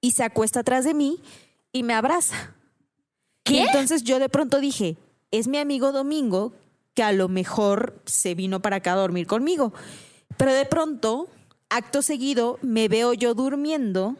y 0.00 0.12
se 0.12 0.22
acuesta 0.22 0.60
atrás 0.60 0.84
de 0.84 0.94
mí 0.94 1.18
y 1.72 1.82
me 1.82 1.94
abraza. 1.94 2.54
Y 3.46 3.58
entonces 3.58 4.04
yo 4.04 4.18
de 4.20 4.28
pronto 4.28 4.60
dije, 4.60 4.96
es 5.32 5.48
mi 5.48 5.58
amigo 5.58 5.90
Domingo 5.90 6.52
que 6.94 7.02
a 7.02 7.10
lo 7.12 7.28
mejor 7.28 8.00
se 8.06 8.34
vino 8.36 8.60
para 8.60 8.76
acá 8.76 8.92
a 8.92 8.96
dormir 8.96 9.26
conmigo. 9.26 9.72
Pero 10.36 10.52
de 10.54 10.66
pronto, 10.66 11.28
acto 11.68 12.00
seguido, 12.02 12.58
me 12.62 12.86
veo 12.88 13.12
yo 13.12 13.34
durmiendo 13.34 14.16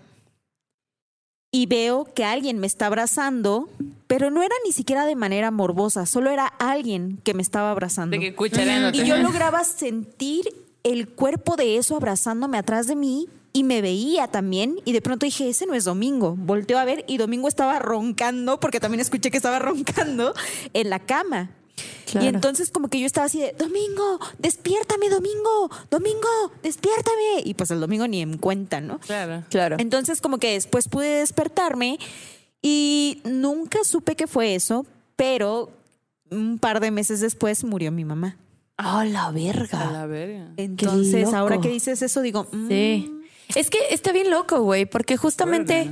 y 1.53 1.67
veo 1.67 2.05
que 2.05 2.25
alguien 2.25 2.59
me 2.59 2.67
está 2.67 2.87
abrazando, 2.87 3.69
pero 4.07 4.31
no 4.31 4.43
era 4.43 4.55
ni 4.65 4.73
siquiera 4.73 5.05
de 5.05 5.15
manera 5.15 5.51
morbosa, 5.51 6.07
solo 6.07 6.31
era 6.31 6.47
alguien 6.47 7.19
que 7.23 7.35
me 7.35 7.43
estaba 7.43 7.71
abrazando. 7.71 8.17
De 8.17 8.21
que 8.21 8.35
cuchareándote. 8.35 8.97
Y 8.97 9.05
yo 9.07 9.19
lograba 9.19 9.63
sentir 9.63 10.49
el 10.83 11.09
cuerpo 11.09 11.57
de 11.57 11.77
eso 11.77 11.95
abrazándome 11.95 12.57
atrás 12.57 12.87
de 12.87 12.97
mí 12.97 13.29
y 13.53 13.65
me 13.65 13.83
veía 13.83 14.29
también. 14.29 14.81
Y 14.87 14.93
de 14.93 15.03
pronto 15.03 15.27
dije, 15.27 15.49
ese 15.49 15.67
no 15.67 15.75
es 15.75 15.85
Domingo. 15.85 16.35
Volteo 16.39 16.79
a 16.79 16.85
ver 16.87 17.05
y 17.07 17.19
Domingo 17.19 17.49
estaba 17.49 17.79
roncando, 17.79 18.59
porque 18.59 18.81
también 18.81 19.01
escuché 19.01 19.31
que 19.31 19.37
estaba 19.37 19.59
roncando 19.59 20.33
en 20.73 20.91
la 20.91 21.01
cama. 21.01 21.51
Claro. 22.11 22.25
Y 22.25 22.29
entonces 22.29 22.71
como 22.71 22.89
que 22.89 23.01
yo 23.01 23.07
estaba 23.07 23.27
así 23.27 23.41
de, 23.41 23.53
Domingo, 23.59 24.19
despiértame, 24.39 25.09
Domingo, 25.09 25.71
Domingo, 25.91 26.29
despiértame. 26.63 27.43
Y 27.45 27.55
pues 27.55 27.71
el 27.71 27.81
Domingo 27.81 28.07
ni 28.09 28.21
en 28.21 28.39
cuenta, 28.39 28.81
¿no? 28.81 28.99
Claro. 29.01 29.45
Claro. 29.49 29.77
Entonces 29.79 30.21
como 30.21 30.39
que 30.39 30.53
después 30.53 30.89
pude 30.89 31.19
despertarme 31.21 31.99
y 32.61 33.21
nunca 33.25 33.79
supe 33.85 34.15
qué 34.17 34.27
fue 34.27 34.55
eso, 34.55 34.87
pero 35.17 35.71
un 36.31 36.59
par 36.59 36.81
de 36.81 36.91
meses 36.91 37.21
después 37.21 37.65
murió 37.65 37.93
mi 37.93 38.05
mamá. 38.05 38.37
Oh, 38.79 39.05
la 39.05 39.27
A 39.27 39.31
verga. 39.31 39.91
la 39.93 40.07
verga. 40.07 40.49
Entonces, 40.57 41.33
ahora 41.35 41.61
que 41.61 41.69
dices 41.69 42.03
eso, 42.03 42.23
digo, 42.23 42.47
mm, 42.51 42.69
Sí. 42.69 43.19
Es 43.55 43.71
que 43.71 43.79
está 43.91 44.13
bien 44.13 44.31
loco, 44.31 44.61
güey, 44.63 44.87
porque 44.87 45.17
justamente 45.17 45.91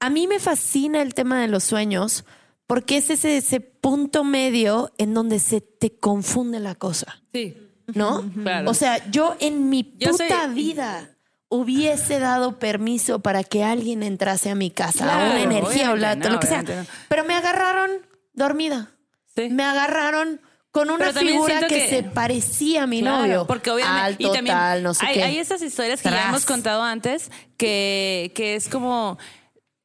a 0.00 0.10
mí 0.10 0.26
me 0.26 0.38
fascina 0.38 1.02
el 1.02 1.14
tema 1.14 1.40
de 1.40 1.48
los 1.48 1.62
sueños, 1.64 2.24
porque 2.66 2.96
es 2.98 3.10
ese, 3.10 3.36
ese 3.36 3.60
punto 3.60 4.24
medio 4.24 4.92
en 4.98 5.14
donde 5.14 5.38
se 5.38 5.60
te 5.60 5.90
confunde 5.96 6.58
la 6.60 6.74
cosa, 6.74 7.22
Sí. 7.32 7.56
¿no? 7.94 8.28
Claro. 8.42 8.70
O 8.70 8.74
sea, 8.74 9.08
yo 9.10 9.36
en 9.40 9.68
mi 9.68 9.94
Yo 9.98 10.10
puta 10.12 10.44
soy- 10.46 10.54
vida 10.54 11.10
hubiese 11.48 12.18
dado 12.18 12.58
permiso 12.58 13.20
para 13.20 13.44
que 13.44 13.62
alguien 13.62 14.02
entrase 14.02 14.50
a 14.50 14.54
mi 14.56 14.70
casa, 14.72 15.04
Claro, 15.04 15.30
una 15.30 15.42
energía 15.42 15.92
o 15.92 15.96
la- 15.96 16.16
no, 16.16 16.28
lo 16.30 16.40
que 16.40 16.46
sea. 16.48 16.62
no. 16.62 16.84
Pero 17.08 17.24
me 17.24 17.34
agarraron 17.34 17.90
dormida. 18.32 18.90
Sí. 19.36 19.48
Me 19.50 19.62
agarraron 19.62 20.40
con 20.72 20.90
una 20.90 21.12
figura 21.12 21.60
que, 21.60 21.68
que- 21.68 21.88
se 21.88 22.02
parecía 22.02 22.82
a 22.82 22.86
mi 22.88 23.00
Claro, 23.00 23.18
novio. 23.22 23.46
Porque 23.46 23.70
obviamente. 23.70 24.02
Alto, 24.02 24.22
y 24.22 24.32
también 24.36 24.56
tal, 24.56 24.82
no 24.82 24.92
sé 24.92 25.06
hay, 25.06 25.14
qué. 25.14 25.22
hay 25.22 25.38
esas 25.38 25.62
historias 25.62 26.02
que 26.02 26.08
ya 26.08 26.16
Tras. 26.16 26.28
hemos 26.30 26.44
contado 26.44 26.82
antes 26.82 27.30
que, 27.56 28.32
que 28.34 28.56
es 28.56 28.68
como 28.68 29.16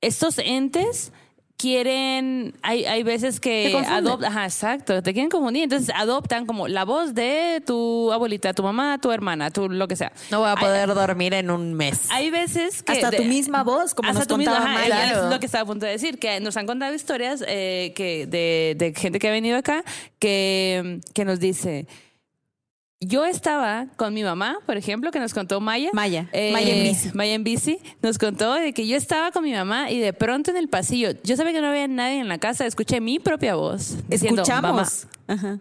estos 0.02 0.40
entes 0.40 1.14
quieren, 1.62 2.54
hay, 2.64 2.86
hay 2.86 3.04
veces 3.04 3.40
que 3.40 3.78
adoptan, 3.88 4.32
ajá, 4.32 4.46
exacto, 4.46 5.02
te 5.04 5.14
quieren 5.14 5.30
confundir, 5.30 5.64
entonces 5.64 5.94
adoptan 5.96 6.46
como 6.46 6.68
la 6.68 6.86
voz 6.86 7.14
de 7.14 7.62
tu 7.66 8.12
abuelita, 8.12 8.54
tu 8.54 8.64
mamá, 8.64 8.98
tu 9.00 9.12
hermana, 9.12 9.52
tu 9.52 9.70
lo 9.70 9.88
que 9.88 9.96
sea. 9.96 10.12
No 10.32 10.40
voy 10.40 10.50
a 10.50 10.54
Hay- 10.54 10.58
poder 10.58 10.94
dormir 10.94 11.34
en 11.36 11.52
un 11.52 11.74
mes. 11.74 12.08
Hay 12.12 12.30
veces 12.32 12.82
que... 12.84 12.94
Hasta 12.94 13.12
tu 13.12 13.24
misma 13.24 13.64
voz, 13.64 13.94
como 13.94 14.10
hasta 14.10 14.22
nos 14.22 14.28
tu 14.28 14.38
misma, 14.38 14.58
ajá, 14.58 14.68
Maya. 14.68 15.06
es 15.06 15.12
Claro. 15.12 15.30
lo 15.30 15.40
que 15.40 15.46
estaba 15.46 15.62
a 15.64 15.66
punto 15.68 15.86
de 15.86 15.92
decir, 15.94 16.18
que 16.20 16.40
nos 16.40 16.58
han 16.58 16.66
contado 16.66 16.94
historias 16.94 17.44
eh, 17.48 17.94
que 17.96 18.26
de, 18.28 18.76
de 18.78 18.94
gente 19.00 19.20
que 19.20 19.28
ha 19.30 19.32
venido 19.32 19.58
acá 19.58 19.84
que, 20.20 21.00
que 21.14 21.26
nos 21.26 21.40
dice... 21.40 21.88
yo 23.02 23.26
estaba 23.26 23.88
con 23.96 24.14
mi 24.14 24.24
mamá, 24.24 24.60
por 24.68 24.78
ejemplo, 24.78 25.10
que 25.12 25.20
nos 25.20 25.34
contó 25.34 25.60
Maya. 25.60 25.90
Maya. 25.92 26.30
Maya 26.32 26.76
en 26.76 26.84
bici. 26.84 27.10
Maya 27.14 27.34
en 27.34 27.44
bici. 27.44 27.80
Nos 28.02 28.20
contó 28.20 28.54
de 28.54 28.74
que 28.74 28.88
yo 28.88 28.96
estaba 28.96 29.32
con 29.32 29.44
mi 29.44 29.52
mamá 29.52 29.90
y 29.90 30.00
de 30.00 30.14
pronto 30.14 30.52
en 30.52 30.58
el 30.58 30.70
pasillo, 30.70 31.10
yo 31.24 31.36
sabía 31.36 31.52
que 31.52 31.62
no 31.62 31.68
había 31.68 31.88
nadie 31.88 32.20
en 32.20 32.30
la 32.30 32.38
casa, 32.38 32.66
escuché 32.66 33.02
mi 33.02 33.20
propia 33.20 33.56
voz. 33.56 33.98
Diciendo, 34.08 34.44
mamá. 34.62 34.88
Ajá. 35.28 35.60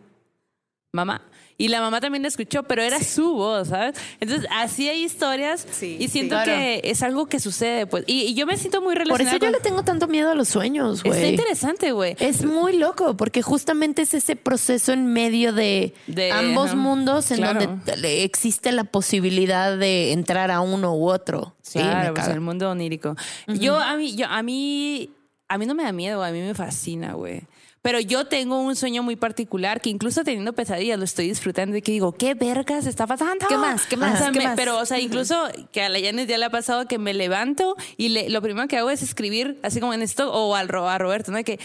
mamá. 0.92 1.22
Y 1.60 1.68
la 1.68 1.80
mamá 1.80 2.00
también 2.00 2.22
la 2.22 2.28
escuchó, 2.28 2.62
pero 2.62 2.82
era 2.82 3.02
su 3.02 3.34
voz, 3.34 3.68
¿sabes? 3.68 3.94
Entonces, 4.18 4.48
así 4.50 4.88
hay 4.88 5.04
historias 5.04 5.66
Sí, 5.70 5.96
y 6.00 6.08
siento 6.08 6.36
sí. 6.38 6.44
Claro. 6.44 6.52
que 6.58 6.80
es 6.84 7.02
algo 7.02 7.26
que 7.26 7.38
sucede, 7.38 7.86
pues. 7.86 8.04
Y, 8.06 8.22
y 8.22 8.34
yo 8.34 8.46
me 8.46 8.56
siento 8.56 8.80
muy 8.80 8.94
Por 8.94 9.02
relacionada 9.04 9.36
eso 9.36 9.44
yo 9.44 9.52
con- 9.52 9.58
le 9.58 9.60
tengo 9.60 9.82
tanto 9.84 10.08
miedo 10.08 10.30
a 10.30 10.34
los 10.34 10.48
sueños, 10.48 10.98
Está 11.04 11.08
güey. 11.10 11.30
interesante, 11.30 11.92
güey. 11.92 12.16
Es 12.18 12.44
muy 12.46 12.78
loco 12.78 13.16
porque 13.16 13.42
justamente 13.42 14.02
es 14.02 14.14
ese 14.14 14.36
proceso 14.36 14.92
en 14.92 15.12
medio 15.12 15.52
de, 15.52 15.92
De- 16.06 16.32
ambos 16.32 16.68
ajá, 16.68 16.76
mundos 16.76 17.30
en 17.30 17.36
claro. 17.38 17.78
donde 17.84 18.24
existe 18.24 18.72
la 18.72 18.84
posibilidad 18.84 19.76
de 19.76 20.12
entrar 20.12 20.50
a 20.50 20.60
uno 20.62 20.94
u 20.96 21.08
otro. 21.10 21.54
Sí, 21.62 21.78
claro, 21.78 22.14
pues 22.14 22.26
el 22.28 22.40
mundo 22.40 22.70
onírico. 22.70 23.16
Yo 23.48 23.76
a 23.76 23.96
mí, 23.96 24.16
yo 24.16 24.26
a 24.28 24.42
mí, 24.42 25.10
a 25.46 25.58
mí 25.58 25.66
no 25.66 25.74
me 25.74 25.82
da 25.84 25.92
miedo, 25.92 26.22
a 26.24 26.30
mí 26.30 26.40
me 26.40 26.54
fascina, 26.54 27.12
güey. 27.12 27.42
Pero 27.82 27.98
yo 27.98 28.26
tengo 28.26 28.60
un 28.60 28.76
sueño 28.76 29.02
muy 29.02 29.16
particular 29.16 29.80
que 29.80 29.88
incluso 29.88 30.22
teniendo 30.22 30.52
pesadillas 30.52 30.98
lo 30.98 31.04
estoy 31.06 31.28
disfrutando 31.28 31.76
y 31.78 31.82
que 31.82 31.92
digo, 31.92 32.12
¿qué 32.12 32.34
vergas 32.34 32.84
está 32.86 33.06
pasando? 33.06 33.46
¿Qué 33.48 33.56
más? 33.56 33.86
¿Qué 33.86 33.96
más? 33.96 34.16
O 34.20 34.24
sea, 34.24 34.32
¿Qué 34.32 34.38
me- 34.40 34.44
más? 34.48 34.56
Pero, 34.56 34.78
o 34.78 34.84
sea, 34.84 34.98
incluso 35.00 35.48
que 35.72 35.80
a 35.82 35.88
la 35.88 35.98
Yanes 35.98 36.26
ya 36.26 36.36
le 36.36 36.44
ha 36.44 36.50
pasado 36.50 36.86
que 36.86 36.98
me 36.98 37.14
levanto 37.14 37.76
y 37.96 38.10
le- 38.10 38.28
lo 38.28 38.42
primero 38.42 38.68
que 38.68 38.76
hago 38.76 38.90
es 38.90 39.02
escribir, 39.02 39.58
así 39.62 39.80
como 39.80 39.94
en 39.94 40.02
esto, 40.02 40.30
o 40.30 40.54
al, 40.54 40.68
a 40.74 40.98
Roberto, 40.98 41.32
¿no? 41.32 41.42
Que 41.42 41.58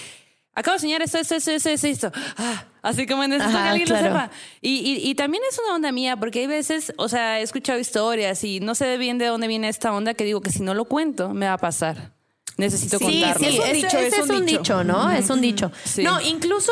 acabo 0.54 0.76
de 0.76 0.80
soñar 0.80 1.02
esto, 1.02 1.18
esto, 1.18 1.36
esto, 1.36 1.52
esto, 1.52 1.70
esto, 1.70 1.88
esto. 1.88 2.12
Ah, 2.38 2.64
así 2.82 3.06
como 3.08 3.28
necesito 3.28 3.58
Ajá, 3.58 3.64
que 3.66 3.70
alguien 3.72 3.88
claro. 3.90 4.06
lo 4.06 4.12
sepa. 4.14 4.32
Y, 4.62 4.70
y, 5.04 5.10
y 5.10 5.16
también 5.16 5.44
es 5.52 5.60
una 5.66 5.76
onda 5.76 5.92
mía, 5.92 6.16
porque 6.16 6.40
hay 6.40 6.48
veces, 6.48 6.94
o 6.98 7.10
sea, 7.10 7.42
he 7.42 7.44
escuchado 7.44 7.78
historias 7.78 8.42
y 8.46 8.62
no 8.62 8.74
sé 8.74 8.98
bien 8.98 9.18
de 9.18 9.26
dónde 9.26 9.48
viene 9.50 9.68
esta 9.68 9.92
onda 9.92 10.14
que 10.14 10.24
digo 10.24 10.40
que 10.40 10.50
si 10.50 10.62
no 10.64 10.74
lo 10.76 10.86
cuento, 10.86 11.34
me 11.34 11.46
va 11.48 11.54
a 11.54 11.58
pasar. 11.58 12.15
Necesito 12.58 12.98
Sí, 13.00 13.04
contarlo. 13.22 13.40
sí, 13.40 13.46
Es 13.56 13.60
un 13.60 13.66
ese- 13.66 13.74
dicho, 13.74 13.98
ese 13.98 14.08
es 14.08 14.14
es 14.24 14.30
un 14.30 14.46
dicho. 14.46 14.58
dicho, 14.60 14.84
¿no? 14.84 15.12
Es 15.12 15.30
un 15.30 15.42
dicho. 15.42 15.72
Sí. 15.84 16.04
No, 16.04 16.22
incluso, 16.22 16.72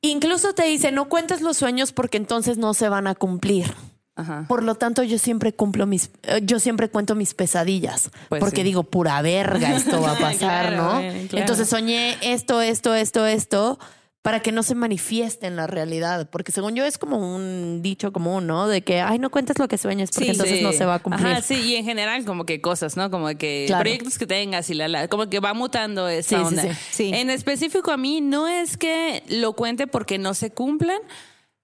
incluso 0.00 0.54
te 0.54 0.64
dice, 0.64 0.92
no 0.92 1.08
cuentes 1.08 1.40
los 1.40 1.56
sueños 1.56 1.92
porque 1.92 2.16
entonces 2.16 2.58
no 2.58 2.74
se 2.74 2.88
van 2.88 3.06
a 3.06 3.14
cumplir. 3.14 3.72
Ajá. 4.16 4.44
Por 4.48 4.64
lo 4.64 4.74
tanto, 4.74 5.04
yo 5.04 5.16
siempre 5.18 5.54
cumplo 5.54 5.86
mis, 5.86 6.10
eh, 6.24 6.40
yo 6.42 6.58
siempre 6.58 6.88
cuento 6.88 7.14
mis 7.14 7.34
pesadillas, 7.34 8.10
Pues 8.28 8.40
porque 8.40 8.58
sí. 8.58 8.62
digo, 8.64 8.82
pura 8.82 9.22
verga, 9.22 9.76
esto 9.76 10.00
va 10.02 10.12
a 10.12 10.18
pasar, 10.18 10.72
Claro, 10.74 10.76
¿no? 10.94 11.00
eh, 11.00 11.26
claro. 11.30 11.40
Entonces 11.42 11.68
soñé 11.68 12.16
esto, 12.22 12.60
esto, 12.60 12.94
esto, 12.96 13.24
esto, 13.26 13.78
para 14.22 14.40
que 14.40 14.52
no 14.52 14.62
se 14.62 14.74
manifieste 14.74 15.46
en 15.46 15.56
la 15.56 15.66
realidad, 15.66 16.28
porque 16.30 16.52
según 16.52 16.74
yo 16.74 16.84
es 16.84 16.98
como 16.98 17.16
un 17.34 17.80
dicho 17.82 18.12
común, 18.12 18.46
¿no? 18.46 18.66
De 18.68 18.82
que, 18.82 19.00
ay, 19.00 19.18
no 19.18 19.30
cuentes 19.30 19.58
lo 19.58 19.68
que 19.68 19.78
sueñas, 19.78 20.10
porque 20.12 20.32
entonces 20.32 20.58
Sí. 20.58 20.62
no 20.64 20.72
se 20.72 20.84
va 20.84 20.94
a 20.96 20.98
cumplir. 20.98 21.26
Ajá, 21.26 21.40
sí, 21.40 21.54
y 21.54 21.76
en 21.76 21.84
general 21.84 22.24
como 22.24 22.44
que 22.44 22.60
cosas, 22.60 22.96
¿no? 22.96 23.10
Como 23.10 23.28
que 23.38 23.64
Claro. 23.68 23.82
proyectos 23.84 24.18
que 24.18 24.26
tengas 24.26 24.68
y 24.70 24.74
la, 24.74 24.88
la, 24.88 25.08
como 25.08 25.30
que 25.30 25.38
va 25.40 25.54
mutando 25.54 26.08
esa 26.08 26.28
Sí, 26.28 26.34
onda. 26.34 26.62
sí. 26.62 26.68
Sí. 26.90 27.10
En 27.14 27.30
específico 27.30 27.90
a 27.92 27.96
mí 27.96 28.20
no 28.20 28.48
es 28.48 28.76
que 28.76 29.22
lo 29.28 29.52
cuente 29.54 29.86
porque 29.86 30.18
no 30.18 30.34
se 30.34 30.50
cumplan, 30.50 30.98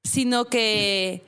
sino 0.04 0.46
que 0.46 1.22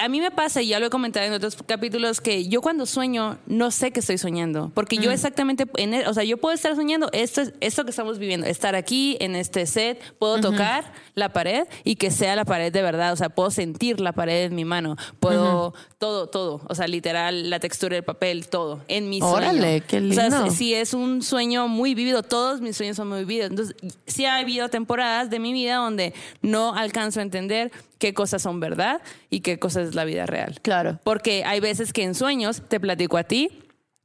a 0.00 0.08
mí 0.08 0.20
me 0.20 0.30
pasa, 0.30 0.62
y 0.62 0.68
ya 0.68 0.80
lo 0.80 0.86
he 0.86 0.90
comentado 0.90 1.26
en 1.26 1.32
otros 1.32 1.56
capítulos, 1.66 2.20
que 2.20 2.48
yo 2.48 2.60
cuando 2.62 2.86
sueño 2.86 3.38
no 3.46 3.70
sé 3.70 3.92
que 3.92 4.00
estoy 4.00 4.18
soñando. 4.18 4.72
Porque 4.74 4.98
Mm. 4.98 5.02
yo 5.02 5.10
exactamente, 5.12 5.66
en 5.76 5.94
el- 5.94 6.06
o 6.08 6.14
sea, 6.14 6.24
yo 6.24 6.38
puedo 6.38 6.54
estar 6.54 6.74
soñando 6.74 7.08
esto, 7.12 7.42
es- 7.42 7.52
esto 7.60 7.84
que 7.84 7.90
estamos 7.90 8.18
viviendo, 8.18 8.46
estar 8.46 8.74
aquí 8.74 9.16
en 9.20 9.36
este 9.36 9.66
set, 9.66 10.00
puedo 10.18 10.40
tocar 10.40 10.92
la 11.14 11.32
pared 11.32 11.66
y 11.84 11.96
que 11.96 12.10
sea 12.10 12.34
la 12.34 12.44
pared 12.44 12.72
de 12.72 12.82
verdad. 12.82 13.12
O 13.12 13.16
sea, 13.16 13.28
puedo 13.28 13.50
sentir 13.50 14.00
la 14.00 14.12
pared 14.12 14.44
en 14.46 14.54
mi 14.54 14.64
mano, 14.64 14.96
puedo 15.20 15.74
todo, 15.98 16.28
todo. 16.28 16.62
O 16.68 16.74
sea, 16.74 16.88
literal, 16.88 17.50
la 17.50 17.60
textura 17.60 17.94
del 17.94 18.04
papel, 18.04 18.48
todo, 18.48 18.82
en 18.88 19.08
mi 19.10 19.20
sueño. 19.20 19.34
Órale, 19.36 19.82
qué 19.82 19.98
O 19.98 20.12
sea, 20.12 20.28
lindo. 20.30 20.50
si- 20.50 20.56
si 20.56 20.74
es 20.74 20.94
un 20.94 21.22
sueño 21.22 21.68
muy 21.68 21.94
vívido, 21.94 22.22
todos 22.22 22.60
mis 22.62 22.76
sueños 22.76 22.96
son 22.96 23.08
muy 23.08 23.24
vívidos. 23.24 23.50
Entonces, 23.50 23.76
sí 24.06 24.24
ha 24.24 24.36
habido 24.36 24.68
temporadas 24.70 25.28
de 25.28 25.38
mi 25.38 25.52
vida 25.52 25.76
donde 25.76 26.14
no 26.40 26.74
alcanzo 26.74 27.20
a 27.20 27.22
entender 27.22 27.70
qué 27.98 28.14
cosas 28.14 28.40
son 28.40 28.60
verdad 28.60 29.02
y 29.28 29.40
qué 29.40 29.58
cosas 29.58 29.89
es 29.90 29.94
la 29.94 30.04
vida 30.04 30.24
real. 30.26 30.58
Claro. 30.62 30.98
Porque 31.04 31.44
hay 31.44 31.60
veces 31.60 31.92
que 31.92 32.02
en 32.04 32.14
sueños 32.14 32.62
te 32.68 32.80
platico 32.80 33.16
a 33.18 33.24
ti, 33.24 33.50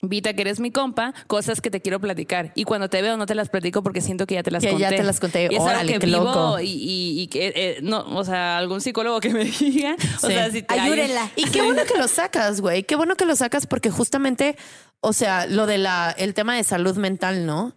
Vita, 0.02 0.34
que 0.34 0.42
eres 0.42 0.60
mi 0.60 0.70
compa, 0.70 1.16
cosas 1.26 1.62
que 1.62 1.72
te 1.72 1.82
quiero 1.82 2.00
platicar. 2.00 2.52
Y 2.54 2.66
cuando 2.66 2.90
te 2.90 3.02
veo 3.02 3.18
no 3.18 3.26
te 3.26 3.34
las 3.34 3.50
platico 3.50 3.82
porque 3.82 4.02
siento 4.02 4.28
que 4.28 4.36
ya 4.36 4.44
te 4.44 4.52
las 4.52 4.62
Que 4.62 4.70
conté. 4.70 4.82
ya 4.84 4.90
te 4.90 5.02
las 5.04 5.20
conté. 5.20 5.48
Y 5.50 5.56
es 5.56 5.62
algo 5.64 5.94
que 5.94 6.00
qué 6.00 6.06
vivo 6.06 6.24
loco. 6.26 6.60
y, 6.60 6.66
y- 6.68 7.22
y 7.22 7.28
que, 7.28 7.54
eh, 7.56 7.78
no, 7.82 8.02
o 8.16 8.24
sea, 8.24 8.58
algún 8.60 8.82
psicólogo 8.82 9.20
que 9.20 9.30
me 9.30 9.46
diga. 9.60 9.96
O 10.22 10.28
Sí. 10.28 10.34
sea, 10.34 10.52
si 10.52 10.62
te- 10.62 10.80
Ayúdenla. 10.80 11.32
Y 11.38 11.46
qué 11.50 11.62
bueno 11.64 11.82
que 11.92 11.98
lo 11.98 12.08
sacas, 12.08 12.62
güey. 12.62 12.84
Qué 12.84 12.96
bueno 12.96 13.16
que 13.16 13.26
lo 13.26 13.36
sacas 13.36 13.66
porque 13.66 13.90
justamente, 13.90 14.58
o 15.00 15.12
sea, 15.14 15.48
lo 15.48 15.66
de 15.66 15.80
la, 15.80 16.14
el 16.20 16.36
tema 16.36 16.56
de 16.56 16.64
salud 16.66 16.98
mental, 16.98 17.48
¿no? 17.48 17.74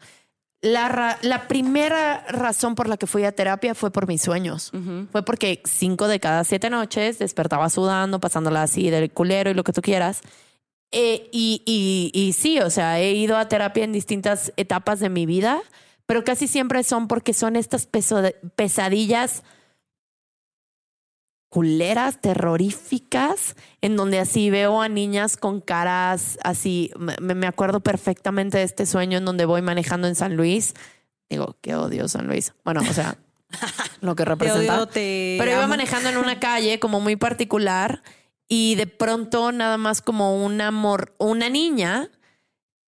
La, 0.61 1.19
la 1.23 1.47
primera 1.47 2.25
razón 2.29 2.75
por 2.75 2.89
la 2.89 2.97
que 2.97 3.07
fui 3.07 3.25
a 3.25 3.31
terapia 3.33 3.77
fue 3.77 3.93
por 3.93 4.09
mis 4.09 4.23
sueños. 4.23 4.73
Fue 5.13 5.25
porque 5.25 5.63
cinco 5.65 6.09
de 6.09 6.19
cada 6.19 6.43
siete 6.43 6.69
noches 6.69 7.19
despertaba 7.19 7.71
sudando, 7.71 8.19
pasándola 8.19 8.63
así 8.63 8.91
del 8.91 9.11
culero 9.11 9.51
y 9.51 9.55
lo 9.55 9.63
que 9.63 9.73
tú 9.73 9.83
quieras. 9.83 10.21
Eh, 10.91 11.29
y, 11.33 11.63
y, 11.65 12.11
y 12.13 12.33
sí, 12.33 12.59
o 12.61 12.71
sea, 12.71 12.99
he 12.99 13.13
ido 13.13 13.37
a 13.37 13.47
terapia 13.47 13.85
en 13.85 13.93
distintas 13.93 14.53
etapas 14.57 14.99
de 15.01 15.11
mi 15.11 15.27
vida, 15.27 15.61
pero 16.07 16.25
casi 16.25 16.49
siempre 16.49 16.83
son 16.83 17.07
porque 17.07 17.35
son 17.35 17.55
estas 17.55 17.87
pesadillas 18.57 19.45
culeras, 21.49 22.21
terroríficas, 22.21 23.57
en 23.81 23.97
donde 23.97 24.19
así 24.19 24.51
veo 24.51 24.83
a 24.83 24.89
niñas 24.89 25.37
con 25.37 25.61
caras 25.61 26.39
así. 26.43 26.91
Me, 26.99 27.35
me 27.35 27.47
acuerdo 27.47 27.81
perfectamente 27.81 28.59
de 28.59 28.65
este 28.65 28.87
sueño 28.87 29.19
en 29.19 29.25
donde 29.25 29.45
voy 29.45 29.63
manejando 29.63 30.09
en 30.09 30.15
San 30.15 30.37
Luis. 30.37 30.75
Digo, 31.31 31.57
qué 31.61 31.75
odio 31.75 32.09
San 32.09 32.27
Luis. 32.27 32.55
Bueno, 32.65 32.81
o 32.89 32.93
sea, 32.93 33.17
lo 34.01 34.15
que 34.15 34.25
Te 34.25 34.29
representa. 34.31 34.75
odio, 34.77 34.87
te 34.87 35.37
Pero 35.39 35.51
iba 35.53 35.67
manejando 35.67 36.09
en 36.11 36.17
una 36.19 36.39
calle 36.41 36.79
como 36.79 37.01
muy 37.01 37.17
particular 37.17 38.03
y 38.47 38.75
de 38.77 38.87
pronto 38.87 39.53
nada 39.53 39.77
más 39.79 40.01
como 40.03 40.43
una 40.45 40.71
mor 40.71 41.15
una 41.19 41.49
niña 41.51 42.09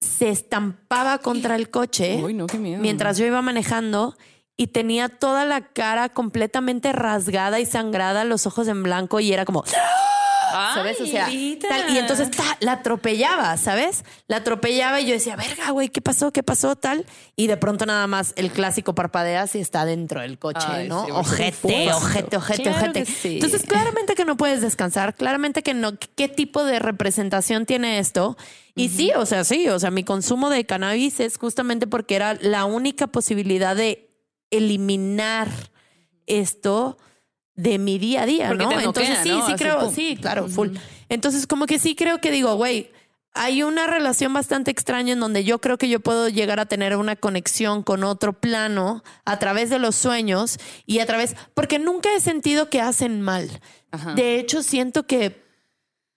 se 0.01 0.31
estampaba 0.31 1.19
contra 1.19 1.55
el 1.57 1.69
coche 1.69 2.19
Uy, 2.25 2.33
no, 2.33 2.47
qué 2.47 2.57
miedo. 2.59 2.81
mientras 2.81 3.19
yo 3.19 3.27
iba 3.27 3.43
manejando 3.43 4.17
y 4.61 4.67
tenía 4.67 5.09
toda 5.09 5.47
la 5.47 5.63
cara 5.63 6.11
completamente 6.11 6.93
rasgada 6.93 7.61
y 7.61 7.65
sangrada, 7.65 8.25
los 8.25 8.47
ojos 8.47 8.69
en 8.69 8.83
blanco 8.83 9.19
y 9.19 9.33
era 9.33 9.47
como, 9.47 9.65
¿sabes? 10.75 11.01
O 11.01 11.07
sea, 11.07 11.31
tal, 11.67 11.95
y 11.95 11.97
entonces 11.97 12.31
ta, 12.31 12.59
la 12.61 12.73
atropellaba, 12.73 13.57
¿sabes? 13.57 14.05
La 14.29 14.37
atropellaba 14.37 15.01
y 15.01 15.07
yo 15.07 15.13
decía, 15.15 15.35
verga, 15.35 15.71
güey, 15.71 15.89
¿qué 15.89 16.03
pasó? 16.03 16.31
¿Qué 16.31 16.43
pasó? 16.43 16.77
Tal. 16.77 17.07
Y 17.37 17.47
de 17.47 17.57
pronto 17.57 17.87
nada 17.87 18.07
más 18.07 18.35
el 18.37 18.51
clásico 18.51 18.95
parpadeas 18.95 19.55
y 19.55 19.61
está 19.61 19.87
dentro 19.87 20.21
del 20.21 20.39
coche, 20.39 20.67
Ay, 20.69 20.89
¿no? 20.89 21.07
sí, 21.07 21.11
ojete, 21.11 21.91
ojete, 21.95 22.37
ojete, 22.37 22.63
Claro 22.63 22.79
ojete. 22.81 23.07
sí. 23.07 23.37
Entonces, 23.37 23.63
claramente 23.63 24.15
que 24.15 24.27
no 24.27 24.37
puedes 24.37 24.61
descansar, 24.61 25.15
claramente 25.15 25.63
que 25.63 25.73
no. 25.73 25.93
¿Qué 26.17 26.29
tipo 26.29 26.65
de 26.65 26.81
representación 26.81 27.65
tiene 27.65 27.99
esto? 27.99 28.37
Y 28.75 28.91
sí, 28.91 29.11
o 29.17 29.25
sea, 29.25 29.45
sí, 29.45 29.71
o 29.71 29.79
sea, 29.79 29.91
mi 29.91 30.05
consumo 30.05 30.51
de 30.51 30.67
cannabis 30.67 31.19
es 31.21 31.39
justamente 31.39 31.87
porque 31.87 32.15
era 32.17 32.35
la 32.35 32.67
única 32.67 33.07
posibilidad 33.07 33.75
de 33.75 34.10
eliminar 34.51 35.49
esto 36.27 36.99
de 37.55 37.79
mi 37.79 37.99
día 37.99 38.23
a 38.23 38.27
día, 38.27 38.49
Porque 38.49 38.65
¿no? 38.65 38.71
te 38.71 38.85
Entonces 38.85 39.09
noquea, 39.19 39.23
sí, 39.23 39.29
¿no? 39.31 39.47
sí 39.47 39.53
Así, 39.53 39.63
creo, 39.63 39.81
pum. 39.81 39.95
sí, 39.95 40.17
claro, 40.21 40.49
full. 40.49 40.71
Entonces 41.09 41.47
como 41.47 41.67
que 41.67 41.79
sí 41.79 41.95
creo 41.95 42.21
que 42.21 42.31
digo, 42.31 42.55
güey, 42.55 42.91
hay 43.33 43.63
una 43.63 43.87
relación 43.87 44.33
bastante 44.33 44.71
extraña 44.71 45.13
en 45.13 45.21
donde 45.21 45.45
yo 45.45 45.61
creo 45.61 45.79
que 45.79 45.89
yo 45.89 46.01
puedo 46.01 46.29
llegar 46.29 46.59
a 46.59 46.67
tener 46.67 46.97
una 46.97 47.17
conexión 47.17 47.83
con 47.83 48.03
otro 48.03 48.33
plano 48.33 49.05
a 49.25 49.39
través 49.39 49.71
de 49.71 49.79
los 49.79 49.95
sueños 49.95 50.59
y 50.87 50.99
a 51.01 51.07
través, 51.07 51.37
porque 51.55 51.79
nunca 51.79 52.09
he 52.15 52.21
sentido 52.21 52.71
que 52.71 52.81
hacen 52.81 53.21
mal. 53.21 53.61
Ajá. 53.93 54.15
De 54.15 54.39
hecho, 54.39 54.63
siento 54.63 55.07
que 55.07 55.45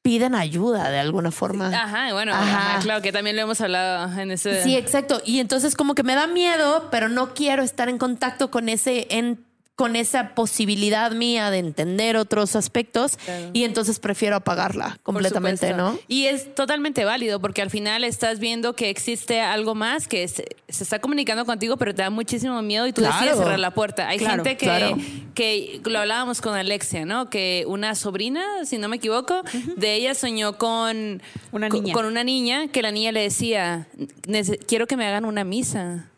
piden 0.04 0.36
ayuda 0.36 0.90
de 0.92 1.00
alguna 1.00 1.32
forma. 1.32 1.70
Ajá, 1.70 2.14
bueno, 2.14 2.34
Ajá. 2.34 2.74
ajá, 2.74 2.80
claro 2.82 3.02
que 3.02 3.12
también 3.12 3.36
lo 3.38 3.42
hemos 3.44 3.60
hablado 3.62 4.20
en 4.20 4.32
ese. 4.32 4.62
Sí, 4.62 4.76
exacto. 4.76 5.22
Y 5.26 5.40
entonces 5.40 5.76
como 5.76 5.96
que 5.96 6.04
me 6.04 6.14
da 6.14 6.28
miedo, 6.28 6.90
pero 6.92 7.08
no 7.10 7.34
quiero 7.34 7.64
estar 7.64 7.88
en 7.90 7.98
contacto 7.98 8.52
con 8.52 8.68
ese 8.70 9.08
en- 9.10 9.46
con 9.76 9.96
esa 9.96 10.36
posibilidad 10.36 11.12
mía 11.14 11.50
de 11.50 11.58
entender 11.58 12.16
otros 12.16 12.56
aspectos 12.56 13.18
Claro. 13.18 13.50
y 13.54 13.64
entonces 13.64 14.00
prefiero 14.00 14.36
apagarla 14.36 15.00
completamente. 15.02 15.74
¿no? 15.74 15.98
Y 16.08 16.28
es 16.28 16.54
totalmente 16.54 17.06
válido 17.06 17.40
porque 17.40 17.64
al 17.64 17.72
final 17.72 18.04
estás 18.04 18.40
viendo 18.40 18.76
que 18.76 18.92
existe 18.92 19.42
algo 19.42 19.74
más 19.74 20.08
que 20.08 20.28
se, 20.28 20.46
se 20.70 20.84
está 20.84 21.00
comunicando 21.00 21.44
contigo, 21.46 21.78
pero 21.78 21.96
te 21.96 22.04
da 22.04 22.12
muchísimo 22.12 22.62
miedo 22.62 22.86
y 22.86 22.94
tú 22.94 23.02
Claro. 23.02 23.16
decides 23.18 23.38
cerrar 23.40 23.60
la 23.60 23.72
puerta. 23.72 24.08
Hay 24.10 24.20
Claro, 24.20 24.44
gente 24.44 24.58
que, 24.58 24.66
claro. 24.66 24.98
que 25.34 25.82
lo 25.86 25.98
hablábamos 26.00 26.40
con 26.42 26.54
Alexia, 26.54 27.06
¿no? 27.06 27.32
Que 27.32 27.64
una 27.68 27.96
sobrina, 27.96 28.44
si 28.66 28.78
no 28.78 28.88
me 28.90 28.98
equivoco, 28.98 29.42
de 29.76 29.96
ella 29.96 30.14
soñó 30.14 30.58
con 30.60 31.22
Una 31.52 31.70
niña. 31.70 31.94
con 31.96 32.06
una 32.06 32.24
niña 32.24 32.68
que 32.68 32.84
la 32.84 32.92
niña 32.92 33.12
le 33.12 33.22
decía, 33.22 33.88
"Nece- 34.28 34.60
quiero 34.68 34.86
que 34.86 34.98
me 34.98 35.08
hagan 35.08 35.26
una 35.26 35.44
misa. 35.44 36.10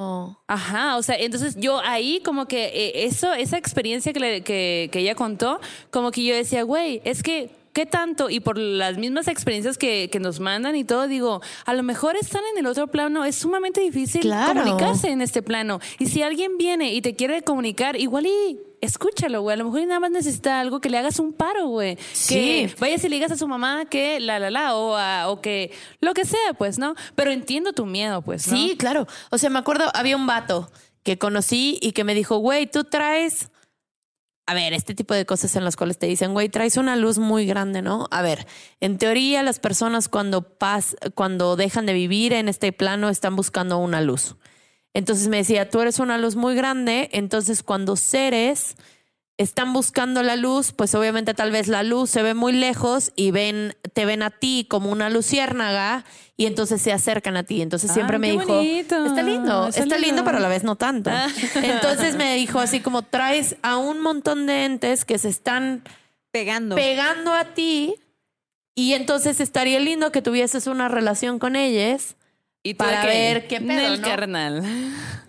Oh. 0.00 0.36
Ajá, 0.46 0.96
o 0.96 1.02
sea, 1.02 1.16
entonces 1.16 1.56
yo 1.56 1.80
ahí 1.80 2.20
como 2.24 2.46
que 2.46 2.66
eh, 2.66 3.04
eso, 3.06 3.32
esa 3.32 3.58
experiencia 3.58 4.12
que, 4.12 4.20
le- 4.20 4.42
que, 4.42 4.88
que 4.92 5.00
ella 5.00 5.16
contó, 5.16 5.58
como 5.90 6.12
que 6.12 6.22
yo 6.24 6.36
decía, 6.36 6.62
güey, 6.62 7.00
es 7.04 7.24
que, 7.24 7.50
¿qué 7.78 7.86
tanto? 7.86 8.28
Y 8.28 8.40
por 8.40 8.58
las 8.58 8.98
mismas 8.98 9.28
experiencias 9.28 9.78
que, 9.78 10.08
que 10.10 10.18
nos 10.18 10.40
mandan 10.40 10.74
y 10.74 10.82
todo, 10.82 11.06
digo, 11.06 11.40
a 11.64 11.74
lo 11.74 11.84
mejor 11.84 12.16
están 12.16 12.42
en 12.52 12.58
el 12.58 12.66
otro 12.66 12.88
plano, 12.88 13.24
es 13.24 13.36
sumamente 13.36 13.80
difícil 13.80 14.20
Claro. 14.22 14.64
comunicarse 14.64 15.10
en 15.10 15.22
este 15.22 15.42
plano. 15.42 15.78
Y 16.00 16.06
si 16.06 16.22
alguien 16.22 16.58
viene 16.58 16.92
y 16.92 17.00
te 17.02 17.14
quiere 17.14 17.42
comunicar, 17.42 17.94
igual 17.94 18.26
y 18.26 18.58
escúchalo, 18.80 19.42
güey, 19.42 19.54
a 19.54 19.58
lo 19.58 19.66
mejor 19.66 19.86
nada 19.86 20.00
más 20.00 20.10
necesita 20.10 20.58
algo 20.58 20.80
que 20.80 20.90
le 20.90 20.98
hagas 20.98 21.20
un 21.20 21.32
paro, 21.32 21.68
güey. 21.68 21.96
Sí. 22.12 22.34
Que 22.34 22.74
vayas 22.80 23.04
y 23.04 23.08
le 23.10 23.14
digas 23.14 23.30
a 23.30 23.36
su 23.36 23.46
mamá 23.46 23.84
que 23.84 24.18
la, 24.18 24.40
la, 24.40 24.50
la, 24.50 24.74
o, 24.74 24.96
a- 24.96 25.30
o 25.30 25.40
que 25.40 25.70
lo 26.00 26.14
que 26.14 26.24
sea, 26.24 26.54
pues, 26.58 26.80
¿no? 26.80 26.96
Pero 27.14 27.30
entiendo 27.30 27.72
tu 27.74 27.86
miedo, 27.86 28.22
pues, 28.22 28.48
¿no? 28.50 28.56
Sí, 28.56 28.74
claro. 28.76 29.06
O 29.30 29.38
sea, 29.38 29.50
me 29.50 29.60
acuerdo, 29.60 29.84
había 29.94 30.16
un 30.16 30.26
vato 30.26 30.68
que 31.04 31.16
conocí 31.16 31.78
y 31.80 31.92
que 31.92 32.02
me 32.02 32.16
dijo, 32.16 32.38
güey, 32.38 32.66
tú 32.66 32.82
traes. 32.82 33.50
A 34.48 34.54
ver, 34.54 34.72
este 34.72 34.94
tipo 34.94 35.12
de 35.12 35.26
cosas 35.26 35.54
en 35.56 35.64
las 35.64 35.76
cuales 35.76 35.98
te 35.98 36.06
dicen, 36.06 36.32
güey, 36.32 36.48
traes 36.48 36.78
una 36.78 36.96
luz 36.96 37.18
muy 37.18 37.44
grande, 37.44 37.82
¿no? 37.82 38.08
A 38.10 38.22
ver, 38.22 38.46
en 38.80 38.96
teoría 38.96 39.42
las 39.42 39.58
personas 39.58 40.08
cuando 40.08 40.40
pas 40.56 40.96
cuando 41.14 41.54
dejan 41.54 41.84
de 41.84 41.92
vivir 41.92 42.32
en 42.32 42.48
este 42.48 42.72
plano 42.72 43.10
están 43.10 43.36
buscando 43.36 43.76
una 43.76 44.00
luz. 44.00 44.36
Entonces 44.94 45.28
me 45.28 45.36
decía, 45.36 45.68
tú 45.68 45.82
eres 45.82 45.98
una 45.98 46.16
luz 46.16 46.34
muy 46.34 46.54
grande, 46.54 47.10
entonces 47.12 47.62
cuando 47.62 47.94
seres 47.94 48.76
están 49.38 49.72
buscando 49.72 50.22
la 50.22 50.36
luz, 50.36 50.72
pues 50.72 50.94
obviamente 50.94 51.32
tal 51.32 51.50
vez 51.52 51.68
la 51.68 51.82
luz 51.84 52.10
se 52.10 52.22
ve 52.22 52.34
muy 52.34 52.52
lejos 52.52 53.12
y 53.16 53.30
ven, 53.30 53.74
te 53.92 54.04
ven 54.04 54.22
a 54.22 54.30
ti 54.30 54.66
como 54.68 54.90
una 54.90 55.10
luciérnaga 55.10 56.04
y 56.36 56.46
entonces 56.46 56.82
se 56.82 56.92
acercan 56.92 57.36
a 57.36 57.44
ti. 57.44 57.62
Entonces 57.62 57.92
siempre 57.92 58.16
Ay, 58.16 58.20
me 58.20 58.30
dijo, 58.32 58.46
bonito. 58.54 59.06
está 59.06 59.22
lindo, 59.22 59.68
Está 59.68 59.80
está, 59.82 59.94
lindo, 59.96 60.06
lindo. 60.06 60.24
pero 60.24 60.38
a 60.38 60.40
la 60.40 60.48
vez 60.48 60.64
no 60.64 60.74
tanto. 60.76 61.10
Ah. 61.12 61.28
Entonces 61.54 62.16
me 62.16 62.34
dijo 62.34 62.58
así 62.58 62.80
como 62.80 63.02
traes 63.02 63.56
a 63.62 63.76
un 63.76 64.00
montón 64.00 64.46
de 64.46 64.64
entes 64.64 65.04
que 65.04 65.18
se 65.18 65.28
están 65.28 65.84
Pegando. 66.32 66.74
pegando 66.76 67.32
a 67.32 67.44
ti 67.54 67.94
y 68.74 68.92
entonces 68.94 69.40
estaría 69.40 69.80
lindo 69.80 70.12
que 70.12 70.20
tuvieses 70.20 70.66
una 70.66 70.88
relación 70.88 71.38
con 71.38 71.56
ellos. 71.56 72.16
Y 72.62 72.74
tú 72.74 72.84
Para 72.84 73.04
ver 73.06 73.46
qué 73.46 73.60
pedo, 73.60 73.66
Nel, 73.68 74.00
¿no? 74.00 74.08
carnal. 74.08 74.62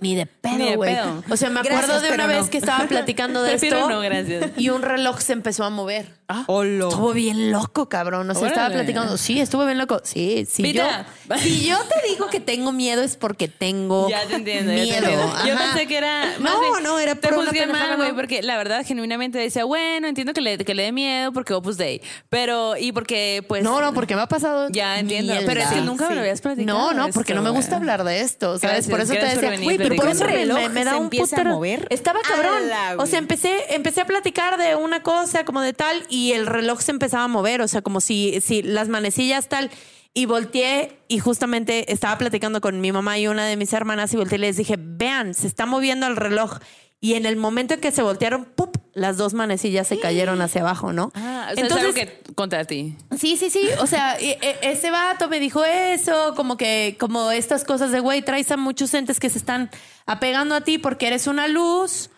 Ni 0.02 0.16
de 0.16 0.26
pedo, 0.26 0.76
güey. 0.76 0.96
O 1.30 1.38
sea, 1.38 1.50
me 1.50 1.60
acuerdo 1.60 1.78
Gracias, 1.88 2.02
de 2.02 2.08
una 2.10 2.18
pero 2.18 2.28
vez 2.28 2.46
no. 2.46 2.50
que 2.52 2.58
estaba 2.58 2.88
platicando 2.88 3.44
de 3.44 3.50
Prefiero 3.52 3.78
esto 3.78 3.90
no, 3.90 4.00
gracias. 4.02 4.52
y 4.58 4.70
un 4.70 4.82
reloj 4.82 5.20
se 5.20 5.34
empezó 5.34 5.64
a 5.64 5.70
mover. 5.70 6.19
Hola. 6.48 6.88
Estuvo 6.90 7.14
bien 7.14 7.52
loco, 7.52 7.90
cabrón. 7.90 8.30
O 8.30 8.36
sea, 8.36 8.48
estaba 8.50 8.70
platicando. 8.70 9.18
Sí, 9.18 9.40
estuvo 9.42 9.66
bien 9.66 9.78
loco. 9.80 10.00
Sí, 10.04 10.46
sí. 10.50 10.62
Yo, 10.74 10.84
Pita. 10.84 11.08
si 11.40 11.66
yo 11.66 11.78
te 11.80 12.08
digo 12.08 12.28
que 12.28 12.40
tengo 12.40 12.72
miedo 12.72 13.02
es 13.02 13.16
porque 13.16 13.48
tengo 13.48 14.08
Ya 14.10 14.26
te 14.28 14.36
entiendo. 14.36 14.72
ya 14.72 14.78
te 14.78 14.84
miedo. 14.84 15.06
entiendo. 15.24 15.46
Yo 15.46 15.58
pensé 15.58 15.88
que 15.88 15.98
era. 15.98 16.38
No, 16.40 16.60
bien, 16.62 16.84
no, 16.84 17.00
era 17.00 17.16
por 17.16 17.34
una 17.34 17.52
mal, 17.72 17.98
güey, 17.98 18.14
porque 18.14 18.44
la 18.44 18.58
verdad, 18.58 18.86
genuinamente 18.86 19.40
decía, 19.40 19.64
bueno, 19.66 20.08
entiendo 20.08 20.34
que 20.34 20.42
le, 20.42 20.58
que 20.60 20.76
le 20.76 20.84
dé 20.84 20.92
miedo 20.92 21.32
porque 21.32 21.54
Opus 21.54 21.78
Dei. 21.78 22.02
Pero, 22.30 22.78
y 22.78 22.92
porque, 22.92 23.44
pues. 23.48 23.64
No, 23.64 23.82
no, 23.82 23.94
porque 23.94 24.16
me 24.16 24.22
ha 24.22 24.28
pasado. 24.28 24.68
Ya 24.70 25.00
entiendo. 25.00 25.34
mierda. 25.34 25.48
Pero 25.48 25.62
es 25.62 25.68
que 25.70 25.82
nunca 25.82 26.10
me 26.10 26.16
lo 26.16 26.22
habías 26.22 26.42
platicado. 26.42 26.78
No, 26.78 26.94
no, 26.94 27.10
porque 27.12 27.32
esto, 27.34 27.42
no 27.42 27.50
me 27.50 27.56
gusta 27.56 27.78
güey. 27.78 27.82
hablar 27.90 28.04
de 28.04 28.22
esto, 28.22 28.60
¿sabes? 28.60 28.88
Gracias, 28.88 28.92
por 28.92 29.02
eso 29.02 29.14
te 29.14 29.36
decía, 29.36 29.64
güey, 29.64 29.78
pero 29.78 29.96
por 29.96 30.08
eso 30.10 30.26
me, 30.26 30.70
me- 30.70 30.84
da 30.84 30.98
un 30.98 31.10
mover. 31.46 31.88
Estaba 31.90 32.20
cabrón. 32.22 32.70
O 33.00 33.06
sea, 33.08 33.18
empecé, 33.18 33.74
empecé 33.74 34.02
a 34.02 34.06
platicar 34.06 34.58
de 34.60 34.76
una 34.76 35.02
cosa 35.02 35.44
como 35.44 35.62
de 35.62 35.74
tal 35.74 36.06
y 36.10 36.19
el 36.34 36.46
reloj 36.48 36.82
se 36.82 36.92
empezaba 36.92 37.24
a 37.24 37.28
mover, 37.28 37.62
o 37.62 37.68
sea, 37.68 37.82
como 37.82 38.02
si, 38.02 38.40
si 38.42 38.62
las 38.62 38.88
manecillas 38.90 39.48
tal. 39.50 39.70
Y 40.14 40.26
volteé 40.26 40.98
y 41.08 41.20
justamente 41.20 41.92
estaba 41.94 42.18
platicando 42.18 42.62
con 42.62 42.82
mi 42.82 42.92
mamá 42.92 43.18
y 43.20 43.28
una 43.28 43.46
de 43.46 43.56
mis 43.56 43.72
hermanas 43.74 44.12
y 44.14 44.18
volteé 44.18 44.38
y 44.38 44.42
les 44.42 44.58
dije, 44.58 44.76
vean, 44.80 45.34
se 45.34 45.48
está 45.48 45.66
moviendo 45.66 46.08
el 46.08 46.16
reloj. 46.16 46.58
Y 47.00 47.14
en 47.14 47.26
el 47.26 47.36
momento 47.38 47.76
en 47.76 47.80
que 47.80 47.92
se 47.92 48.02
voltearon, 48.02 48.46
¡pup! 48.46 48.76
las 48.94 49.18
dos 49.18 49.34
manecillas 49.34 49.88
se 49.88 50.00
cayeron 50.00 50.42
hacia 50.42 50.62
abajo, 50.62 50.92
¿no? 50.92 51.12
Ah, 51.16 51.50
o 51.52 51.56
sea, 51.56 51.66
es 51.66 51.72
algo 51.72 51.94
que 51.94 52.22
contra 52.36 52.66
ti. 52.66 52.98
Sí, 53.18 53.38
sí, 53.38 53.50
sí. 53.50 53.62
O 53.80 53.88
sea, 53.88 54.20
e- 54.20 54.38
e- 54.42 54.58
ese 54.64 54.92
vato 54.92 55.30
me 55.30 55.40
dijo 55.40 55.64
eso, 55.64 56.34
como 56.36 56.58
que, 56.58 56.98
como 57.00 57.32
estas 57.32 57.64
cosas 57.64 57.92
de, 57.92 58.02
güey, 58.02 58.22
traes 58.22 58.52
a 58.52 58.58
muchos 58.58 58.94
entes 58.94 59.20
que 59.20 59.30
se 59.30 59.38
están 59.38 59.70
apegando 60.06 60.56
a 60.56 60.62
ti 60.62 60.78
porque 60.80 61.08
eres 61.08 61.28
una 61.28 61.48
luz 61.48 62.10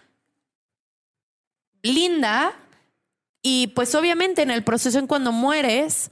linda. 1.84 2.54
Y 3.42 3.68
pues 3.68 3.96
obviamente 3.96 4.42
en 4.42 4.52
el 4.52 4.64
proceso 4.64 5.00
en 5.00 5.08
cuando 5.08 5.32
mueres, 5.32 6.12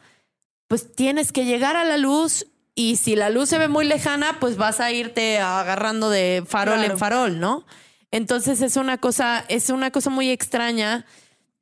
pues 0.68 0.92
tienes 0.96 1.32
que 1.32 1.46
llegar 1.46 1.76
a 1.76 1.84
la 1.84 1.98
luz 1.98 2.48
y 2.76 2.96
si 2.96 3.16
la 3.16 3.30
luz 3.30 3.50
se 3.50 3.58
ve 3.58 3.68
muy 3.68 3.86
lejana, 3.86 4.38
pues 4.40 4.56
vas 4.58 4.80
a 4.80 4.92
irte 4.92 5.40
agarrando 5.40 6.10
de 6.10 6.44
farol 6.48 6.78
Claro. 6.78 6.92
en 6.94 6.98
farol, 6.98 7.40
¿no? 7.40 7.66
Entonces 8.12 8.62
es 8.62 8.76
una 8.78 8.98
cosa, 8.98 9.46
es 9.50 9.70
una 9.70 9.92
cosa 9.92 10.10
muy 10.10 10.30
extraña 10.32 11.06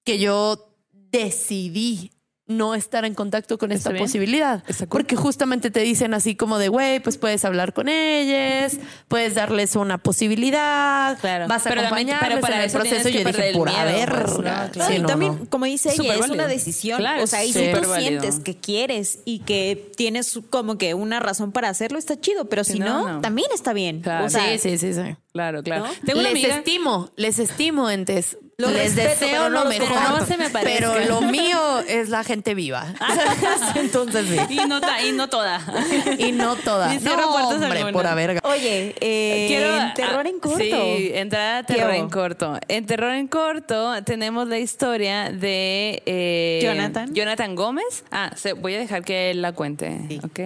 que 0.05 0.19
yo 0.19 0.69
decidí 0.93 2.11
no 2.47 2.75
estar 2.75 3.03
en 3.05 3.13
contacto 3.13 3.57
con 3.57 3.71
esta 3.73 3.89
bien. 3.91 4.03
posibilidad. 4.05 4.63
Porque 4.89 5.15
justamente 5.17 5.69
te 5.69 5.81
dicen 5.81 6.13
así 6.13 6.35
como 6.35 6.57
de, 6.59 6.69
güey, 6.69 6.99
pues 7.01 7.17
puedes 7.17 7.43
hablar 7.43 7.73
con 7.73 7.89
ellas, 7.89 8.77
puedes 9.09 9.35
darles 9.35 9.75
una 9.75 9.97
posibilidad, 9.97 11.17
Claro. 11.19 11.47
vas 11.47 11.65
a 11.65 11.69
Pero 11.69 11.81
también- 11.83 12.09
acompañarles 12.11 12.29
pero 12.29 12.41
para 12.41 12.55
en 12.55 12.61
el 12.61 12.67
eso 12.67 12.79
proceso. 12.79 13.09
Yo 13.09 13.17
dije, 13.19 13.23
verga. 13.23 14.21
pues, 14.23 14.37
¿no? 14.37 14.41
No, 14.43 14.71
Claro. 14.71 14.93
y 14.95 14.99
no, 14.99 15.07
también, 15.07 15.39
no. 15.39 15.49
como 15.49 15.65
dice 15.65 15.89
ella, 15.93 16.13
es 16.13 16.19
válido. 16.19 16.33
una 16.35 16.47
decisión. 16.47 16.99
Claro, 16.99 17.23
o 17.23 17.27
sea, 17.27 17.43
y 17.43 17.51
sí. 17.53 17.59
si 17.59 17.65
súper 17.65 17.83
tú 17.83 17.89
válido. 17.89 18.21
sientes 18.21 18.39
que 18.43 18.55
quieres 18.55 19.19
y 19.25 19.39
que 19.39 19.91
tienes 19.97 20.39
como 20.49 20.77
que 20.77 20.93
una 20.93 21.19
razón 21.19 21.51
para 21.51 21.69
hacerlo, 21.69 21.97
está 21.99 22.19
chido. 22.19 22.45
Pero 22.49 22.63
Sí, 22.63 22.73
si 22.73 22.79
no, 22.79 22.85
no, 23.07 23.13
no. 23.15 23.21
también 23.21 23.47
está 23.53 23.73
bien. 23.73 24.01
Claro. 24.01 24.25
O 24.25 24.29
sea, 24.29 24.57
sí, 24.57 24.59
sí, 24.59 24.77
sí, 24.77 24.93
sí. 24.93 25.15
Claro, 25.33 25.63
claro. 25.63 25.85
¿No? 25.85 25.91
Tengo 26.05 26.19
una 26.21 26.29
les 26.29 26.43
amiga. 26.43 26.57
estimo, 26.57 27.11
les 27.15 27.39
estimo, 27.39 27.89
entes. 27.89 28.37
Lo 28.59 28.71
les 28.71 28.95
respeto, 28.95 29.09
deseo 29.09 29.29
pero 29.29 29.49
no 29.49 29.63
lo 29.65 29.69
mejor. 29.69 30.19
No 30.19 30.25
se 30.25 30.35
me 30.35 30.49
parezca. 30.49 30.91
Pero 30.91 31.05
lo 31.07 31.21
mío 31.31 31.79
es 31.87 32.09
la 32.09 32.23
gente 32.23 32.55
viva. 32.55 32.87
Entonces 33.75 34.25
sí. 34.27 34.55
Y 34.55 34.65
no, 34.67 34.81
ta- 34.81 35.03
y 35.03 35.11
no 35.11 35.29
toda. 35.29 35.61
Y 36.17 36.31
no 36.31 36.55
toda. 36.55 36.91
Ni 36.91 36.99
cierro 36.99 37.21
no, 37.21 37.31
puertas 37.33 37.53
hombre, 37.61 37.77
alguna. 37.77 37.91
pura 37.93 38.15
verga. 38.15 38.41
Oye, 38.45 38.95
eh, 38.99 39.45
Quiero- 39.47 39.93
terror 39.93 40.25
en 40.25 40.39
corto. 40.39 40.57
Sí, 40.57 41.11
entrar 41.13 41.57
a 41.57 41.63
terror 41.67 41.91
¿Qué 41.91 41.97
en 41.97 42.09
corto. 42.09 42.59
En 42.67 42.85
terror 42.87 43.11
en 43.13 43.27
corto 43.27 44.03
tenemos 44.03 44.47
la 44.47 44.57
historia 44.57 45.31
de 45.31 46.01
eh, 46.07 46.59
Jonathan. 46.63 47.13
Jonathan 47.13 47.53
Gómez. 47.53 48.05
Ah, 48.09 48.31
se- 48.35 48.53
voy 48.53 48.73
a 48.73 48.79
dejar 48.79 49.03
que 49.03 49.29
él 49.29 49.43
la 49.43 49.51
cuente. 49.51 50.01
Sí. 50.09 50.19
¿Ok? 50.23 50.39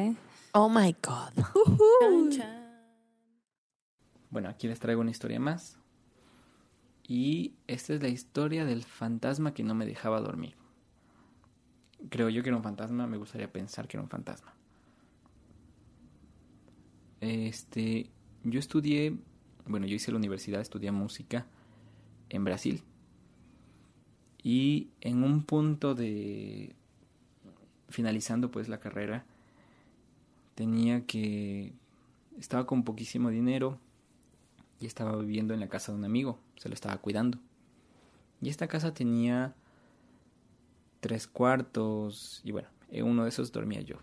Oh 0.52 0.68
my 0.68 0.94
God. 1.02 1.46
Bueno, 4.30 4.50
aquí 4.50 4.68
les 4.68 4.80
traigo 4.82 5.00
una 5.00 5.12
historia 5.12 5.40
más. 5.40 5.78
Y 7.14 7.56
esta 7.68 7.94
es 7.94 8.02
la 8.02 8.08
historia 8.08 8.64
del 8.64 8.86
fantasma 8.86 9.54
que 9.54 9.64
no 9.64 9.76
me 9.76 9.86
dejaba 9.86 10.22
dormir. 10.22 10.56
Creo 12.10 12.30
yo 12.30 12.42
que 12.42 12.48
era 12.48 12.56
un 12.56 12.64
fantasma, 12.64 13.06
me 13.06 13.18
gustaría 13.18 13.52
pensar 13.52 13.90
que 13.90 13.98
era 13.98 14.04
un 14.04 14.10
fantasma. 14.10 14.54
Este, 17.20 18.10
yo 18.46 18.62
estudié, 18.62 19.18
bueno, 19.68 19.88
yo 19.88 19.96
hice 19.96 20.12
la 20.12 20.20
universidad, 20.20 20.62
estudié 20.62 20.94
música 20.94 21.48
en 22.30 22.46
Brasil. 22.46 22.82
Y 24.42 24.92
en 25.02 25.26
un 25.26 25.44
punto 25.44 25.96
de 25.96 26.74
finalizando 27.90 28.52
pues 28.52 28.70
la 28.70 28.80
carrera, 28.80 29.26
tenía 30.56 31.06
que 31.06 31.74
estaba 32.40 32.66
con 32.66 32.86
poquísimo 32.86 33.32
dinero 33.32 33.80
y 34.80 34.86
estaba 34.86 35.18
viviendo 35.18 35.54
en 35.54 35.60
la 35.60 35.68
casa 35.68 35.92
de 35.92 35.98
un 35.98 36.06
amigo, 36.06 36.40
se 36.62 36.70
lo 36.70 36.76
estaba 36.76 36.96
cuidando. 36.98 37.40
Y 38.40 38.50
esta 38.50 38.68
casa 38.68 38.94
tenía 38.94 39.56
tres 41.00 41.26
cuartos 41.26 42.40
y 42.44 42.52
bueno, 42.52 42.68
en 42.92 43.06
uno 43.08 43.24
de 43.24 43.30
esos 43.30 43.52
dormía 43.52 43.82
yo. 43.82 43.96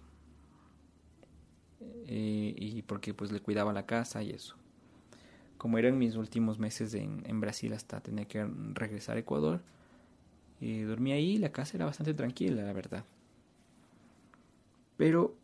Eh, 2.08 2.52
y 2.56 2.82
porque 2.82 3.14
pues 3.14 3.30
le 3.30 3.38
cuidaba 3.38 3.72
la 3.72 3.86
casa 3.86 4.24
y 4.24 4.30
eso. 4.30 4.56
Como 5.56 5.78
eran 5.78 5.98
mis 5.98 6.16
últimos 6.16 6.58
meses 6.58 6.94
en, 6.94 7.22
en 7.26 7.40
Brasil 7.40 7.72
hasta 7.72 8.00
tener 8.00 8.26
que 8.26 8.44
regresar 8.74 9.16
a 9.16 9.20
Ecuador, 9.20 9.62
eh, 10.60 10.82
dormí 10.82 11.12
ahí 11.12 11.34
y 11.34 11.38
la 11.38 11.52
casa 11.52 11.76
era 11.76 11.86
bastante 11.86 12.12
tranquila, 12.12 12.64
la 12.64 12.72
verdad. 12.72 13.04
Pero 14.96 15.36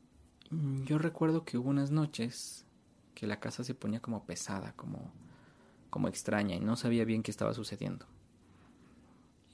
mm, 0.50 0.82
yo 0.82 0.98
recuerdo 0.98 1.44
que 1.44 1.58
hubo 1.58 1.70
unas 1.70 1.92
noches 1.92 2.66
que 3.14 3.28
la 3.28 3.38
casa 3.38 3.62
se 3.62 3.74
ponía 3.74 4.00
como 4.00 4.24
pesada, 4.24 4.72
como, 4.72 5.12
como 5.94 6.08
extraña 6.08 6.56
y 6.56 6.60
no 6.60 6.74
sabía 6.74 7.04
bien 7.04 7.22
qué 7.22 7.30
estaba 7.30 7.54
sucediendo. 7.54 8.04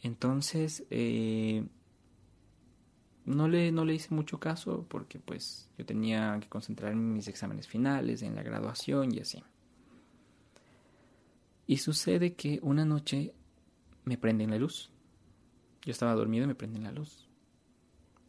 Entonces, 0.03 0.87
eh, 0.89 1.67
no, 3.27 3.47
le, 3.47 3.71
no 3.73 3.85
le 3.85 3.93
hice 3.93 4.15
mucho 4.15 4.41
caso 4.41 4.87
porque 4.89 5.19
pues 5.19 5.69
yo 5.77 5.85
tenía 5.85 6.39
que 6.41 6.49
concentrarme 6.49 6.99
en 7.03 7.13
mis 7.13 7.29
exámenes 7.29 7.69
finales, 7.69 8.23
en 8.23 8.37
la 8.37 8.43
graduación 8.43 9.15
y 9.15 9.19
así. 9.19 9.45
Y 11.67 11.77
sucede 11.77 12.33
que 12.33 12.59
una 12.63 12.87
noche 12.87 13.35
me 14.05 14.17
prenden 14.17 14.49
la 14.49 14.57
luz. 14.57 14.91
Yo 15.83 15.91
estaba 15.91 16.15
dormido 16.15 16.45
y 16.45 16.49
me 16.49 16.55
prenden 16.55 16.85
la 16.85 16.93
luz. 16.93 17.29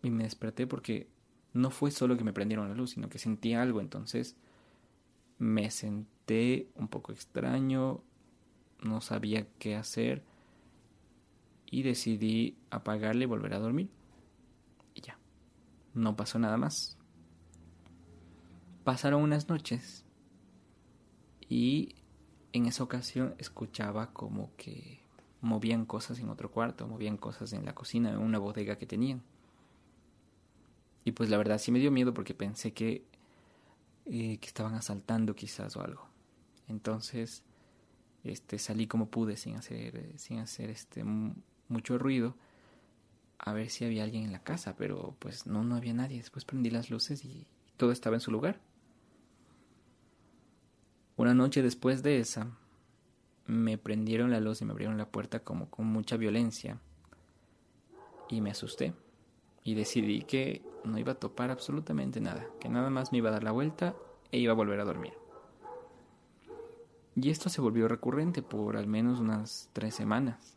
Y 0.04 0.10
me 0.10 0.24
desperté 0.24 0.68
porque 0.68 1.08
no 1.54 1.70
fue 1.70 1.92
solo 1.92 2.18
que 2.18 2.26
me 2.26 2.34
prendieron 2.34 2.68
la 2.68 2.76
luz, 2.76 2.90
sino 2.90 3.08
que 3.08 3.20
sentí 3.20 3.54
algo. 3.54 3.80
Entonces 3.80 4.36
me 5.38 5.72
senté 5.72 6.12
un 6.76 6.88
poco 6.88 7.12
extraño, 7.12 8.02
no 8.82 9.02
sabía 9.02 9.48
qué 9.60 9.76
hacer 9.76 10.24
y 11.70 11.84
decidí 11.84 12.58
apagarle 12.70 13.24
y 13.24 13.28
volver 13.28 13.54
a 13.54 13.60
dormir. 13.60 13.90
Y 14.94 15.02
ya, 15.02 15.18
no 15.94 16.16
pasó 16.16 16.38
nada 16.40 16.58
más. 16.58 16.98
Pasaron 18.84 19.22
unas 19.22 19.48
noches 19.48 20.06
y 21.48 21.96
en 22.54 22.66
esa 22.66 22.84
ocasión 22.84 23.36
escuchaba 23.38 24.12
como 24.14 24.52
que 24.58 25.02
movían 25.42 25.86
cosas 25.86 26.20
en 26.20 26.30
otro 26.30 26.52
cuarto, 26.52 26.88
movían 26.88 27.18
cosas 27.18 27.54
en 27.54 27.66
la 27.66 27.74
cocina, 27.74 28.12
en 28.12 28.20
una 28.20 28.40
bodega 28.40 28.78
que 28.78 28.86
tenían. 28.86 29.24
Y 31.04 31.14
pues 31.14 31.30
la 31.30 31.38
verdad 31.38 31.58
sí 31.58 31.72
me 31.72 31.80
dio 31.80 31.92
miedo 31.92 32.14
porque 32.14 32.34
pensé 32.34 32.74
que, 32.74 33.06
eh, 34.06 34.38
que 34.38 34.48
estaban 34.48 34.76
asaltando 34.76 35.36
quizás 35.36 35.76
o 35.78 35.82
algo. 35.82 36.11
Entonces 36.72 37.44
este, 38.24 38.58
salí 38.58 38.88
como 38.88 39.10
pude 39.10 39.38
sin 39.38 39.56
hacer, 39.56 40.14
sin 40.18 40.40
hacer 40.40 40.70
este, 40.70 41.04
mucho 41.68 41.98
ruido 41.98 42.36
a 43.38 43.54
ver 43.54 43.70
si 43.70 43.86
había 43.86 44.04
alguien 44.04 44.24
en 44.24 44.32
la 44.32 44.44
casa, 44.44 44.76
pero 44.76 45.16
pues 45.20 45.48
no, 45.48 45.64
no 45.64 45.76
había 45.76 45.94
nadie. 45.94 46.18
Después 46.18 46.46
prendí 46.46 46.70
las 46.70 46.92
luces 46.92 47.26
y 47.26 47.48
todo 47.78 47.92
estaba 47.92 48.16
en 48.16 48.22
su 48.22 48.32
lugar. 48.32 48.60
Una 51.18 51.34
noche 51.34 51.64
después 51.64 52.04
de 52.04 52.20
esa, 52.20 52.52
me 53.48 53.80
prendieron 53.80 54.30
la 54.30 54.40
luz 54.40 54.62
y 54.62 54.66
me 54.66 54.72
abrieron 54.72 54.98
la 54.98 55.10
puerta 55.10 55.40
como 55.40 55.70
con 55.70 55.88
mucha 55.88 56.18
violencia. 56.18 56.80
Y 58.30 58.42
me 58.42 58.52
asusté. 58.52 58.94
Y 59.64 59.74
decidí 59.74 60.22
que 60.22 60.62
no 60.84 61.00
iba 61.00 61.14
a 61.14 61.20
topar 61.20 61.50
absolutamente 61.50 62.22
nada, 62.22 62.46
que 62.60 62.70
nada 62.70 62.92
más 62.92 63.12
me 63.12 63.18
iba 63.18 63.30
a 63.30 63.34
dar 63.34 63.44
la 63.44 63.52
vuelta 63.52 63.96
e 64.32 64.38
iba 64.38 64.54
a 64.54 64.56
volver 64.56 64.80
a 64.80 64.86
dormir. 64.86 65.21
Y 67.16 67.30
esto 67.30 67.50
se 67.50 67.62
volvió 67.62 67.88
recurrente 67.88 68.42
por 68.42 68.78
al 68.78 68.88
menos 68.88 69.20
unas 69.20 69.70
tres 69.74 69.96
semanas. 69.96 70.56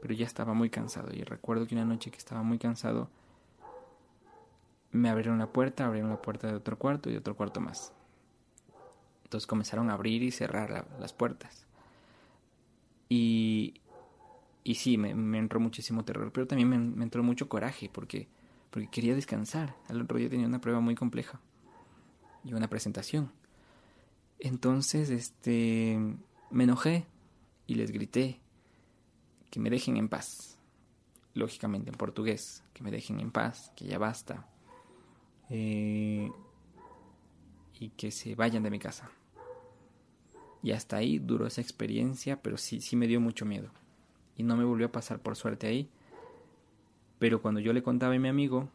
Pero 0.00 0.14
ya 0.14 0.26
estaba 0.26 0.52
muy 0.52 0.70
cansado. 0.70 1.12
Y 1.12 1.22
recuerdo 1.22 1.66
que 1.66 1.74
una 1.74 1.84
noche 1.84 2.10
que 2.10 2.18
estaba 2.18 2.42
muy 2.42 2.58
cansado, 2.58 3.08
me 4.92 5.10
abrieron 5.10 5.38
la 5.38 5.52
puerta, 5.52 5.86
abrieron 5.86 6.10
la 6.10 6.22
puerta 6.22 6.48
de 6.48 6.54
otro 6.54 6.78
cuarto 6.78 7.10
y 7.10 7.16
otro 7.16 7.36
cuarto 7.36 7.60
más. 7.60 7.92
Entonces 9.24 9.46
comenzaron 9.46 9.90
a 9.90 9.94
abrir 9.94 10.22
y 10.22 10.30
cerrar 10.30 10.86
las 10.98 11.12
puertas. 11.12 11.66
Y, 13.08 13.80
y 14.64 14.74
sí, 14.76 14.98
me, 14.98 15.38
entró 15.38 15.60
muchísimo 15.60 16.04
terror, 16.04 16.32
pero 16.32 16.46
también 16.46 16.68
me, 16.68 16.78
me, 16.78 17.04
entró 17.04 17.22
mucho 17.22 17.48
coraje 17.48 17.90
porque, 17.92 18.28
porque 18.70 18.88
quería 18.88 19.14
descansar. 19.14 19.76
Al 19.88 20.00
otro 20.00 20.18
día 20.18 20.28
tenía 20.28 20.46
una 20.46 20.60
prueba 20.60 20.80
muy 20.80 20.94
compleja 20.94 21.40
y 22.44 22.52
una 22.52 22.68
presentación. 22.68 23.30
Entonces, 24.38 25.10
este, 25.10 25.98
me 26.50 26.64
enojé 26.64 27.06
y 27.66 27.74
les 27.74 27.90
grité 27.90 28.40
que 29.50 29.60
me 29.60 29.70
dejen 29.70 29.96
en 29.96 30.08
paz. 30.08 30.58
Lógicamente 31.34 31.90
en 31.90 31.96
portugués, 31.96 32.62
que 32.72 32.82
me 32.82 32.90
dejen 32.90 33.20
en 33.20 33.30
paz, 33.30 33.72
que 33.76 33.86
ya 33.86 33.98
basta. 33.98 34.48
Eh, 35.50 36.30
y 37.78 37.90
que 37.90 38.10
se 38.10 38.34
vayan 38.34 38.62
de 38.62 38.70
mi 38.70 38.78
casa. 38.78 39.10
Y 40.62 40.72
hasta 40.72 40.96
ahí 40.96 41.18
duró 41.18 41.46
esa 41.46 41.60
experiencia, 41.60 42.42
pero 42.42 42.56
sí, 42.56 42.80
sí 42.80 42.96
me 42.96 43.06
dio 43.06 43.20
mucho 43.20 43.44
miedo. 43.44 43.70
Y 44.36 44.42
no 44.42 44.56
me 44.56 44.64
volvió 44.64 44.86
a 44.86 44.92
pasar 44.92 45.20
por 45.20 45.36
suerte 45.36 45.66
ahí. 45.66 45.90
Pero 47.18 47.40
cuando 47.40 47.60
yo 47.60 47.72
le 47.72 47.82
contaba 47.82 48.14
a 48.14 48.18
mi 48.18 48.28
amigo, 48.28 48.68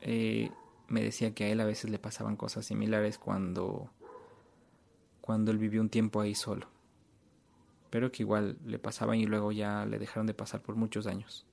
eh, 0.00 0.50
me 0.88 1.02
decía 1.02 1.34
que 1.34 1.44
a 1.44 1.48
él 1.48 1.60
a 1.60 1.64
veces 1.64 1.90
le 1.90 1.98
pasaban 1.98 2.36
cosas 2.36 2.66
similares 2.66 3.18
cuando 3.18 3.90
cuando 5.22 5.52
él 5.52 5.56
vivió 5.56 5.80
un 5.80 5.88
tiempo 5.88 6.20
ahí 6.20 6.34
solo. 6.34 6.68
Pero 7.88 8.12
que 8.12 8.22
igual 8.22 8.58
le 8.66 8.78
pasaban 8.78 9.18
y 9.18 9.24
luego 9.24 9.52
ya 9.52 9.86
le 9.86 9.98
dejaron 9.98 10.26
de 10.26 10.34
pasar 10.34 10.60
por 10.60 10.76
muchos 10.76 11.06
años. 11.06 11.46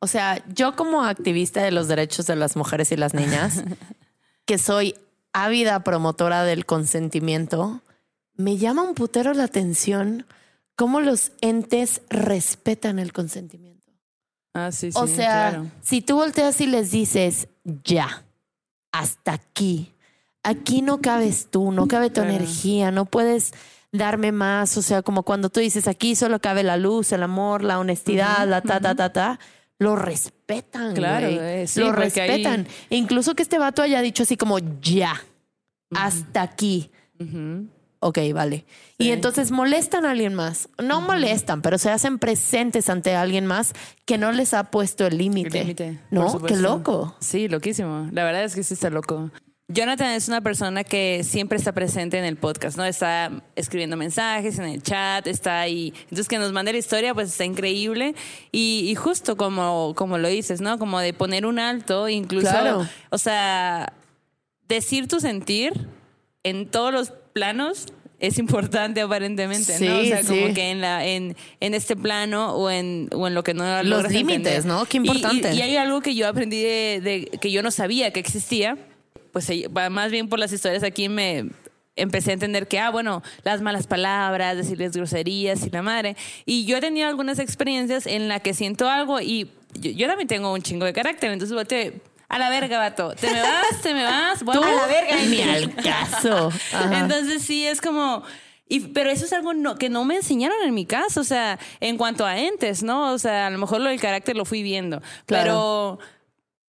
O 0.00 0.06
sea, 0.06 0.42
yo 0.48 0.74
como 0.74 1.04
activista 1.04 1.62
de 1.62 1.70
los 1.70 1.86
derechos 1.86 2.26
de 2.26 2.34
las 2.34 2.56
mujeres 2.56 2.90
y 2.90 2.96
las 2.96 3.14
niñas, 3.14 3.62
que 4.46 4.56
soy 4.56 4.96
ávida 5.32 5.84
promotora 5.84 6.42
del 6.42 6.64
consentimiento, 6.64 7.82
me 8.34 8.56
llama 8.56 8.82
un 8.82 8.94
putero 8.94 9.34
la 9.34 9.44
atención 9.44 10.26
cómo 10.74 11.00
los 11.00 11.32
entes 11.42 12.00
respetan 12.08 12.98
el 12.98 13.12
consentimiento. 13.12 13.92
Ah, 14.54 14.72
sí, 14.72 14.90
sí. 14.90 14.98
O 14.98 15.06
sea, 15.06 15.70
si 15.82 16.00
tú 16.00 16.16
volteas 16.16 16.60
y 16.62 16.66
les 16.66 16.90
dices, 16.90 17.48
ya, 17.84 18.24
hasta 18.90 19.34
aquí, 19.34 19.92
aquí 20.42 20.82
no 20.82 21.00
cabes 21.00 21.48
tú, 21.50 21.72
no 21.72 21.86
cabe 21.88 22.10
tu 22.10 22.20
energía, 22.20 22.90
no 22.90 23.04
puedes 23.04 23.52
darme 23.92 24.32
más. 24.32 24.76
O 24.76 24.82
sea, 24.82 25.02
como 25.02 25.22
cuando 25.22 25.50
tú 25.50 25.60
dices 25.60 25.88
aquí 25.88 26.14
solo 26.16 26.40
cabe 26.40 26.62
la 26.62 26.76
luz, 26.76 27.12
el 27.12 27.22
amor, 27.22 27.62
la 27.62 27.78
honestidad, 27.78 28.46
la 28.48 28.60
ta, 28.60 28.80
ta, 28.80 28.94
ta, 28.94 29.12
ta. 29.12 29.38
Lo 29.78 29.96
respetan, 29.96 30.94
claro, 30.94 31.26
eh, 31.28 31.66
lo 31.76 31.92
respetan. 31.92 32.68
Incluso 32.90 33.34
que 33.34 33.42
este 33.42 33.58
vato 33.58 33.80
haya 33.80 34.02
dicho 34.02 34.24
así 34.24 34.36
como 34.36 34.58
ya, 34.58 35.24
hasta 35.90 36.42
aquí. 36.42 36.90
Ok, 38.00 38.18
vale. 38.34 38.66
Y 38.98 39.10
entonces 39.10 39.50
molestan 39.50 40.04
a 40.04 40.10
alguien 40.10 40.34
más. 40.34 40.68
No 40.82 41.00
molestan, 41.00 41.62
pero 41.62 41.78
se 41.78 41.90
hacen 41.90 42.18
presentes 42.18 42.90
ante 42.90 43.14
alguien 43.14 43.46
más 43.46 43.72
que 44.04 44.18
no 44.18 44.32
les 44.32 44.52
ha 44.52 44.64
puesto 44.64 45.06
el 45.06 45.16
límite. 45.16 45.98
¿No? 46.10 46.42
Qué 46.42 46.56
loco. 46.56 47.14
Sí, 47.20 47.48
loquísimo. 47.48 48.08
La 48.12 48.24
verdad 48.24 48.44
es 48.44 48.54
que 48.54 48.62
sí 48.62 48.74
está 48.74 48.90
loco. 48.90 49.30
Jonathan 49.72 50.10
es 50.14 50.26
una 50.26 50.40
persona 50.40 50.82
que 50.82 51.22
siempre 51.22 51.56
está 51.56 51.72
presente 51.72 52.18
en 52.18 52.24
el 52.24 52.36
podcast, 52.36 52.76
¿no? 52.76 52.84
Está 52.84 53.30
escribiendo 53.54 53.96
mensajes 53.96 54.58
en 54.58 54.64
el 54.64 54.82
chat, 54.82 55.28
está 55.28 55.60
ahí. 55.60 55.94
Entonces, 56.04 56.26
que 56.26 56.38
nos 56.38 56.52
mande 56.52 56.72
la 56.72 56.78
historia, 56.78 57.14
pues 57.14 57.28
está 57.28 57.44
increíble. 57.44 58.16
Y, 58.50 58.92
justo 58.96 59.36
como, 59.36 59.94
como 59.94 60.18
lo 60.18 60.28
dices, 60.28 60.60
¿no? 60.60 60.78
Como 60.78 60.98
de 60.98 61.12
poner 61.12 61.46
un 61.46 61.60
alto, 61.60 62.08
incluso. 62.08 62.50
O 63.10 63.18
sea, 63.18 63.92
decir 64.68 65.06
tu 65.06 65.20
sentir 65.20 65.72
en 66.42 66.66
todos 66.66 66.92
los 66.92 67.12
planos 67.32 67.86
es 68.18 68.38
importante 68.38 69.00
aparentemente, 69.00 69.78
¿no? 69.80 70.00
O 70.00 70.04
sea, 70.04 70.22
como 70.24 70.52
que 70.52 70.70
en 70.70 70.80
la 70.80 71.06
en, 71.06 71.36
en 71.60 71.74
este 71.74 71.96
plano 71.96 72.54
o 72.54 72.70
en 72.70 73.08
o 73.12 73.26
en 73.26 73.34
lo 73.34 73.42
que 73.42 73.54
no 73.54 73.82
los 73.82 74.10
límites, 74.10 74.66
¿no? 74.66 74.84
Qué 74.84 74.98
importante. 74.98 75.54
Y, 75.54 75.62
hay 75.62 75.76
algo 75.76 76.02
que 76.02 76.14
yo 76.14 76.28
aprendí 76.28 76.60
de, 76.60 77.30
que 77.40 77.50
yo 77.50 77.62
no 77.62 77.70
sabía 77.70 78.12
que 78.12 78.20
existía 78.20 78.76
pues 79.32 79.50
más 79.90 80.10
bien 80.10 80.28
por 80.28 80.38
las 80.38 80.52
historias 80.52 80.82
aquí 80.82 81.08
me 81.08 81.50
empecé 81.96 82.30
a 82.30 82.34
entender 82.34 82.66
que, 82.66 82.78
ah, 82.78 82.90
bueno, 82.90 83.22
las 83.44 83.60
malas 83.60 83.86
palabras, 83.86 84.56
decirles 84.56 84.92
groserías 84.92 85.66
y 85.66 85.70
la 85.70 85.82
madre. 85.82 86.16
Y 86.46 86.64
yo 86.64 86.76
he 86.76 86.80
tenido 86.80 87.08
algunas 87.08 87.38
experiencias 87.38 88.06
en 88.06 88.28
las 88.28 88.40
que 88.40 88.54
siento 88.54 88.88
algo 88.88 89.20
y 89.20 89.50
yo, 89.74 90.08
también 90.08 90.28
tengo 90.28 90.52
un 90.52 90.62
chingo 90.62 90.84
de 90.84 90.92
carácter, 90.92 91.30
entonces 91.30 91.54
voy 91.54 92.02
a 92.28 92.38
la 92.38 92.48
verga, 92.48 92.78
vato. 92.78 93.14
Te 93.14 93.30
me 93.30 93.40
vas, 93.40 93.80
te 93.82 93.94
me 93.94 94.04
vas, 94.04 94.42
voy 94.42 94.56
a 94.56 94.60
la 94.60 94.86
verga. 94.86 95.16
Ni 95.28 95.42
al 95.42 95.74
caso. 95.74 96.50
Entonces 96.92 97.42
sí, 97.42 97.66
es 97.66 97.80
como... 97.80 98.22
Y, 98.68 98.80
pero 98.80 99.10
eso 99.10 99.24
es 99.24 99.32
algo 99.32 99.52
no, 99.52 99.76
que 99.76 99.88
no 99.88 100.04
me 100.04 100.14
enseñaron 100.14 100.56
en 100.62 100.72
mi 100.72 100.86
caso, 100.86 101.22
o 101.22 101.24
sea, 101.24 101.58
en 101.80 101.96
cuanto 101.96 102.24
a 102.24 102.38
entes, 102.38 102.84
¿no? 102.84 103.12
O 103.12 103.18
sea, 103.18 103.48
a 103.48 103.50
lo 103.50 103.58
mejor 103.58 103.80
lo 103.80 103.90
del 103.90 104.00
carácter 104.00 104.36
lo 104.36 104.44
fui 104.44 104.62
viendo, 104.62 105.02
pero 105.26 105.98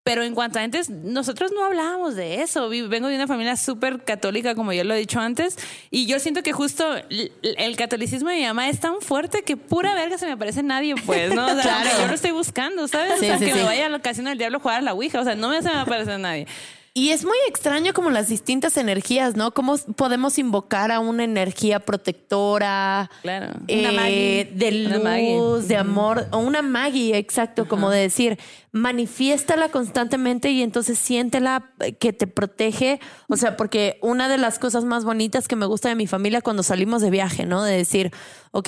pero 0.03 0.23
en 0.23 0.33
cuanto 0.33 0.57
a 0.57 0.63
antes, 0.63 0.89
nosotros 0.89 1.51
no 1.53 1.63
hablábamos 1.63 2.15
de 2.15 2.41
eso. 2.41 2.69
Vengo 2.69 3.07
de 3.07 3.15
una 3.15 3.27
familia 3.27 3.55
súper 3.55 4.03
católica, 4.03 4.55
como 4.55 4.73
yo 4.73 4.83
lo 4.83 4.95
he 4.95 4.97
dicho 4.97 5.19
antes, 5.19 5.57
y 5.91 6.07
yo 6.07 6.19
siento 6.19 6.41
que 6.41 6.53
justo 6.53 6.85
el 7.09 7.75
catolicismo 7.75 8.29
de 8.29 8.37
mi 8.37 8.43
mamá 8.43 8.67
es 8.69 8.79
tan 8.79 9.01
fuerte 9.01 9.43
que 9.43 9.57
pura 9.57 9.93
verga 9.93 10.17
se 10.17 10.25
me 10.25 10.31
aparece 10.31 10.63
nadie, 10.63 10.95
pues, 11.05 11.33
¿no? 11.35 11.45
O 11.45 11.61
sea, 11.61 11.83
yo 11.99 12.07
lo 12.07 12.15
estoy 12.15 12.31
buscando, 12.31 12.87
¿sabes? 12.87 13.13
o 13.13 13.17
sea, 13.17 13.37
que 13.37 13.53
me 13.53 13.63
vaya 13.63 13.85
a 13.85 13.89
la 13.89 13.97
ocasión 13.97 14.25
del 14.25 14.39
diablo 14.39 14.57
a 14.57 14.61
jugar 14.61 14.77
a 14.79 14.81
la 14.81 14.93
Ouija, 14.93 15.19
o 15.19 15.23
sea, 15.23 15.35
no 15.35 15.49
me 15.49 15.61
se 15.61 15.69
me 15.69 15.79
aparece 15.79 16.17
nadie. 16.17 16.47
Y 16.93 17.11
es 17.11 17.23
muy 17.23 17.37
extraño 17.47 17.93
como 17.93 18.09
las 18.09 18.27
distintas 18.27 18.75
energías, 18.75 19.37
¿no? 19.37 19.53
¿Cómo 19.53 19.77
podemos 19.95 20.37
invocar 20.37 20.91
a 20.91 20.99
una 20.99 21.23
energía 21.23 21.79
protectora? 21.79 23.09
Claro. 23.21 23.61
Eh, 23.69 24.51
de 24.53 24.71
luz, 24.71 25.69
de 25.69 25.77
amor, 25.77 26.27
o 26.31 26.39
una 26.39 26.61
magia, 26.61 27.17
exacto, 27.17 27.65
como 27.69 27.89
de 27.89 28.01
decir, 28.01 28.37
manifiéstala 28.73 29.69
constantemente 29.69 30.51
y 30.51 30.61
entonces 30.61 30.99
siéntela 30.99 31.71
que 31.97 32.11
te 32.11 32.27
protege. 32.27 32.99
O 33.29 33.37
sea, 33.37 33.55
porque 33.55 33.97
una 34.01 34.27
de 34.27 34.37
las 34.37 34.59
cosas 34.59 34.83
más 34.83 35.05
bonitas 35.05 35.47
que 35.47 35.55
me 35.55 35.67
gusta 35.67 35.87
de 35.87 35.95
mi 35.95 36.07
familia 36.07 36.41
cuando 36.41 36.61
salimos 36.61 37.01
de 37.01 37.09
viaje, 37.09 37.45
¿no? 37.45 37.63
De 37.63 37.77
decir, 37.77 38.11
ok, 38.51 38.67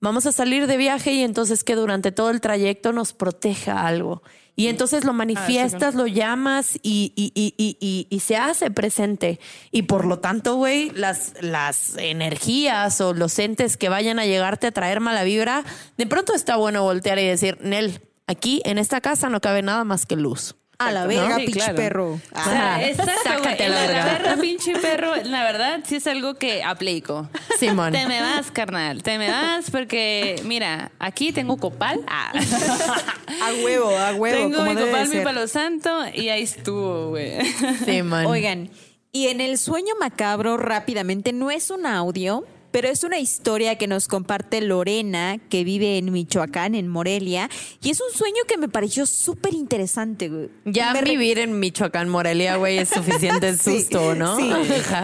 vamos 0.00 0.24
a 0.24 0.32
salir 0.32 0.68
de 0.68 0.78
viaje 0.78 1.12
y 1.12 1.22
entonces 1.22 1.64
que 1.64 1.74
durante 1.74 2.12
todo 2.12 2.30
el 2.30 2.40
trayecto 2.40 2.94
nos 2.94 3.12
proteja 3.12 3.86
algo. 3.86 4.22
Y 4.58 4.66
entonces 4.66 5.04
lo 5.04 5.10
ah, 5.10 5.14
manifiestas, 5.14 5.94
lo 5.94 6.08
llamas 6.08 6.80
y, 6.82 7.12
y, 7.14 7.32
y, 7.32 8.06
y, 8.10 8.18
se 8.18 8.36
hace 8.36 8.72
presente. 8.72 9.38
Y 9.70 9.82
por 9.82 10.04
lo 10.04 10.18
tanto, 10.18 10.56
güey, 10.56 10.90
las, 10.90 11.34
las 11.40 11.96
energías 11.96 13.00
o 13.00 13.14
los 13.14 13.38
entes 13.38 13.76
que 13.76 13.88
vayan 13.88 14.18
a 14.18 14.26
llegarte 14.26 14.66
a 14.66 14.72
traer 14.72 14.98
mala 14.98 15.22
vibra, 15.22 15.62
de 15.96 16.06
pronto 16.08 16.34
está 16.34 16.56
bueno 16.56 16.82
voltear 16.82 17.20
y 17.20 17.26
decir, 17.28 17.56
Nel, 17.60 18.00
aquí 18.26 18.60
en 18.64 18.78
esta 18.78 19.00
casa 19.00 19.28
no 19.28 19.40
cabe 19.40 19.62
nada 19.62 19.84
más 19.84 20.06
que 20.06 20.16
luz. 20.16 20.56
A 20.80 20.92
la 20.92 21.06
verga, 21.08 21.34
Sí, 21.36 21.46
pinche 21.46 21.58
claro. 21.60 21.74
perro. 21.74 22.12
O 22.12 22.20
sea, 22.44 22.74
Ajá. 22.76 22.84
exacto, 22.86 23.12
Sácate 23.24 23.56
güey. 23.56 23.66
a 23.66 23.68
la 23.68 23.80
La 23.80 23.86
verga. 24.04 24.18
verga, 24.22 24.40
pinche 24.40 24.72
perro, 24.78 25.16
la 25.24 25.42
verdad, 25.42 25.80
sí 25.84 25.96
es 25.96 26.06
algo 26.06 26.34
que 26.36 26.62
aplico. 26.62 27.28
Simón. 27.58 27.92
Te 27.92 28.06
me 28.06 28.20
vas, 28.20 28.52
carnal. 28.52 29.02
Te 29.02 29.18
me 29.18 29.28
vas 29.28 29.72
porque, 29.72 30.40
mira, 30.44 30.92
aquí 31.00 31.32
tengo 31.32 31.56
copal. 31.56 32.00
Ah. 32.06 32.30
A 33.42 33.52
huevo, 33.64 33.96
a 33.96 34.14
huevo. 34.14 34.36
tengo 34.36 34.62
mi 34.62 34.74
copal, 34.74 35.08
mi 35.08 35.20
palo 35.20 35.46
santo 35.48 35.90
y 36.14 36.28
ahí 36.28 36.42
estuvo, 36.44 37.08
güey. 37.10 37.44
Simón. 37.84 38.26
Oigan, 38.26 38.70
y 39.12 39.28
en 39.28 39.40
el 39.40 39.58
sueño 39.58 39.94
macabro 40.00 40.56
rápidamente 40.56 41.32
no 41.32 41.50
es 41.50 41.70
un 41.70 41.86
audio, 41.86 42.44
pero 42.80 42.90
es 42.92 43.02
una 43.02 43.18
historia 43.18 43.76
que 43.76 43.88
nos 43.88 44.06
comparte 44.06 44.60
Lorena, 44.60 45.38
que 45.50 45.64
vive 45.64 45.98
en 45.98 46.12
Michoacán, 46.12 46.76
en 46.76 46.86
Morelia, 46.86 47.50
y 47.82 47.90
es 47.90 48.00
un 48.00 48.16
sueño 48.16 48.36
que 48.46 48.56
me 48.56 48.68
pareció 48.68 49.04
súper 49.04 49.52
interesante. 49.52 50.28
güey. 50.28 50.48
Ya 50.64 50.92
Me 50.92 51.00
re- 51.00 51.10
vivir 51.10 51.40
en 51.40 51.58
Michoacán, 51.58 52.08
Morelia, 52.08 52.54
güey, 52.54 52.78
es 52.78 52.90
suficiente 52.90 53.52
Sí, 53.56 53.80
susto, 53.80 54.14
¿no? 54.14 54.36
sí. 54.36 54.48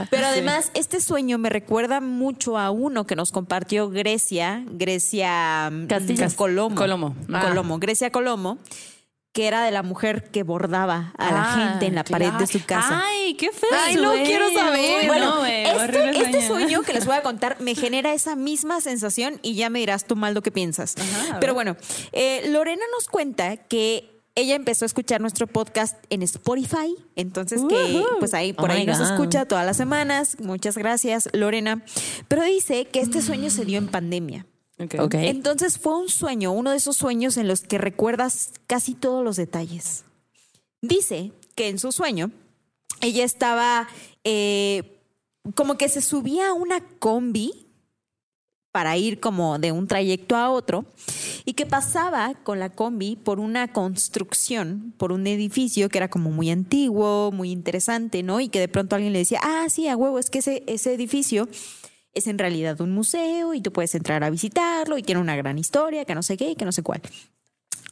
Pero 0.08 0.24
además, 0.28 0.70
este 0.74 1.00
sueño 1.00 1.36
me 1.38 1.48
recuerda 1.50 2.00
mucho 2.00 2.58
a 2.60 2.70
uno 2.70 3.08
que 3.08 3.16
nos 3.16 3.32
compartió 3.32 3.90
Grecia, 3.90 4.64
Grecia 4.70 5.68
mm, 5.72 5.86
Castillas. 5.88 6.34
Colomo. 6.34 6.76
Colomo. 6.76 7.16
Ah. 7.32 7.46
Colomo, 7.48 7.80
Grecia 7.80 8.10
Colomo, 8.12 8.58
que 9.34 9.46
era 9.48 9.64
de 9.64 9.70
la 9.72 9.82
mujer 9.82 10.30
que 10.30 10.44
bordaba 10.44 11.12
a 11.18 11.32
la 11.32 11.42
Ah, 11.42 11.68
gente 11.70 11.86
en 11.86 11.96
la 11.96 12.04
pared 12.04 12.32
de 12.34 12.46
su 12.46 12.64
casa. 12.64 13.02
Ay, 13.04 13.34
qué 13.34 13.50
feo. 13.50 13.68
Ay, 13.76 13.96
no 13.96 14.12
quiero 14.24 14.48
saber. 14.54 15.06
Bueno, 15.08 15.40
No, 15.40 15.44
este, 15.44 16.10
este 16.22 16.46
sueño 16.46 16.82
que 16.82 16.92
les 16.94 17.04
voy 17.04 17.16
a 17.16 17.22
contar 17.24 17.56
me 17.60 17.74
genera 17.74 18.14
esa 18.14 18.36
misma 18.36 18.80
sensación 18.80 19.40
y 19.42 19.54
ya 19.56 19.70
me 19.70 19.80
dirás 19.80 20.06
tú 20.06 20.14
mal 20.14 20.34
lo 20.34 20.42
que 20.42 20.52
piensas. 20.52 20.94
Ajá, 20.96 21.40
Pero 21.40 21.52
bueno, 21.52 21.76
eh, 22.12 22.44
Lorena 22.48 22.82
nos 22.96 23.08
cuenta 23.08 23.56
que 23.56 24.08
ella 24.36 24.54
empezó 24.54 24.84
a 24.84 24.86
escuchar 24.86 25.20
nuestro 25.20 25.46
podcast 25.48 25.96
en 26.10 26.22
Spotify, 26.22 26.94
entonces 27.16 27.60
que 27.68 28.02
pues 28.20 28.34
ahí 28.34 28.52
por 28.52 28.70
Oh 28.70 28.72
ahí 28.72 28.80
my 28.80 28.86
nos 28.86 28.98
God. 28.98 29.10
escucha 29.12 29.44
todas 29.46 29.66
las 29.66 29.76
semanas. 29.76 30.36
Muchas 30.40 30.78
gracias, 30.78 31.28
Lorena. 31.32 31.82
Pero 32.28 32.42
dice 32.44 32.84
que 32.86 33.00
este 33.00 33.20
sueño 33.20 33.50
se 33.50 33.64
dio 33.64 33.78
en 33.78 33.88
pandemia. 33.88 34.46
Entonces 34.92 35.78
fue 35.78 35.98
un 35.98 36.08
sueño, 36.08 36.52
uno 36.52 36.70
de 36.70 36.76
esos 36.76 36.96
sueños 36.96 37.36
en 37.36 37.48
los 37.48 37.62
que 37.62 37.78
recuerdas 37.78 38.52
casi 38.66 38.94
todos 38.94 39.24
los 39.24 39.36
detalles. 39.36 40.04
Dice 40.80 41.32
que 41.54 41.68
en 41.68 41.78
su 41.78 41.92
sueño 41.92 42.30
ella 43.00 43.24
estaba 43.24 43.88
eh, 44.24 45.00
como 45.54 45.76
que 45.76 45.88
se 45.88 46.00
subía 46.00 46.50
a 46.50 46.52
una 46.52 46.80
combi 46.98 47.64
para 48.72 48.96
ir 48.96 49.20
como 49.20 49.60
de 49.60 49.70
un 49.70 49.86
trayecto 49.86 50.34
a 50.34 50.50
otro 50.50 50.84
y 51.44 51.52
que 51.52 51.64
pasaba 51.64 52.34
con 52.42 52.58
la 52.58 52.70
combi 52.70 53.14
por 53.14 53.38
una 53.38 53.72
construcción, 53.72 54.92
por 54.96 55.12
un 55.12 55.28
edificio 55.28 55.88
que 55.88 55.98
era 55.98 56.08
como 56.08 56.30
muy 56.30 56.50
antiguo, 56.50 57.30
muy 57.30 57.52
interesante, 57.52 58.24
¿no? 58.24 58.40
Y 58.40 58.48
que 58.48 58.58
de 58.58 58.66
pronto 58.66 58.96
alguien 58.96 59.12
le 59.12 59.20
decía, 59.20 59.38
ah, 59.44 59.66
sí, 59.68 59.86
a 59.86 59.96
huevo, 59.96 60.18
es 60.18 60.28
que 60.28 60.40
ese, 60.40 60.64
ese 60.66 60.92
edificio 60.92 61.48
es 62.14 62.26
en 62.26 62.38
realidad 62.38 62.80
un 62.80 62.92
museo 62.92 63.54
y 63.54 63.60
tú 63.60 63.72
puedes 63.72 63.94
entrar 63.94 64.24
a 64.24 64.30
visitarlo 64.30 64.98
y 64.98 65.02
tiene 65.02 65.20
una 65.20 65.36
gran 65.36 65.58
historia, 65.58 66.04
que 66.04 66.14
no 66.14 66.22
sé 66.22 66.36
qué 66.36 66.50
y 66.50 66.56
que 66.56 66.64
no 66.64 66.72
sé 66.72 66.82
cuál. 66.82 67.00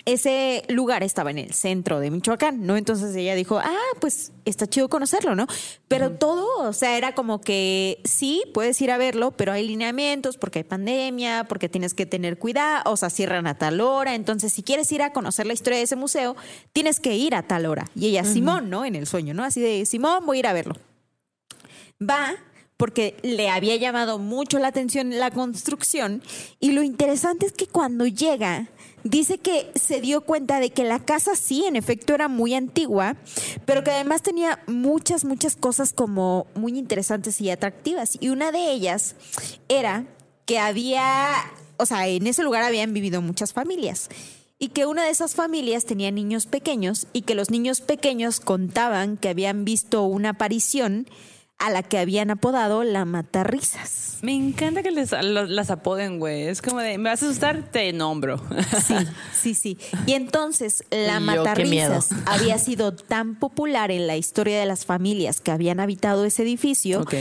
Ese 0.04 0.64
lugar 0.68 1.04
estaba 1.04 1.30
en 1.30 1.38
el 1.38 1.54
centro 1.54 2.00
de 2.00 2.10
Michoacán, 2.10 2.66
¿no? 2.66 2.76
Entonces 2.76 3.14
ella 3.14 3.36
dijo, 3.36 3.58
ah, 3.58 3.76
pues 4.00 4.32
está 4.44 4.66
chido 4.66 4.88
conocerlo, 4.88 5.36
¿no? 5.36 5.46
Pero 5.86 6.10
todo, 6.10 6.68
o 6.68 6.72
sea, 6.72 6.96
era 6.96 7.14
como 7.14 7.40
que 7.40 8.00
sí, 8.02 8.42
puedes 8.52 8.80
ir 8.80 8.90
a 8.90 8.98
verlo, 8.98 9.30
pero 9.30 9.52
hay 9.52 9.64
lineamientos 9.64 10.38
porque 10.38 10.58
hay 10.58 10.64
pandemia, 10.64 11.44
porque 11.48 11.68
tienes 11.68 11.94
que 11.94 12.04
tener 12.04 12.36
cuidado, 12.36 12.90
o 12.90 12.96
sea, 12.96 13.10
cierran 13.10 13.46
a 13.46 13.58
tal 13.58 13.80
hora. 13.80 14.16
Entonces, 14.16 14.52
si 14.52 14.64
quieres 14.64 14.90
ir 14.90 15.02
a 15.02 15.12
conocer 15.12 15.46
la 15.46 15.52
historia 15.52 15.78
de 15.78 15.84
ese 15.84 15.94
museo, 15.94 16.34
tienes 16.72 16.98
que 16.98 17.14
ir 17.14 17.36
a 17.36 17.44
tal 17.44 17.66
hora. 17.66 17.88
Y 17.94 18.08
ella, 18.08 18.24
Simón, 18.24 18.70
¿no? 18.70 18.84
En 18.84 18.96
el 18.96 19.06
sueño, 19.06 19.34
¿no? 19.34 19.44
Así 19.44 19.60
de, 19.60 19.86
Simón, 19.86 20.26
voy 20.26 20.38
a 20.38 20.40
ir 20.40 20.46
a 20.48 20.52
verlo 20.52 20.74
va 22.02 22.34
porque 22.82 23.16
le 23.22 23.48
había 23.48 23.76
llamado 23.76 24.18
mucho 24.18 24.58
la 24.58 24.66
atención 24.66 25.16
la 25.16 25.30
construcción. 25.30 26.20
Y 26.58 26.72
lo 26.72 26.82
interesante 26.82 27.46
es 27.46 27.52
que 27.52 27.68
cuando 27.68 28.08
llega 28.08 28.70
dice 29.04 29.38
que 29.38 29.70
se 29.76 30.00
dio 30.00 30.22
cuenta 30.22 30.58
de 30.58 30.70
que 30.70 30.82
la 30.82 30.98
casa 30.98 31.36
sí 31.36 31.64
en 31.64 31.76
efecto 31.76 32.12
era 32.12 32.26
muy 32.26 32.54
antigua 32.54 33.14
pero 33.66 33.84
que 33.84 33.92
además 33.92 34.22
tenía 34.22 34.58
muchas 34.66 35.24
muchas 35.24 35.54
cosas 35.54 35.92
como 35.92 36.48
muy 36.56 36.76
interesantes 36.76 37.40
y 37.40 37.50
atractivas. 37.50 38.18
Y 38.20 38.30
una 38.30 38.50
de 38.50 38.72
ellas 38.72 39.14
era 39.68 40.04
que 40.44 40.58
había 40.58 41.30
o 41.76 41.86
sea 41.86 42.08
en 42.08 42.26
ese 42.26 42.42
lugar 42.42 42.64
habían 42.64 42.92
vivido 42.92 43.22
muchas 43.22 43.52
familias 43.52 44.08
y 44.58 44.70
que 44.70 44.86
una 44.86 45.04
de 45.04 45.10
esas 45.10 45.36
familias 45.36 45.84
tenía 45.84 46.10
niños 46.10 46.46
pequeños 46.46 47.06
y 47.12 47.22
que 47.22 47.36
los 47.36 47.48
niños 47.48 47.80
pequeños 47.80 48.40
contaban 48.40 49.18
que 49.18 49.28
habían 49.28 49.64
visto 49.64 50.02
una 50.02 50.30
aparición 50.30 51.06
a 51.64 51.70
la 51.70 51.82
que 51.82 51.98
habían 51.98 52.30
apodado 52.30 52.82
la 52.84 53.04
matarrisas. 53.04 54.18
Me 54.22 54.34
encanta 54.34 54.82
que 54.82 54.90
les, 54.92 55.10
las 55.12 55.70
apoden, 55.70 56.18
güey. 56.20 56.42
Es 56.48 56.62
como 56.62 56.78
de, 56.80 56.96
me 56.98 57.10
vas 57.10 57.22
a 57.22 57.26
asustar, 57.26 57.70
te 57.70 57.92
nombro. 57.92 58.40
Sí, 58.86 58.94
sí, 59.32 59.54
sí. 59.54 59.78
Y 60.06 60.12
entonces 60.12 60.84
la 60.90 61.14
yo, 61.14 61.20
matarrisas 61.20 62.10
había 62.26 62.58
sido 62.58 62.94
tan 62.94 63.34
popular 63.36 63.90
en 63.90 64.06
la 64.06 64.16
historia 64.16 64.60
de 64.60 64.66
las 64.66 64.84
familias 64.86 65.40
que 65.40 65.50
habían 65.50 65.80
habitado 65.80 66.24
ese 66.24 66.42
edificio 66.44 67.00
Ok. 67.00 67.14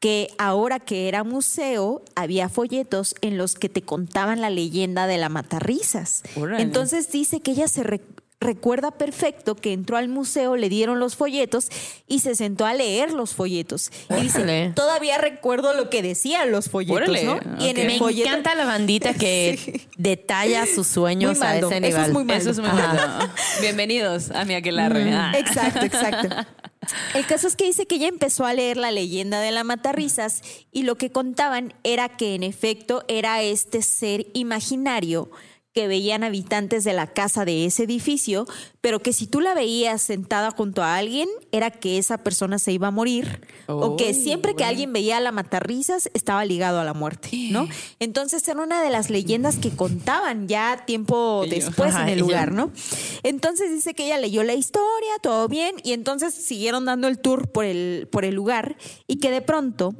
que 0.00 0.28
ahora 0.38 0.80
que 0.80 1.08
era 1.08 1.24
museo 1.24 2.02
había 2.14 2.48
folletos 2.48 3.14
en 3.20 3.36
los 3.36 3.54
que 3.54 3.68
te 3.68 3.82
contaban 3.82 4.40
la 4.40 4.48
leyenda 4.50 5.06
de 5.06 5.18
la 5.18 5.28
matarrisas. 5.28 6.22
Entonces 6.58 7.10
dice 7.12 7.40
que 7.40 7.50
ella 7.52 7.68
se 7.68 7.82
re- 7.82 8.00
recuerda 8.40 8.90
perfecto 8.90 9.54
que 9.54 9.72
entró 9.72 9.96
al 9.96 10.08
museo, 10.08 10.56
le 10.56 10.68
dieron 10.68 11.00
los 11.00 11.16
folletos 11.16 11.68
y 12.06 12.20
se 12.20 12.34
sentó 12.34 12.66
a 12.66 12.74
leer 12.74 13.12
los 13.12 13.34
folletos. 13.34 13.90
Y 14.10 14.22
dice, 14.22 14.38
Órale. 14.38 14.72
todavía 14.74 15.18
recuerdo 15.18 15.72
lo 15.74 15.88
que 15.90 16.02
decían 16.02 16.50
los 16.50 16.68
folletos, 16.68 17.08
Órale, 17.08 17.24
¿no? 17.24 17.40
Y 17.58 17.68
en 17.68 17.78
el 17.78 17.86
Me 17.86 17.98
folleto 17.98 18.28
encanta 18.28 18.54
la 18.54 18.64
bandita 18.66 19.14
que 19.14 19.86
detalla 19.96 20.66
sus 20.66 20.86
sueños 20.86 21.40
a 21.40 21.56
ese 21.56 21.66
Eso 21.66 21.74
es 21.74 21.80
nivel. 21.80 22.12
muy 22.12 22.24
maldo. 22.24 22.40
Eso 22.42 22.50
es 22.50 22.58
muy 22.58 22.70
bueno. 22.70 23.32
Bienvenidos 23.60 24.30
a 24.30 24.44
mi 24.44 24.54
aquelarre. 24.54 25.10
Ah. 25.12 25.32
Exacto, 25.36 25.84
exacto. 25.84 26.28
El 27.14 27.26
caso 27.26 27.48
es 27.48 27.56
que 27.56 27.64
dice 27.64 27.86
que 27.86 27.96
ella 27.96 28.06
empezó 28.06 28.44
a 28.44 28.54
leer 28.54 28.76
la 28.76 28.92
leyenda 28.92 29.40
de 29.40 29.50
la 29.50 29.64
matarrisas 29.64 30.42
y 30.70 30.82
lo 30.84 30.96
que 30.96 31.10
contaban 31.10 31.74
era 31.82 32.10
que 32.10 32.34
en 32.34 32.42
efecto 32.44 33.04
era 33.08 33.42
este 33.42 33.82
ser 33.82 34.26
imaginario 34.34 35.30
que 35.76 35.88
veían 35.88 36.24
habitantes 36.24 36.84
de 36.84 36.94
la 36.94 37.06
casa 37.06 37.44
de 37.44 37.66
ese 37.66 37.82
edificio, 37.82 38.46
pero 38.80 39.00
que 39.00 39.12
si 39.12 39.26
tú 39.26 39.42
la 39.42 39.52
veías 39.52 40.00
sentada 40.00 40.50
junto 40.50 40.82
a 40.82 40.96
alguien, 40.96 41.28
era 41.52 41.70
que 41.70 41.98
esa 41.98 42.16
persona 42.16 42.58
se 42.58 42.72
iba 42.72 42.86
a 42.86 42.90
morir, 42.90 43.42
o 43.66 43.94
que 43.98 44.14
siempre 44.14 44.54
que 44.54 44.64
alguien 44.64 44.90
veía 44.94 45.18
a 45.18 45.20
la 45.20 45.32
matarrisas 45.32 46.08
estaba 46.14 46.46
ligado 46.46 46.80
a 46.80 46.84
la 46.84 46.94
muerte, 46.94 47.28
¿no? 47.50 47.68
Entonces 48.00 48.48
era 48.48 48.62
una 48.62 48.82
de 48.82 48.88
las 48.88 49.10
leyendas 49.10 49.56
que 49.56 49.68
contaban 49.68 50.48
ya 50.48 50.84
tiempo 50.86 51.44
después 51.46 51.94
ajá, 51.94 52.04
en 52.04 52.08
el 52.08 52.20
lugar, 52.20 52.52
¿no? 52.52 52.72
Entonces 53.22 53.70
dice 53.70 53.92
que 53.92 54.06
ella 54.06 54.16
leyó 54.16 54.44
la 54.44 54.54
historia, 54.54 55.10
todo 55.20 55.46
bien, 55.46 55.76
y 55.84 55.92
entonces 55.92 56.32
siguieron 56.32 56.86
dando 56.86 57.06
el 57.06 57.18
tour 57.18 57.50
por 57.50 57.66
el, 57.66 58.08
por 58.10 58.24
el 58.24 58.34
lugar 58.34 58.78
y 59.06 59.16
que 59.16 59.30
de 59.30 59.42
pronto 59.42 59.94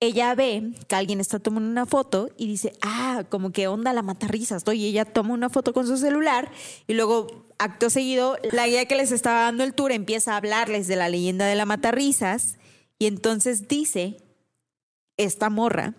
ella 0.00 0.34
ve 0.34 0.72
que 0.88 0.94
alguien 0.96 1.20
está 1.20 1.38
tomando 1.38 1.70
una 1.70 1.86
foto 1.86 2.28
y 2.36 2.46
dice, 2.46 2.72
ah, 2.82 3.24
como 3.30 3.50
que 3.52 3.66
onda 3.66 3.92
la 3.94 4.02
matarrisas, 4.02 4.66
¿no? 4.66 4.72
Y 4.72 4.84
ella 4.84 5.04
toma 5.06 5.32
una 5.32 5.48
foto 5.48 5.72
con 5.72 5.86
su 5.86 5.96
celular 5.96 6.50
y 6.86 6.92
luego, 6.94 7.46
acto 7.58 7.88
seguido, 7.88 8.36
la 8.52 8.66
guía 8.66 8.84
que 8.86 8.94
les 8.96 9.10
estaba 9.10 9.40
dando 9.42 9.64
el 9.64 9.72
tour 9.74 9.92
empieza 9.92 10.34
a 10.34 10.36
hablarles 10.36 10.86
de 10.86 10.96
la 10.96 11.08
leyenda 11.08 11.46
de 11.46 11.54
la 11.54 11.64
matarrisas 11.64 12.58
y 12.98 13.06
entonces 13.06 13.68
dice 13.68 14.18
esta 15.16 15.48
morra 15.48 15.94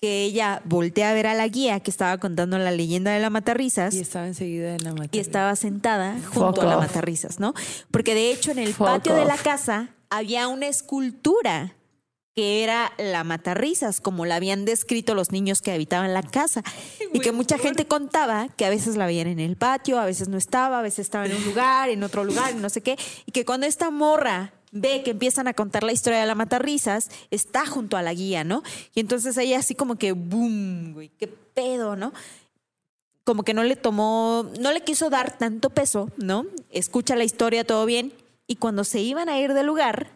que 0.00 0.24
ella 0.24 0.60
voltea 0.64 1.10
a 1.10 1.14
ver 1.14 1.28
a 1.28 1.34
la 1.34 1.46
guía 1.46 1.78
que 1.78 1.92
estaba 1.92 2.18
contando 2.18 2.58
la 2.58 2.72
leyenda 2.72 3.12
de 3.12 3.20
la 3.20 3.30
matarrisas 3.30 3.94
Y 3.94 4.00
estaba 4.00 4.26
enseguida 4.26 4.74
en 4.74 4.82
la 4.82 4.94
mata. 4.94 5.16
y 5.16 5.20
estaba 5.20 5.54
sentada 5.54 6.14
junto 6.34 6.54
Fuck 6.54 6.58
a 6.64 6.66
la 6.66 6.76
off. 6.78 6.82
matarrisas, 6.86 7.38
¿no? 7.38 7.54
Porque 7.92 8.14
de 8.14 8.32
hecho 8.32 8.50
en 8.50 8.58
el 8.58 8.74
Fuck 8.74 8.84
patio 8.88 9.14
de 9.14 9.24
la 9.26 9.36
casa 9.36 9.90
había 10.10 10.48
una 10.48 10.66
escultura 10.66 11.76
que 12.34 12.64
era 12.64 12.92
la 12.98 13.24
matarrisas, 13.24 14.00
como 14.00 14.24
la 14.24 14.36
habían 14.36 14.64
descrito 14.64 15.14
los 15.14 15.32
niños 15.32 15.60
que 15.60 15.72
habitaban 15.72 16.14
la 16.14 16.22
casa. 16.22 16.62
Y 17.14 17.20
que 17.20 17.32
mucha 17.32 17.58
gente 17.58 17.84
contaba 17.86 18.48
que 18.56 18.64
a 18.64 18.70
veces 18.70 18.96
la 18.96 19.04
veían 19.04 19.26
en 19.26 19.38
el 19.38 19.56
patio, 19.56 20.00
a 20.00 20.06
veces 20.06 20.28
no 20.28 20.38
estaba, 20.38 20.78
a 20.78 20.82
veces 20.82 21.00
estaba 21.00 21.26
en 21.26 21.36
un 21.36 21.44
lugar, 21.44 21.90
en 21.90 22.02
otro 22.02 22.24
lugar, 22.24 22.54
no 22.54 22.70
sé 22.70 22.80
qué. 22.80 22.96
Y 23.26 23.32
que 23.32 23.44
cuando 23.44 23.66
esta 23.66 23.90
morra 23.90 24.54
ve 24.70 25.02
que 25.02 25.10
empiezan 25.10 25.46
a 25.46 25.52
contar 25.52 25.82
la 25.82 25.92
historia 25.92 26.20
de 26.20 26.26
la 26.26 26.34
matarrisas, 26.34 27.10
está 27.30 27.66
junto 27.66 27.98
a 27.98 28.02
la 28.02 28.14
guía, 28.14 28.44
¿no? 28.44 28.62
Y 28.94 29.00
entonces 29.00 29.36
ella 29.36 29.58
así 29.58 29.74
como 29.74 29.96
que, 29.96 30.12
boom, 30.12 30.94
güey, 30.94 31.10
qué 31.10 31.28
pedo, 31.28 31.96
¿no? 31.96 32.14
como 33.24 33.44
que 33.44 33.54
no 33.54 33.62
le 33.62 33.76
tomó, 33.76 34.50
no 34.60 34.72
le 34.72 34.82
quiso 34.82 35.10
dar 35.10 35.38
tanto 35.38 35.70
peso, 35.70 36.10
¿no? 36.16 36.46
Escucha 36.70 37.16
la 37.16 37.24
historia, 37.24 37.64
todo 37.64 37.86
bien. 37.86 38.12
Y 38.46 38.56
cuando 38.56 38.84
se 38.84 39.00
iban 39.00 39.28
a 39.28 39.38
ir 39.38 39.54
del 39.54 39.66
lugar, 39.66 40.10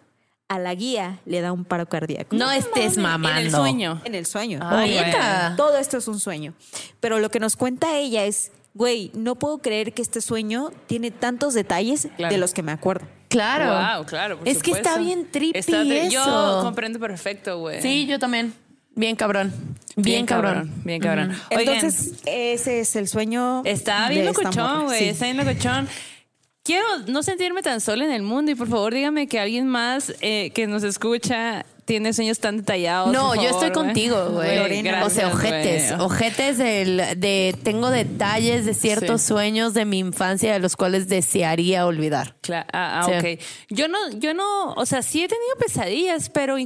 a 0.49 0.59
la 0.59 0.75
guía 0.75 1.19
le 1.27 1.41
da 1.41 1.53
un 1.53 1.65
paro 1.65 1.87
cardíaco. 1.87 2.37
No 2.37 2.51
estés 2.51 2.99
mamando. 2.99 3.39
En 3.41 3.47
el 3.47 3.51
sueño. 3.53 4.01
En 4.05 4.15
el 4.15 4.27
sueño. 4.27 4.61
Ay, 4.63 4.91
Neta. 4.95 5.55
Todo 5.57 5.77
esto 5.79 5.97
es 5.99 6.07
un 6.09 6.21
sueño. 6.21 6.55
Pero 7.01 7.19
lo 7.19 7.31
que 7.31 7.41
nos 7.41 7.57
cuenta 7.57 7.97
ella 7.97 8.25
es 8.25 8.53
güey, 8.75 9.11
no 9.15 9.37
puedo 9.37 9.57
creer 9.59 9.95
que 9.95 10.03
este 10.03 10.21
sueño 10.21 10.71
tiene 10.87 11.11
tantos 11.11 11.55
detalles 11.55 12.09
Claro. 12.19 12.35
de 12.35 12.39
los 12.39 12.53
que 12.53 12.63
me 12.63 12.73
acuerdo. 12.73 13.07
Claro. 13.31 13.97
Wow, 13.97 14.05
claro. 14.07 14.39
por 14.39 14.47
es 14.47 14.63
que 14.63 14.71
está 14.73 14.99
bien 14.99 15.27
trippy 15.31 15.59
Está 15.59 15.83
tri- 15.83 16.11
Yo 16.11 16.21
eso. 16.21 16.61
comprendo 16.63 17.01
perfecto, 17.01 17.59
güey. 17.59 17.81
Sí, 17.81 18.05
yo 18.07 18.19
también. 18.19 18.53
Bien 18.95 19.17
cabrón. 19.17 19.53
Bien, 19.97 20.27
cabrón. 20.27 20.71
Bien 20.85 21.01
cabrón. 21.01 21.35
Entonces, 21.49 22.15
ese 22.27 22.81
es 22.81 22.97
el 22.97 23.09
sueño. 23.09 23.63
Está 23.65 24.11
bien 24.11 24.27
locochón, 24.27 24.85
güey. 24.85 24.99
Sí. 24.99 25.05
Está 25.09 25.25
bien 25.25 25.39
locochón. 25.39 25.89
Quiero 26.67 26.85
no 27.07 27.23
sentirme 27.23 27.63
tan 27.63 27.81
sola 27.81 28.05
en 28.05 28.11
el 28.11 28.23
mundo 28.23 28.51
y 28.51 28.57
por 28.57 28.69
favor 28.69 28.93
dígame 28.93 29.29
que 29.29 29.39
alguien 29.39 29.69
más 29.69 30.13
eh, 30.21 30.51
que 30.53 30.67
nos 30.67 30.83
escucha 30.83 31.65
tiene 31.85 32.13
sueños 32.13 32.41
tan 32.41 32.57
detallados. 32.57 33.13
No, 33.13 33.37
yo 33.37 33.43
favor, 33.51 33.65
estoy 33.65 33.71
contigo, 33.71 34.31
güey. 34.31 34.59
O 35.05 35.09
sea, 35.11 35.29
ojetes. 35.29 35.93
güey. 35.93 36.01
Ojetes 36.05 36.59
del, 36.59 36.97
de. 37.21 37.55
Tengo 37.63 37.91
detalles 37.91 38.67
de 38.67 38.75
ciertos 38.75 39.21
Sí. 39.23 39.29
sueños 39.29 39.73
de 39.75 39.85
mi 39.85 40.01
infancia 40.01 40.53
de 40.53 40.59
los 40.59 40.75
cuales 40.75 41.07
desearía 41.07 41.87
olvidar. 41.87 42.35
Cla- 42.43 42.67
ah, 42.73 43.03
ah, 43.03 43.07
Sí. 43.07 43.13
ok. 43.37 43.41
Yo 43.71 43.87
no, 43.87 43.99
yo 44.19 44.35
no, 44.35 44.73
o 44.73 44.85
sea, 44.87 45.03
sí 45.03 45.23
he 45.23 45.29
tenido 45.29 45.55
pesadillas, 45.61 46.29
pero 46.31 46.57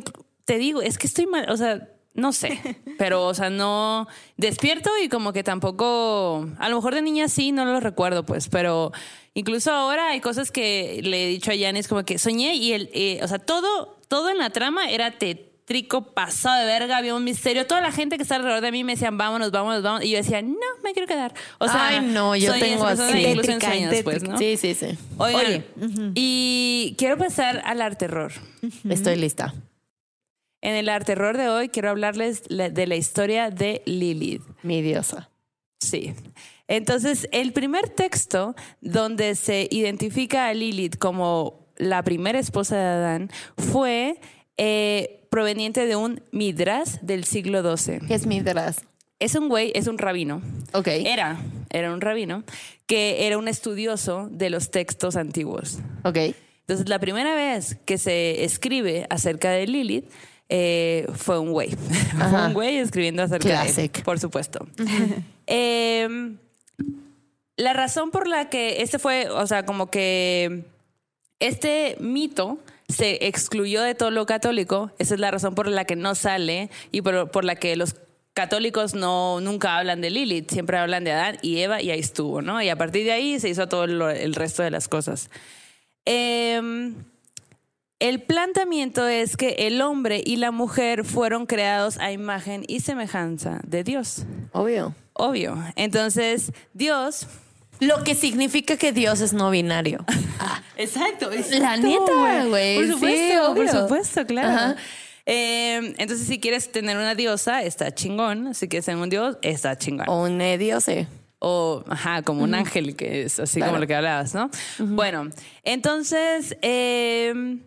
te 0.46 0.56
digo, 0.56 0.80
es 0.80 0.96
que 0.96 1.06
estoy 1.06 1.26
mal, 1.26 1.50
o 1.50 1.56
sea, 1.58 1.86
no 2.14 2.32
sé, 2.32 2.76
pero, 2.98 3.26
o 3.26 3.34
sea, 3.34 3.50
no 3.50 4.08
despierto 4.36 4.90
y 5.02 5.08
como 5.08 5.32
que 5.32 5.42
tampoco, 5.42 6.48
a 6.58 6.68
lo 6.68 6.76
mejor 6.76 6.94
de 6.94 7.02
niña 7.02 7.28
sí, 7.28 7.52
no 7.52 7.64
lo 7.64 7.80
recuerdo, 7.80 8.24
pues, 8.24 8.48
pero 8.48 8.92
incluso 9.34 9.72
ahora 9.72 10.10
hay 10.10 10.20
cosas 10.20 10.50
que 10.50 11.00
le 11.02 11.24
he 11.24 11.28
dicho 11.28 11.50
a 11.50 11.54
Yanis 11.54 11.88
como 11.88 12.04
que 12.04 12.18
soñé 12.18 12.54
y 12.56 12.72
el, 12.72 12.90
eh, 12.92 13.20
o 13.22 13.28
sea, 13.28 13.38
todo, 13.38 13.98
todo 14.08 14.30
en 14.30 14.38
la 14.38 14.50
trama 14.50 14.90
era 14.90 15.12
tétrico, 15.12 16.02
pasado 16.12 16.58
de 16.60 16.66
verga, 16.66 16.96
había 16.96 17.14
un 17.14 17.22
misterio, 17.22 17.64
toda 17.66 17.80
la 17.80 17.92
gente 17.92 18.16
que 18.16 18.24
está 18.24 18.36
alrededor 18.36 18.60
de 18.60 18.72
mí 18.72 18.82
me 18.82 18.94
decían, 18.94 19.16
vámonos, 19.16 19.52
vámonos, 19.52 19.82
vámonos, 19.82 20.04
y 20.04 20.10
yo 20.10 20.16
decía, 20.16 20.42
no, 20.42 20.56
me 20.82 20.92
quiero 20.92 21.06
quedar. 21.06 21.32
O 21.58 21.68
sea, 21.68 21.86
Ay, 21.86 22.00
no, 22.00 22.34
yo 22.34 22.52
tengo 22.58 22.86
así. 22.86 23.18
incluso 23.18 23.52
en 23.52 23.60
sueños, 23.60 23.94
pues. 24.02 24.24
¿no? 24.24 24.36
Sí, 24.36 24.56
sí, 24.56 24.74
sí. 24.74 24.98
Oigan, 25.16 25.46
Oye, 25.46 25.64
y 26.16 26.96
quiero 26.98 27.16
pasar 27.16 27.62
al 27.64 27.80
arte 27.80 28.06
terror. 28.06 28.32
Estoy 28.88 29.14
lista. 29.14 29.54
En 30.62 30.74
el 30.74 30.88
arte 30.88 31.06
terror 31.14 31.36
de 31.36 31.48
hoy 31.48 31.68
quiero 31.68 31.90
hablarles 31.90 32.42
la- 32.48 32.68
de 32.70 32.86
la 32.86 32.96
historia 32.96 33.50
de 33.50 33.82
Lilith. 33.86 34.42
Mi 34.62 34.82
diosa. 34.82 35.30
Sí. 35.80 36.14
Entonces, 36.68 37.28
el 37.32 37.52
primer 37.52 37.88
texto 37.88 38.54
donde 38.80 39.34
se 39.34 39.66
identifica 39.70 40.46
a 40.48 40.54
Lilith 40.54 40.96
como 40.98 41.66
la 41.76 42.02
primera 42.02 42.38
esposa 42.38 42.76
de 42.76 42.84
Adán 42.84 43.30
fue 43.56 44.20
eh, 44.58 45.26
proveniente 45.30 45.86
de 45.86 45.96
un 45.96 46.22
Midras 46.32 46.98
del 47.00 47.24
siglo 47.24 47.62
XII. 47.76 48.00
¿Qué 48.06 48.14
es 48.14 48.26
mi 48.26 48.40
dras? 48.40 48.82
Es 49.18 49.34
un 49.34 49.48
güey, 49.48 49.72
es 49.74 49.86
un 49.86 49.96
rabino. 49.98 50.42
Ok. 50.74 50.88
Era, 50.88 51.38
era 51.70 51.92
un 51.92 52.00
rabino 52.02 52.44
que 52.86 53.26
era 53.26 53.38
un 53.38 53.48
estudioso 53.48 54.28
de 54.30 54.50
los 54.50 54.70
textos 54.70 55.16
antiguos. 55.16 55.78
Ok. 56.04 56.18
Entonces, 56.60 56.88
la 56.88 56.98
primera 56.98 57.34
vez 57.34 57.76
que 57.86 57.96
se 57.98 58.44
escribe 58.44 59.06
acerca 59.10 59.50
de 59.50 59.66
Lilith 59.66 60.04
eh, 60.52 61.06
fue 61.14 61.38
un 61.38 61.52
güey. 61.52 61.70
fue 62.30 62.46
un 62.46 62.52
güey 62.52 62.76
escribiendo 62.78 63.22
acerca 63.22 63.62
de 63.64 63.84
él, 63.84 63.90
por 64.04 64.18
supuesto. 64.18 64.66
Eh, 65.46 66.36
la 67.56 67.72
razón 67.72 68.10
por 68.10 68.26
la 68.26 68.48
que 68.50 68.82
este 68.82 68.98
fue, 68.98 69.28
o 69.30 69.46
sea, 69.46 69.64
como 69.64 69.90
que 69.90 70.64
este 71.38 71.96
mito 72.00 72.58
se 72.88 73.26
excluyó 73.26 73.82
de 73.82 73.94
todo 73.94 74.10
lo 74.10 74.26
católico, 74.26 74.90
esa 74.98 75.14
es 75.14 75.20
la 75.20 75.30
razón 75.30 75.54
por 75.54 75.68
la 75.68 75.84
que 75.84 75.94
no 75.96 76.14
sale 76.14 76.70
y 76.90 77.02
por, 77.02 77.30
por 77.30 77.44
la 77.44 77.54
que 77.54 77.76
los 77.76 77.94
católicos 78.34 78.94
no 78.94 79.40
nunca 79.40 79.76
hablan 79.78 80.00
de 80.00 80.10
Lilith, 80.10 80.50
siempre 80.50 80.78
hablan 80.78 81.04
de 81.04 81.12
Adán 81.12 81.38
y 81.42 81.58
Eva 81.58 81.80
y 81.82 81.90
ahí 81.90 82.00
estuvo, 82.00 82.42
¿no? 82.42 82.60
Y 82.62 82.68
a 82.68 82.76
partir 82.76 83.04
de 83.04 83.12
ahí 83.12 83.38
se 83.38 83.48
hizo 83.48 83.68
todo 83.68 83.86
lo- 83.86 84.10
el 84.10 84.34
resto 84.34 84.62
de 84.62 84.70
las 84.70 84.88
cosas. 84.88 85.30
Em, 86.04 86.94
el 88.00 88.22
planteamiento 88.22 89.06
es 89.06 89.36
que 89.36 89.50
el 89.58 89.80
hombre 89.82 90.22
y 90.24 90.36
la 90.36 90.50
mujer 90.50 91.04
fueron 91.04 91.46
creados 91.46 91.98
a 91.98 92.10
imagen 92.12 92.64
y 92.66 92.80
semejanza 92.80 93.60
de 93.66 93.84
Dios. 93.84 94.24
Obvio. 94.52 94.94
Obvio. 95.12 95.56
Entonces, 95.76 96.52
Dios. 96.74 97.26
Lo 97.78 98.02
que 98.04 98.14
significa 98.14 98.76
que 98.76 98.92
Dios 98.92 99.20
es 99.20 99.32
no 99.32 99.50
binario. 99.50 100.04
Exacto. 100.76 101.30
La 101.58 101.76
neta, 101.76 102.44
güey. 102.46 102.76
Por 102.76 102.84
Sí, 102.86 102.92
supuesto, 102.92 103.54
por 103.54 103.58
obvio. 103.66 103.80
supuesto, 103.82 104.26
claro. 104.26 104.48
Ajá. 104.48 104.76
Eh, 105.26 105.94
entonces, 105.98 106.26
si 106.26 106.40
quieres 106.40 106.72
tener 106.72 106.96
una 106.96 107.14
diosa, 107.14 107.62
está 107.62 107.94
chingón. 107.94 108.54
Si 108.54 108.68
quieres 108.68 108.86
tener 108.86 109.00
un 109.02 109.08
dios, 109.10 109.36
está 109.42 109.76
chingón. 109.78 110.08
O 110.08 110.22
un 110.24 110.38
Dios, 110.58 110.84
sí. 110.84 111.06
O, 111.38 111.84
ajá, 111.88 112.20
como 112.22 112.42
un 112.44 112.54
ángel, 112.54 112.96
que 112.96 113.22
es 113.22 113.40
así 113.40 113.56
Claro. 113.60 113.72
como 113.72 113.80
lo 113.80 113.86
que 113.86 113.94
hablabas, 113.94 114.34
¿no? 114.34 114.50
Bueno, 114.78 115.30
entonces, 115.64 116.56
eh, 116.60 117.58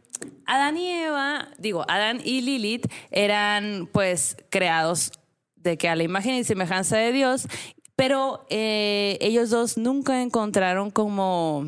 Adán 0.46 0.78
y 0.78 0.88
Eva, 0.90 1.50
digo, 1.58 1.86
Adán 1.88 2.20
y 2.24 2.42
Lilith 2.42 2.88
eran 3.12 3.88
pues 3.92 4.38
creados 4.50 5.12
de 5.56 5.78
que 5.78 5.88
a 5.90 5.96
la 5.96 6.04
imagen 6.04 6.36
y 6.36 6.44
semejanza 6.44 6.98
de 6.98 7.12
Dios, 7.14 7.48
pero 7.96 8.46
eh, 8.50 9.18
ellos 9.22 9.50
dos 9.50 9.78
nunca 9.78 10.22
encontraron 10.22 10.92
como, 10.92 11.66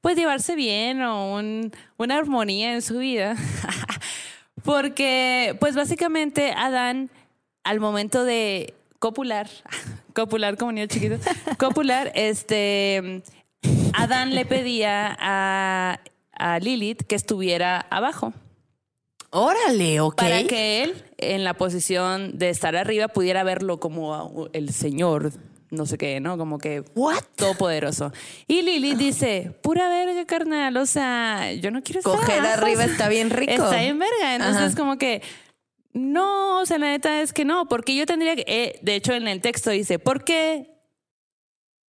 pues, 0.00 0.16
llevarse 0.16 0.54
bien 0.56 1.02
o 1.02 1.34
un- 1.34 1.72
una 1.98 2.16
armonía 2.16 2.72
en 2.74 2.82
su 2.82 2.98
vida. 2.98 3.36
Porque, 4.64 5.56
pues 5.60 5.74
básicamente, 5.76 6.52
Adán, 6.52 7.10
al 7.64 7.80
momento 7.80 8.24
de 8.24 8.74
copular, 8.98 9.48
copular 10.14 10.56
como 10.56 10.72
niño 10.72 10.86
chiquito, 10.86 11.16
copular, 11.58 12.10
este, 12.14 13.22
Adán 13.92 14.34
le 14.34 14.44
pedía 14.46 15.16
a, 15.20 16.00
a 16.38 16.58
Lilith 16.58 17.02
que 17.02 17.14
estuviera 17.14 17.86
abajo 17.90 18.32
Órale, 19.30 20.00
ok. 20.00 20.16
para 20.16 20.44
que 20.44 20.82
él, 20.82 21.04
en 21.18 21.44
la 21.44 21.54
posición 21.54 22.38
de 22.38 22.48
estar 22.48 22.76
arriba, 22.76 23.08
pudiera 23.08 23.42
verlo 23.42 23.78
como 23.80 24.48
el 24.52 24.72
Señor, 24.72 25.32
no 25.70 25.84
sé 25.84 25.98
qué, 25.98 26.20
¿no? 26.20 26.38
Como 26.38 26.58
que 26.58 26.84
What? 26.94 27.22
todopoderoso. 27.34 28.12
Y 28.46 28.62
Lilith 28.62 28.96
dice, 28.96 29.52
pura 29.62 29.88
verga, 29.88 30.24
carnal, 30.24 30.76
o 30.76 30.86
sea, 30.86 31.52
yo 31.52 31.70
no 31.70 31.82
quiero 31.82 32.00
estar 32.00 32.14
Coger 32.14 32.40
abajo, 32.40 32.62
arriba 32.62 32.80
o 32.80 32.84
sea, 32.84 32.92
está 32.92 33.08
bien 33.08 33.30
rico. 33.30 33.52
Está 33.52 33.80
bien 33.80 33.98
verga. 33.98 34.36
Entonces, 34.36 34.62
Ajá. 34.62 34.76
como 34.76 34.96
que, 34.96 35.22
no, 35.92 36.60
o 36.60 36.66
sea, 36.66 36.78
la 36.78 36.86
neta 36.86 37.20
es 37.20 37.32
que 37.32 37.44
no, 37.44 37.68
porque 37.68 37.94
yo 37.94 38.06
tendría 38.06 38.36
que, 38.36 38.44
eh, 38.46 38.78
de 38.82 38.94
hecho, 38.94 39.12
en 39.12 39.28
el 39.28 39.40
texto 39.40 39.70
dice, 39.70 39.98
porque 39.98 40.78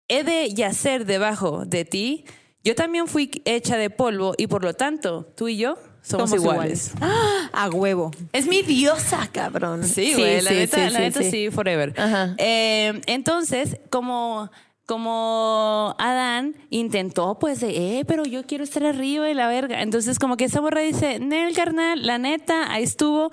he 0.07 0.24
de 0.24 0.49
yacer 0.53 1.06
debajo 1.06 1.65
de 1.65 1.86
ti, 1.86 2.26
yo 2.68 2.76
también 2.76 3.07
fui 3.07 3.31
hecha 3.45 3.77
de 3.77 3.89
polvo 3.89 4.34
y 4.38 4.48
por 4.48 4.61
lo 4.61 4.73
tanto, 4.73 5.26
tú 5.38 5.48
y 5.48 5.56
yo 5.56 5.77
somos, 6.02 6.30
Somos 6.30 6.44
iguales. 6.44 6.91
A 7.53 7.69
huevo. 7.69 8.11
Es 8.34 8.45
mi 8.45 8.61
diosa, 8.61 9.30
cabrón. 9.31 9.85
Sí, 9.85 10.14
güey, 10.14 10.41
la 10.41 10.52
neta, 10.52 10.77
sí, 10.77 10.84
la 10.84 10.89
sí, 10.89 10.98
neta 10.98 11.23
sí, 11.23 11.49
forever. 11.49 11.94
Ajá. 11.98 12.35
Eh, 12.38 13.02
entonces, 13.06 13.77
como, 13.89 14.52
como 14.85 15.95
Adán 15.98 16.57
intentó, 16.69 17.39
pues, 17.39 17.61
de, 17.61 17.99
eh, 17.99 18.06
pero 18.06 18.26
yo 18.26 18.45
quiero 18.45 18.65
estar 18.65 18.85
arriba 18.85 19.30
y 19.30 19.34
la 19.34 19.48
verga. 19.48 19.81
Entonces, 19.81 20.19
como 20.19 20.35
que 20.35 20.44
esa 20.44 20.60
morra 20.60 20.81
dice, 20.81 21.19
Nel, 21.19 21.56
carnal, 21.56 22.06
la 22.06 22.18
neta, 22.18 22.69
ahí 22.69 22.84
estuvo. 22.84 23.30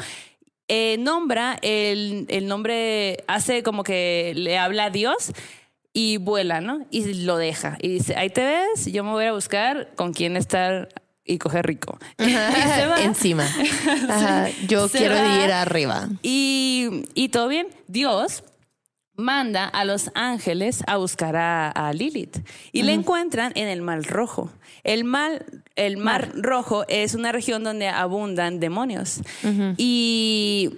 Eh, 0.69 0.97
nombra 1.01 1.59
el, 1.61 2.27
el 2.28 2.47
nombre, 2.47 3.24
hace 3.27 3.65
como 3.65 3.82
que 3.82 4.32
le 4.36 4.59
habla 4.59 4.85
a 4.85 4.90
Dios 4.90 5.32
y 5.95 6.19
vuela, 6.19 6.61
¿no? 6.61 6.85
Y 6.91 7.25
lo 7.25 7.37
deja. 7.39 7.79
Y 7.81 7.89
dice, 7.89 8.16
ahí 8.16 8.29
te 8.29 8.45
ves, 8.45 8.87
yo 8.93 9.03
me 9.05 9.11
voy 9.12 9.25
a 9.27 9.33
buscar 9.33 9.95
con 9.95 10.12
quién 10.12 10.37
estar 10.37 10.89
y 11.25 11.39
coger 11.39 11.65
rico. 11.66 11.99
Y 12.19 12.25
se 12.33 12.87
va. 12.87 13.01
Encima. 13.03 13.47
Ajá. 14.11 14.49
Yo 14.69 14.89
Se 14.89 14.99
quiero 14.99 15.15
va. 15.15 15.45
ir 15.45 15.53
arriba. 15.53 16.09
Y, 16.23 17.05
y 17.15 17.29
todo 17.31 17.49
bien, 17.49 17.69
Dios 17.87 18.43
manda 19.16 19.66
a 19.66 19.85
los 19.85 20.11
ángeles 20.16 20.83
a 20.89 20.97
buscar 20.97 21.37
a, 21.37 21.71
a 21.71 21.93
Lilith 21.93 22.39
y 22.73 22.83
la 22.83 22.91
encuentran 22.93 23.53
en 23.55 23.69
el 23.69 23.81
Mar 23.81 24.03
Rojo. 24.03 24.51
El 24.83 25.05
mar, 25.05 25.47
el 25.77 25.97
mar, 25.97 26.33
Rojo 26.35 26.85
es 26.89 27.15
una 27.15 27.31
región 27.31 27.62
donde 27.62 27.89
abundan 27.89 28.59
demonios. 28.59 29.21
Y 29.79 30.75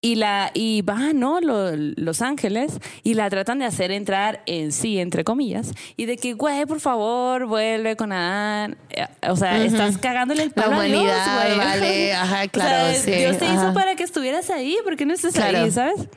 y 0.00 0.14
la 0.14 0.50
y 0.54 0.82
van 0.82 1.18
no 1.18 1.40
Lo- 1.40 1.72
los 1.74 2.22
ángeles 2.22 2.78
y 3.02 3.14
la 3.14 3.28
tratan 3.30 3.58
de 3.58 3.64
hacer 3.64 3.90
entrar 3.90 4.42
en 4.46 4.70
sí 4.70 4.98
entre 5.00 5.24
comillas 5.24 5.72
y 5.96 6.04
de 6.06 6.16
que 6.16 6.34
güey 6.34 6.66
por 6.66 6.78
favor 6.78 7.46
vuelve 7.46 7.96
con 7.96 8.12
Adán 8.12 8.76
Eh, 8.90 9.06
o 9.28 9.34
sea 9.34 9.62
estás 9.64 9.98
cagándole 9.98 10.44
el 10.44 10.52
La 10.54 10.62
palo 10.64 10.76
a 10.76 10.82
Dios, 10.82 11.00
humanidad, 11.02 11.44
güey. 11.46 11.58
vale, 11.58 12.12
ajá, 12.14 12.44
O 12.44 12.48
claro, 12.50 12.92
sea, 12.92 12.94
sí, 12.94 13.10
Dios 13.10 13.38
te 13.38 13.44
hizo 13.46 13.54
ajá. 13.54 13.72
para 13.74 13.96
que 13.96 14.04
estuvieras 14.04 14.50
ahí 14.50 14.76
porque 14.84 15.04
no 15.04 15.14
estás 15.14 15.34
Claro. 15.34 15.58
ahí 15.64 15.70
sabes 15.72 16.08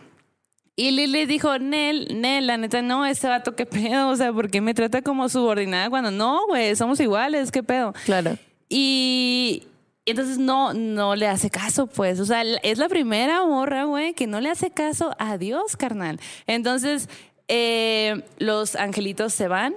y 0.76 0.92
Lili 0.92 1.26
dijo, 1.26 1.60
Nel, 1.60 2.22
Nel, 2.22 2.48
la 2.48 2.58
neta, 2.58 2.82
no, 2.82 3.06
ese 3.06 3.28
vato, 3.28 3.56
qué 3.56 3.66
pedo, 3.68 4.08
o 4.10 4.16
sea, 4.16 4.32
¿por 4.32 4.50
qué 4.50 4.62
me 4.62 4.74
trata 4.74 5.02
como 5.02 5.28
subordinada 5.28 5.90
cuando 5.90 6.10
no, 6.12 6.48
güey, 6.48 6.76
somos 6.76 7.00
iguales, 7.02 7.52
qué 7.52 7.62
pedo? 7.62 7.94
Claro. 8.06 8.38
Y 8.70 9.64
entonces 10.12 10.38
no, 10.38 10.74
no 10.74 11.16
le 11.16 11.28
hace 11.28 11.50
caso, 11.50 11.88
pues. 11.88 12.20
O 12.20 12.26
sea, 12.26 12.44
es 12.44 12.78
la 12.78 12.88
primera 12.88 13.46
morra, 13.46 13.86
güey, 13.86 14.14
que 14.14 14.28
no 14.28 14.40
le 14.40 14.50
hace 14.50 14.72
caso 14.72 15.16
a 15.18 15.38
Dios, 15.38 15.76
carnal. 15.76 16.20
Entonces, 16.48 17.10
eh, 17.48 18.24
los 18.38 18.76
angelitos 18.76 19.34
se 19.34 19.48
van, 19.48 19.74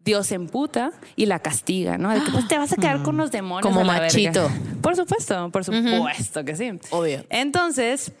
Dios 0.00 0.28
se 0.28 0.34
emputa 0.34 0.92
y 1.16 1.26
la 1.26 1.38
castiga, 1.38 1.98
¿no? 1.98 2.10
De 2.10 2.22
que 2.22 2.30
pues 2.30 2.46
te 2.48 2.58
vas 2.58 2.72
a 2.72 2.76
quedar 2.76 3.02
con 3.02 3.16
los 3.16 3.30
demonios. 3.30 3.62
Como 3.62 3.80
a 3.80 3.84
la 3.84 4.00
machito. 4.02 4.42
verga. 4.42 4.60
Por 4.82 4.96
supuesto, 4.96 5.50
por 5.50 5.64
supuesto 5.64 6.44
que 6.44 6.56
sí. 6.56 6.70
Obvio. 6.90 7.24
Entonces, 7.30 8.12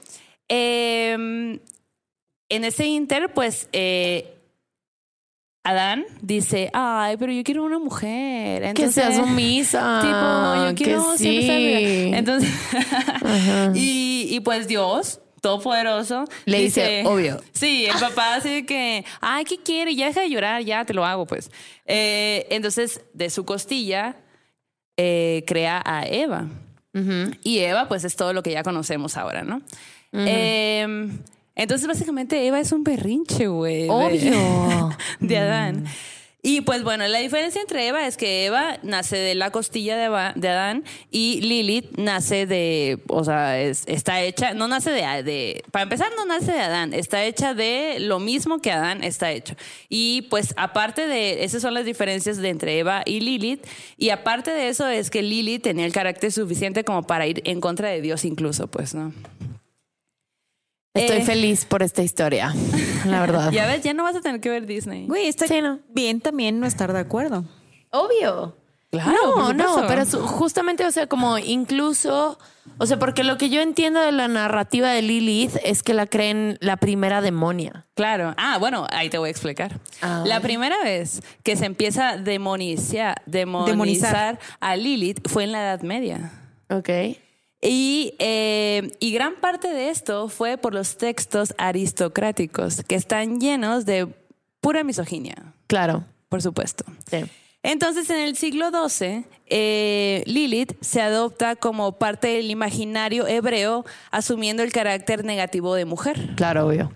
eh, 0.48 1.12
en 2.48 2.64
ese 2.64 2.86
inter, 2.86 3.32
pues 3.34 3.68
eh, 3.72 4.35
Adán 5.66 6.04
dice, 6.22 6.70
ay, 6.72 7.16
pero 7.16 7.32
yo 7.32 7.42
quiero 7.42 7.64
una 7.64 7.80
mujer. 7.80 8.72
Que 8.72 8.92
sea 8.92 9.10
sumisa. 9.12 9.98
Tipo, 10.00 10.68
yo 10.68 10.74
que 10.76 10.84
quiero 10.84 11.12
estar 11.12 11.18
sí. 11.18 11.50
arriba. 11.50 12.18
Entonces, 12.18 12.50
y, 13.74 14.28
y 14.30 14.40
pues 14.40 14.68
Dios, 14.68 15.20
todopoderoso, 15.40 16.24
Le 16.44 16.60
dice, 16.60 17.02
obvio. 17.04 17.42
Sí, 17.52 17.84
el 17.86 17.98
papá 17.98 18.38
de 18.38 18.64
que, 18.64 19.04
ay, 19.20 19.44
¿qué 19.44 19.56
quiere? 19.58 19.96
Ya 19.96 20.06
deja 20.06 20.20
de 20.20 20.30
llorar, 20.30 20.62
ya 20.62 20.84
te 20.84 20.94
lo 20.94 21.04
hago, 21.04 21.26
pues. 21.26 21.50
Eh, 21.84 22.46
entonces, 22.50 23.00
de 23.12 23.28
su 23.28 23.44
costilla, 23.44 24.14
eh, 24.96 25.42
crea 25.48 25.82
a 25.84 26.06
Eva. 26.06 26.46
Y 27.42 27.58
Eva, 27.58 27.88
pues, 27.88 28.04
es 28.04 28.14
todo 28.14 28.32
lo 28.32 28.44
que 28.44 28.52
ya 28.52 28.62
conocemos 28.62 29.16
ahora, 29.16 29.42
¿no? 29.42 29.62
Eh, 30.12 31.08
entonces, 31.56 31.88
básicamente, 31.88 32.46
Eva 32.46 32.60
es 32.60 32.70
un 32.72 32.84
berrinche, 32.84 33.48
güey. 33.48 33.88
Obvio. 33.88 34.96
de 35.20 35.38
Adán. 35.38 35.84
Y 36.42 36.60
pues 36.60 36.84
bueno, 36.84 37.08
la 37.08 37.18
diferencia 37.18 37.60
entre 37.60 37.88
Eva 37.88 38.06
es 38.06 38.16
que 38.16 38.46
Eva 38.46 38.78
nace 38.84 39.16
de 39.16 39.34
la 39.34 39.50
costilla 39.50 39.96
de, 39.96 40.04
Eva- 40.04 40.32
de 40.36 40.48
Adán 40.48 40.84
y 41.10 41.40
Lilith 41.40 41.98
nace 41.98 42.46
de, 42.46 43.00
o 43.08 43.24
sea, 43.24 43.60
es- 43.60 43.82
está 43.88 44.22
hecha, 44.22 44.54
no 44.54 44.68
nace 44.68 44.92
de, 44.92 45.24
de, 45.24 45.64
para 45.72 45.82
empezar 45.82 46.06
no 46.16 46.24
nace 46.24 46.52
de 46.52 46.60
Adán, 46.60 46.94
está 46.94 47.24
hecha 47.24 47.52
de 47.52 47.96
lo 47.98 48.20
mismo 48.20 48.60
que 48.60 48.70
Adán 48.70 49.02
está 49.02 49.32
hecho. 49.32 49.56
Y 49.88 50.22
pues 50.30 50.54
aparte 50.56 51.08
de, 51.08 51.42
esas 51.42 51.62
son 51.62 51.74
las 51.74 51.84
diferencias 51.84 52.36
de 52.36 52.50
entre 52.50 52.78
Eva 52.78 53.02
y 53.04 53.18
Lilith, 53.18 53.66
y 53.96 54.10
aparte 54.10 54.52
de 54.52 54.68
eso 54.68 54.86
es 54.86 55.10
que 55.10 55.22
Lilith 55.22 55.62
tenía 55.64 55.84
el 55.84 55.92
carácter 55.92 56.30
suficiente 56.30 56.84
como 56.84 57.02
para 57.08 57.26
ir 57.26 57.42
en 57.44 57.60
contra 57.60 57.88
de 57.88 58.00
Dios 58.02 58.24
incluso, 58.24 58.68
pues, 58.68 58.94
¿no? 58.94 59.12
Estoy 60.96 61.18
Eh. 61.18 61.24
feliz 61.24 61.64
por 61.64 61.82
esta 61.82 62.02
historia, 62.02 62.54
la 63.04 63.20
verdad. 63.20 63.50
Ya 63.52 63.66
ves, 63.66 63.82
ya 63.82 63.94
no 63.94 64.02
vas 64.02 64.16
a 64.16 64.20
tener 64.20 64.40
que 64.40 64.48
ver 64.50 64.66
Disney. 64.66 65.06
Güey, 65.06 65.26
está 65.28 65.46
Sí, 65.46 65.60
¿no? 65.60 65.78
bien 65.88 66.20
también 66.20 66.58
no 66.60 66.66
estar 66.66 66.92
de 66.92 66.98
acuerdo. 66.98 67.44
Obvio. 67.90 68.56
Claro, 68.90 69.12
no, 69.36 69.52
no, 69.52 69.84
pero 69.88 70.06
su- 70.06 70.20
justamente, 70.20 70.86
o 70.86 70.90
sea, 70.90 71.06
como 71.06 71.36
incluso, 71.38 72.38
o 72.78 72.86
sea, 72.86 72.98
porque 72.98 73.24
lo 73.24 73.36
que 73.36 73.50
yo 73.50 73.60
entiendo 73.60 74.00
de 74.00 74.12
la 74.12 74.26
narrativa 74.28 74.90
de 74.90 75.02
Lilith 75.02 75.56
es 75.64 75.82
que 75.82 75.92
la 75.92 76.06
creen 76.06 76.56
la 76.60 76.76
primera 76.78 77.20
demonia. 77.20 77.84
Claro. 77.94 78.32
Ah, 78.38 78.56
bueno, 78.58 78.86
ahí 78.92 79.10
te 79.10 79.18
voy 79.18 79.26
a 79.28 79.30
explicar. 79.32 79.80
Ah. 80.00 80.22
La 80.24 80.40
primera 80.40 80.76
vez 80.82 81.20
que 81.42 81.56
se 81.56 81.66
empieza 81.66 82.10
a 82.10 82.16
demonizar, 82.16 83.20
demonizar, 83.26 83.70
Demonizar. 83.72 84.38
a 84.60 84.76
Lilith 84.76 85.28
fue 85.28 85.44
en 85.44 85.52
la 85.52 85.62
Edad 85.62 85.82
Media. 85.82 86.30
Ok. 86.70 86.88
Y, 87.62 88.14
eh, 88.18 88.92
y 89.00 89.12
gran 89.12 89.34
parte 89.36 89.68
de 89.68 89.88
esto 89.90 90.28
fue 90.28 90.58
por 90.58 90.74
los 90.74 90.98
textos 90.98 91.54
aristocráticos, 91.58 92.82
que 92.84 92.94
están 92.94 93.40
llenos 93.40 93.86
de 93.86 94.06
pura 94.60 94.84
misoginia, 94.84 95.54
Claro. 95.66 96.04
por 96.28 96.42
supuesto. 96.42 96.84
Sí. 97.10 97.24
Entonces, 97.62 98.08
en 98.10 98.18
el 98.20 98.36
siglo 98.36 98.70
XII, 98.70 99.24
eh, 99.46 100.22
Lilith 100.26 100.74
se 100.82 101.00
adopta 101.00 101.56
como 101.56 101.92
parte 101.92 102.28
del 102.28 102.50
imaginario 102.50 103.26
hebreo, 103.26 103.84
asumiendo 104.12 104.62
el 104.62 104.70
carácter 104.72 105.24
negativo 105.24 105.74
de 105.74 105.84
mujer. 105.84 106.34
Claro, 106.36 106.66
obvio. 106.68 106.92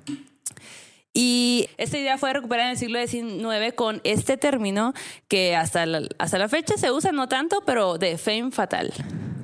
Y 1.12 1.68
esta 1.76 1.98
idea 1.98 2.18
fue 2.18 2.32
recuperada 2.32 2.68
en 2.68 2.72
el 2.74 2.78
siglo 2.78 3.04
XIX 3.04 3.72
con 3.74 4.00
este 4.04 4.36
término 4.36 4.94
que 5.26 5.56
hasta 5.56 5.84
la, 5.86 6.02
hasta 6.18 6.38
la 6.38 6.48
fecha 6.48 6.74
se 6.76 6.92
usa 6.92 7.10
no 7.10 7.28
tanto, 7.28 7.62
pero 7.66 7.98
de 7.98 8.16
femme 8.16 8.52
fatal. 8.52 8.92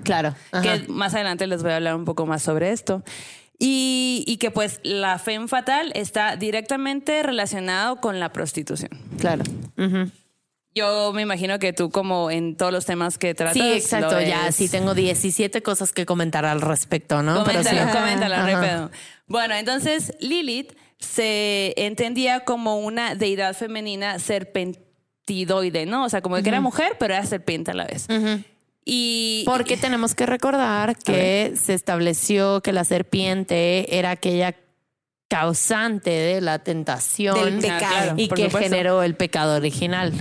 Claro. 0.07 0.35
Ajá. 0.53 0.63
Que 0.63 0.89
más 0.89 1.15
adelante 1.15 1.47
les 1.47 1.63
voy 1.63 1.73
a 1.73 1.77
hablar 1.77 1.95
un 1.97 2.05
poco 2.05 2.25
más 2.25 2.43
sobre 2.43 2.73
esto. 2.73 3.03
Y, 3.59 4.25
y 4.27 4.37
que 4.37 4.51
pues 4.51 4.81
la 4.83 5.19
femme 5.19 5.49
fatal 5.49 5.93
está 5.95 6.37
directamente 6.37 7.23
relacionado 7.23 7.97
con 7.97 8.21
la 8.21 8.33
prostitución. 8.33 8.91
Claro. 9.19 9.45
Yo 10.75 11.13
me 11.15 11.23
imagino 11.23 11.59
que 11.59 11.73
tú 11.73 11.91
como 11.91 12.31
en 12.31 12.55
todos 12.55 12.71
los 12.71 12.85
temas 12.85 13.17
que 13.17 13.35
tratas. 13.35 13.55
Sí, 13.55 13.73
exacto. 13.73 14.21
Ya, 14.21 14.53
sí, 14.53 14.69
tengo 14.69 14.93
17 14.93 15.63
cosas 15.63 15.93
que 15.93 16.05
comentar 16.05 16.45
al 16.45 16.61
respecto, 16.61 17.23
¿no? 17.23 17.45
Pero 17.45 17.63
sí. 17.63 17.71
Coméntalo, 17.71 17.93
coméntalo, 17.99 18.35
Ajá. 18.35 18.91
Bueno, 19.27 19.55
entonces 19.55 20.13
Lilith 20.21 20.75
se 20.99 21.73
entendía 21.79 22.41
como 22.41 22.79
una 22.79 23.15
deidad 23.15 23.57
femenina 23.57 24.19
serpentidoide, 24.19 25.87
¿no? 25.87 26.05
O 26.05 26.09
sea, 26.11 26.21
como 26.21 26.37
que 26.43 26.49
era 26.49 26.61
mujer, 26.61 26.97
pero 26.99 27.15
era 27.15 27.25
serpiente 27.25 27.71
a 27.71 27.75
la 27.75 27.87
vez. 27.87 28.07
Y 28.89 29.43
Porque 29.47 29.77
tenemos 29.77 30.15
que 30.15 30.27
recordar 30.27 30.97
que 30.97 31.55
se 31.61 31.75
estableció 31.75 32.61
que 32.63 32.73
la 32.73 32.85
serpiente 32.85 33.99
era 33.99 34.13
aquella 34.13 34.55
causante 35.29 36.11
de 36.11 36.41
la 36.41 36.61
tentación 36.61 37.35
Del 37.45 37.59
pecado. 37.59 37.79
Claro, 37.81 38.15
y 38.17 38.29
que 38.29 38.45
supuesto. 38.45 38.59
generó 38.59 39.03
el 39.03 39.17
pecado 39.17 39.57
original. 39.57 40.13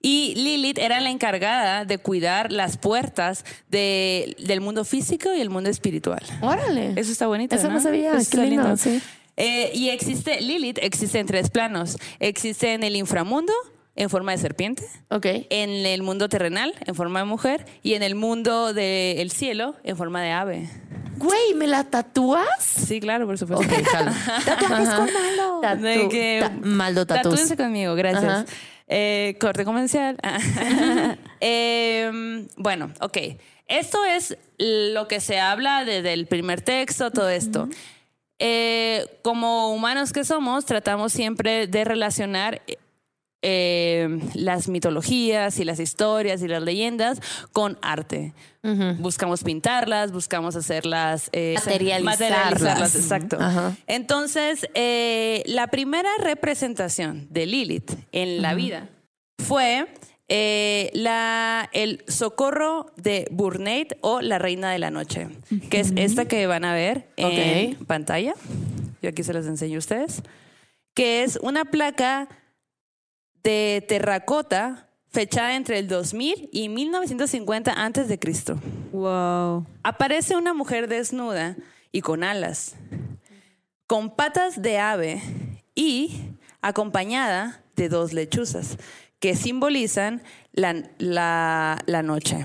Y 0.00 0.34
Lilith 0.34 0.78
era 0.78 0.98
la 1.00 1.10
encargada 1.10 1.84
de 1.84 1.98
cuidar 1.98 2.50
las 2.50 2.76
puertas 2.76 3.44
de- 3.70 4.34
del 4.40 4.60
mundo 4.60 4.84
físico 4.84 5.32
y 5.32 5.40
el 5.40 5.48
mundo 5.48 5.70
espiritual. 5.70 6.22
Órale. 6.40 6.94
Eso 6.96 7.12
está 7.12 7.28
bonito. 7.28 7.54
Eso 7.54 7.70
no 7.70 7.80
sabía, 7.80 8.16
Eso 8.16 8.42
lindo, 8.42 8.76
sí. 8.76 9.00
Eh, 9.36 9.70
y 9.74 9.90
existe, 9.90 10.40
Lilith 10.40 10.78
existe 10.82 11.20
en 11.20 11.26
tres 11.26 11.48
planos. 11.50 11.96
Existe 12.18 12.74
en 12.74 12.82
el 12.82 12.96
inframundo, 12.96 13.52
en 13.94 14.08
forma 14.10 14.32
de 14.32 14.38
serpiente, 14.38 14.84
Ok. 15.10 15.26
en 15.50 15.70
el 15.86 16.02
mundo 16.02 16.28
terrenal, 16.28 16.74
en 16.86 16.94
forma 16.94 17.20
de 17.20 17.24
mujer, 17.26 17.66
y 17.82 17.94
en 17.94 18.02
el 18.02 18.14
mundo 18.14 18.72
del 18.72 19.30
cielo, 19.30 19.74
en 19.84 19.96
forma 19.96 20.22
de 20.22 20.30
ave. 20.30 20.68
Güey, 21.18 21.54
¿me 21.54 21.66
la 21.66 21.84
tatúas? 21.84 22.48
Sí, 22.64 22.98
claro, 23.00 23.26
por 23.26 23.38
supuesto. 23.38 23.64
Ok, 23.64 23.82
jalo. 23.92 24.10
Tatuajes 24.44 24.88
con 24.88 25.12
malo. 25.12 25.60
Tatú- 25.62 25.80
De 25.82 26.08
que- 26.08 26.38
ta- 26.40 26.50
Maldo 26.62 27.06
tatús. 27.06 27.22
Tatúense 27.32 27.56
conmigo, 27.56 27.94
gracias. 27.94 28.46
Eh, 28.88 29.36
corte 29.40 29.64
comercial. 29.64 30.16
Eh, 31.40 32.46
bueno, 32.56 32.90
ok. 33.00 33.18
Esto 33.66 34.04
es 34.04 34.36
lo 34.58 35.08
que 35.08 35.20
se 35.20 35.40
habla 35.40 35.84
desde 35.84 36.12
el 36.12 36.26
primer 36.26 36.60
texto, 36.60 37.10
todo 37.10 37.28
esto. 37.28 37.68
Eh, 38.38 39.06
como 39.22 39.72
humanos 39.72 40.12
que 40.12 40.24
somos, 40.24 40.64
tratamos 40.66 41.12
siempre 41.12 41.66
de 41.66 41.84
relacionar 41.84 42.62
eh, 43.42 44.20
las 44.34 44.68
mitologías 44.68 45.58
y 45.58 45.64
las 45.64 45.80
historias 45.80 46.42
y 46.42 46.48
las 46.48 46.62
leyendas 46.62 47.20
con 47.52 47.78
arte. 47.82 48.32
Buscamos 48.98 49.42
pintarlas, 49.42 50.12
buscamos 50.12 50.54
hacerlas... 50.54 51.28
eh, 51.32 51.56
Materializarlas. 51.56 52.20
materializarlas, 52.20 52.94
exacto. 52.94 53.38
Entonces, 53.88 54.66
eh, 54.74 55.42
la 55.46 55.66
primera 55.66 56.08
representación 56.20 57.26
de 57.30 57.46
Lilith 57.46 57.90
en 58.12 58.40
la 58.40 58.54
vida 58.54 58.88
fue 59.38 59.88
eh, 60.28 60.90
la, 60.94 61.68
el 61.72 62.04
socorro 62.06 62.86
de 62.96 63.26
Burnate 63.32 63.98
o 64.00 64.20
la 64.20 64.38
reina 64.38 64.70
de 64.70 64.78
la 64.78 64.90
noche, 64.92 65.28
que 65.68 65.80
es 65.80 65.92
esta 65.96 66.26
que 66.26 66.46
van 66.46 66.64
a 66.64 66.72
ver 66.72 67.08
en 67.16 67.74
pantalla. 67.86 68.34
Yo 69.02 69.08
aquí 69.08 69.24
se 69.24 69.32
las 69.32 69.46
enseño 69.46 69.76
a 69.76 69.78
ustedes. 69.80 70.22
Que 70.94 71.24
es 71.24 71.38
una 71.42 71.64
placa 71.64 72.28
de 73.42 73.84
terracota 73.88 74.88
fechada 75.08 75.56
entre 75.56 75.78
el 75.78 75.88
2000 75.88 76.48
y 76.52 76.68
1950 76.68 77.72
antes 77.72 78.08
de 78.08 78.18
Cristo. 78.18 78.58
Wow. 78.92 79.66
Aparece 79.82 80.36
una 80.36 80.54
mujer 80.54 80.88
desnuda 80.88 81.56
y 81.90 82.00
con 82.00 82.24
alas, 82.24 82.76
con 83.86 84.14
patas 84.16 84.62
de 84.62 84.78
ave 84.78 85.20
y 85.74 86.22
acompañada 86.62 87.62
de 87.76 87.88
dos 87.88 88.12
lechuzas 88.12 88.78
que 89.18 89.36
simbolizan 89.36 90.22
la, 90.52 90.82
la- 90.98 91.78
la 91.86 92.02
noche. 92.02 92.44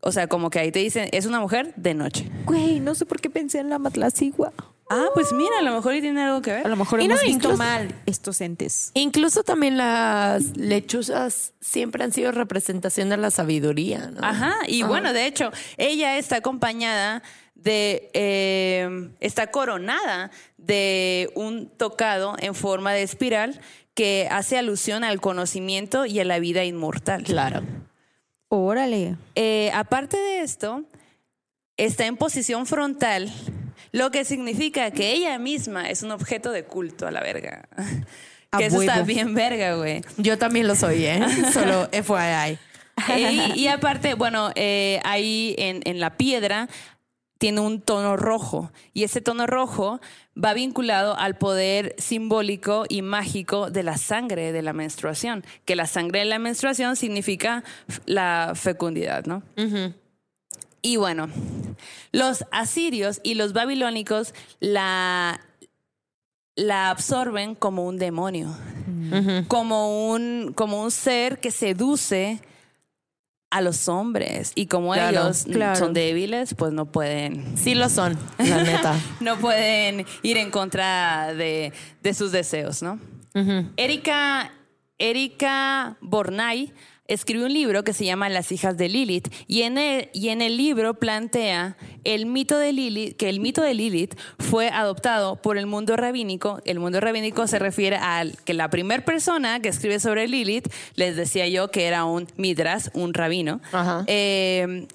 O 0.00 0.12
sea, 0.12 0.26
como 0.28 0.50
que 0.50 0.58
ahí 0.58 0.70
te 0.70 0.78
dicen, 0.80 1.08
es 1.12 1.26
una 1.26 1.40
mujer 1.40 1.72
de 1.76 1.94
noche. 1.94 2.30
Güey, 2.44 2.78
no 2.80 2.94
sé 2.94 3.06
por 3.06 3.20
qué 3.20 3.30
pensé 3.30 3.58
en 3.58 3.70
la 3.70 3.78
matlacigua. 3.78 4.52
Ah, 4.90 5.06
pues 5.14 5.32
mira, 5.32 5.58
a 5.60 5.62
lo 5.62 5.72
mejor 5.74 5.94
y 5.94 6.00
tiene 6.02 6.22
algo 6.22 6.42
que 6.42 6.50
A 6.50 6.54
ver. 6.56 6.66
lo 6.68 6.76
mejor 6.76 7.00
Y 7.00 7.08
no, 7.08 7.14
hemos 7.14 7.22
visto 7.24 7.36
incluso- 7.48 7.56
mal 7.56 7.94
estos 8.06 8.40
entes. 8.40 8.90
Incluso 8.94 9.42
también 9.42 9.76
las 9.78 10.56
lechuzas 10.56 11.54
siempre 11.60 12.04
han 12.04 12.12
sido 12.12 12.32
representación 12.32 13.08
de 13.08 13.16
la 13.16 13.30
sabiduría, 13.30 14.10
¿no? 14.10 14.20
Ajá, 14.22 14.54
y 14.68 14.82
bueno, 14.82 15.12
de 15.12 15.26
hecho, 15.26 15.50
ella 15.78 16.18
está 16.18 16.36
acompañada 16.36 17.22
de, 17.54 18.10
eh, 18.12 19.10
está 19.20 19.50
coronada 19.50 20.30
de 20.58 21.30
un 21.34 21.68
tocado 21.70 22.36
en 22.38 22.54
forma 22.54 22.92
de 22.92 23.02
espiral 23.04 23.60
que 23.94 24.28
hace 24.30 24.58
alusión 24.58 25.02
al 25.02 25.20
conocimiento 25.20 26.04
y 26.04 26.20
a 26.20 26.24
la 26.24 26.38
vida 26.40 26.64
inmortal. 26.64 27.22
Claro. 27.22 27.62
Órale. 28.48 29.16
Eh, 29.34 29.70
aparte 29.72 30.16
de 30.16 30.40
esto, 30.40 30.84
está 31.76 32.04
en 32.06 32.16
posición 32.16 32.66
frontal 32.66 33.32
Lo 33.92 34.10
que 34.10 34.24
significa 34.24 34.90
que 34.90 35.12
ella 35.12 35.38
misma 35.38 35.88
es 35.90 36.02
un 36.02 36.10
objeto 36.10 36.50
de 36.52 36.64
culto 36.64 37.06
a 37.06 37.10
la 37.10 37.20
verga. 37.20 37.68
A 38.50 38.58
que 38.58 38.66
eso 38.66 38.80
está 38.80 39.02
bien 39.02 39.34
verga, 39.34 39.74
güey. 39.74 40.02
Yo 40.16 40.38
también 40.38 40.68
lo 40.68 40.76
soy, 40.76 41.04
¿eh? 41.06 41.20
Solo 41.52 41.88
FYI. 41.90 42.56
y, 43.18 43.60
y 43.62 43.66
aparte, 43.66 44.14
bueno, 44.14 44.52
eh, 44.54 45.00
ahí 45.02 45.56
en, 45.58 45.80
en 45.84 45.98
la 45.98 46.16
piedra 46.16 46.68
tiene 47.38 47.60
un 47.60 47.80
tono 47.80 48.16
rojo 48.16 48.72
y 48.92 49.04
ese 49.04 49.20
tono 49.20 49.46
rojo 49.46 50.00
va 50.42 50.54
vinculado 50.54 51.16
al 51.18 51.36
poder 51.36 51.94
simbólico 51.98 52.84
y 52.88 53.02
mágico 53.02 53.70
de 53.70 53.82
la 53.82 53.98
sangre 53.98 54.52
de 54.52 54.62
la 54.62 54.72
menstruación, 54.72 55.44
que 55.64 55.76
la 55.76 55.86
sangre 55.86 56.20
de 56.20 56.24
la 56.26 56.38
menstruación 56.38 56.96
significa 56.96 57.64
la 58.06 58.52
fecundidad, 58.54 59.26
¿no? 59.26 59.42
Y 60.84 60.96
bueno, 60.96 61.30
los 62.12 62.44
asirios 62.52 63.18
y 63.22 63.36
los 63.36 63.54
babilónicos 63.54 64.34
la, 64.60 65.40
la 66.56 66.90
absorben 66.90 67.54
como 67.54 67.86
un 67.86 67.96
demonio, 67.96 68.54
como, 69.48 70.10
un, 70.10 70.52
como 70.54 70.82
un 70.82 70.90
ser 70.90 71.40
que 71.40 71.50
seduce 71.50 72.42
a 73.48 73.62
los 73.62 73.88
hombres 73.88 74.52
y 74.56 74.66
como 74.66 74.92
Claro, 74.92 75.22
ellos 75.22 75.44
claro. 75.50 75.78
son 75.78 75.94
débiles, 75.94 76.54
pues 76.54 76.74
no 76.74 76.84
pueden 76.84 77.56
Sí 77.56 77.74
lo 77.74 77.88
son, 77.88 78.18
la 78.36 78.62
neta. 78.62 78.94
no 79.20 79.38
pueden 79.38 80.04
ir 80.22 80.36
en 80.36 80.50
contra 80.50 81.32
de, 81.32 81.72
de 82.02 82.12
sus 82.14 82.30
deseos, 82.30 82.82
¿no? 82.82 83.00
Erika, 83.78 84.52
Erika 84.98 85.96
Bornay 86.02 86.74
escribió 87.06 87.46
un 87.46 87.52
libro 87.52 87.84
que 87.84 87.92
se 87.92 88.04
llama 88.04 88.28
Las 88.30 88.50
hijas 88.50 88.76
de 88.78 88.88
Lilith 88.88 89.28
y 89.46 89.62
en 89.62 89.76
el, 89.76 90.08
y 90.14 90.30
en 90.30 90.40
el 90.40 90.56
libro 90.56 90.94
plantea 90.94 91.76
el 92.04 92.24
mito 92.26 92.56
de 92.58 92.72
Lilith, 92.72 93.16
que 93.16 93.28
el 93.28 93.40
mito 93.40 93.60
de 93.62 93.74
Lilith 93.74 94.14
fue 94.38 94.68
adoptado 94.70 95.36
por 95.36 95.58
el 95.58 95.66
mundo 95.66 95.96
rabínico. 95.96 96.60
El 96.64 96.78
mundo 96.80 97.00
rabínico 97.00 97.46
se 97.46 97.58
refiere 97.58 97.96
al 97.96 98.36
que 98.44 98.54
la 98.54 98.70
primera 98.70 99.04
persona 99.04 99.60
que 99.60 99.68
escribe 99.68 100.00
sobre 100.00 100.28
Lilith, 100.28 100.68
les 100.94 101.16
decía 101.16 101.46
yo 101.48 101.70
que 101.70 101.84
era 101.84 102.04
un 102.06 102.26
midras, 102.36 102.90
un 102.94 103.12
rabino, 103.12 103.60
eh, 104.06 104.86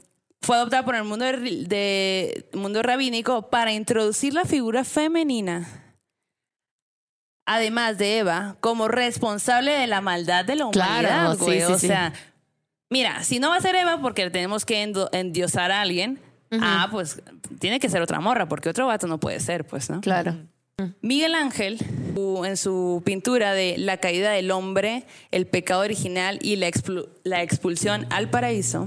fue 0.41 0.55
adoptada 0.55 0.85
por 0.85 0.95
el 0.95 1.03
mundo, 1.03 1.25
de, 1.25 1.37
de- 1.67 2.45
mundo 2.53 2.81
rabínico 2.81 3.49
para 3.49 3.73
introducir 3.73 4.33
la 4.33 4.45
figura 4.45 4.83
femenina, 4.83 5.88
además 7.51 7.97
de 7.97 8.19
Eva, 8.19 8.55
como 8.61 8.87
responsable 8.87 9.71
de 9.71 9.87
la 9.87 10.01
maldad 10.01 10.45
de 10.45 10.55
la 10.55 10.69
Claro, 10.69 11.07
humanidad. 11.09 11.33
sí, 11.33 11.43
güey. 11.45 11.59
sí, 11.61 11.65
o 11.65 11.79
sí. 11.79 11.87
sea, 11.87 12.13
mira, 12.89 13.23
si 13.23 13.39
no 13.39 13.49
va 13.49 13.55
a 13.57 13.61
ser 13.61 13.75
Eva 13.75 13.99
porque 14.01 14.29
tenemos 14.29 14.65
que 14.65 14.81
endiosar 15.11 15.71
a 15.71 15.81
alguien, 15.81 16.19
ah, 16.61 16.87
pues 16.91 17.21
tiene 17.59 17.79
que 17.79 17.89
ser 17.89 18.01
otra 18.03 18.19
morra, 18.19 18.47
porque 18.47 18.69
otro 18.69 18.85
vato 18.87 19.07
no 19.07 19.19
puede 19.19 19.39
ser, 19.39 19.65
pues, 19.65 19.89
¿no? 19.89 19.99
Claro. 20.01 20.37
Miguel 21.01 21.35
Ángel, 21.35 21.77
en 22.45 22.55
su 22.55 23.01
pintura 23.03 23.53
de 23.53 23.77
La 23.77 23.97
caída 23.97 24.31
del 24.31 24.49
hombre, 24.51 25.03
el 25.31 25.45
pecado 25.45 25.81
original 25.81 26.39
y 26.41 26.55
la 26.55 27.41
expulsión 27.41 28.05
al 28.11 28.29
paraíso, 28.29 28.85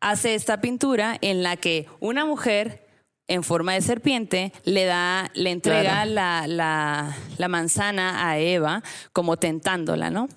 hace 0.00 0.34
esta 0.34 0.60
pintura 0.60 1.16
en 1.20 1.42
la 1.42 1.56
que 1.56 1.86
una 2.00 2.24
mujer 2.24 2.86
en 3.30 3.42
forma 3.42 3.72
de 3.74 3.80
serpiente 3.80 4.52
le 4.64 4.84
da, 4.84 5.30
le 5.34 5.50
entrega 5.52 6.02
Claro. 6.02 6.10
la, 6.10 6.46
la- 6.46 7.16
la 7.38 7.48
manzana 7.48 8.28
a 8.28 8.38
Eva 8.38 8.82
como 9.12 9.36
tentándola, 9.38 10.10
¿no? 10.10 10.28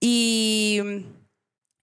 Y 0.00 0.80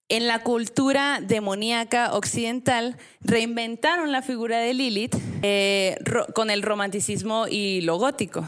en 0.07 0.27
la 0.27 0.39
cultura 0.43 1.19
demoníaca 1.21 2.13
occidental 2.13 2.97
reinventaron 3.21 4.11
la 4.11 4.21
figura 4.21 4.59
de 4.59 4.73
Lilith 4.73 5.15
eh, 5.41 5.97
con 6.33 6.49
el 6.49 6.61
romanticismo 6.61 7.47
y 7.49 7.81
lo 7.81 7.97
gótico. 7.97 8.45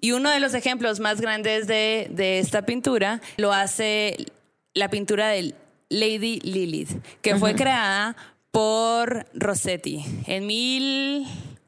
Y 0.00 0.12
uno 0.12 0.30
de 0.30 0.40
los 0.40 0.54
ejemplos 0.54 0.98
más 1.00 1.20
grandes 1.20 1.66
de, 1.66 2.08
de 2.10 2.38
esta 2.38 2.62
pintura 2.64 3.20
lo 3.36 3.52
hace 3.52 4.16
la 4.72 4.88
pintura 4.88 5.28
de 5.28 5.54
Lady 5.90 6.40
Lilith, 6.40 6.88
que 7.20 7.36
fue 7.36 7.54
creada 7.54 8.16
por 8.52 9.26
Rossetti 9.34 10.04
en 10.26 10.46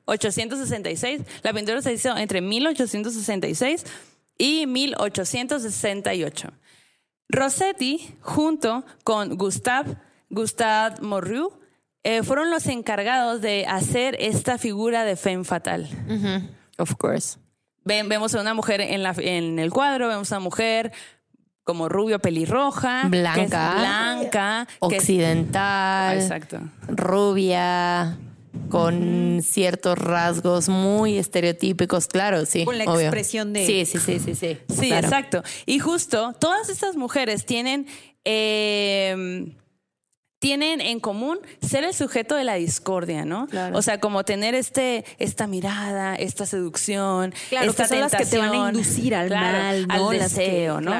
1866. 0.06 1.22
La 1.42 1.52
pintura 1.52 1.82
se 1.82 1.92
hizo 1.92 2.16
entre 2.16 2.40
1866 2.40 3.84
y 4.38 4.66
1868. 4.66 6.52
Rossetti, 7.28 8.14
junto 8.20 8.84
con 9.02 9.36
Gustave, 9.36 9.96
Gustave 10.28 11.00
Morrieu, 11.00 11.50
eh, 12.02 12.22
fueron 12.22 12.50
los 12.50 12.66
encargados 12.66 13.40
de 13.40 13.64
hacer 13.66 14.16
esta 14.20 14.58
figura 14.58 15.04
de 15.04 15.16
femme 15.16 15.44
fatal. 15.44 15.88
Of 16.78 16.94
course. 16.96 17.38
Ven- 17.84 18.08
vemos 18.08 18.34
a 18.34 18.40
una 18.40 18.52
mujer 18.54 18.80
en, 18.82 19.02
la, 19.02 19.14
en 19.18 19.58
el 19.58 19.70
cuadro, 19.70 20.08
vemos 20.08 20.30
a 20.32 20.36
una 20.36 20.44
mujer 20.44 20.92
como 21.64 21.88
rubio 21.88 22.18
pelirroja, 22.18 23.00
que 23.02 23.06
es 23.06 23.10
Blanca. 23.22 23.74
blanca, 23.78 24.66
que 24.88 24.96
es- 24.96 25.00
Occidental. 25.02 26.16
exacto. 26.20 26.60
Rubia. 26.88 28.18
Con 28.70 29.40
ciertos 29.42 29.98
rasgos 29.98 30.68
muy 30.68 31.18
estereotípicos, 31.18 32.06
claro, 32.06 32.46
sí. 32.46 32.64
Con 32.64 32.78
la 32.78 32.84
obvio. 32.84 33.00
expresión 33.02 33.52
de- 33.52 33.66
Sí, 33.66 33.84
sí, 33.84 33.98
sí, 33.98 34.20
sí, 34.20 34.34
sí. 34.36 34.58
Sí, 34.68 34.86
claro. 34.88 35.06
exacto. 35.08 35.42
Y 35.66 35.80
justo 35.80 36.34
todas 36.38 36.68
estas 36.68 36.94
mujeres 36.96 37.46
tienen 37.46 37.86
eh, 38.24 39.52
tienen 40.38 40.80
en 40.80 41.00
común 41.00 41.38
ser 41.62 41.84
el 41.84 41.94
sujeto 41.94 42.36
de 42.36 42.44
la 42.44 42.54
discordia, 42.54 43.24
¿no? 43.24 43.46
Claro. 43.48 43.76
O 43.76 43.82
sea, 43.82 43.98
como 43.98 44.24
tener 44.24 44.54
este 44.54 45.04
esta 45.18 45.46
mirada, 45.46 46.14
esta 46.14 46.46
seducción, 46.46 47.34
Claro, 47.48 47.70
esta 47.70 47.84
que 47.84 47.88
son 47.88 48.00
las 48.00 48.14
que 48.14 48.24
te 48.26 48.38
van 48.38 48.52
a 48.52 48.68
inducir 48.68 49.14
al 49.14 49.28
claro, 49.28 49.58
mal, 49.58 49.88
¿no? 49.88 50.10
al 50.10 50.18
deseo, 50.18 50.80
¿no? 50.80 50.92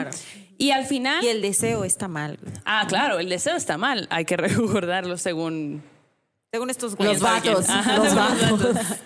Y 0.58 0.70
al 0.70 0.86
final 0.86 1.22
Y 1.24 1.28
el 1.28 1.42
deseo 1.42 1.84
está 1.84 2.08
mal. 2.08 2.38
Ah, 2.64 2.84
claro, 2.88 3.18
el 3.18 3.28
deseo 3.28 3.56
está 3.56 3.76
mal, 3.78 4.06
hay 4.10 4.24
que 4.24 4.36
recordarlo 4.38 5.16
según 5.18 5.82
Según 6.52 6.70
estos 6.70 6.92
Los 6.92 6.98
güeyes. 6.98 7.20
vatos. 7.20 7.68
Ajá, 7.68 7.96
los 7.96 8.08
según 8.08 8.18
los 8.38 8.50
vatos. 8.50 8.74
vatos. 8.74 8.98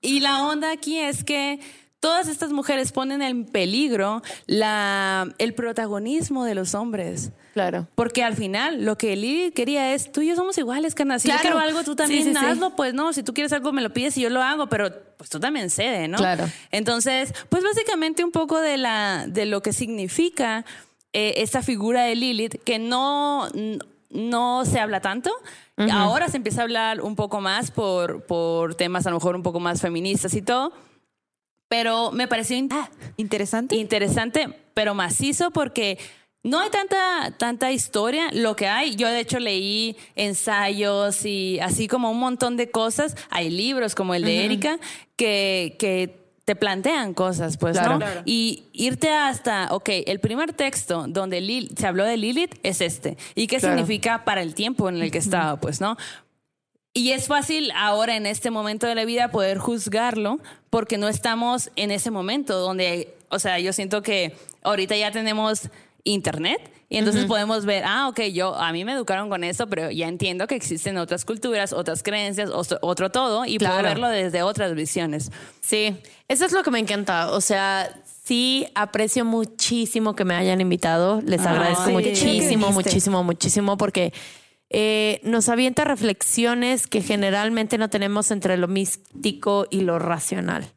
Y 0.00 0.20
la 0.20 0.44
onda 0.46 0.70
aquí 0.70 0.98
es 0.98 1.24
que 1.24 1.60
todas 2.04 2.28
estas 2.28 2.52
mujeres 2.52 2.92
ponen 2.92 3.22
en 3.22 3.46
peligro 3.46 4.20
la, 4.46 5.26
el 5.38 5.54
protagonismo 5.54 6.44
de 6.44 6.54
los 6.54 6.74
hombres. 6.74 7.30
Claro. 7.54 7.88
Porque 7.94 8.22
al 8.22 8.34
final 8.36 8.84
lo 8.84 8.98
que 8.98 9.16
Lili 9.16 9.52
quería 9.52 9.94
es, 9.94 10.12
tú 10.12 10.20
y 10.20 10.26
yo 10.26 10.36
somos 10.36 10.58
iguales, 10.58 10.94
carnal. 10.94 11.18
Si 11.18 11.28
Claro. 11.28 11.38
yo 11.38 11.42
quiero 11.48 11.58
algo, 11.60 11.82
tú 11.82 11.96
también 11.96 12.24
Sí, 12.24 12.34
sí, 12.34 12.38
sí. 12.38 12.44
hazlo. 12.44 12.76
Pues 12.76 12.92
no, 12.92 13.14
si 13.14 13.22
tú 13.22 13.32
quieres 13.32 13.54
algo, 13.54 13.72
me 13.72 13.80
lo 13.80 13.90
pides 13.94 14.18
y 14.18 14.20
yo 14.20 14.28
lo 14.28 14.42
hago, 14.42 14.66
pero 14.66 14.90
pues 15.16 15.30
tú 15.30 15.40
también 15.40 15.70
cede, 15.70 16.06
¿no? 16.06 16.18
Claro. 16.18 16.44
Entonces, 16.72 17.32
pues 17.48 17.64
básicamente 17.64 18.22
un 18.22 18.32
poco 18.32 18.60
de, 18.60 18.76
la, 18.76 19.24
de 19.26 19.46
lo 19.46 19.62
que 19.62 19.72
significa 19.72 20.66
eh, 21.14 21.34
esta 21.38 21.62
figura 21.62 22.02
de 22.02 22.16
Lilith, 22.16 22.62
que 22.64 22.78
no, 22.78 23.48
no 24.10 24.64
se 24.66 24.78
habla 24.78 25.00
tanto. 25.00 25.30
Ahora 25.90 26.28
se 26.28 26.36
empieza 26.36 26.60
a 26.60 26.64
hablar 26.64 27.00
un 27.00 27.16
poco 27.16 27.40
más 27.40 27.70
por, 27.70 28.24
por 28.26 28.74
temas 28.74 29.06
a 29.06 29.10
lo 29.10 29.16
mejor 29.16 29.36
un 29.36 29.42
poco 29.42 29.58
más 29.58 29.80
feministas 29.80 30.34
y 30.34 30.42
todo. 30.42 30.72
Pero 31.68 32.12
me 32.12 32.28
pareció 32.28 32.56
in- 32.56 32.68
Interesante. 33.16 33.76
interesante, 33.76 34.48
pero 34.74 34.94
macizo 34.94 35.50
porque 35.50 35.98
no 36.42 36.60
hay 36.60 36.70
tanta, 36.70 37.34
tanta 37.38 37.72
historia. 37.72 38.28
Lo 38.32 38.54
que 38.54 38.66
hay, 38.68 38.96
yo 38.96 39.08
de 39.08 39.20
hecho 39.20 39.38
leí 39.38 39.96
ensayos 40.14 41.24
y 41.24 41.58
así 41.60 41.88
como 41.88 42.10
un 42.10 42.18
montón 42.20 42.56
de 42.56 42.70
cosas. 42.70 43.16
Hay 43.30 43.50
libros 43.50 43.94
como 43.94 44.14
el 44.14 44.24
de 44.24 44.44
Erika 44.44 44.78
que, 45.16 45.76
que 45.78 46.22
te 46.44 46.54
plantean 46.54 47.14
cosas, 47.14 47.56
pues, 47.56 47.72
Claro. 47.78 47.92
¿no? 47.94 47.98
Claro. 48.00 48.22
Y 48.26 48.64
irte 48.74 49.08
hasta, 49.10 49.68
ok, 49.70 49.88
el 50.06 50.20
primer 50.20 50.52
texto 50.52 51.06
donde 51.08 51.40
Lil- 51.40 51.74
se 51.78 51.86
habló 51.86 52.04
de 52.04 52.18
Lilith 52.18 52.56
es 52.62 52.82
este. 52.82 53.16
¿Y 53.34 53.46
qué 53.46 53.56
Claro. 53.56 53.76
significa 53.78 54.24
para 54.26 54.42
el 54.42 54.54
tiempo 54.54 54.90
en 54.90 55.00
el 55.00 55.10
que 55.10 55.16
estaba, 55.18 55.58
pues, 55.58 55.80
no? 55.80 55.96
Y 56.96 57.10
es 57.10 57.26
fácil 57.26 57.72
ahora 57.74 58.14
en 58.16 58.24
este 58.24 58.50
momento 58.52 58.86
de 58.86 58.94
la 58.94 59.04
vida 59.04 59.30
poder 59.32 59.58
juzgarlo 59.58 60.38
porque 60.70 60.96
no 60.96 61.08
estamos 61.08 61.70
en 61.74 61.90
ese 61.90 62.12
momento 62.12 62.56
donde, 62.60 63.12
o 63.30 63.40
sea, 63.40 63.58
yo 63.58 63.72
siento 63.72 64.00
que 64.02 64.36
ahorita 64.62 64.96
ya 64.96 65.10
tenemos 65.10 65.68
internet 66.04 66.70
y 66.88 66.98
entonces 66.98 67.24
podemos 67.24 67.64
ver, 67.64 67.82
ah, 67.84 68.06
ok, 68.08 68.20
yo, 68.32 68.54
a 68.54 68.70
mí 68.72 68.84
me 68.84 68.92
educaron 68.92 69.28
con 69.28 69.42
eso, 69.42 69.66
pero 69.66 69.90
ya 69.90 70.06
entiendo 70.06 70.46
que 70.46 70.54
existen 70.54 70.96
otras 70.96 71.24
culturas, 71.24 71.72
otras 71.72 72.04
creencias, 72.04 72.50
otro, 72.52 73.10
todo 73.10 73.44
y 73.44 73.58
puedo 73.58 73.72
Claro. 73.72 73.88
verlo 73.88 74.08
desde 74.08 74.42
otras 74.42 74.74
visiones. 74.76 75.32
Sí, 75.60 75.96
eso 76.28 76.44
es 76.44 76.52
lo 76.52 76.62
que 76.62 76.70
me 76.70 76.78
encanta. 76.78 77.32
O 77.32 77.40
sea, 77.40 77.90
sí 78.24 78.68
aprecio 78.76 79.24
muchísimo 79.24 80.14
que 80.14 80.24
me 80.24 80.36
hayan 80.36 80.60
invitado. 80.60 81.20
Les 81.26 81.40
agradezco 81.44 81.90
muchísimo, 81.90 82.70
muchísimo, 82.70 83.24
muchísimo, 83.24 83.76
porque 83.76 84.12
eh, 84.76 85.20
nos 85.22 85.48
avienta 85.48 85.84
reflexiones 85.84 86.88
que 86.88 87.00
generalmente 87.00 87.78
no 87.78 87.90
tenemos 87.90 88.32
entre 88.32 88.56
lo 88.56 88.66
místico 88.66 89.68
y 89.70 89.82
lo 89.82 90.00
racional. 90.00 90.68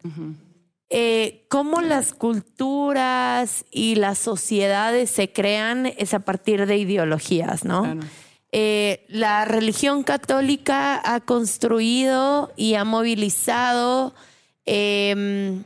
Eh, 0.91 1.47
cómo 1.49 1.81
las 1.81 2.13
culturas 2.13 3.65
y 3.71 3.95
las 3.95 4.19
sociedades 4.19 5.09
se 5.09 5.33
crean 5.33 5.87
es 5.97 6.13
a 6.13 6.19
partir 6.19 6.67
de 6.67 6.77
ideologías, 6.77 7.65
¿no? 7.65 7.81
Claro. 7.81 8.01
eh, 8.51 9.03
la 9.09 9.45
religión 9.45 10.03
católica 10.03 11.01
ha 11.03 11.19
construido 11.21 12.53
y 12.55 12.75
ha 12.75 12.83
movilizado 12.83 14.13
em, 14.67 15.63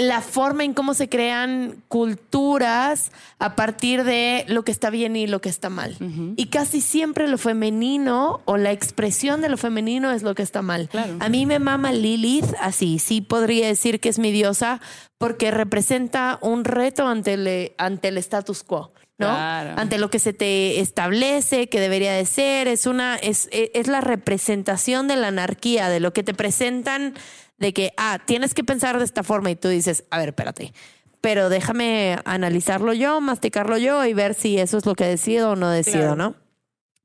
la 0.00 0.22
forma 0.22 0.64
en 0.64 0.72
cómo 0.72 0.94
se 0.94 1.10
crean 1.10 1.82
culturas 1.88 3.12
a 3.38 3.54
partir 3.54 4.02
de 4.04 4.46
lo 4.48 4.64
que 4.64 4.72
está 4.72 4.88
bien 4.88 5.14
y 5.14 5.26
lo 5.26 5.42
que 5.42 5.50
está 5.50 5.68
mal. 5.68 5.96
Y 6.36 6.46
casi 6.46 6.80
siempre 6.80 7.28
lo 7.28 7.36
femenino 7.36 8.40
o 8.46 8.56
la 8.56 8.72
expresión 8.72 9.42
de 9.42 9.50
lo 9.50 9.58
femenino 9.58 10.10
es 10.10 10.22
lo 10.22 10.34
que 10.34 10.42
está 10.42 10.62
mal. 10.62 10.88
Claro. 10.88 11.16
A 11.20 11.28
mí 11.28 11.44
me 11.44 11.58
mama 11.58 11.92
Lilith 11.92 12.54
así, 12.60 12.98
sí 12.98 13.20
podría 13.20 13.66
decir 13.66 14.00
que 14.00 14.08
es 14.08 14.18
mi 14.18 14.32
diosa 14.32 14.80
porque 15.18 15.50
representa 15.50 16.38
un 16.40 16.64
reto 16.64 17.06
ante 17.06 17.34
el, 17.34 17.72
ante 17.76 18.08
el 18.08 18.16
status 18.18 18.62
quo. 18.62 18.92
¿no? 19.18 19.26
Claro. 19.26 19.74
Ante 19.76 19.98
lo 19.98 20.08
que 20.08 20.18
se 20.18 20.32
te 20.32 20.80
establece, 20.80 21.68
que 21.68 21.78
debería 21.78 22.14
de 22.14 22.24
ser, 22.24 22.68
es 22.68 22.86
una, 22.86 23.16
es, 23.16 23.50
es 23.52 23.86
la 23.86 24.00
representación 24.00 25.08
de 25.08 25.16
la 25.16 25.28
anarquía, 25.28 25.90
de 25.90 26.00
lo 26.00 26.14
que 26.14 26.22
te 26.22 26.32
presentan 26.32 27.12
de 27.60 27.72
que, 27.72 27.92
ah, 27.96 28.18
tienes 28.26 28.52
que 28.54 28.64
pensar 28.64 28.98
de 28.98 29.04
esta 29.04 29.22
forma 29.22 29.50
y 29.50 29.56
tú 29.56 29.68
dices, 29.68 30.04
a 30.10 30.18
ver, 30.18 30.30
espérate, 30.30 30.72
pero 31.20 31.48
déjame 31.48 32.18
analizarlo 32.24 32.92
yo, 32.94 33.20
masticarlo 33.20 33.78
yo 33.78 34.04
y 34.06 34.14
ver 34.14 34.34
si 34.34 34.58
eso 34.58 34.78
es 34.78 34.86
lo 34.86 34.94
que 34.94 35.04
decido 35.04 35.50
o 35.52 35.56
no 35.56 35.70
decido, 35.70 36.14
Claro. 36.14 36.16
¿no? 36.16 36.34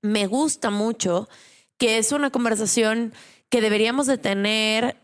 Me 0.02 0.26
gusta 0.28 0.70
mucho 0.72 1.28
que 1.78 1.98
es 1.98 2.12
una 2.12 2.30
conversación 2.32 3.14
que 3.50 3.60
deberíamos 3.62 4.08
de 4.08 4.18
tener 4.18 4.98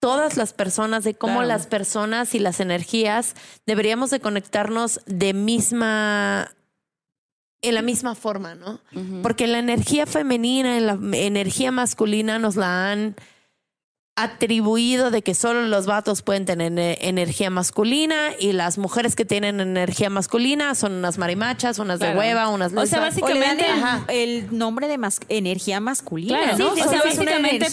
todas 0.00 0.36
las 0.36 0.52
personas, 0.52 1.04
de 1.04 1.14
cómo 1.14 1.34
Claro. 1.34 1.48
las 1.48 1.66
personas 1.66 2.34
y 2.34 2.38
las 2.40 2.60
energías 2.60 3.34
deberíamos 3.66 4.10
de 4.10 4.20
conectarnos 4.20 5.00
de 5.06 5.32
misma 5.34 6.50
en 7.60 7.74
la 7.74 7.82
misma 7.82 8.14
forma, 8.14 8.54
¿no? 8.54 8.80
Porque 9.22 9.48
la 9.48 9.58
energía 9.58 10.06
femenina 10.06 10.76
y 10.76 10.80
la 10.80 10.96
energía 11.18 11.72
masculina 11.72 12.38
nos 12.38 12.54
la 12.54 12.92
han 12.92 13.16
atribuido 14.22 15.10
de 15.10 15.22
que 15.22 15.34
solo 15.34 15.62
los 15.66 15.86
vatos 15.86 16.22
pueden 16.22 16.44
tener 16.44 16.72
energía 17.00 17.50
masculina 17.50 18.30
y 18.38 18.52
las 18.52 18.78
mujeres 18.78 19.16
que 19.16 19.24
tienen 19.24 19.60
energía 19.60 20.10
masculina 20.10 20.74
son 20.74 20.92
unas 20.92 21.18
marimachas, 21.18 21.78
unas 21.78 21.98
de 22.00 22.14
hueva, 22.14 22.48
unas 22.48 22.72
O 22.74 22.86
sea. 22.86 22.98
O 22.98 23.02
Básicamente, 23.02 23.64
el, 24.08 24.56
nombre 24.56 24.88
de 24.88 24.98
mas- 24.98 25.20
energía 25.28 25.80
masculina. 25.80 26.38
Claro, 26.38 26.58
¿no? 26.58 26.72
o 26.72 26.74
sea, 26.74 26.84
Solo 26.84 26.96
es 27.04 27.18
una 27.18 27.32
básicamente 27.32 27.66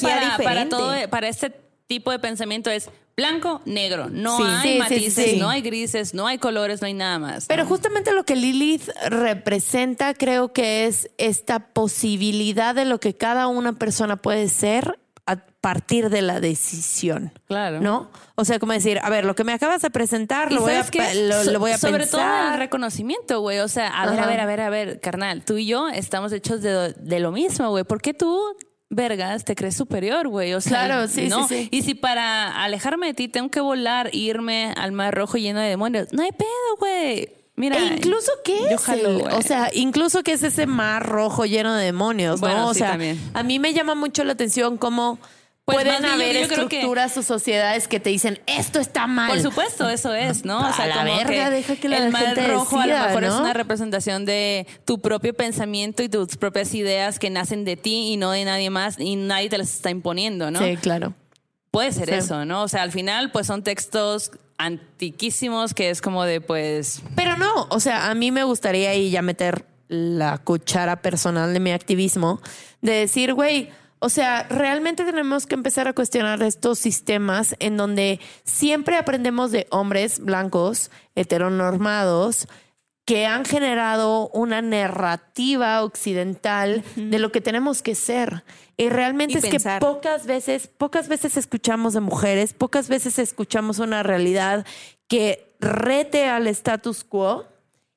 para, 0.44 0.70
todo, 0.70 0.94
para 1.10 1.28
este 1.28 1.52
tipo 1.88 2.12
de 2.12 2.20
pensamiento 2.20 2.70
es 2.70 2.90
blanco, 3.18 3.62
negro. 3.66 4.10
No 4.10 4.38
Sí. 4.38 4.44
hay 4.46 4.62
Sí, 4.62 4.74
sí, 4.74 4.80
matices, 4.80 5.32
sí. 5.32 5.38
no 5.38 5.50
hay 5.50 5.62
grises, 5.62 6.14
no 6.14 6.28
hay 6.28 6.38
colores, 6.38 6.82
no 6.82 6.88
hay 6.88 6.94
nada 6.94 7.18
más. 7.20 7.46
Pero 7.46 7.64
¿no? 7.64 7.70
justamente 7.70 8.12
lo 8.14 8.24
que 8.24 8.36
Lilith 8.36 8.90
representa 9.10 10.14
creo 10.14 10.52
que 10.54 10.86
es 10.86 11.10
esta 11.18 11.60
posibilidad 11.60 12.76
de 12.76 12.86
lo 12.86 13.00
que 13.00 13.16
cada 13.16 13.48
una 13.48 13.74
persona 13.74 14.18
puede 14.18 14.50
ser 14.50 15.00
a 15.28 15.38
partir 15.38 16.10
de 16.10 16.22
la 16.22 16.40
decisión. 16.40 17.32
Claro. 17.48 17.80
¿No? 17.82 18.12
O 18.36 18.46
sea, 18.46 18.60
como 18.60 18.74
decir, 18.74 19.00
a 19.02 19.10
ver, 19.10 19.26
lo 19.26 19.34
que 19.36 19.44
me 19.44 19.54
acabas 19.54 19.82
de 19.82 19.90
presentar 19.90 20.52
¿Y 20.52 20.56
lo 20.56 20.62
voy, 20.62 20.74
a, 20.74 20.84
lo, 21.16 21.44
So- 21.44 21.52
lo 21.52 21.60
voy 21.60 21.72
a 21.72 21.78
Sobre 21.78 22.00
pensar. 22.04 22.44
todo 22.44 22.54
el 22.54 22.60
reconocimiento, 22.60 23.40
güey. 23.42 23.60
O 23.60 23.68
sea, 23.68 23.88
a 23.88 24.10
ver, 24.10 24.20
a 24.20 24.28
ver, 24.28 24.40
a 24.40 24.46
ver, 24.46 24.62
a 24.62 24.70
ver, 24.70 25.00
carnal, 25.00 25.44
tú 25.44 25.58
y 25.58 25.66
yo 25.66 25.88
estamos 25.90 26.32
hechos 26.32 26.62
de, 26.62 26.94
de 26.94 27.20
lo 27.20 27.32
mismo, 27.32 27.70
güey. 27.72 27.84
¿Por 27.84 28.02
qué 28.02 28.14
tú, 28.14 28.40
vergas, 28.92 29.44
te 29.46 29.56
crees 29.56 29.76
superior, 29.76 30.28
güey? 30.28 30.54
O 30.54 30.62
sea, 30.62 30.86
Claro, 30.86 31.08
sí, 31.08 31.28
¿no? 31.28 31.48
sí, 31.48 31.64
sí. 31.64 31.68
Y 31.72 31.82
si 31.82 31.96
para 31.96 32.64
alejarme 32.64 33.08
de 33.08 33.14
ti 33.16 33.28
tengo 33.28 33.50
que 33.50 33.62
volar, 33.62 34.10
irme 34.14 34.74
al 34.78 34.92
mar 34.92 35.16
rojo 35.16 35.38
lleno 35.38 35.60
de 35.60 35.70
demonios, 35.70 36.10
no 36.12 36.22
hay 36.22 36.32
pedo, 36.34 36.78
güey. 36.80 37.30
Mira. 37.58 37.78
E 37.78 37.86
incluso 37.96 38.32
qué 38.44 38.58
yo 38.60 38.68
es 38.76 38.82
jalo, 38.82 39.10
el- 39.12 39.20
güey. 39.22 39.34
o 39.36 39.42
sea, 39.42 39.70
incluso 39.74 40.24
que 40.24 40.34
es 40.34 40.44
ese 40.44 40.66
mar 40.68 41.06
rojo 41.08 41.46
lleno 41.46 41.74
de 41.76 41.86
demonios, 41.86 42.42
¿no? 42.42 42.68
O 42.68 42.74
sí, 42.74 42.80
sea, 42.80 42.92
también. 42.92 43.20
a 43.34 43.44
mí 43.44 43.60
me 43.60 43.74
llama 43.74 43.96
mucho 43.96 44.24
la 44.26 44.34
atención 44.34 44.78
cómo 44.78 45.18
Pues 45.64 45.78
pueden 45.78 46.06
haber 46.06 46.32
creo 46.48 46.68
que- 46.68 46.80
estructuras 46.80 47.18
o 47.18 47.24
sociedades 47.24 47.88
que 47.88 48.00
te 48.02 48.10
dicen 48.10 48.40
esto 48.46 48.80
está 48.80 49.08
mal. 49.08 49.30
Por 49.32 49.42
supuesto, 49.42 49.88
eso 49.90 50.14
es, 50.14 50.44
¿no? 50.44 50.60
O 50.60 50.64
A 50.66 50.74
sea, 50.74 50.86
la 50.88 50.96
como 50.98 51.16
verga, 51.16 51.46
que 51.46 51.50
deja 51.56 51.76
que 51.78 51.88
la 51.90 51.98
el 52.06 52.12
mar 52.12 52.26
gente 52.26 52.48
rojo 52.50 52.78
a 52.80 52.86
lo 52.88 52.94
mejor 53.00 53.24
es 53.24 53.34
una 53.34 53.54
representación 53.54 54.26
de 54.26 54.68
tu 54.84 55.00
propio 55.00 55.34
pensamiento 55.34 56.04
y 56.04 56.10
tus 56.10 56.36
propias 56.36 56.74
ideas 56.74 57.20
que 57.20 57.30
nacen 57.30 57.64
de 57.64 57.78
ti 57.78 58.12
y 58.12 58.18
no 58.18 58.32
de 58.32 58.44
nadie 58.44 58.70
más 58.70 59.00
y 59.00 59.16
nadie 59.16 59.50
te 59.50 59.58
las 59.58 59.74
está 59.74 59.90
imponiendo, 59.90 60.52
¿no? 60.52 60.60
Sí, 60.60 60.76
claro. 60.76 61.14
Puede 61.72 61.92
ser 61.94 62.10
Sí. 62.10 62.16
eso, 62.16 62.44
¿no? 62.46 62.64
O 62.64 62.68
sea, 62.68 62.84
al 62.84 62.92
final, 62.92 63.32
pues 63.32 63.48
son 63.48 63.64
textos 63.64 64.32
antiquísimos 64.58 65.74
que 65.74 65.90
es 65.90 66.02
como 66.02 66.24
de, 66.24 66.42
pues, 66.42 67.02
Pero 67.16 67.38
no, 67.38 67.68
o 67.70 67.80
sea, 67.80 68.10
a 68.10 68.16
mí 68.16 68.32
me 68.32 68.44
gustaría 68.44 68.92
ahí 68.92 69.10
ya 69.10 69.22
meter 69.22 69.66
la 69.88 70.38
cuchara 70.40 71.02
personal 71.02 71.54
de 71.54 71.60
mi 71.60 71.72
activismo, 71.72 72.42
de 72.82 72.94
decir, 72.94 73.34
güey, 73.34 73.70
o 74.00 74.10
sea, 74.10 74.44
realmente 74.50 75.04
tenemos 75.04 75.48
que 75.48 75.56
empezar 75.56 75.88
a 75.88 75.94
cuestionar 75.94 76.42
estos 76.44 76.80
sistemas 76.80 77.56
en 77.60 77.78
donde 77.78 78.20
siempre 78.44 78.98
aprendemos 78.98 79.52
de 79.52 79.68
hombres 79.72 80.20
blancos, 80.20 80.92
heteronormados, 81.16 82.48
que 83.06 83.28
han 83.28 83.46
generado 83.46 84.30
una 84.30 84.64
narrativa 84.64 85.84
occidental 85.84 86.84
de 86.96 87.20
lo 87.20 87.32
que 87.32 87.40
tenemos 87.40 87.84
que 87.84 87.94
ser. 87.94 88.44
Y 88.78 88.90
realmente 88.90 89.36
Y 89.36 89.38
es 89.38 89.46
pensar. 89.46 89.80
que 89.80 89.86
pocas 89.86 90.26
veces, 90.26 90.68
pocas 90.68 91.08
veces 91.08 91.38
escuchamos 91.38 91.94
de 91.94 92.02
mujeres, 92.02 92.54
pocas 92.54 92.90
veces 92.90 93.20
escuchamos 93.20 93.78
una 93.80 94.02
realidad 94.02 94.66
que 95.08 95.54
rete 95.60 96.28
al 96.28 96.48
status 96.48 97.04
quo. 97.04 97.46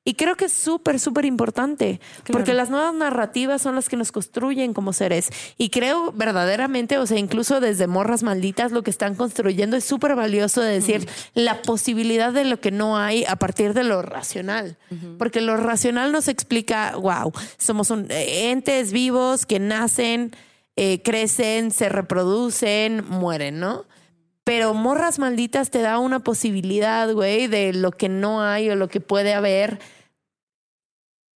Y 0.09 0.15
creo 0.15 0.37
que 0.37 0.47
es 0.47 0.55
súper, 0.55 0.99
súper 0.99 1.27
importante, 1.27 2.01
porque 2.33 2.55
las 2.55 2.71
nuevas 2.71 2.95
narrativas 2.95 3.61
son 3.61 3.75
las 3.75 3.91
que 3.91 3.97
nos 3.99 4.11
construyen 4.11 4.73
como 4.73 4.95
seres. 4.95 5.29
Y 5.59 5.69
creo 5.69 6.13
verdaderamente, 6.13 6.97
o 6.97 7.07
sea, 7.07 7.19
incluso 7.19 7.61
desde 7.61 7.87
morras 7.87 8.23
malditas, 8.23 8.73
lo 8.73 8.83
que 8.83 8.89
están 8.89 9.17
construyendo 9.17 9.77
es 9.77 9.85
súper 9.85 10.17
valioso 10.17 10.63
de 10.63 10.73
decir 10.73 11.07
la 11.35 11.61
posibilidad 11.61 12.33
de 12.33 12.47
lo 12.47 12.59
que 12.59 12.71
no 12.71 12.97
hay 12.97 13.27
a 13.27 13.37
partir 13.37 13.75
de 13.75 13.85
lo 13.85 14.01
racional. 14.01 14.79
Porque 15.19 15.43
lo 15.43 15.59
racional 15.59 16.11
nos 16.11 16.29
explica, 16.29 16.97
wow, 16.97 17.31
somos 17.59 17.91
un, 17.91 18.11
eh, 18.11 18.51
entes 18.51 18.93
vivos 18.93 19.45
que 19.45 19.59
nacen, 19.59 20.35
eh, 20.77 21.03
crecen, 21.03 21.71
se 21.71 21.91
reproducen, 21.91 23.05
mueren, 23.11 23.61
¿no? 23.61 23.85
Pero 24.45 24.73
Morras 24.73 25.19
Malditas 25.19 25.69
te 25.69 25.83
da 25.83 25.99
una 25.99 26.21
posibilidad, 26.21 27.13
güey, 27.13 27.47
de 27.47 27.75
lo 27.75 27.91
que 27.91 28.09
no 28.09 28.41
hay 28.41 28.71
o 28.71 28.75
lo 28.77 28.89
que 28.89 29.03
puede 29.03 29.35
haber 29.35 29.79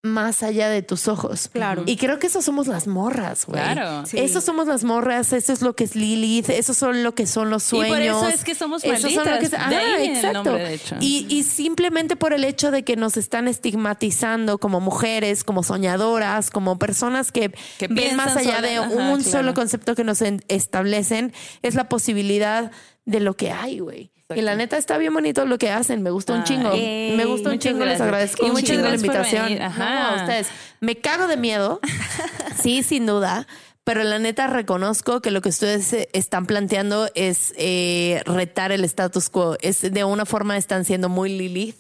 más 0.05 0.43
allá 0.43 0.69
de 0.69 0.83
tus 0.83 1.07
ojos. 1.07 1.49
Claro. 1.53 1.85
Y 1.87 1.97
creo 1.97 2.19
que 2.19 2.27
eso 2.27 2.43
somos 2.43 2.67
las 2.67 2.89
morras, 2.89 3.47
güey. 3.47 3.63
Claro. 3.63 4.05
Sí. 4.05 4.19
Eso 4.19 4.41
somos 4.41 4.67
las 4.67 4.83
morras, 4.83 5.33
eso 5.33 5.53
es 5.53 5.63
lo 5.63 5.77
que 5.77 5.85
es 5.85 5.95
Lilith, 5.95 6.51
eso 6.51 6.75
son 6.75 7.05
lo 7.05 7.15
que 7.15 7.27
son 7.29 7.51
los 7.51 7.73
Y 7.73 7.77
por 7.77 7.87
sueños. 7.87 8.17
eso 8.23 8.29
es 8.29 8.43
que 8.43 8.55
somos 8.57 8.83
Eso 8.83 9.09
son 9.09 9.25
lo 9.25 9.31
malditas. 9.31 9.39
que- 9.61 9.69
De 9.71 9.77
Ajá, 9.77 9.87
ahí 9.95 10.01
viene 10.03 10.19
el 10.19 10.25
exacto. 10.27 10.43
nombre, 10.51 10.65
de 10.69 10.75
hecho. 10.75 10.97
Y, 11.01 11.27
y 11.29 11.45
simplemente 11.45 12.17
por 12.17 12.33
el 12.33 12.43
hecho 12.45 12.73
de 12.73 12.83
que 12.83 12.97
nos 12.97 13.17
están 13.17 13.47
estigmatizando 13.47 14.59
como 14.59 14.81
mujeres, 14.81 15.45
como 15.45 15.63
soñadoras, 15.63 16.51
como 16.51 16.79
personas 16.79 17.31
que, 17.31 17.53
Que 17.79 17.87
ven 17.89 18.17
más 18.17 18.37
allá 18.37 18.61
de 18.61 18.81
un 18.81 19.23
solo 19.23 19.55
concepto 19.55 19.95
que 19.95 20.03
nos 20.05 20.21
en- 20.23 20.43
establecen, 20.49 21.33
es 21.63 21.75
la 21.77 21.89
posibilidad 21.89 22.73
de 23.05 23.21
lo 23.21 23.37
que 23.37 23.53
hay, 23.53 23.79
güey. 23.79 24.11
Y 24.35 24.43
la 24.43 24.55
neta 24.57 24.77
está 24.79 24.99
bien 24.99 25.13
bonito 25.15 25.45
lo 25.47 25.59
que 25.59 25.71
hacen, 25.71 26.03
me 26.03 26.11
gusta 26.11 26.33
un 26.35 26.45
chingo. 26.45 26.71
eh, 26.75 27.15
me 27.17 27.25
gusta 27.25 27.51
un 27.51 27.59
chingo, 27.59 27.85
les 27.85 28.01
agradezco 28.01 28.47
Y 28.47 28.51
un 28.51 28.57
chingo 28.63 28.89
la 28.89 28.95
invitación. 28.95 29.45
venir, 29.45 29.63
ajá. 29.63 29.95
No, 29.95 30.09
a 30.09 30.15
ustedes. 30.23 30.49
Me 30.81 30.97
cago 30.97 31.27
de 31.27 31.37
miedo, 31.37 31.81
sí, 32.61 32.83
sin 32.83 33.07
duda, 33.07 33.47
pero 33.85 34.05
la 34.05 34.19
neta 34.19 34.47
reconozco 34.47 35.21
que 35.21 35.31
lo 35.31 35.41
que 35.43 35.49
ustedes 35.49 35.93
eh, 35.93 36.09
están 36.13 36.47
planteando 36.47 37.09
es 37.15 37.53
eh, 37.57 38.23
retar 38.27 38.73
el 38.73 38.85
status 38.85 39.29
quo. 39.29 39.57
Es 39.61 39.81
de 39.83 40.05
una 40.05 40.25
forma 40.27 40.57
están 40.57 40.85
siendo 40.85 41.09
muy 41.09 41.31
Lilith 41.37 41.77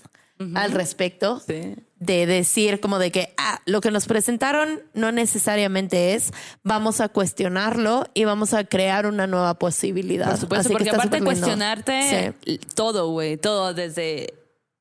al 0.56 0.72
respecto 0.72 1.40
Sí. 1.46 1.76
De 2.02 2.26
decir 2.26 2.80
como 2.80 2.98
de 2.98 3.12
que 3.12 3.32
ah, 3.36 3.60
lo 3.64 3.80
que 3.80 3.90
nos 3.90 4.06
presentaron 4.06 4.82
no 4.92 5.12
necesariamente 5.12 6.14
es, 6.14 6.32
vamos 6.64 7.00
a 7.00 7.08
cuestionarlo 7.08 8.06
y 8.12 8.24
vamos 8.24 8.54
a 8.54 8.64
crear 8.64 9.06
una 9.06 9.26
nueva 9.26 9.54
posibilidad. 9.54 10.28
Por 10.28 10.38
supuesto, 10.38 10.68
Así 10.68 10.72
porque 10.72 10.90
aparte 10.90 11.18
de 11.18 11.24
cuestionarte 11.24 12.34
Sí. 12.44 12.58
todo, 12.74 13.10
güey, 13.10 13.36
todo 13.36 13.72
desde 13.72 14.34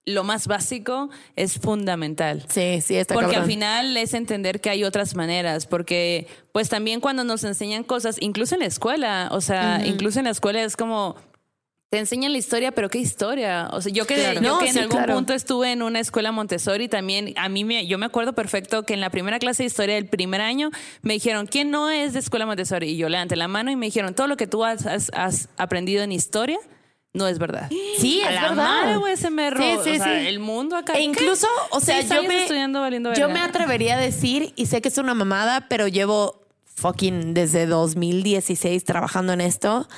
lo 0.06 0.23
más 0.23 0.48
básico 0.48 1.11
es 1.35 1.60
fundamental. 1.60 2.43
Sí, 2.49 2.81
sí, 2.81 2.95
está 2.95 3.14
Porque 3.14 3.35
al 3.35 3.45
final 3.45 3.95
es 3.98 4.15
entender 4.15 4.60
que 4.60 4.72
hay 4.72 4.84
otras 4.84 5.14
maneras, 5.15 5.68
porque 5.68 6.27
pues 6.52 6.69
también 6.69 7.02
cuando 7.02 7.23
nos 7.23 7.43
enseñan 7.43 7.84
cosas, 7.84 8.18
incluso 8.19 8.56
en 8.56 8.61
la 8.61 8.68
escuela, 8.68 9.30
o 9.31 9.41
sea, 9.41 9.85
incluso 9.85 10.18
en 10.18 10.26
la 10.26 10.31
escuela 10.31 10.64
es 10.64 10.76
como 10.76 11.15
te 11.92 11.98
enseñan 12.00 12.32
la 12.32 12.38
historia, 12.38 12.72
pero 12.72 12.90
qué 12.90 13.00
historia. 13.00 13.68
O 13.74 13.82
sea, 13.82 13.92
yo 13.92 14.08
que, 14.08 14.16
Claro. 14.16 14.36
yo 14.42 14.54
No, 14.54 14.60
que 14.60 14.68
en 14.68 14.74
sí, 14.74 14.80
algún 14.80 14.96
claro. 14.98 15.14
punto 15.14 15.34
estuve 15.34 15.74
en 15.74 15.82
una 15.82 16.00
escuela 16.00 16.32
Montessori 16.32 16.88
también, 16.88 17.34
a 17.36 17.50
mí 17.50 17.66
me, 17.66 17.86
yo 17.86 17.98
me 17.98 18.06
acuerdo 18.06 18.32
perfecto 18.32 18.84
que 18.84 18.94
en 18.94 19.02
la 19.02 19.10
primera 19.10 19.40
clase 19.40 19.64
de 19.64 19.68
historia 19.68 19.96
del 19.96 20.08
primer 20.08 20.40
año 20.40 20.70
me 21.02 21.14
dijeron, 21.16 21.48
¿quién 21.48 21.70
no 21.70 21.90
es 21.90 22.14
de 22.14 22.20
escuela 22.20 22.46
Montessori? 22.46 22.92
Y 22.92 22.96
yo 22.98 23.10
levanté 23.10 23.36
la 23.36 23.50
mano 23.50 23.72
y 23.72 23.76
me 23.76 23.88
dijeron, 23.88 24.14
todo 24.16 24.28
lo 24.28 24.38
que 24.38 24.48
tú 24.48 24.64
has, 24.64 24.86
has- 24.86 25.12
has 25.14 25.50
aprendido 25.58 26.02
en 26.02 26.14
historia, 26.14 26.58
no 27.14 27.28
es 27.28 27.40
verdad. 27.40 27.70
Sí, 28.00 28.22
A 28.22 28.30
es 28.30 28.36
la 28.36 28.42
verdad. 28.52 28.56
madre, 28.96 29.12
ese 29.12 29.30
me 29.30 29.50
Sí, 29.52 29.58
sí, 29.84 29.90
o 29.90 29.96
sea, 29.96 30.06
sí. 30.22 30.28
el 30.28 30.40
mundo 30.40 30.78
acá. 30.78 30.94
E 30.94 30.96
¿qué? 30.96 31.02
incluso, 31.04 31.48
o 31.72 31.82
sea, 31.82 32.00
yo 32.00 32.24
me, 32.24 32.44
estudiando 32.44 32.80
valiendo 32.80 33.12
yo 33.16 33.28
me 33.28 33.42
atrevería 33.42 33.98
a 33.98 34.00
decir, 34.00 34.54
y 34.56 34.68
sé 34.68 34.80
que 34.82 34.88
es 34.88 34.98
una 34.98 35.14
mamada, 35.14 35.68
pero 35.68 35.90
llevo 35.90 36.40
fucking 36.74 37.34
desde 37.34 37.66
2016 37.66 38.86
trabajando 38.86 39.34
en 39.34 39.42
esto, 39.42 39.90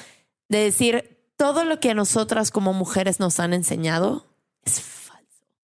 de 0.49 0.57
decir, 0.57 1.12
todo 1.43 1.65
lo 1.65 1.81
que 1.81 1.89
a 1.89 1.93
nosotras 1.93 2.51
como 2.51 2.71
mujeres 2.71 3.19
nos 3.19 3.41
han 3.41 3.53
enseñado 3.53 4.25
es. 4.63 5.02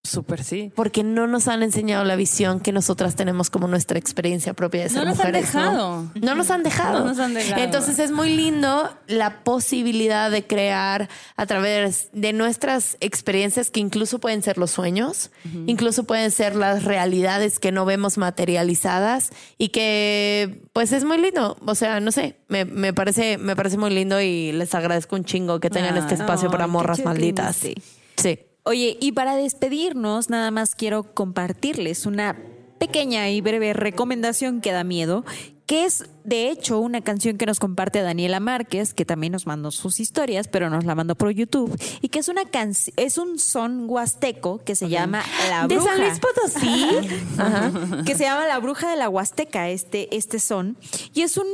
Súper 0.01 0.43
sí. 0.45 0.71
Porque 0.75 1.03
no 1.03 1.27
nos 1.27 1.49
han 1.49 1.61
enseñado 1.61 2.05
la 2.05 2.15
visión 2.15 2.61
que 2.61 2.71
nosotras 2.71 3.15
tenemos 3.15 3.49
como 3.49 3.67
nuestra 3.67 3.99
experiencia 3.99 4.53
propia 4.53 4.83
de 4.83 4.89
ser 4.89 4.99
No 4.99 5.05
nos 5.09 5.19
han 5.19 5.27
mujeres. 5.27 5.47
dejado. 5.53 6.03
¿no? 6.03 6.11
No 6.21 6.35
nos 6.35 6.49
han 6.49 6.63
dejado. 6.63 6.99
No 6.99 7.05
nos 7.05 7.19
han 7.19 7.33
dejado. 7.33 7.61
Entonces 7.61 7.99
es 7.99 8.09
muy 8.11 8.33
lindo 8.35 8.89
la 9.07 9.43
posibilidad 9.43 10.31
de 10.31 10.47
crear 10.47 11.09
a 11.35 11.45
través 11.45 12.09
de 12.13 12.31
nuestras 12.31 12.95
experiencias 13.01 13.69
que 13.71 13.81
incluso 13.81 14.19
pueden 14.19 14.41
ser 14.41 14.57
los 14.57 14.71
sueños, 14.71 15.31
incluso 15.67 16.05
pueden 16.05 16.31
ser 16.31 16.55
las 16.55 16.85
realidades 16.85 17.59
que 17.59 17.73
no 17.73 17.83
vemos 17.85 18.17
materializadas 18.17 19.31
y 19.57 19.67
que 19.69 20.63
pues 20.73 20.93
es 20.93 21.03
muy 21.03 21.17
lindo. 21.19 21.57
O 21.65 21.75
sea, 21.75 21.99
no 21.99 22.11
sé, 22.11 22.37
me, 22.47 22.63
me 22.65 22.93
parece, 22.93 23.37
me 23.37 23.55
parece 23.55 23.77
muy 23.77 23.89
lindo 23.91 24.19
y 24.21 24.53
les 24.53 24.73
agradezco 24.73 25.17
un 25.17 25.25
chingo 25.25 25.59
que 25.59 25.69
tengan 25.69 25.97
este 25.97 26.15
espacio 26.15 26.47
Ay, 26.47 26.51
para 26.53 26.67
morras 26.67 27.03
malditas. 27.03 27.61
viniste. 27.61 27.81
Sí. 28.17 28.39
Oye, 28.63 28.97
y 28.99 29.13
para 29.13 29.35
despedirnos, 29.35 30.29
nada 30.29 30.51
más 30.51 30.75
quiero 30.75 31.03
compartirles 31.03 32.05
una 32.05 32.37
pequeña 32.79 33.29
y 33.29 33.41
breve 33.41 33.73
recomendación 33.73 34.61
que 34.61 34.71
da 34.71 34.83
miedo, 34.83 35.25
que 35.69 35.85
es 35.85 36.03
de 36.23 36.49
hecho 36.49 36.79
una 36.79 37.01
canción 37.01 37.37
que 37.37 37.45
nos 37.45 37.59
comparte 37.59 38.01
Daniela 38.01 38.39
Márquez, 38.39 38.95
que 38.95 39.05
también 39.05 39.33
nos 39.33 39.45
mandó 39.45 39.69
sus 39.69 39.99
historias, 39.99 40.47
pero 40.47 40.67
nos 40.71 40.83
la 40.83 40.95
mandó 40.95 41.13
por 41.13 41.29
YouTube, 41.29 41.79
y 42.01 42.09
que 42.09 42.17
es 42.17 42.27
una 42.27 42.43
canción, 42.45 42.95
es 42.97 43.19
un 43.19 43.37
son 43.37 43.87
huasteco 43.87 44.57
que 44.65 44.73
se 44.73 44.89
llama 44.89 45.21
La 45.47 45.67
De 45.67 45.75
Bruja. 45.75 45.91
San 45.91 45.99
Luis 46.01 46.19
Potosí. 46.19 46.87
Ajá. 47.37 47.71
que 48.03 48.15
se 48.15 48.23
llama 48.23 48.47
La 48.47 48.57
Bruja 48.57 48.89
de 48.89 48.95
la 48.95 49.09
Huasteca, 49.09 49.69
este, 49.69 50.15
este 50.17 50.39
son. 50.39 50.75
Y 51.13 51.21
es 51.21 51.37
un, 51.37 51.45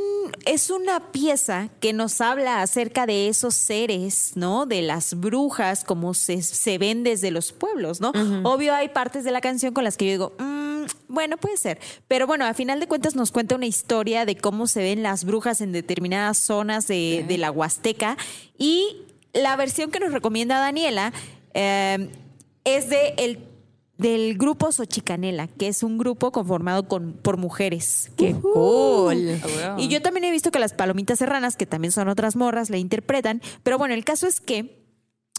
es 0.46 0.70
una 0.70 1.12
pieza 1.12 1.68
que 1.82 1.92
nos 1.92 2.22
habla 2.22 2.62
acerca 2.62 3.06
de 3.06 3.28
esos 3.28 3.54
seres, 3.54 4.32
¿no? 4.36 4.66
De 4.66 4.82
las 4.82 5.16
brujas, 5.20 5.84
como 5.84 6.14
se, 6.14 6.42
se 6.42 6.78
ven 6.78 7.04
desde 7.04 7.32
los 7.32 7.52
pueblos, 7.52 8.00
¿no? 8.00 8.14
Obvio, 8.44 8.74
hay 8.76 8.88
partes 8.88 9.26
de 9.26 9.32
la 9.32 9.42
canción 9.42 9.74
con 9.74 9.84
las 9.84 9.98
que 9.98 10.06
yo 10.06 10.12
digo, 10.12 10.34
"Mm, 10.40 10.66
bueno, 11.08 11.38
puede 11.38 11.58
ser. 11.58 11.80
Pero 12.08 12.28
bueno, 12.28 12.46
a 12.46 12.54
final 12.54 12.80
de 12.80 12.88
cuentas 12.88 13.16
nos 13.16 13.32
cuenta 13.32 13.56
una 13.56 13.66
historia 13.66 14.05
de 14.06 14.38
cómo 14.38 14.68
se 14.68 14.82
ven 14.82 15.03
las 15.03 15.26
brujas 15.26 15.61
en 15.61 15.72
determinadas 15.72 16.38
zonas 16.38 16.88
de, 16.88 17.26
de 17.27 17.38
la 17.38 17.52
Huasteca. 17.52 18.18
Y 18.57 18.98
la 19.34 19.56
versión 19.56 19.91
que 19.91 19.99
nos 19.99 20.14
recomienda 20.14 20.60
Daniela 20.60 21.11
eh, 21.53 22.10
es 22.64 22.90
de 22.90 23.15
el 23.18 23.40
del 23.98 24.38
grupo 24.38 24.72
Xochicanela, 24.72 25.48
que 25.48 25.69
es 25.69 25.82
un 25.82 25.98
grupo 25.98 26.32
conformado 26.32 26.88
con, 26.88 27.14
por 27.14 27.38
mujeres. 27.38 28.11
Qué 28.18 28.34
cool. 28.34 29.40
Ah, 29.64 29.77
Y 29.80 29.88
yo 29.88 30.02
también 30.02 30.26
he 30.26 30.32
visto 30.32 30.52
que 30.52 30.60
las 30.60 30.73
palomitas 30.73 31.19
serranas, 31.19 31.56
que 31.56 31.65
también 31.65 31.94
son 31.94 32.10
otras 32.10 32.36
morras, 32.36 32.69
la 32.69 32.77
interpretan. 32.77 33.41
Pero 33.64 33.77
bueno, 33.77 33.94
el 33.94 34.03
caso 34.03 34.27
es 34.27 34.41
que 34.41 34.85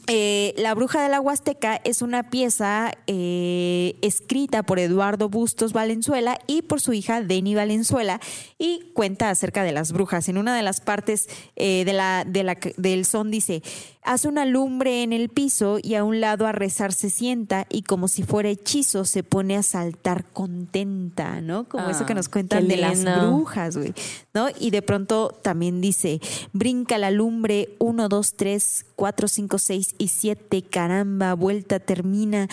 eh, 0.09 0.55
La 0.57 0.75
Bruja 0.75 1.03
de 1.03 1.09
la 1.09 1.21
Huasteca 1.21 1.81
es 1.85 2.01
una 2.03 2.31
pieza 2.31 2.93
eh, 3.07 3.97
escrita 4.03 4.63
por 4.63 4.79
Eduardo 4.79 5.29
Bustos 5.29 5.73
Valenzuela 5.73 6.39
y 6.47 6.63
por 6.63 6.81
su 6.81 6.93
hija 6.93 7.23
Deni 7.23 7.55
Valenzuela 7.55 8.21
y 8.59 8.91
cuenta 8.95 9.31
acerca 9.31 9.65
de 9.65 9.73
las 9.73 9.93
brujas. 9.93 10.29
En 10.29 10.39
una 10.39 10.57
de 10.57 10.63
las 10.63 10.81
partes 10.81 11.29
eh, 11.57 11.85
de 11.85 11.93
la, 11.93 12.25
de 12.27 12.43
la- 12.45 12.59
del 12.77 13.05
son 13.05 13.31
dice, 13.31 13.63
hace 14.07 14.29
una 14.29 14.47
lumbre 14.47 15.03
en 15.03 15.13
el 15.13 15.29
piso 15.29 15.79
y 15.83 15.97
a 15.97 16.05
un 16.05 16.21
lado 16.21 16.47
a 16.47 16.53
rezar 16.53 16.93
se 16.93 17.11
sienta 17.11 17.67
y 17.69 17.83
como 17.83 18.09
si 18.09 18.23
fuera 18.23 18.49
hechizo 18.49 19.05
se 19.05 19.23
pone 19.23 19.57
a 19.57 19.63
saltar 19.63 20.25
contenta, 20.25 21.41
¿no? 21.41 21.69
Como 21.69 21.91
eso 21.91 22.07
que 22.07 22.15
nos 22.15 22.29
cuentan 22.29 22.69
de 22.69 22.77
las 22.77 23.05
brujas 23.05 23.77
güey, 23.77 23.93
¿no? 24.33 24.49
Y 24.59 24.71
de 24.71 24.81
pronto 24.81 25.37
también 25.43 25.81
dice, 25.81 26.21
brinca 26.53 26.99
la 26.99 27.11
lumbre, 27.11 27.75
uno, 27.79 28.09
dos, 28.09 28.35
tres, 28.35 28.87
cuatro, 28.95 29.27
cinco, 29.27 29.59
seis 29.59 29.95
y 29.99 30.09
siete, 30.09 30.63
caramba, 30.63 31.35
vuelta, 31.35 31.81
termina, 31.81 32.49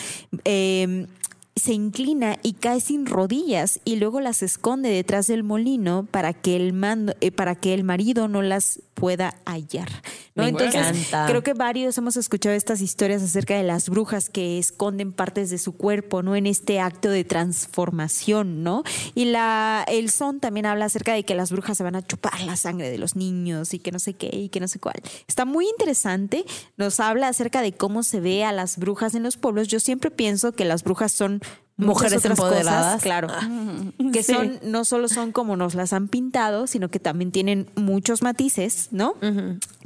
eh, 0.46 1.08
se 1.56 1.74
inclina 1.74 2.38
y 2.42 2.54
cae 2.54 2.80
sin 2.82 3.06
rodillas 3.06 3.80
y 3.86 3.98
luego 3.98 4.22
las 4.22 4.42
esconde 4.42 4.90
detrás 4.90 5.28
del 5.28 5.44
molino 5.44 6.08
para 6.10 6.34
que 6.34 6.56
el 6.56 6.74
mando, 6.74 7.14
eh, 7.22 7.32
para 7.32 7.56
que 7.56 7.74
el 7.74 7.84
marido 7.84 8.28
no 8.28 8.42
las 8.42 8.82
pueda 8.96 9.36
hallar. 9.46 9.90
¿no? 10.36 10.44
Me 10.44 10.50
Entonces, 10.50 10.88
encanta. 10.88 11.26
creo 11.28 11.44
que 11.44 11.54
varios 11.54 11.98
hemos 11.98 12.16
escuchado 12.16 12.56
estas 12.56 12.82
historias 12.82 13.22
acerca 13.22 13.56
de 13.56 13.64
las 13.64 13.90
brujas 13.90 14.30
que 14.30 14.58
esconden 14.58 15.12
partes 15.12 15.50
de 15.50 15.58
su 15.58 15.74
cuerpo, 15.74 16.24
¿no? 16.24 16.36
En 16.36 16.48
este 16.48 16.80
acto 16.80 17.10
de 17.10 17.24
transformación, 17.24 18.64
¿no? 18.64 18.84
Y 19.14 19.26
la, 19.26 19.84
el 19.88 20.10
son 20.10 20.40
también 20.40 20.66
habla 20.66 20.86
acerca 20.86 21.14
de 21.14 21.24
que 21.24 21.36
las 21.36 21.52
brujas 21.52 21.78
se 21.78 21.84
van 21.84 21.96
a 21.96 22.02
chupar 22.02 22.40
la 22.42 22.56
sangre 22.56 22.90
de 22.90 22.98
los 22.98 23.16
niños 23.16 23.74
y 23.74 23.80
que 23.80 23.92
no 23.92 24.00
sé 24.00 24.14
qué 24.14 24.30
y 24.32 24.50
que 24.50 24.60
no 24.60 24.68
sé 24.68 24.80
cuál. 24.80 24.96
Está 25.28 25.46
muy 25.46 25.68
interesante. 25.68 26.46
Nos 26.78 27.00
habla 27.00 27.28
acerca 27.28 27.62
de 27.62 27.74
cómo 27.74 28.04
se 28.04 28.20
ve 28.20 28.44
a 28.44 28.52
las 28.52 28.78
brujas 28.78 29.16
en 29.16 29.24
los 29.24 29.38
pueblos. 29.38 29.68
Yo 29.68 29.80
siempre 29.80 30.12
pienso 30.12 30.52
que 30.54 30.66
las 30.66 30.84
brujas 30.84 31.12
son 31.12 31.42
Mujeres 31.78 32.24
empoderadas. 32.26 32.86
cosas, 32.86 33.02
claro, 33.02 33.28
que 34.14 34.22
Sí. 34.24 34.34
son 34.34 34.60
no 34.64 34.86
solo 34.86 35.08
son 35.08 35.32
como 35.32 35.56
nos 35.58 35.74
las 35.74 35.92
han 35.94 36.08
pintado, 36.08 36.68
sino 36.68 36.90
que 36.90 37.00
también 37.00 37.32
tienen 37.32 37.70
muchos 37.76 38.22
matices, 38.22 38.90
¿no? 38.92 39.16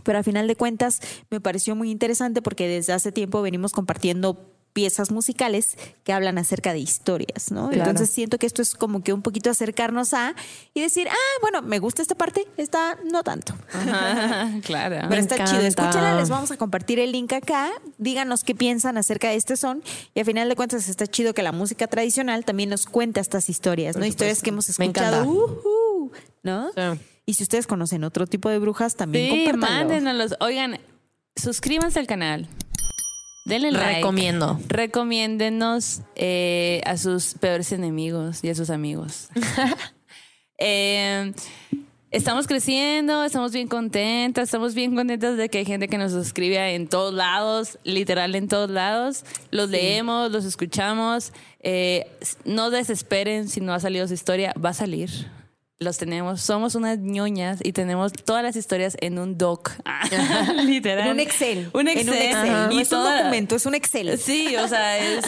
Pero 0.04 0.20
a 0.20 0.24
final 0.24 0.48
de 0.48 0.56
cuentas 0.56 1.02
me 1.30 1.40
pareció 1.40 1.76
muy 1.76 1.90
interesante 1.92 2.42
porque 2.42 2.68
desde 2.68 2.94
hace 2.94 3.12
tiempo 3.12 3.42
venimos 3.42 3.72
compartiendo 3.72 4.38
piezas 4.78 5.10
musicales 5.10 5.76
que 6.04 6.14
hablan 6.14 6.38
acerca 6.38 6.72
de 6.72 6.78
historias, 6.78 7.52
¿no? 7.52 7.70
Claro. 7.70 7.90
Entonces 7.90 8.14
siento 8.14 8.38
que 8.38 8.46
esto 8.46 8.62
es 8.62 8.76
como 8.76 9.02
que 9.02 9.12
un 9.12 9.24
poquito 9.24 9.50
acercarnos 9.50 10.14
a 10.14 10.36
y 10.76 10.82
decir, 10.82 11.08
ah, 11.10 11.38
bueno, 11.42 11.64
me 11.64 11.80
gusta 11.80 12.04
esta 12.04 12.14
parte, 12.14 12.46
esta 12.58 12.96
no 13.12 13.24
tanto. 13.24 13.56
Ajá, 13.74 14.52
claro. 14.64 15.08
Pero 15.10 15.20
está 15.20 15.44
chido. 15.46 15.62
Escúchala, 15.62 16.16
les 16.20 16.30
vamos 16.30 16.52
a 16.52 16.58
compartir 16.58 17.00
el 17.00 17.12
link 17.12 17.34
acá. 17.34 17.72
Díganos 17.98 18.44
qué 18.44 18.54
piensan 18.54 19.00
acerca 19.00 19.30
de 19.30 19.36
este 19.36 19.58
son. 19.58 19.82
Y 20.14 20.20
al 20.20 20.28
final 20.28 20.48
de 20.48 20.56
cuentas 20.56 20.88
está 20.90 21.08
chido 21.08 21.34
que 21.34 21.42
la 21.42 21.52
música 21.52 21.88
tradicional 21.88 22.46
también 22.46 22.70
nos 22.70 22.86
cuenta 22.86 23.20
estas 23.20 23.50
historias, 23.50 23.98
¿no? 23.98 24.06
Historias 24.06 24.44
que 24.44 24.52
hemos 24.52 24.68
Me 24.78 24.86
escuchado. 24.86 25.24
encanta. 25.24 25.32
ujú, 25.32 26.12
¿No? 26.44 26.70
Sí. 26.76 27.02
Y 27.26 27.34
si 27.34 27.42
ustedes 27.44 27.66
conocen 27.66 28.04
otro 28.04 28.28
tipo 28.28 28.48
de 28.50 28.60
brujas, 28.60 28.96
también 28.96 29.34
Sí, 29.52 29.52
mándenos. 29.58 30.36
Oigan, 30.40 30.80
suscríbanse 31.36 32.00
al 32.00 32.06
canal. 32.08 32.48
Denle 33.48 33.72
like. 33.72 33.96
Recomiendo. 33.96 34.60
Recomiéndenos 34.68 36.02
eh, 36.16 36.82
a 36.86 36.98
sus 36.98 37.34
peores 37.36 37.72
enemigos 37.72 38.44
y 38.44 38.50
a 38.50 38.56
sus 38.56 38.70
amigos. 38.70 39.30
Eh, 40.60 41.34
estamos 42.10 42.48
creciendo, 42.48 43.24
estamos 43.24 43.52
bien 43.52 43.68
contentas, 43.68 44.46
estamos 44.46 44.74
bien 44.74 44.96
contentas 44.96 45.38
de 45.38 45.50
que 45.50 45.60
hay 45.60 45.66
gente 45.66 45.88
que 45.88 46.00
nos 46.00 46.14
suscribe 46.14 46.74
en 46.74 46.88
todos 46.88 47.14
lados, 47.14 47.78
literal 47.84 48.34
en 48.34 48.48
todos 48.48 48.72
lados. 48.72 49.24
Los 49.52 49.70
leemos, 49.70 50.32
los 50.32 50.46
escuchamos. 50.46 51.32
Eh, 51.60 52.10
no 52.44 52.72
desesperen 52.72 53.48
si 53.50 53.62
no 53.62 53.72
ha 53.72 53.80
salido 53.80 54.08
su 54.08 54.16
historia, 54.16 54.52
va 54.54 54.70
a 54.70 54.74
salir. 54.74 55.12
Los 55.80 56.00
tenemos, 56.00 56.42
somos 56.42 56.74
unas 56.74 56.98
ñoñas 56.98 57.60
y 57.64 57.72
tenemos 57.72 58.12
todas 58.12 58.42
las 58.42 58.56
historias 58.56 58.98
en 59.00 59.20
un 59.20 59.38
doc. 59.38 59.72
literal. 60.66 61.06
En 61.06 61.14
un 61.14 61.20
Excel. 61.20 61.70
Un 61.74 61.88
En 61.88 62.00
Excel. 62.00 62.10
un 62.10 62.22
Excel. 62.22 62.72
Y 62.72 62.82
es 62.82 62.92
un 62.92 63.04
documento, 63.04 63.56
es 63.56 63.66
un 63.68 63.76
Excel. 63.76 64.18
Sí, 64.18 64.56
o 64.56 64.68
sea, 64.68 64.98
es, 64.98 65.26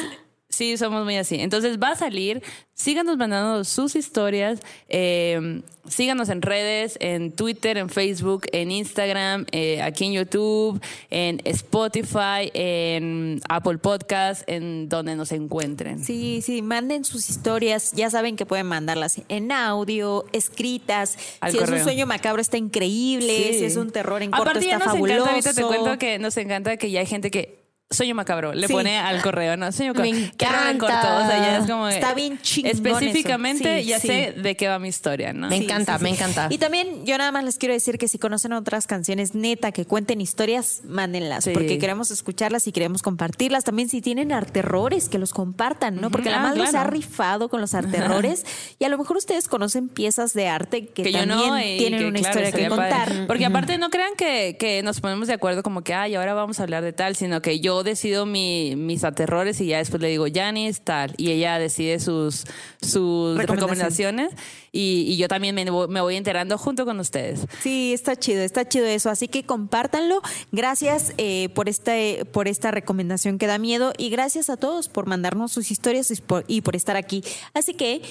sí, 0.59 0.77
somos 0.77 1.05
muy 1.05 1.15
así. 1.15 1.39
Entonces 1.39 1.79
va 1.79 1.91
a 1.91 1.95
salir. 1.95 2.43
Síganos 2.73 3.17
mandando 3.17 3.63
sus 3.63 3.95
historias. 3.95 4.59
eh, 4.89 5.61
síganos 5.89 6.29
en 6.29 6.41
redes, 6.41 6.97
en 7.01 7.31
Twitter, 7.31 7.77
en 7.77 7.89
Facebook, 7.89 8.45
en 8.51 8.69
Instagram, 8.71 9.45
eh, 9.51 9.81
aquí 9.81 10.05
en 10.05 10.13
YouTube, 10.13 10.79
en 11.09 11.41
Spotify, 11.45 12.51
en 12.53 13.41
Apple 13.49 13.79
Podcast, 13.79 14.43
en 14.47 14.87
donde 14.87 15.15
nos 15.15 15.31
encuentren. 15.31 16.03
Sí, 16.03 16.41
sí, 16.43 16.61
manden 16.61 17.03
sus 17.05 17.29
historias. 17.29 17.91
Ya 17.93 18.09
saben 18.09 18.35
que 18.35 18.45
pueden 18.45 18.67
mandarlas 18.67 19.21
en 19.29 19.51
audio, 19.51 20.25
escritas. 20.31 21.17
Al 21.41 21.51
si 21.51 21.57
es 21.57 21.69
un 21.69 21.79
sueño 21.79 22.05
macabro, 22.05 22.41
está 22.41 22.57
increíble. 22.57 23.53
Sí. 23.53 23.59
Si 23.59 23.65
es 23.65 23.75
un 23.75 23.89
terror 23.91 24.21
en 24.21 24.31
corto, 24.31 24.43
Aparte, 24.43 24.65
ya 24.67 24.73
está 24.73 24.85
nos 24.85 24.93
fabuloso. 24.93 25.15
encanta, 25.21 25.31
ahorita 25.31 25.53
te 25.53 25.63
cuento 25.63 25.97
que 25.97 26.19
nos 26.19 26.37
encanta 26.37 26.77
que 26.77 26.91
ya 26.91 26.99
hay 26.99 27.07
gente 27.07 27.31
que 27.31 27.58
Sueño 27.91 28.13
macabro, 28.13 28.53
le 28.53 28.67
Sí. 28.67 28.73
pone 28.73 28.99
al 28.99 29.19
correo, 29.23 29.57
¿no? 29.57 29.71
Sueño 29.71 29.93
macabro. 29.95 30.11
Me 30.13 30.27
corto, 30.37 30.45
encanta. 30.85 31.23
o 31.23 31.27
sea, 31.27 31.37
ya 31.41 31.57
es 31.57 31.65
como 31.65 31.87
Está 31.87 32.13
bien 32.13 32.39
chingón 32.41 32.71
Específicamente 32.71 33.79
eso. 33.79 33.83
Sí, 33.83 33.89
ya 33.89 33.99
sí. 33.99 34.07
sé 34.07 34.33
de 34.37 34.55
qué 34.55 34.67
va 34.67 34.77
mi 34.77 34.89
historia, 34.89 35.33
¿no? 35.33 35.49
Me 35.49 35.57
encanta, 35.57 35.97
me 35.97 36.09
encanta. 36.09 36.47
Y 36.51 36.59
también 36.59 37.03
yo 37.05 37.17
nada 37.17 37.31
más 37.31 37.43
les 37.43 37.57
quiero 37.57 37.73
decir 37.73 37.97
que 37.97 38.07
si 38.07 38.19
conocen 38.19 38.53
otras 38.53 38.85
canciones 38.85 39.33
neta 39.33 39.71
que 39.71 39.85
cuenten 39.85 40.21
historias, 40.21 40.81
mándenlas, 40.85 41.45
Sí. 41.45 41.51
porque 41.53 41.79
queremos 41.79 42.11
escucharlas 42.11 42.67
y 42.67 42.71
queremos 42.71 43.01
compartirlas. 43.01 43.63
También 43.63 43.89
si 43.89 44.01
tienen 44.01 44.31
arterrores, 44.31 45.09
que 45.09 45.17
los 45.17 45.33
compartan, 45.33 45.95
¿no? 45.99 46.11
Porque 46.11 46.29
la 46.29 46.37
Ah, 46.37 46.43
madre 46.43 46.61
se 46.61 46.67
ha 46.67 46.71
claro. 46.81 46.91
rifado 46.91 47.49
con 47.49 47.59
los 47.59 47.73
arterrores 48.23 48.45
y 48.77 48.85
a 48.85 48.89
lo 48.89 48.97
mejor 48.99 49.17
ustedes 49.17 49.47
conocen 49.47 49.89
piezas 49.89 50.33
de 50.33 50.47
arte 50.47 50.85
que, 50.85 51.01
que 51.03 51.11
yo 51.11 51.19
también 51.19 51.39
no 51.39 51.55
tienen 51.57 51.99
que, 52.01 52.05
una 52.07 52.19
claro, 52.19 52.39
historia 52.39 52.51
que 52.51 52.69
padre. 52.69 52.89
contar. 52.89 53.27
Porque 53.27 53.45
aparte 53.45 53.77
no 53.79 53.89
crean 53.89 54.13
que, 54.15 54.57
que 54.59 54.83
nos 54.83 55.01
ponemos 55.01 55.27
de 55.27 55.33
acuerdo 55.33 55.63
como 55.63 55.81
que, 55.81 55.95
ay, 55.95 56.13
ahora 56.13 56.35
vamos 56.35 56.59
a 56.59 56.63
hablar 56.63 56.83
de 56.83 56.93
tal, 56.93 57.15
sino 57.15 57.41
que 57.41 57.59
yo 57.59 57.78
decido 57.83 58.25
mi, 58.25 58.75
mis 58.75 59.03
aterrores 59.03 59.59
y 59.61 59.67
ya 59.67 59.77
después 59.79 60.01
le 60.01 60.09
digo, 60.09 60.25
Janice, 60.33 60.81
tal, 60.83 61.13
y 61.17 61.31
ella 61.31 61.57
decide 61.59 61.99
sus, 61.99 62.45
sus 62.81 63.37
Recomendaciones. 63.37 64.31
y, 64.71 65.05
y 65.07 65.17
yo 65.17 65.27
también 65.27 65.55
me, 65.55 65.69
voy- 65.69 65.87
me 65.87 66.01
voy 66.01 66.15
enterando 66.15 66.57
junto 66.57 66.85
con 66.85 66.99
ustedes. 66.99 67.41
Sí, 67.61 67.93
está 67.93 68.15
chido, 68.15 68.41
está 68.43 68.67
chido 68.67 68.85
eso. 68.85 69.09
Así 69.09 69.27
que 69.27 69.43
compártanlo. 69.43 70.21
Gracias 70.51 71.13
eh, 71.17 71.49
por, 71.55 71.69
esta, 71.69 71.93
por 72.31 72.47
esta 72.47 72.71
recomendación 72.71 73.37
que 73.37 73.47
da 73.47 73.57
miedo 73.57 73.93
y 73.97 74.09
gracias 74.09 74.49
a 74.49 74.57
todos 74.57 74.89
por 74.89 75.05
mandarnos 75.07 75.51
sus 75.51 75.71
historias 75.71 76.09
y 76.11 76.15
por, 76.21 76.45
y 76.47 76.61
por 76.61 76.75
estar 76.75 76.95
aquí. 76.97 77.23
Así 77.53 77.73
que 77.73 78.01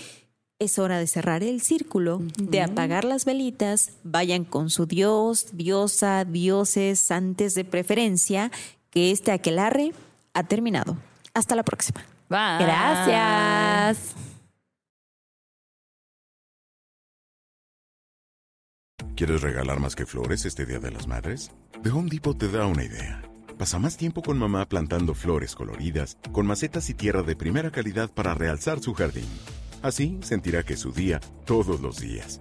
es 0.61 0.81
hora 0.81 0.99
de 0.99 1.07
cerrar 1.07 1.45
el 1.45 1.61
círculo, 1.61 2.21
de 2.37 2.61
apagar 2.63 3.05
las 3.05 3.25
velitas. 3.25 3.91
Vayan 4.03 4.45
con 4.45 4.71
su 4.71 4.87
dios, 4.87 5.47
diosa, 5.53 6.25
dioses, 6.25 7.13
antes 7.13 7.55
de 7.55 7.65
preferencia, 7.65 8.51
que 8.91 9.11
este 9.11 9.33
aquelarre 9.33 9.93
ha 10.35 10.43
terminado. 10.45 10.97
Hasta 11.35 11.55
la 11.55 11.63
próxima. 11.63 12.05
Bye. 12.29 12.65
Gracias. 12.65 14.15
¿Quieres 19.17 19.43
regalar 19.43 19.81
más 19.81 19.97
que 19.97 20.07
flores 20.07 20.45
este 20.45 20.65
Día 20.65 20.79
de 20.79 20.93
las 20.93 21.09
Madres? 21.09 21.51
The 21.83 21.91
Home 21.91 22.09
Depot 22.09 22.39
te 22.39 22.49
da 22.49 22.67
una 22.67 22.85
idea. 22.85 23.23
Pasa 23.59 23.81
más 23.81 23.97
tiempo 23.97 24.23
con 24.23 24.39
mamá 24.39 24.67
plantando 24.67 25.15
flores 25.15 25.57
coloridas, 25.57 26.17
con 26.31 26.47
macetas 26.47 26.89
y 26.91 26.95
tierra 26.95 27.23
de 27.23 27.35
primera 27.35 27.73
calidad 27.73 28.09
para 28.09 28.35
realzar 28.35 28.79
su 28.79 28.95
jardín. 28.95 29.29
Así 29.83 30.19
sentirá 30.23 30.63
que 30.63 30.75
es 30.75 30.81
su 30.81 30.93
día 30.93 31.19
todos 31.45 31.81
los 31.81 31.99
días. 31.99 32.41